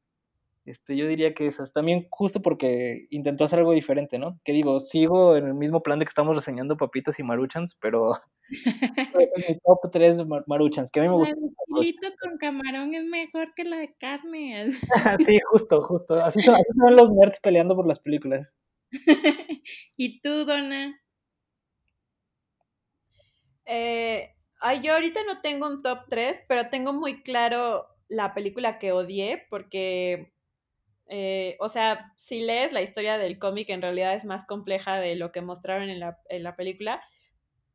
Este, 0.66 0.96
yo 0.96 1.06
diría 1.06 1.34
que 1.34 1.46
esas. 1.46 1.72
También 1.72 2.06
justo 2.10 2.42
porque 2.42 3.06
intentó 3.10 3.44
hacer 3.44 3.58
algo 3.58 3.72
diferente, 3.72 4.18
¿no? 4.18 4.38
Que 4.44 4.52
digo, 4.52 4.78
sigo 4.78 5.36
en 5.36 5.46
el 5.46 5.54
mismo 5.54 5.82
plan 5.82 5.98
de 5.98 6.04
que 6.04 6.10
estamos 6.10 6.34
reseñando 6.36 6.76
papitas 6.76 7.18
y 7.18 7.22
maruchans, 7.22 7.74
pero 7.80 8.12
mi 9.48 9.58
top 9.64 9.90
3 9.90 10.18
maruchans, 10.46 10.90
que 10.90 11.00
a 11.00 11.02
mí 11.02 11.08
me 11.08 11.16
gusta. 11.16 11.34
El 11.34 11.94
con 12.20 12.38
camarón 12.38 12.94
es 12.94 13.04
mejor 13.04 13.54
que 13.54 13.64
la 13.64 13.78
de 13.78 13.94
carne. 13.98 14.70
sí, 15.26 15.38
justo, 15.50 15.82
justo. 15.82 16.22
Así 16.22 16.40
son, 16.40 16.54
así 16.54 16.64
son 16.76 16.94
los 16.94 17.10
nerds 17.10 17.40
peleando 17.40 17.74
por 17.74 17.86
las 17.86 17.98
películas. 17.98 18.54
¿Y 19.96 20.20
tú, 20.20 20.44
Donna? 20.44 21.00
Eh, 23.72 24.34
ay, 24.60 24.80
yo 24.80 24.94
ahorita 24.94 25.20
no 25.28 25.40
tengo 25.40 25.68
un 25.68 25.80
top 25.80 26.00
3, 26.08 26.42
pero 26.48 26.68
tengo 26.70 26.92
muy 26.92 27.22
claro 27.22 27.86
la 28.08 28.34
película 28.34 28.80
que 28.80 28.90
odié 28.90 29.46
porque, 29.48 30.34
eh, 31.06 31.56
o 31.60 31.68
sea, 31.68 32.12
si 32.16 32.40
lees 32.40 32.72
la 32.72 32.82
historia 32.82 33.16
del 33.16 33.38
cómic, 33.38 33.70
en 33.70 33.80
realidad 33.80 34.14
es 34.14 34.24
más 34.24 34.44
compleja 34.44 34.98
de 34.98 35.14
lo 35.14 35.30
que 35.30 35.40
mostraron 35.40 35.88
en 35.88 36.00
la, 36.00 36.18
en 36.28 36.42
la 36.42 36.56
película. 36.56 37.00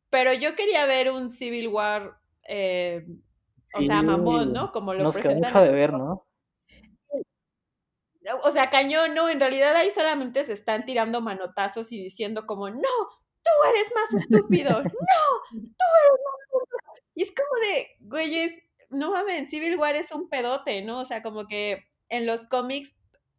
Pero 0.09 0.33
yo 0.33 0.53
quería 0.55 0.85
ver 0.85 1.11
un 1.11 1.31
Civil 1.31 1.69
War, 1.69 2.19
eh, 2.45 3.05
o 3.73 3.81
sea, 3.81 4.01
mamón, 4.01 4.51
¿no? 4.51 4.73
Como 4.73 4.93
lo 4.93 5.05
nos 5.05 5.13
presentan. 5.13 5.53
Mucho 5.53 5.63
de 5.63 5.71
ver, 5.71 5.93
¿no? 5.93 6.27
O 8.43 8.51
sea, 8.51 8.69
cañón, 8.69 9.13
no, 9.13 9.29
en 9.29 9.39
realidad 9.39 9.73
ahí 9.77 9.91
solamente 9.95 10.43
se 10.43 10.53
están 10.53 10.83
tirando 10.83 11.21
manotazos 11.21 11.93
y 11.93 12.03
diciendo 12.03 12.45
como, 12.45 12.69
no, 12.69 12.79
tú 13.45 13.69
eres 13.69 13.91
más 13.93 14.23
estúpido, 14.23 14.69
no, 14.83 14.89
tú 15.51 15.59
eres 15.61 16.19
más 16.25 16.41
estúpido. 16.43 16.85
Y 17.13 17.23
es 17.23 17.31
como 17.31 17.61
de, 17.61 17.87
güeyes, 17.99 18.51
no 18.89 19.11
mames, 19.11 19.49
Civil 19.49 19.77
War 19.77 19.95
es 19.95 20.11
un 20.11 20.29
pedote, 20.29 20.81
¿no? 20.81 20.99
O 20.99 21.05
sea, 21.05 21.21
como 21.21 21.47
que 21.47 21.85
en 22.09 22.25
los 22.25 22.45
cómics 22.45 22.93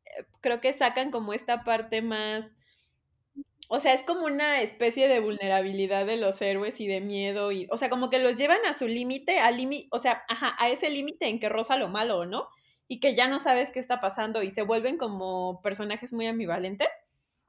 eh, 0.06 0.24
creo 0.40 0.60
que 0.60 0.72
sacan 0.72 1.10
como 1.10 1.32
esta 1.32 1.64
parte 1.64 2.02
más, 2.02 2.52
o 3.68 3.80
sea, 3.80 3.94
es 3.94 4.02
como 4.02 4.26
una 4.26 4.60
especie 4.60 5.08
de 5.08 5.20
vulnerabilidad 5.20 6.06
de 6.06 6.16
los 6.16 6.40
héroes 6.40 6.80
y 6.80 6.86
de 6.86 7.00
miedo 7.00 7.50
y, 7.50 7.66
o 7.70 7.78
sea, 7.78 7.90
como 7.90 8.10
que 8.10 8.20
los 8.20 8.36
llevan 8.36 8.64
a 8.66 8.78
su 8.78 8.86
límite, 8.86 9.40
al 9.40 9.56
límite, 9.56 9.88
o 9.90 9.98
sea, 9.98 10.22
ajá, 10.28 10.54
a 10.58 10.70
ese 10.70 10.88
límite 10.88 11.28
en 11.28 11.40
que 11.40 11.48
roza 11.48 11.76
lo 11.76 11.88
malo, 11.88 12.26
¿no? 12.26 12.48
Y 12.86 13.00
que 13.00 13.16
ya 13.16 13.26
no 13.26 13.40
sabes 13.40 13.70
qué 13.70 13.80
está 13.80 14.00
pasando 14.00 14.44
y 14.44 14.50
se 14.50 14.62
vuelven 14.62 14.96
como 14.96 15.60
personajes 15.62 16.12
muy 16.12 16.26
ambivalentes 16.28 16.88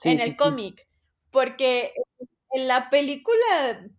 en 0.03 0.19
el 0.19 0.35
cómic. 0.35 0.87
Porque 1.29 1.93
en 2.51 2.67
la 2.67 2.89
película, 2.89 3.89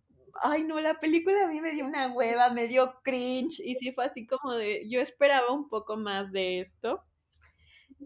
ay 0.41 0.63
no, 0.63 0.79
la 0.79 0.99
película 0.99 1.43
a 1.43 1.47
mí 1.47 1.61
me 1.61 1.73
dio 1.73 1.85
una 1.85 2.07
hueva, 2.11 2.49
me 2.49 2.67
dio 2.67 2.99
cringe 3.03 3.59
y 3.59 3.75
sí 3.75 3.91
fue 3.91 4.05
así 4.05 4.25
como 4.25 4.53
de, 4.53 4.87
yo 4.89 5.01
esperaba 5.01 5.51
un 5.51 5.69
poco 5.69 5.97
más 5.97 6.31
de 6.31 6.59
esto 6.59 7.03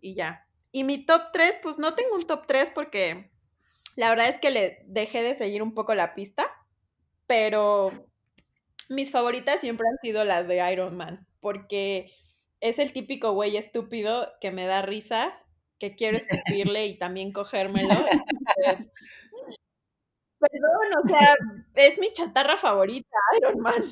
y 0.02 0.16
ya. 0.16 0.46
Y 0.72 0.84
mi 0.84 1.06
top 1.06 1.32
3, 1.32 1.60
pues 1.62 1.78
no 1.78 1.94
tengo 1.94 2.16
un 2.16 2.24
top 2.24 2.48
3 2.48 2.72
porque 2.74 3.32
la 3.96 4.10
verdad 4.10 4.30
es 4.30 4.40
que 4.40 4.50
le 4.50 4.84
dejé 4.88 5.22
de 5.22 5.36
seguir 5.36 5.62
un 5.62 5.74
poco 5.74 5.94
la 5.94 6.16
pista, 6.16 6.50
pero 7.28 7.92
mis 8.90 9.12
favoritas 9.12 9.62
siempre 9.62 9.88
han 9.88 9.98
sido 10.02 10.24
las 10.24 10.48
de 10.48 10.72
Iron 10.72 10.98
Man, 10.98 11.28
porque 11.40 12.12
es 12.60 12.80
el 12.80 12.94
típico 12.94 13.34
güey 13.34 13.58
estúpido 13.58 14.32
que 14.42 14.52
me 14.52 14.66
da 14.66 14.82
risa, 14.82 15.38
que 15.80 15.96
quiero 15.96 16.18
escupirle 16.58 16.88
y 16.88 16.98
también 16.98 17.32
cogérmelo. 17.32 17.94
Perdón, 20.52 21.04
o 21.04 21.08
sea, 21.08 21.36
es 21.76 21.98
mi 22.00 22.12
chatarra 22.12 22.58
favorita, 22.58 23.18
Iron 23.38 23.60
Man. 23.60 23.84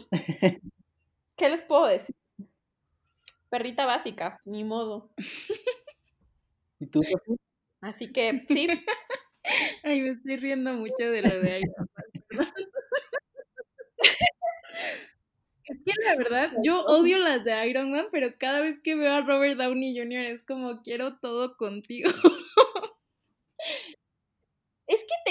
¿Qué 1.37 1.49
les 1.49 1.63
puedo 1.63 1.87
decir? 1.87 2.15
Perrita 3.49 3.85
básica, 3.85 4.39
ni 4.45 4.63
modo. 4.63 5.11
¿Y 6.79 6.87
tú, 6.87 7.01
Así 7.81 8.11
que, 8.11 8.45
sí. 8.47 8.67
Ay, 9.83 10.01
me 10.01 10.09
estoy 10.09 10.37
riendo 10.37 10.73
mucho 10.73 11.09
de 11.09 11.21
lo 11.21 11.39
de 11.39 11.59
Iron 11.59 11.89
Man. 12.31 12.47
Es 15.63 15.77
que 15.85 15.93
la 16.03 16.15
verdad, 16.17 16.51
yo 16.63 16.83
odio 16.85 17.17
las 17.17 17.43
de 17.45 17.67
Iron 17.69 17.91
Man, 17.91 18.07
pero 18.11 18.27
cada 18.37 18.59
vez 18.59 18.81
que 18.81 18.95
veo 18.95 19.13
a 19.13 19.21
Robert 19.21 19.57
Downey 19.57 19.97
Jr. 19.97 20.25
es 20.25 20.43
como 20.43 20.81
quiero 20.81 21.17
todo 21.19 21.55
contigo. 21.55 22.09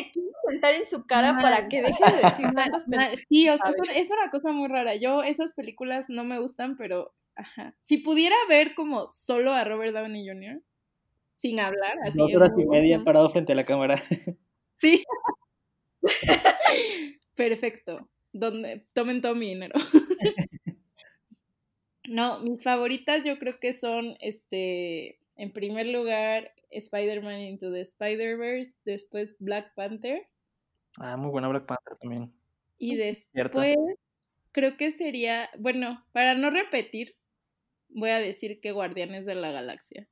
Te 0.05 0.11
quiero 0.11 0.31
sentar 0.49 0.75
en 0.75 0.87
su 0.87 1.07
cara 1.07 1.39
para 1.41 1.69
que 1.69 1.83
deje 1.83 2.05
de 2.05 2.29
decir 2.29 2.47
tantas 2.55 2.85
pendejadas. 2.85 3.21
Sí, 3.29 3.49
o 3.49 3.57
sea, 3.57 3.73
es 3.95 4.11
una 4.11 4.31
cosa 4.31 4.53
muy 4.53 4.69
rara. 4.69 4.95
Yo 4.97 5.23
esas 5.23 5.55
películas 5.55 6.07
no 6.09 6.25
me 6.25 6.41
gustan, 6.41 6.77
pero 6.77 7.15
ajá. 7.37 7.77
si 7.83 7.99
pudiera 7.99 8.37
ver 8.49 8.75
como 8.75 9.11
solo 9.13 9.53
a 9.53 9.65
Robert 9.65 9.95
Downey 9.95 10.27
Jr. 10.27 10.63
sin 11.33 11.61
hablar, 11.61 11.99
así. 12.03 12.19
Dos 12.19 12.35
horas 12.35 12.53
y 12.57 12.67
media 12.67 13.03
parado 13.05 13.31
frente 13.31 13.53
a 13.53 13.57
la 13.57 13.67
cámara. 13.67 14.03
Sí. 14.79 15.05
Perfecto. 17.35 18.09
Donde 18.33 18.87
tomen 18.95 19.21
todo 19.21 19.35
mi 19.35 19.49
dinero. 19.49 19.79
no, 22.09 22.41
mis 22.41 22.65
favoritas 22.65 23.23
yo 23.23 23.39
creo 23.39 23.61
que 23.61 23.75
son, 23.75 24.17
este, 24.21 25.21
en 25.37 25.53
primer 25.53 25.87
lugar, 25.89 26.55
Spider-Man 26.71 27.41
Into 27.41 27.71
the 27.73 27.81
Spider-Verse, 27.81 28.73
después 28.85 29.35
Black 29.39 29.75
Panther. 29.75 30.29
Ah, 30.97 31.17
muy 31.17 31.31
buena 31.31 31.49
Black 31.49 31.67
Panther 31.67 31.97
también. 31.99 32.33
Y 32.79 32.97
después, 32.97 33.77
creo 34.53 34.77
que 34.77 34.91
sería, 34.93 35.51
bueno, 35.59 36.05
para 36.13 36.35
no 36.35 36.51
repetir, 36.51 37.17
voy 37.89 38.11
a 38.11 38.19
decir 38.19 38.61
que 38.61 38.73
Guardianes 38.73 39.27
de 39.27 39.35
la 39.35 39.51
Galaxia. 39.51 40.09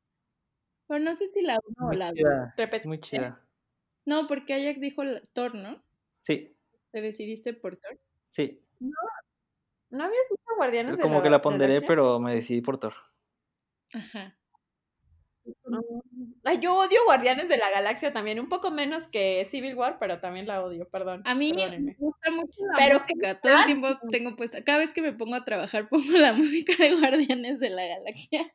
Pero 0.87 1.01
no 1.01 1.15
sé 1.17 1.29
si 1.29 1.43
la 1.43 1.59
uno 1.67 1.89
o 1.89 1.93
la 1.93 2.13
dos. 2.13 2.87
Muy 2.87 3.01
chida. 3.01 3.45
No, 4.07 4.27
porque 4.27 4.55
Ajax 4.55 4.81
dijo 4.81 5.03
Thor, 5.35 5.55
¿no? 5.55 5.85
Sí. 6.21 6.57
¿Te 6.93 7.03
decidiste 7.03 7.53
por 7.53 7.77
Thor? 7.77 8.01
Sí. 8.31 8.63
No, 8.81 8.97
no 9.91 10.05
habías 10.05 10.23
visto 10.31 10.57
Guardianes 10.57 10.93
de 10.93 10.99
la 10.99 11.03
Como 11.03 11.23
que 11.23 11.29
la 11.29 11.43
ponderé, 11.43 11.83
pero 11.83 12.19
me 12.19 12.35
decidí 12.35 12.63
por 12.63 12.79
Thor. 12.79 12.95
Ajá. 13.93 14.38
Ay, 16.45 16.59
yo 16.61 16.77
odio 16.77 16.99
Guardianes 17.07 17.49
de 17.49 17.59
la 17.59 17.71
Galaxia 17.71 18.13
también, 18.13 18.41
un 18.41 18.49
poco 18.49 18.71
menos 18.71 19.07
que 19.07 19.47
Civil 19.51 19.75
War, 19.75 19.99
pero 19.99 20.21
también 20.21 20.47
la 20.47 20.63
odio, 20.63 20.89
perdón. 20.89 21.23
A 21.25 21.35
mí 21.35 21.53
me 21.53 21.95
gusta 21.99 22.31
mucho 22.31 22.65
la 22.65 22.75
pero 22.77 23.01
música, 23.01 23.41
todo 23.41 23.59
el 23.59 23.67
tiempo 23.67 23.89
tengo 24.11 24.37
puesta, 24.37 24.63
cada 24.65 24.79
vez 24.79 24.93
que 24.93 25.03
me 25.03 25.13
pongo 25.13 25.35
a 25.35 25.45
trabajar 25.45 25.89
pongo 25.91 26.19
la 26.19 26.33
música 26.33 26.73
de 26.79 26.95
Guardianes 26.97 27.61
de 27.61 27.71
la 27.71 27.87
Galaxia. 27.87 28.51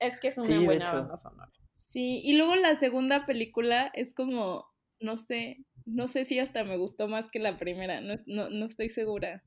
Es 0.00 0.18
que 0.20 0.28
es 0.28 0.38
una 0.38 0.60
buena 0.60 0.92
banda 0.92 1.16
sonora. 1.16 1.52
Sí, 1.72 2.20
y 2.22 2.36
luego 2.36 2.54
la 2.54 2.76
segunda 2.76 3.26
película 3.26 3.90
es 3.94 4.14
como, 4.14 4.66
no 5.00 5.16
sé, 5.16 5.64
no 5.86 6.06
sé 6.06 6.24
si 6.24 6.38
hasta 6.38 6.64
me 6.64 6.76
gustó 6.76 7.08
más 7.08 7.30
que 7.30 7.38
la 7.38 7.56
primera, 7.56 8.00
no, 8.00 8.14
no, 8.26 8.50
no 8.50 8.66
estoy 8.66 8.90
segura. 8.90 9.42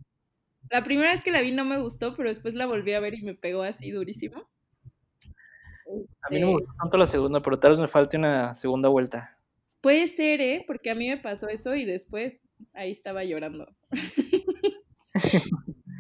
La 0.70 0.84
primera 0.84 1.12
vez 1.12 1.24
que 1.24 1.32
la 1.32 1.42
vi 1.42 1.52
no 1.52 1.66
me 1.66 1.80
gustó, 1.80 2.16
pero 2.16 2.30
después 2.30 2.54
la 2.54 2.66
volví 2.66 2.94
a 2.94 3.00
ver 3.00 3.14
y 3.14 3.24
me 3.24 3.36
pegó 3.36 3.64
así 3.64 3.92
durísimo. 3.92 4.51
A 6.22 6.30
mí 6.30 6.40
no 6.40 6.48
me 6.48 6.54
gustó 6.54 6.74
tanto 6.80 6.98
la 6.98 7.08
segunda, 7.08 7.42
pero 7.42 7.60
tal 7.60 7.72
vez 7.72 7.80
me 7.80 7.88
falte 7.88 8.18
una 8.18 8.56
segunda 8.56 8.90
vuelta. 8.90 9.38
Puede 9.82 10.08
ser, 10.08 10.42
¿eh? 10.42 10.64
Porque 10.68 10.92
a 10.92 10.96
mí 10.96 11.10
me 11.10 11.18
pasó 11.18 11.48
eso 11.48 11.76
y 11.76 11.86
después 11.86 12.40
ahí 12.74 12.92
estaba 12.92 13.24
llorando. 13.24 13.68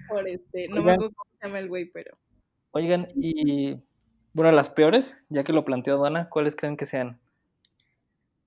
Por 0.09 0.27
este, 0.27 0.67
no 0.69 0.83
me 0.83 0.91
acuerdo 0.91 1.13
cómo 1.15 1.31
se 1.39 1.47
llama 1.47 1.59
el 1.59 1.69
güey, 1.69 1.91
pero. 1.91 2.17
Oigan, 2.71 3.05
y 3.15 3.77
bueno, 4.33 4.51
las 4.51 4.69
peores, 4.69 5.21
ya 5.29 5.43
que 5.43 5.53
lo 5.53 5.65
planteó 5.65 5.97
Dana, 6.01 6.29
¿cuáles 6.29 6.55
creen 6.55 6.77
que 6.77 6.85
sean? 6.85 7.19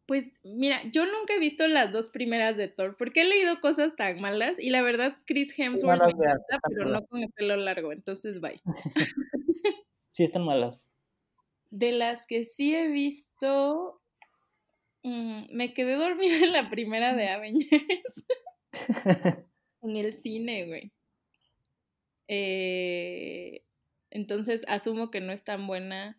Pues 0.07 0.33
mira, 0.45 0.81
yo 0.93 1.05
nunca 1.07 1.35
he 1.35 1.39
visto 1.39 1.67
las 1.67 1.93
dos 1.93 2.11
primeras 2.11 2.57
de 2.57 2.69
Thor, 2.69 2.97
porque 2.97 3.23
he 3.23 3.25
leído 3.25 3.61
cosas 3.61 3.97
tan 3.97 4.21
malas 4.21 4.55
y 4.59 4.71
la 4.71 4.83
verdad 4.83 5.17
Chris 5.25 5.59
Hemsworth 5.59 6.03
me 6.03 6.11
encanta, 6.11 6.61
pero 6.69 6.91
no 6.91 7.07
con 7.07 7.23
el 7.23 7.31
pelo 7.31 7.57
largo, 7.57 7.91
entonces 7.91 8.41
bye. 8.41 8.61
sí, 10.11 10.25
están 10.25 10.45
malas. 10.45 10.89
De 11.75 11.91
las 11.91 12.25
que 12.25 12.45
sí 12.45 12.73
he 12.73 12.87
visto, 12.87 14.01
mm, 15.03 15.47
me 15.51 15.75
quedé 15.75 15.95
dormida 15.95 16.37
en 16.37 16.53
la 16.53 16.71
primera 16.71 17.15
de 17.15 17.29
Avengers. 17.29 18.25
en 19.83 19.97
el 19.97 20.17
cine, 20.17 20.67
güey. 20.67 20.93
Eh, 22.29 23.65
entonces 24.11 24.63
asumo 24.69 25.11
que 25.11 25.21
no 25.21 25.33
es 25.33 25.43
tan 25.43 25.67
buena. 25.67 26.17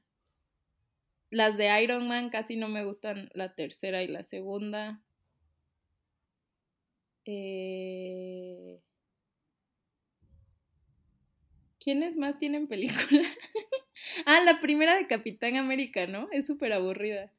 Las 1.30 1.56
de 1.56 1.82
Iron 1.82 2.06
Man 2.06 2.30
casi 2.30 2.58
no 2.58 2.68
me 2.68 2.84
gustan 2.84 3.30
la 3.34 3.56
tercera 3.56 4.04
y 4.04 4.10
la 4.10 4.26
segunda. 4.26 5.02
Eh... 7.24 8.82
¿Quiénes 11.80 12.18
más 12.18 12.40
tienen 12.40 12.68
película? 12.68 13.24
ah, 14.26 14.42
la 14.46 14.60
primera 14.60 14.96
de 14.96 15.08
Capitán 15.08 15.56
América, 15.58 16.08
¿no? 16.08 16.28
Es 16.32 16.46
súper 16.48 16.74
aburrida. 16.74 17.32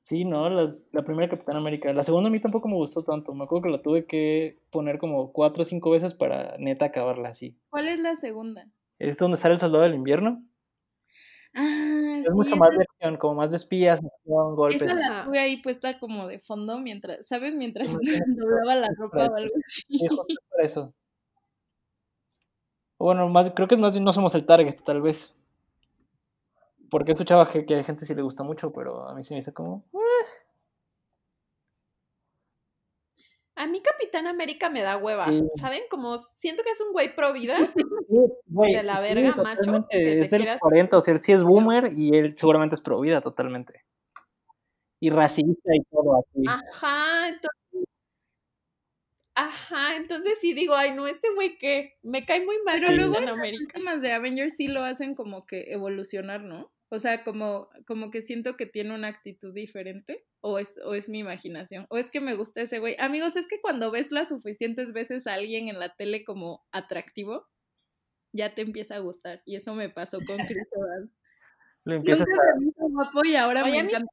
Sí, 0.00 0.24
no, 0.24 0.48
la 0.48 1.04
primera 1.04 1.26
de 1.26 1.36
Capitán 1.36 1.56
América. 1.56 1.92
La 1.92 2.02
segunda 2.02 2.28
a 2.28 2.32
mí 2.32 2.40
tampoco 2.40 2.68
me 2.68 2.74
gustó 2.74 3.04
tanto. 3.04 3.34
Me 3.34 3.44
acuerdo 3.44 3.64
que 3.64 3.70
la 3.70 3.82
tuve 3.82 4.06
que 4.06 4.58
poner 4.70 4.98
como 4.98 5.32
cuatro 5.32 5.62
o 5.62 5.64
cinco 5.66 5.90
veces 5.90 6.14
para 6.14 6.56
neta 6.58 6.86
acabarla 6.86 7.28
así. 7.28 7.56
¿Cuál 7.68 7.88
es 7.88 7.98
la 7.98 8.16
segunda? 8.16 8.66
Es 8.98 9.18
donde 9.18 9.36
sale 9.36 9.54
el 9.54 9.60
soldado 9.60 9.84
del 9.84 9.94
invierno. 9.94 10.44
Ah, 11.54 12.20
es 12.20 12.32
mucho 12.32 12.56
más 12.56 12.76
de 12.76 12.84
acción, 12.84 13.16
como 13.16 13.34
más 13.34 13.50
de 13.50 13.56
espías, 13.56 14.00
acción, 14.04 14.56
golpes. 14.56 14.82
Esa 14.82 14.94
la 14.94 15.24
tuve 15.24 15.38
ahí 15.38 15.60
puesta 15.62 15.98
como 15.98 16.28
de 16.28 16.38
fondo 16.38 16.78
mientras, 16.78 17.26
¿sabes? 17.26 17.54
Mientras 17.54 17.88
doblaba 18.36 18.76
la 18.76 18.88
ropa 18.96 19.26
o 19.26 19.36
algo 19.36 19.54
así. 19.66 19.84
Sí, 19.88 20.06
por 20.08 20.64
Bueno, 23.00 23.30
más, 23.30 23.50
creo 23.56 23.66
que 23.66 23.78
más 23.78 23.94
bien 23.94 24.04
no 24.04 24.12
somos 24.12 24.34
el 24.34 24.44
target, 24.44 24.76
tal 24.84 25.00
vez. 25.00 25.32
Porque 26.90 27.12
escuchaba 27.12 27.50
que, 27.50 27.64
que 27.64 27.76
a 27.76 27.82
gente 27.82 28.04
sí 28.04 28.14
le 28.14 28.20
gusta 28.20 28.42
mucho, 28.42 28.72
pero 28.72 29.08
a 29.08 29.14
mí 29.14 29.24
se 29.24 29.32
me 29.32 29.40
dice 29.40 29.54
como. 29.54 29.84
Eh". 29.94 30.26
A 33.56 33.66
mí 33.66 33.80
Capitán 33.80 34.26
América 34.26 34.68
me 34.68 34.82
da 34.82 34.98
hueva, 34.98 35.28
¿saben? 35.58 35.82
Como 35.90 36.18
siento 36.38 36.62
que 36.62 36.70
es 36.70 36.80
un 36.80 36.92
güey 36.92 37.14
pro 37.14 37.32
vida. 37.32 37.58
de 38.48 38.82
la 38.82 39.00
verga, 39.00 39.34
macho. 39.34 39.86
Es 39.88 40.30
del 40.30 40.58
40, 40.58 40.98
o 40.98 41.00
sea, 41.00 41.14
él 41.14 41.22
sí 41.22 41.32
es 41.32 41.42
boomer 41.42 41.92
y 41.94 42.14
él 42.14 42.36
seguramente 42.36 42.74
es 42.74 42.82
pro 42.82 43.00
vida 43.00 43.22
totalmente. 43.22 43.84
Y 44.98 45.08
racista 45.08 45.74
y 45.74 45.82
todo 45.84 46.18
así. 46.18 46.44
Ajá, 46.46 47.28
entonces 47.28 47.59
Ajá, 49.42 49.96
entonces 49.96 50.34
sí 50.38 50.52
digo, 50.52 50.74
ay, 50.74 50.90
no, 50.90 51.06
este 51.06 51.32
güey 51.34 51.56
que 51.56 51.96
me 52.02 52.26
cae 52.26 52.44
muy 52.44 52.56
mal. 52.62 52.78
Pero 52.78 52.92
luego 52.92 53.18
en 53.18 53.28
América. 53.30 53.78
Los 53.78 54.02
de 54.02 54.12
Avengers 54.12 54.54
sí 54.54 54.68
lo 54.68 54.84
hacen 54.84 55.14
como 55.14 55.46
que 55.46 55.72
evolucionar, 55.72 56.42
¿no? 56.42 56.70
O 56.90 56.98
sea, 56.98 57.24
como, 57.24 57.70
como 57.86 58.10
que 58.10 58.20
siento 58.20 58.58
que 58.58 58.66
tiene 58.66 58.94
una 58.94 59.08
actitud 59.08 59.54
diferente. 59.54 60.26
O 60.42 60.58
es, 60.58 60.76
o 60.84 60.94
es 60.94 61.08
mi 61.08 61.20
imaginación. 61.20 61.86
O 61.88 61.96
es 61.96 62.10
que 62.10 62.20
me 62.20 62.34
gusta 62.34 62.60
ese 62.60 62.80
güey. 62.80 62.96
Amigos, 62.98 63.36
es 63.36 63.48
que 63.48 63.60
cuando 63.62 63.90
ves 63.90 64.12
las 64.12 64.28
suficientes 64.28 64.92
veces 64.92 65.26
a 65.26 65.34
alguien 65.34 65.68
en 65.68 65.78
la 65.78 65.94
tele 65.96 66.22
como 66.22 66.66
atractivo, 66.70 67.48
ya 68.34 68.54
te 68.54 68.60
empieza 68.60 68.96
a 68.96 69.00
gustar. 69.00 69.42
Y 69.46 69.56
eso 69.56 69.74
me 69.74 69.88
pasó 69.88 70.18
con 70.26 70.36
Chris 70.36 70.68
Evans. 70.76 71.10
Lo 71.84 71.94
empiezas 71.94 72.26
a... 72.26 72.58
guapo 72.76 73.24
y 73.24 73.36
ahora 73.36 73.64
me 73.64 73.78
encanta. 73.78 74.10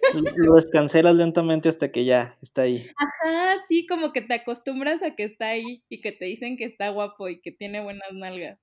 Lo 0.36 0.54
descancelas 0.54 1.14
lentamente 1.14 1.68
hasta 1.68 1.90
que 1.90 2.04
ya 2.04 2.36
está 2.42 2.62
ahí. 2.62 2.90
Ajá, 2.96 3.56
sí, 3.66 3.86
como 3.86 4.12
que 4.12 4.20
te 4.20 4.34
acostumbras 4.34 5.02
a 5.02 5.14
que 5.14 5.24
está 5.24 5.48
ahí 5.48 5.84
y 5.88 6.00
que 6.00 6.12
te 6.12 6.26
dicen 6.26 6.56
que 6.56 6.64
está 6.64 6.90
guapo 6.90 7.28
y 7.28 7.40
que 7.40 7.52
tiene 7.52 7.82
buenas 7.82 8.12
nalgas. 8.12 8.58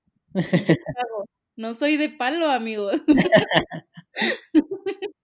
no 1.56 1.74
soy 1.74 1.98
de 1.98 2.10
palo, 2.10 2.50
amigos. 2.50 3.02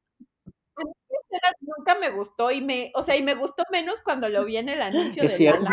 nunca 1.61 1.95
me 1.99 2.09
gustó 2.09 2.51
y 2.51 2.61
me, 2.61 2.91
o 2.95 3.03
sea, 3.03 3.15
y 3.15 3.23
me 3.23 3.35
gustó 3.35 3.63
menos 3.71 4.01
cuando 4.01 4.29
lo 4.29 4.45
vi 4.45 4.57
en 4.57 4.69
el 4.69 4.81
anuncio 4.81 5.23
es 5.23 5.31
de 5.31 5.37
cierto, 5.37 5.69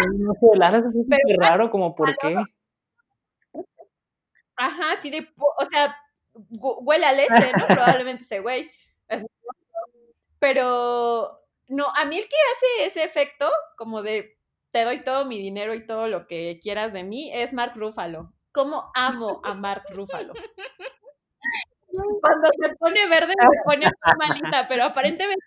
Lala. 0.55 0.79
es 0.79 0.85
muy 0.85 1.37
raro, 1.39 1.71
como 1.71 1.95
por 1.95 2.17
qué. 2.17 2.37
Ajá, 4.57 5.01
sí 5.03 5.11
de, 5.11 5.29
o 5.37 5.65
sea, 5.71 5.97
huele 6.35 7.07
a 7.07 7.13
leche, 7.13 7.53
¿no? 7.59 7.67
Probablemente 7.67 8.25
ese 8.25 8.41
güey. 8.41 8.71
Pero 10.39 11.41
no, 11.69 11.87
a 11.97 12.05
mí 12.05 12.19
el 12.19 12.25
que 12.25 12.37
hace 12.37 12.87
ese 12.87 13.05
efecto, 13.05 13.49
como 13.77 14.03
de 14.03 14.37
te 14.71 14.85
doy 14.85 15.05
todo 15.05 15.25
mi 15.25 15.39
dinero 15.39 15.75
y 15.75 15.87
todo 15.87 16.09
lo 16.09 16.27
que 16.27 16.59
quieras 16.61 16.93
de 16.93 17.05
mí, 17.05 17.31
es 17.33 17.53
Mark 17.53 17.75
Ruffalo. 17.77 18.33
¿Cómo 18.53 18.91
amo 18.95 19.41
a 19.45 19.55
Mark 19.55 19.85
Ruffalo? 19.91 20.33
Cuando 22.21 22.49
se 22.61 22.75
pone 22.77 23.07
verde 23.07 23.35
se 23.39 23.63
pone 23.65 23.87
malita, 24.19 24.67
pero 24.67 24.85
aparentemente 24.85 25.45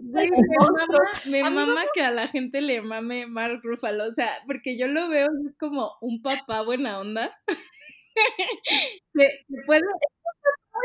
me, 0.00 0.26
mama, 0.58 0.98
me 1.26 1.42
mama 1.42 1.82
que 1.92 2.02
a 2.02 2.10
la 2.10 2.28
gente 2.28 2.62
le 2.62 2.80
mame 2.80 3.26
Mark 3.26 3.60
Ruffalo, 3.62 4.04
o 4.04 4.12
sea, 4.12 4.30
porque 4.46 4.78
yo 4.78 4.88
lo 4.88 5.08
veo 5.08 5.28
como 5.60 5.98
un 6.00 6.22
papá 6.22 6.62
buena 6.62 6.98
onda. 6.98 7.38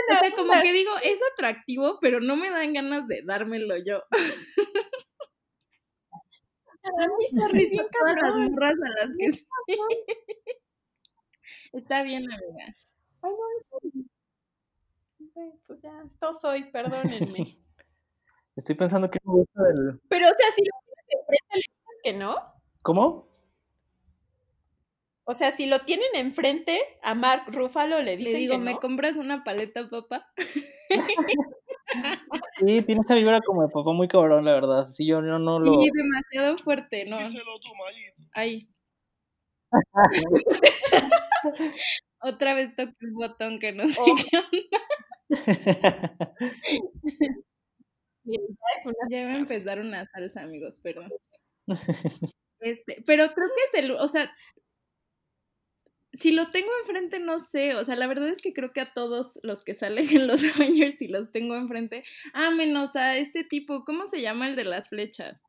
puedo, 0.08 0.20
o 0.20 0.24
sea, 0.24 0.36
como 0.36 0.62
que 0.62 0.74
digo, 0.74 0.92
es 1.04 1.20
atractivo, 1.34 2.00
pero 2.00 2.20
no 2.20 2.36
me 2.36 2.50
dan 2.50 2.74
ganas 2.74 3.08
de 3.08 3.22
dármelo 3.24 3.76
yo. 3.78 4.04
A 6.84 7.08
mí 7.18 7.26
se 7.30 7.48
ríen 7.50 7.86
las 8.22 8.36
morras 8.36 8.72
a 8.72 9.06
las 9.06 9.10
que 9.18 9.32
sí. 9.32 9.46
Está 11.74 12.04
bien, 12.04 12.26
amiga. 12.32 12.76
pues 15.68 15.82
ya, 15.82 16.02
esto 16.06 16.40
soy, 16.42 16.72
perdónenme. 16.72 17.60
Estoy 18.56 18.76
pensando 18.76 19.12
que 19.12 19.20
me 19.24 19.34
gusta 19.34 19.64
del... 19.64 20.02
Pero, 20.08 20.28
o 20.28 20.30
sea, 20.30 20.52
si 20.56 20.64
lo 20.64 20.72
tienes 20.84 21.06
enfrente, 21.12 21.58
le 21.58 21.64
que 22.04 22.14
no. 22.18 22.36
¿Cómo? 22.82 23.27
O 25.30 25.36
sea, 25.36 25.52
si 25.52 25.66
lo 25.66 25.82
tienen 25.82 26.08
enfrente 26.16 26.80
a 27.04 27.14
Mark 27.14 27.48
Ruffalo, 27.48 28.02
le 28.02 28.16
dicen 28.16 28.34
Le 28.34 28.40
digo, 28.40 28.58
¿me 28.60 28.78
compras 28.78 29.18
una 29.18 29.44
paleta, 29.44 29.90
papá? 29.90 30.32
Sí, 32.60 32.82
tiene 32.82 33.00
esa 33.00 33.16
vibra 33.16 33.40
como 33.40 33.62
de 33.62 33.70
papá 33.70 33.94
muy 33.94 34.10
cabrón, 34.10 34.44
la 34.44 34.52
verdad. 34.52 34.92
Sí, 34.92 35.06
yo, 35.06 35.22
yo 35.22 35.40
no 35.40 35.58
lo. 35.58 35.82
Sí, 35.82 35.90
demasiado 35.94 36.58
fuerte, 36.58 37.06
¿no? 37.06 37.18
Ahí. 38.34 38.68
Otra 42.22 42.54
vez 42.56 42.76
toqué 42.76 42.94
un 43.02 43.14
botón 43.14 43.60
que 43.60 43.72
no 43.72 43.88
sé 43.88 44.02
oh. 44.02 44.16
qué 44.18 44.38
onda. 44.38 44.50
ya 49.10 49.26
va 49.26 49.32
a 49.32 49.38
empezar 49.38 49.80
una 49.80 50.06
salsa, 50.08 50.42
amigos, 50.42 50.78
perdón. 50.84 51.10
Este, 52.60 53.02
pero 53.06 53.34
creo 53.34 53.48
que 53.48 53.80
es 53.80 53.86
el, 53.86 53.92
o 53.92 54.10
sea, 54.10 54.30
si 56.14 56.32
lo 56.32 56.50
tengo 56.52 56.70
enfrente, 56.82 57.20
no 57.20 57.40
sé. 57.40 57.76
O 57.76 57.86
sea, 57.86 57.96
la 57.96 58.08
verdad 58.08 58.30
es 58.30 58.42
que 58.42 58.54
creo 58.54 58.72
que 58.72 58.82
a 58.82 58.94
todos 58.94 59.40
los 59.44 59.64
que 59.64 59.76
salen 59.76 60.08
en 60.24 60.28
los 60.28 60.44
Avengers, 60.56 60.98
si 60.98 61.08
los 61.08 61.32
tengo 61.32 61.56
enfrente, 61.56 62.04
ah, 62.34 62.52
menos 62.52 62.96
a 62.96 63.18
este 63.18 63.44
tipo, 63.44 63.84
¿cómo 63.84 64.08
se 64.08 64.22
llama 64.22 64.48
el 64.48 64.56
de 64.56 64.66
las 64.66 64.90
flechas? 64.90 65.42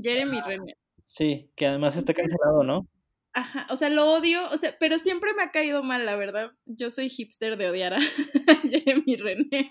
Jeremy 0.00 0.40
Renner. 0.40 0.76
Sí, 1.06 1.50
que 1.56 1.66
además 1.66 1.96
está 1.96 2.14
cancelado, 2.14 2.64
¿no? 2.64 2.88
Ajá, 3.34 3.66
o 3.70 3.76
sea, 3.76 3.88
lo 3.88 4.12
odio, 4.12 4.42
o 4.50 4.58
sea, 4.58 4.76
pero 4.78 4.98
siempre 4.98 5.32
me 5.34 5.42
ha 5.42 5.50
caído 5.50 5.82
mal, 5.82 6.04
la 6.04 6.16
verdad. 6.16 6.52
Yo 6.66 6.90
soy 6.90 7.08
hipster 7.08 7.56
de 7.56 7.70
odiar 7.70 7.94
a 7.94 7.98
Jeremy 8.70 9.16
Renner. 9.16 9.66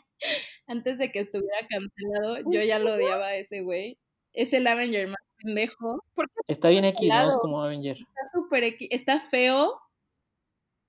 Antes 0.68 0.98
de 0.98 1.12
que 1.12 1.20
estuviera 1.20 1.68
cancelado, 1.68 2.38
yo 2.52 2.64
ya 2.64 2.80
lo 2.80 2.94
odiaba 2.94 3.28
a 3.28 3.36
ese 3.36 3.62
güey. 3.62 3.98
Es 4.34 4.54
el 4.54 4.66
Avenger 4.66 5.08
más 5.08 5.22
pendejo. 5.38 6.04
Está 6.48 6.70
bien 6.70 6.86
X, 6.86 7.08
¿no? 7.08 7.28
Es 7.28 7.36
como 7.38 7.64
Avenger. 7.64 7.98
Está 7.98 8.22
súper 8.34 8.64
X, 8.64 8.88
está 8.92 9.20
feo, 9.20 9.80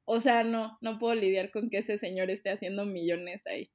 o 0.05 0.21
sea, 0.21 0.45
no, 0.45 0.79
no 0.81 0.99
puedo 0.99 1.15
lidiar 1.15 1.51
con 1.51 1.69
que 1.69 1.79
ese 1.79 1.99
señor 1.99 2.31
esté 2.31 2.51
haciendo 2.51 2.85
millones 2.85 3.47
ahí. 3.47 3.71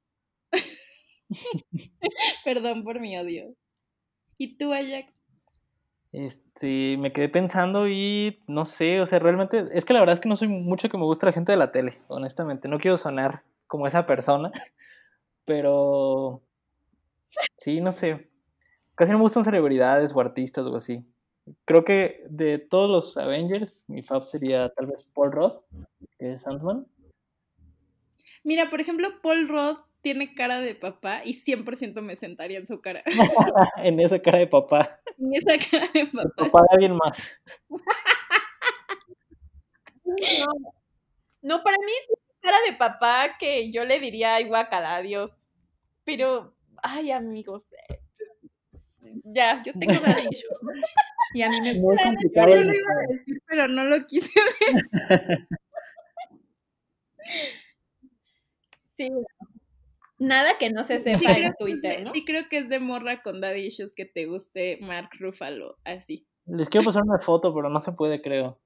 Perdón 2.44 2.84
por 2.84 3.00
mi 3.00 3.16
odio. 3.16 3.54
¿Y 4.38 4.56
tú, 4.56 4.72
Ajax? 4.72 5.18
Este, 6.12 6.96
me 6.96 7.12
quedé 7.12 7.28
pensando 7.28 7.86
y 7.88 8.40
no 8.46 8.64
sé, 8.64 9.00
o 9.00 9.06
sea, 9.06 9.18
realmente, 9.18 9.66
es 9.72 9.84
que 9.84 9.92
la 9.92 10.00
verdad 10.00 10.14
es 10.14 10.20
que 10.20 10.28
no 10.28 10.36
soy 10.36 10.48
mucho 10.48 10.88
que 10.88 10.96
me 10.96 11.04
gusta 11.04 11.26
la 11.26 11.32
gente 11.32 11.52
de 11.52 11.58
la 11.58 11.70
tele, 11.70 12.00
honestamente, 12.08 12.66
no 12.66 12.78
quiero 12.78 12.96
sonar 12.96 13.42
como 13.66 13.86
esa 13.86 14.06
persona, 14.06 14.50
pero 15.44 16.42
sí, 17.58 17.82
no 17.82 17.92
sé, 17.92 18.30
casi 18.94 19.12
no 19.12 19.18
me 19.18 19.22
gustan 19.22 19.44
celebridades 19.44 20.14
o 20.14 20.20
artistas 20.20 20.64
o 20.64 20.76
así. 20.76 21.04
Creo 21.64 21.84
que 21.84 22.24
de 22.28 22.58
todos 22.58 22.90
los 22.90 23.16
Avengers, 23.16 23.84
mi 23.86 24.02
fab 24.02 24.24
sería 24.24 24.70
tal 24.70 24.86
vez 24.86 25.04
Paul 25.14 25.32
Rudd, 25.32 25.52
que 26.18 26.32
es 26.32 26.46
Ant-Man. 26.46 26.86
Mira, 28.44 28.70
por 28.70 28.80
ejemplo, 28.80 29.20
Paul 29.22 29.48
Rudd 29.48 29.78
tiene 30.00 30.34
cara 30.34 30.60
de 30.60 30.74
papá 30.74 31.22
y 31.24 31.34
100% 31.34 32.00
me 32.00 32.16
sentaría 32.16 32.58
en 32.58 32.66
su 32.66 32.80
cara. 32.80 33.02
en 33.76 34.00
esa 34.00 34.18
cara 34.20 34.38
de 34.38 34.46
papá. 34.46 35.00
En 35.18 35.34
esa 35.34 35.58
cara 35.70 35.88
de 35.92 36.06
papá. 36.06 36.30
papá 36.36 36.62
de 36.62 36.68
alguien 36.72 36.96
más. 36.96 37.40
no. 40.04 40.72
no, 41.42 41.62
para 41.62 41.76
mí 41.78 41.92
cara 42.40 42.56
de 42.66 42.76
papá 42.76 43.36
que 43.38 43.70
yo 43.70 43.84
le 43.84 44.00
diría, 44.00 44.36
ay, 44.36 44.44
guacala, 44.44 44.96
adiós. 44.96 45.50
Pero, 46.04 46.54
ay, 46.82 47.10
amigos, 47.10 47.66
eh, 47.88 48.00
pues, 48.16 48.30
ya, 49.24 49.62
yo 49.62 49.72
tengo 49.74 49.92
nada 50.06 50.22
Y 51.34 51.42
a 51.42 51.50
mí 51.50 51.60
me 51.60 51.74
Muy 51.74 51.96
complicado. 51.96 52.48
Yo 52.48 52.62
lo 52.62 52.74
iba 52.74 52.92
a 52.92 53.12
decir, 53.12 53.42
pero 53.46 53.68
no 53.68 53.84
lo 53.84 54.06
quise 54.06 54.40
decir. 54.60 55.48
Sí. 58.96 59.10
Nada 60.18 60.58
que 60.58 60.70
no 60.70 60.82
se 60.82 61.00
sepa 61.00 61.32
en 61.36 61.54
Twitter, 61.54 62.04
¿no? 62.04 62.12
Sí 62.12 62.24
creo 62.24 62.48
que 62.48 62.58
es 62.58 62.68
de 62.68 62.80
morra 62.80 63.22
con 63.22 63.40
daddy 63.40 63.66
issues 63.66 63.94
que 63.94 64.04
te 64.04 64.26
guste 64.26 64.78
Mark 64.82 65.10
Ruffalo, 65.18 65.78
así. 65.84 66.26
Les 66.46 66.68
quiero 66.68 66.86
pasar 66.86 67.02
una 67.02 67.20
foto, 67.20 67.54
pero 67.54 67.68
no 67.68 67.78
se 67.78 67.92
puede, 67.92 68.20
creo. 68.20 68.58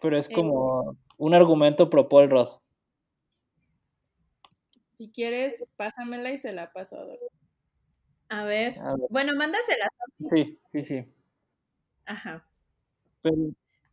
Pero 0.00 0.16
es 0.16 0.28
como 0.28 0.96
un 1.18 1.34
argumento 1.34 1.90
pro 1.90 2.08
Paul 2.08 2.30
Rudd. 2.30 2.48
Si 4.96 5.10
quieres, 5.10 5.62
pásamela 5.76 6.30
y 6.30 6.38
se 6.38 6.52
la 6.52 6.72
paso 6.72 6.96
a 6.96 7.02
A 8.38 8.44
ver. 8.44 8.78
A 8.78 8.96
ver. 8.96 9.06
Bueno, 9.10 9.32
mándasela. 9.34 9.88
Sí, 10.30 10.58
sí, 10.72 10.82
sí. 10.82 11.04
Ajá. 12.06 12.46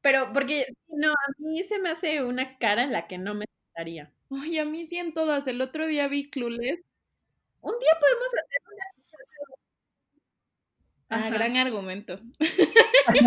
Pero, 0.01 0.33
porque 0.33 0.65
no, 0.89 1.11
a 1.11 1.31
mí 1.39 1.63
se 1.63 1.79
me 1.79 1.89
hace 1.89 2.23
una 2.23 2.57
cara 2.57 2.83
en 2.83 2.91
la 2.91 3.07
que 3.07 3.17
no 3.17 3.33
me 3.33 3.45
gustaría. 3.81 4.11
Ay, 4.29 4.59
a 4.59 4.65
mí 4.65 4.85
sí 4.85 4.97
en 4.97 5.13
todas. 5.13 5.47
El 5.47 5.61
otro 5.61 5.87
día 5.87 6.07
vi 6.07 6.29
Clueless. 6.29 6.79
Un 7.61 7.73
día 7.79 7.91
podemos 7.99 8.27
hacer 8.27 8.61
una 8.73 8.83
Ah, 11.13 11.29
gran 11.29 11.57
argumento. 11.57 12.15
Ayer 13.07 13.23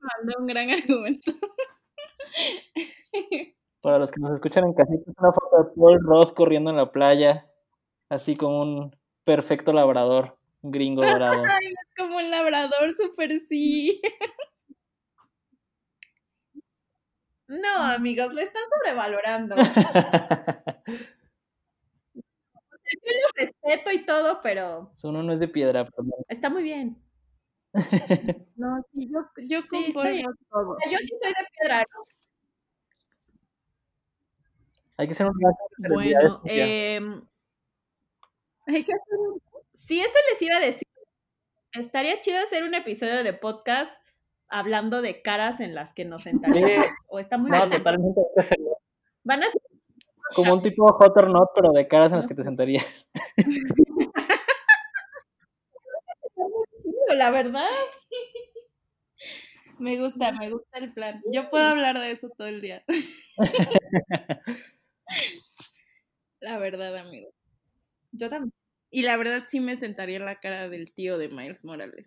mandó 0.00 0.38
un 0.38 0.46
gran 0.46 0.70
argumento. 0.70 1.32
Para 3.80 3.98
los 3.98 4.12
que 4.12 4.20
nos 4.20 4.34
escuchan 4.34 4.64
en 4.64 4.74
casita, 4.74 5.10
es 5.10 5.18
una 5.18 5.32
foto 5.32 5.64
de 5.64 5.70
Paul 5.74 6.00
Roth 6.04 6.34
corriendo 6.34 6.70
en 6.70 6.76
la 6.76 6.92
playa, 6.92 7.50
así 8.08 8.36
como 8.36 8.62
un 8.62 8.96
perfecto 9.24 9.72
labrador 9.72 10.38
gringo 10.62 11.02
dorado. 11.04 11.42
es 11.62 11.74
como 11.96 12.18
un 12.18 12.30
labrador 12.30 12.94
super 12.96 13.40
sí. 13.48 14.00
No, 17.50 17.82
amigos, 17.82 18.32
lo 18.32 18.40
están 18.40 18.62
sobrevalorando. 18.70 19.56
Yo 19.56 19.62
lo 23.12 23.28
respeto 23.34 23.90
y 23.90 24.06
todo, 24.06 24.40
pero. 24.40 24.92
Uno 25.02 25.24
no 25.24 25.32
es 25.32 25.40
de 25.40 25.48
piedra, 25.48 25.84
pero... 25.84 26.08
Está 26.28 26.48
muy 26.48 26.62
bien. 26.62 26.96
No, 28.56 28.84
sí, 28.92 29.08
yo, 29.10 29.20
yo 29.46 29.62
sí, 29.62 29.92
todo. 30.50 30.76
Yo 30.90 30.98
sí 30.98 31.08
soy 31.08 31.32
de 31.32 31.46
piedra, 31.58 31.80
¿no? 31.80 32.02
Hay 34.98 35.06
que 35.06 35.12
hacer 35.12 35.26
un 35.26 35.32
Bueno, 35.88 36.42
eh, 36.44 37.00
hay 38.66 38.84
que 38.84 38.92
hacer 38.92 39.18
un 39.18 39.40
Sí, 39.72 39.98
eso 40.00 40.12
les 40.30 40.42
iba 40.42 40.56
a 40.56 40.60
decir. 40.60 40.86
Estaría 41.72 42.20
chido 42.20 42.38
hacer 42.42 42.64
un 42.64 42.74
episodio 42.74 43.24
de 43.24 43.32
podcast 43.32 43.99
hablando 44.50 45.02
de 45.02 45.22
caras 45.22 45.60
en 45.60 45.74
las 45.74 45.94
que 45.94 46.04
nos 46.04 46.24
sentaríamos. 46.24 46.86
O 47.08 47.18
está 47.18 47.38
muy 47.38 47.50
No, 47.50 47.68
totalmente 47.68 48.20
Van 49.24 49.42
a 49.42 49.46
ser... 49.46 49.62
Como 50.34 50.54
un 50.54 50.62
tipo 50.62 50.86
hot 50.86 51.16
or 51.16 51.30
not, 51.30 51.48
pero 51.54 51.72
de 51.72 51.88
caras 51.88 52.10
en 52.12 52.16
las 52.16 52.26
que 52.26 52.34
te 52.34 52.44
sentarías. 52.44 53.08
La 57.16 57.30
verdad. 57.30 57.66
Me 59.78 59.98
gusta, 59.98 60.30
me 60.32 60.50
gusta 60.50 60.78
el 60.78 60.92
plan. 60.92 61.22
Yo 61.32 61.48
puedo 61.48 61.64
hablar 61.64 61.98
de 61.98 62.12
eso 62.12 62.28
todo 62.36 62.46
el 62.46 62.60
día. 62.60 62.84
La 66.40 66.58
verdad, 66.58 66.96
amigo. 66.96 67.30
Yo 68.12 68.28
también. 68.28 68.52
Y 68.90 69.02
la 69.02 69.16
verdad 69.16 69.44
sí 69.48 69.60
me 69.60 69.76
sentaría 69.76 70.16
en 70.16 70.24
la 70.24 70.40
cara 70.40 70.68
del 70.68 70.92
tío 70.92 71.16
de 71.16 71.28
Miles 71.28 71.64
Morales. 71.64 72.06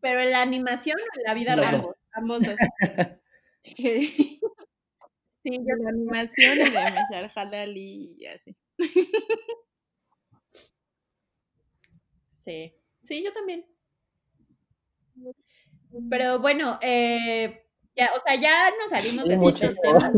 Pero 0.00 0.20
en 0.20 0.30
la 0.30 0.42
animación 0.42 0.96
o 0.98 1.18
en 1.18 1.22
la 1.24 1.34
vida 1.34 1.56
real. 1.56 1.94
Ambos, 2.12 2.40
dos. 2.42 2.56
sí, 3.62 4.40
yo 5.44 5.76
la 5.82 5.90
animación 5.90 6.58
y 6.58 6.76
Halali 7.34 8.16
y 8.18 8.26
así. 8.26 8.56
Sí, 12.44 12.74
sí, 13.02 13.22
yo 13.22 13.30
también. 13.34 13.66
Pero 16.08 16.38
bueno, 16.38 16.78
eh, 16.80 17.66
ya, 17.94 18.10
o 18.16 18.20
sea, 18.24 18.36
ya 18.36 18.70
nos 18.70 18.88
salimos 18.88 19.26
de 19.26 19.34
este 19.34 19.74
tema. 19.82 20.12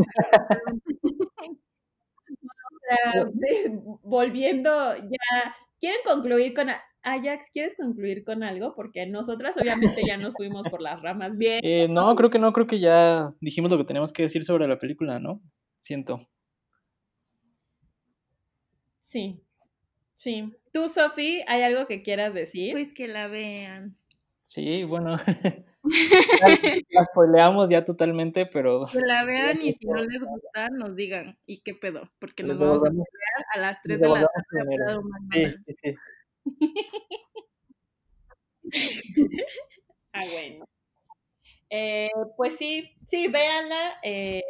volviendo 4.03 4.95
ya, 4.95 5.55
¿quieren 5.79 5.99
concluir 6.05 6.53
con 6.53 6.69
Ajax? 7.03 7.49
¿Quieres 7.51 7.75
concluir 7.75 8.23
con 8.23 8.43
algo? 8.43 8.73
Porque 8.75 9.05
nosotras 9.05 9.57
obviamente 9.57 10.01
ya 10.05 10.17
nos 10.17 10.35
fuimos 10.35 10.67
por 10.69 10.81
las 10.81 11.01
ramas 11.01 11.37
bien. 11.37 11.59
Eh, 11.63 11.87
no, 11.89 12.15
creo 12.15 12.29
que 12.29 12.39
no, 12.39 12.53
creo 12.53 12.67
que 12.67 12.79
ya 12.79 13.33
dijimos 13.39 13.71
lo 13.71 13.77
que 13.77 13.85
tenemos 13.85 14.11
que 14.11 14.23
decir 14.23 14.43
sobre 14.43 14.67
la 14.67 14.79
película, 14.79 15.19
¿no? 15.19 15.41
Siento. 15.79 16.27
Sí, 19.01 19.41
sí. 20.15 20.53
Tú, 20.71 20.87
Sofi, 20.87 21.41
¿hay 21.47 21.63
algo 21.63 21.87
que 21.87 22.01
quieras 22.01 22.33
decir? 22.33 22.73
Pues 22.73 22.93
que 22.93 23.07
la 23.07 23.27
vean. 23.27 23.97
Sí, 24.41 24.83
bueno. 24.83 25.17
la 26.89 27.05
spoileamos 27.05 27.69
ya 27.69 27.83
totalmente, 27.83 28.45
pero. 28.45 28.85
Que 28.91 29.01
la 29.01 29.25
vean 29.25 29.61
y 29.61 29.73
si 29.79 29.87
no 29.87 29.95
les 29.95 30.19
gusta, 30.19 30.69
nos 30.69 30.95
digan. 30.95 31.37
¿Y 31.45 31.61
qué 31.61 31.73
pedo? 31.73 32.03
Porque 32.19 32.43
nos 32.43 32.57
vamos 32.57 32.83
a 32.85 32.89
a 33.53 33.59
las 33.59 33.81
3 33.81 33.99
de 33.99 34.07
la 34.07 34.21
tarde. 34.21 35.57
Sí, 35.65 35.73
sí, 35.81 35.95
ah, 40.13 40.25
bueno. 40.31 40.65
Eh, 41.69 42.09
pues 42.37 42.55
sí, 42.57 42.89
sí, 43.07 43.27
véanla. 43.27 43.93
Eh, 44.03 44.41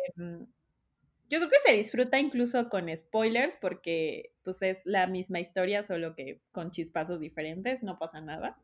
yo 1.29 1.39
creo 1.39 1.49
que 1.49 1.57
se 1.65 1.73
disfruta 1.77 2.19
incluso 2.19 2.69
con 2.69 2.87
spoilers 2.95 3.57
porque 3.57 4.33
pues 4.43 4.61
es 4.61 4.79
la 4.85 5.07
misma 5.07 5.39
historia, 5.39 5.81
solo 5.83 6.13
que 6.15 6.41
con 6.51 6.71
chispazos 6.71 7.19
diferentes, 7.19 7.83
no 7.83 7.97
pasa 7.97 8.21
nada. 8.21 8.59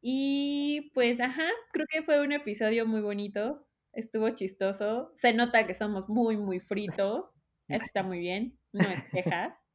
Y 0.00 0.90
pues, 0.94 1.20
ajá, 1.20 1.48
creo 1.72 1.86
que 1.90 2.02
fue 2.02 2.20
un 2.20 2.32
episodio 2.32 2.86
muy 2.86 3.00
bonito, 3.00 3.66
estuvo 3.92 4.30
chistoso, 4.30 5.12
se 5.16 5.32
nota 5.32 5.66
que 5.66 5.74
somos 5.74 6.08
muy, 6.08 6.36
muy 6.36 6.60
fritos, 6.60 7.36
eso 7.68 7.84
está 7.84 8.02
muy 8.02 8.20
bien, 8.20 8.58
no 8.72 8.88
es 8.88 9.02
queja. 9.12 9.58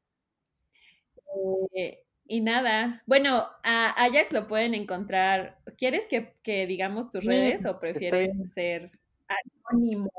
Eh, 1.74 2.04
y 2.32 2.40
nada, 2.40 3.04
bueno, 3.08 3.50
a 3.62 3.90
Ajax 4.06 4.32
lo 4.32 4.48
pueden 4.48 4.74
encontrar. 4.74 5.60
¿Quieres 5.78 6.08
que, 6.08 6.66
digamos 6.66 7.10
tus 7.10 7.26
redes 7.26 7.66
o 7.66 7.78
prefieres 7.78 8.32
ser 8.54 8.90
anónimo? 9.28 10.10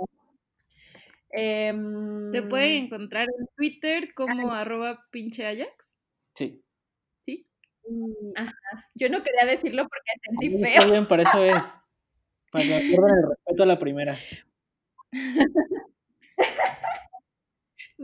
Te 1.30 2.42
pueden 2.42 2.70
em, 2.70 2.84
encontrar 2.84 3.28
en 3.38 3.46
Twitter 3.56 4.12
como 4.12 4.52
arroba 4.52 5.06
pinche 5.10 5.46
Ajax. 5.46 5.96
Sí. 6.34 6.62
¿Sí? 7.22 7.46
Ajá. 8.36 8.52
Yo 8.94 9.08
no 9.08 9.22
quería 9.22 9.46
decirlo 9.46 9.88
porque 9.88 10.12
sentí 10.22 10.50
feo. 10.58 10.68
Está 10.68 10.84
bien, 10.84 11.06
para 11.06 11.22
eso 11.22 11.42
es. 11.42 11.54
Para 12.52 12.64
que 12.64 12.70
me 12.70 12.82
el 12.82 13.28
respeto 13.30 13.62
a 13.62 13.66
la 13.66 13.78
primera. 13.78 14.18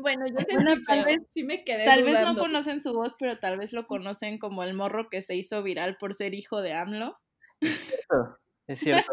Bueno, 0.01 0.27
yo 0.27 0.37
sé 0.49 0.77
tal 0.87 1.05
vez 1.05 1.21
sí 1.35 1.45
me 1.45 1.65
quedé. 1.65 1.85
Tal 1.85 2.05
vez 2.05 2.21
no 2.21 2.37
conocen 2.37 2.81
su 2.81 2.93
voz, 2.93 3.15
pero 3.19 3.39
tal 3.39 3.59
vez 3.59 3.73
lo 3.73 3.87
conocen 3.87 4.39
como 4.39 4.63
el 4.63 4.75
morro 4.75 5.09
que 5.11 5.23
se 5.23 5.37
hizo 5.37 5.63
viral 5.63 5.97
por 5.99 6.15
ser 6.15 6.35
hijo 6.35 6.63
de 6.63 6.73
AMLO. 6.73 7.19
Es 7.61 7.79
cierto. 7.79 8.39
Es 8.67 8.81
cierto. 8.81 9.13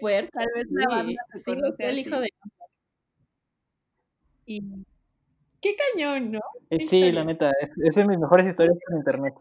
Fuerte. 0.00 0.30
Tal 0.32 0.46
vez 0.54 0.66
la 0.70 0.88
banda 0.88 1.22
sí, 1.32 1.52
el 1.78 1.98
hijo 1.98 2.20
de 2.20 2.28
y 4.46 4.62
qué 5.60 5.74
cañón, 5.92 6.32
¿no? 6.32 6.40
Eh, 6.70 6.78
sí, 6.78 7.10
la 7.10 7.24
neta, 7.24 7.50
es, 7.60 7.70
es, 7.82 7.94
de 7.96 8.06
mis 8.06 8.18
mejores 8.18 8.46
historias 8.46 8.76
en 8.88 8.98
internet. 8.98 9.34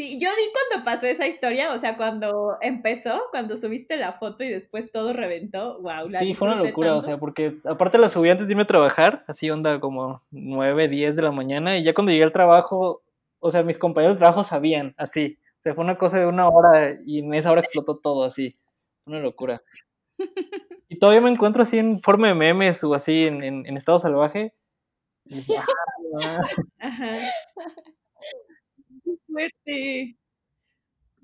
Sí, 0.00 0.18
yo 0.18 0.30
vi 0.30 0.44
cuando 0.50 0.82
pasó 0.82 1.06
esa 1.06 1.26
historia, 1.26 1.74
o 1.74 1.78
sea, 1.78 1.98
cuando 1.98 2.56
empezó, 2.62 3.20
cuando 3.30 3.58
subiste 3.58 3.98
la 3.98 4.14
foto 4.14 4.42
y 4.42 4.48
después 4.48 4.90
todo 4.90 5.12
reventó, 5.12 5.78
wow. 5.82 6.08
La 6.08 6.20
sí, 6.20 6.32
fue 6.32 6.48
una 6.48 6.56
locura, 6.56 6.96
o 6.96 7.02
sea, 7.02 7.18
porque 7.18 7.58
aparte 7.66 7.98
la 7.98 8.08
subí 8.08 8.30
antes 8.30 8.46
de 8.46 8.54
irme 8.54 8.62
a 8.62 8.66
trabajar, 8.66 9.26
así 9.28 9.50
onda 9.50 9.78
como 9.78 10.22
9, 10.30 10.88
10 10.88 11.16
de 11.16 11.20
la 11.20 11.32
mañana, 11.32 11.76
y 11.76 11.84
ya 11.84 11.92
cuando 11.92 12.12
llegué 12.12 12.24
al 12.24 12.32
trabajo, 12.32 13.02
o 13.40 13.50
sea, 13.50 13.62
mis 13.62 13.76
compañeros 13.76 14.16
de 14.16 14.20
trabajo 14.20 14.42
sabían, 14.42 14.94
así, 14.96 15.36
o 15.58 15.60
sea, 15.60 15.74
fue 15.74 15.84
una 15.84 15.98
cosa 15.98 16.18
de 16.18 16.24
una 16.24 16.48
hora 16.48 16.96
y 17.04 17.18
en 17.18 17.34
esa 17.34 17.52
hora 17.52 17.60
explotó 17.60 17.98
todo, 17.98 18.24
así, 18.24 18.56
una 19.04 19.20
locura. 19.20 19.62
Y 20.88 20.98
todavía 20.98 21.20
me 21.20 21.30
encuentro 21.30 21.62
así 21.62 21.78
en 21.78 22.02
forma 22.02 22.26
de 22.26 22.34
memes 22.34 22.82
o 22.82 22.94
así 22.94 23.24
en, 23.26 23.44
en, 23.44 23.76
estado 23.76 23.98
salvaje. 24.00 24.54
Ah, 26.10 26.40
Ajá. 26.80 27.18
fuerte. 29.26 30.16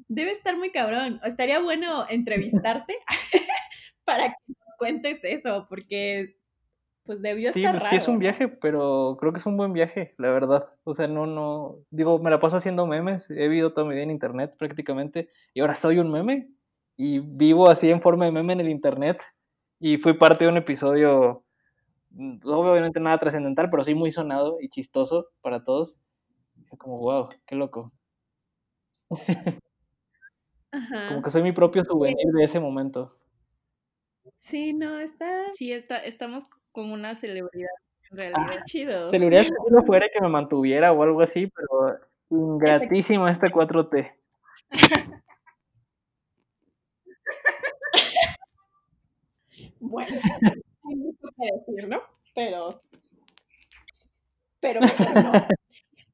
Debe 0.09 0.33
estar 0.33 0.57
muy 0.57 0.71
cabrón. 0.71 1.21
Estaría 1.25 1.61
bueno 1.61 2.07
entrevistarte 2.11 2.97
para 4.05 4.29
que 4.29 4.35
nos 4.49 4.77
cuentes 4.79 5.21
eso, 5.23 5.67
porque 5.69 6.37
pues 7.07 7.23
debió 7.23 7.53
sí, 7.53 7.61
estar 7.61 7.75
pues, 7.75 7.83
raro. 7.85 7.91
Sí, 7.91 7.97
es 7.97 8.09
un 8.09 8.19
viaje, 8.19 8.49
pero 8.49 9.17
creo 9.19 9.33
que 9.33 9.39
es 9.39 9.47
un 9.47 9.57
buen 9.57 9.73
viaje, 9.73 10.15
la 10.19 10.31
verdad. 10.31 10.69
O 10.85 10.93
sea, 10.93 11.07
no, 11.07 11.27
no, 11.27 11.79
digo, 11.91 12.19
me 12.19 12.31
la 12.31 12.41
paso 12.41 12.57
haciendo 12.57 12.87
memes, 12.87 13.31
he 13.31 13.49
vivido 13.49 13.73
toda 13.73 13.87
mi 13.87 13.95
vida 13.95 14.03
en 14.03 14.11
internet 14.11 14.55
prácticamente, 14.59 15.31
y 15.55 15.61
ahora 15.61 15.75
soy 15.75 16.01
un 16.01 16.11
meme, 16.11 16.51
y 16.97 17.21
vivo 17.21 17.69
así 17.69 17.91
en 17.91 18.03
forma 18.03 18.25
de 18.25 18.33
meme 18.33 18.55
en 18.55 18.61
el 18.61 18.69
internet, 18.69 19.21
y 19.79 19.99
fui 19.99 20.15
parte 20.15 20.45
de 20.45 20.51
un 20.51 20.57
episodio, 20.57 21.45
mm, 22.11 22.39
obviamente 22.45 22.99
nada 22.99 23.19
trascendental, 23.19 23.71
pero 23.71 23.85
sí 23.85 23.95
muy 23.95 24.11
sonado 24.11 24.59
y 24.61 24.69
chistoso 24.69 25.29
para 25.41 25.65
todos. 25.65 25.97
Como, 26.77 26.99
wow, 26.99 27.29
qué 27.47 27.55
loco. 27.55 27.93
Como 31.09 31.23
que 31.23 31.31
soy 31.31 31.43
mi 31.43 31.53
propio 31.53 31.85
souvenir 31.85 32.27
de 32.33 32.45
ese 32.45 32.61
momento. 32.61 33.17
Sí, 34.39 34.73
no, 34.73 34.99
está. 34.99 35.47
Sí, 35.55 35.73
está, 35.73 35.99
estamos 35.99 36.45
como 36.73 36.93
una 36.93 37.15
celebridad, 37.15 37.71
en 38.11 38.19
realidad. 38.19 38.59
Ah, 38.61 38.65
chido. 38.65 39.09
Celebridad 39.09 39.45
si 39.45 39.51
no 39.71 39.83
fuera 39.85 40.09
que 40.13 40.21
me 40.21 40.29
mantuviera 40.29 40.93
o 40.93 41.03
algo 41.03 41.23
así, 41.23 41.47
pero 41.47 41.99
ingratísima 42.31 43.31
esta 43.31 43.49
4T. 43.49 44.15
Bueno, 49.79 50.17
hay 50.85 50.97
mucho 50.97 51.29
que 51.37 51.73
decir, 51.73 51.89
¿no? 51.89 52.03
Pero. 52.35 52.83
Pero 54.61 54.81
no. 54.81 54.89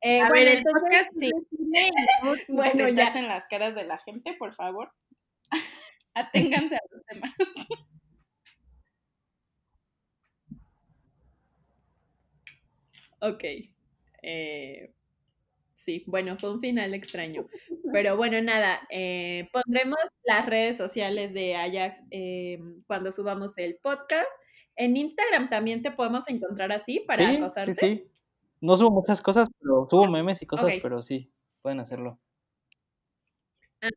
Eh, 0.03 0.20
a 0.20 0.29
ver, 0.31 0.49
el 0.49 0.65
podcast 0.65 1.12
sí. 1.19 1.31
bueno, 2.49 2.89
ya 2.89 3.07
en 3.15 3.29
las 3.29 3.47
caras 3.47 3.74
de 3.77 3.85
la 3.85 3.99
gente, 3.99 4.35
por 4.35 4.53
favor. 4.53 4.93
Aténganse 6.15 6.74
a 6.74 6.81
los 6.91 7.07
temas. 7.07 7.31
ok. 13.20 13.45
Eh, 14.23 14.93
sí, 15.74 16.03
bueno, 16.07 16.37
fue 16.37 16.53
un 16.53 16.61
final 16.61 16.95
extraño. 16.95 17.47
Pero 17.93 18.16
bueno, 18.16 18.43
nada, 18.43 18.81
eh, 18.91 19.49
pondremos 19.53 19.99
las 20.24 20.47
redes 20.47 20.77
sociales 20.77 21.33
de 21.33 21.55
Ajax 21.55 22.03
eh, 22.11 22.59
cuando 22.89 23.12
subamos 23.12 23.57
el 23.57 23.77
podcast. 23.77 24.29
En 24.74 24.97
Instagram 24.97 25.49
también 25.49 25.83
te 25.83 25.93
podemos 25.93 26.24
encontrar 26.29 26.73
así 26.73 27.01
para 27.07 27.31
sí, 27.31 27.37
acosarte. 27.37 27.74
Sí, 27.74 27.87
sí. 27.87 28.12
No 28.63 28.77
subo 28.77 28.93
muchas 28.93 29.21
cosas, 29.21 29.49
pero 29.61 29.87
subo 29.91 30.07
memes 30.07 30.41
y 30.41 30.47
cosas, 30.47 30.77
pero 30.81 31.03
sí, 31.03 31.33
pueden 31.63 31.81
hacerlo. 31.81 32.21
Ah, 33.81 33.89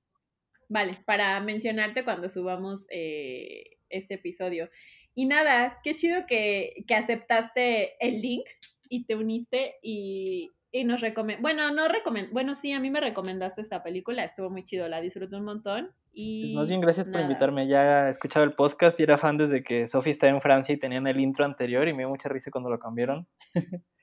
vale, 0.67 1.03
para 1.05 1.39
mencionarte 1.39 2.03
cuando 2.03 2.29
subamos 2.29 2.83
eh, 2.89 3.77
este 3.89 4.15
episodio. 4.15 4.69
Y 5.13 5.27
nada, 5.27 5.79
qué 5.83 5.95
chido 5.95 6.25
que, 6.27 6.83
que 6.87 6.95
aceptaste 6.95 7.93
el 8.05 8.21
link 8.23 8.45
y 8.89 9.05
te 9.05 9.15
uniste 9.15 9.75
y, 9.83 10.51
y 10.71 10.83
nos 10.83 10.99
recomendó, 10.99 11.43
bueno, 11.43 11.71
no 11.71 11.87
recomendó, 11.87 12.33
bueno, 12.33 12.55
sí, 12.55 12.73
a 12.73 12.79
mí 12.79 12.89
me 12.89 12.99
recomendaste 12.99 13.61
esta 13.61 13.83
película, 13.83 14.23
estuvo 14.23 14.49
muy 14.49 14.63
chido, 14.63 14.89
la 14.89 14.99
disfruté 14.99 15.35
un 15.35 15.45
montón. 15.45 15.91
Y 16.11 16.41
pues 16.41 16.53
más 16.53 16.69
bien 16.69 16.81
gracias 16.81 17.05
por 17.05 17.21
invitarme, 17.21 17.67
ya 17.67 18.07
he 18.07 18.09
escuchado 18.09 18.43
el 18.43 18.55
podcast 18.55 18.99
y 18.99 19.03
era 19.03 19.19
fan 19.19 19.37
desde 19.37 19.63
que 19.63 19.85
Sophie 19.85 20.11
estaba 20.11 20.33
en 20.33 20.41
Francia 20.41 20.73
y 20.73 20.79
tenían 20.79 21.05
el 21.05 21.19
intro 21.19 21.45
anterior 21.45 21.87
y 21.87 21.93
me 21.93 21.99
dio 21.99 22.09
mucha 22.09 22.29
risa 22.29 22.49
cuando 22.49 22.71
lo 22.71 22.79
cambiaron. 22.79 23.27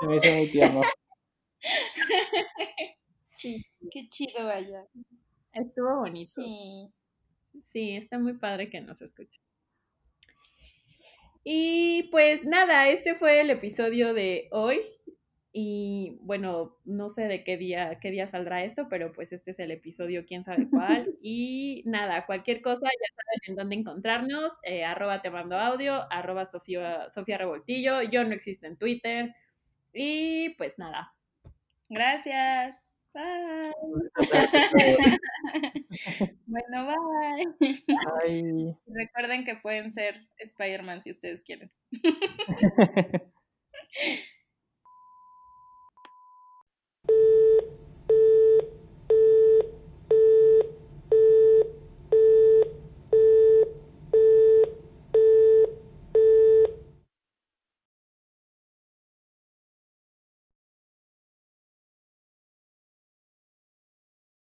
Se 0.00 0.06
me 0.06 0.16
hizo 0.16 0.32
muy 0.34 0.50
tierno. 0.50 0.80
Sí, 3.40 3.64
qué 3.90 4.06
chido 4.10 4.44
vaya. 4.44 4.86
Estuvo 5.54 6.00
bonito. 6.00 6.42
Sí. 6.42 6.92
Sí, 7.72 7.96
está 7.96 8.18
muy 8.18 8.34
padre 8.34 8.68
que 8.68 8.82
nos 8.82 9.00
escuche. 9.00 9.40
Y 11.42 12.08
pues 12.10 12.44
nada, 12.44 12.88
este 12.90 13.14
fue 13.14 13.40
el 13.40 13.48
episodio 13.48 14.12
de 14.12 14.48
hoy. 14.52 14.80
Y 15.52 16.18
bueno, 16.20 16.76
no 16.84 17.08
sé 17.08 17.22
de 17.22 17.42
qué 17.42 17.56
día, 17.56 17.98
qué 18.00 18.10
día 18.12 18.28
saldrá 18.28 18.62
esto, 18.62 18.88
pero 18.88 19.12
pues 19.12 19.32
este 19.32 19.50
es 19.50 19.58
el 19.58 19.72
episodio, 19.72 20.24
quién 20.24 20.44
sabe 20.44 20.68
cuál. 20.70 21.16
Y 21.20 21.82
nada, 21.86 22.24
cualquier 22.26 22.62
cosa, 22.62 22.82
ya 22.82 23.14
saben 23.16 23.40
en 23.48 23.56
dónde 23.56 23.76
encontrarnos, 23.76 24.52
eh, 24.62 24.84
arroba 24.84 25.22
te 25.22 25.30
mando 25.30 25.58
audio, 25.58 26.06
arroba 26.12 26.44
Sofía, 26.44 27.10
Sofía 27.10 27.38
Revoltillo, 27.38 28.02
yo 28.02 28.24
no 28.24 28.32
existo 28.34 28.66
en 28.66 28.76
Twitter. 28.76 29.34
Y 29.92 30.50
pues 30.50 30.78
nada. 30.78 31.14
Gracias. 31.88 32.76
Bye. 33.12 33.72
bueno, 36.46 36.86
bye. 36.86 37.76
bye. 38.22 38.76
Recuerden 38.86 39.44
que 39.44 39.56
pueden 39.56 39.90
ser 39.92 40.28
Spider-Man 40.38 41.02
si 41.02 41.10
ustedes 41.10 41.42
quieren. 41.42 41.72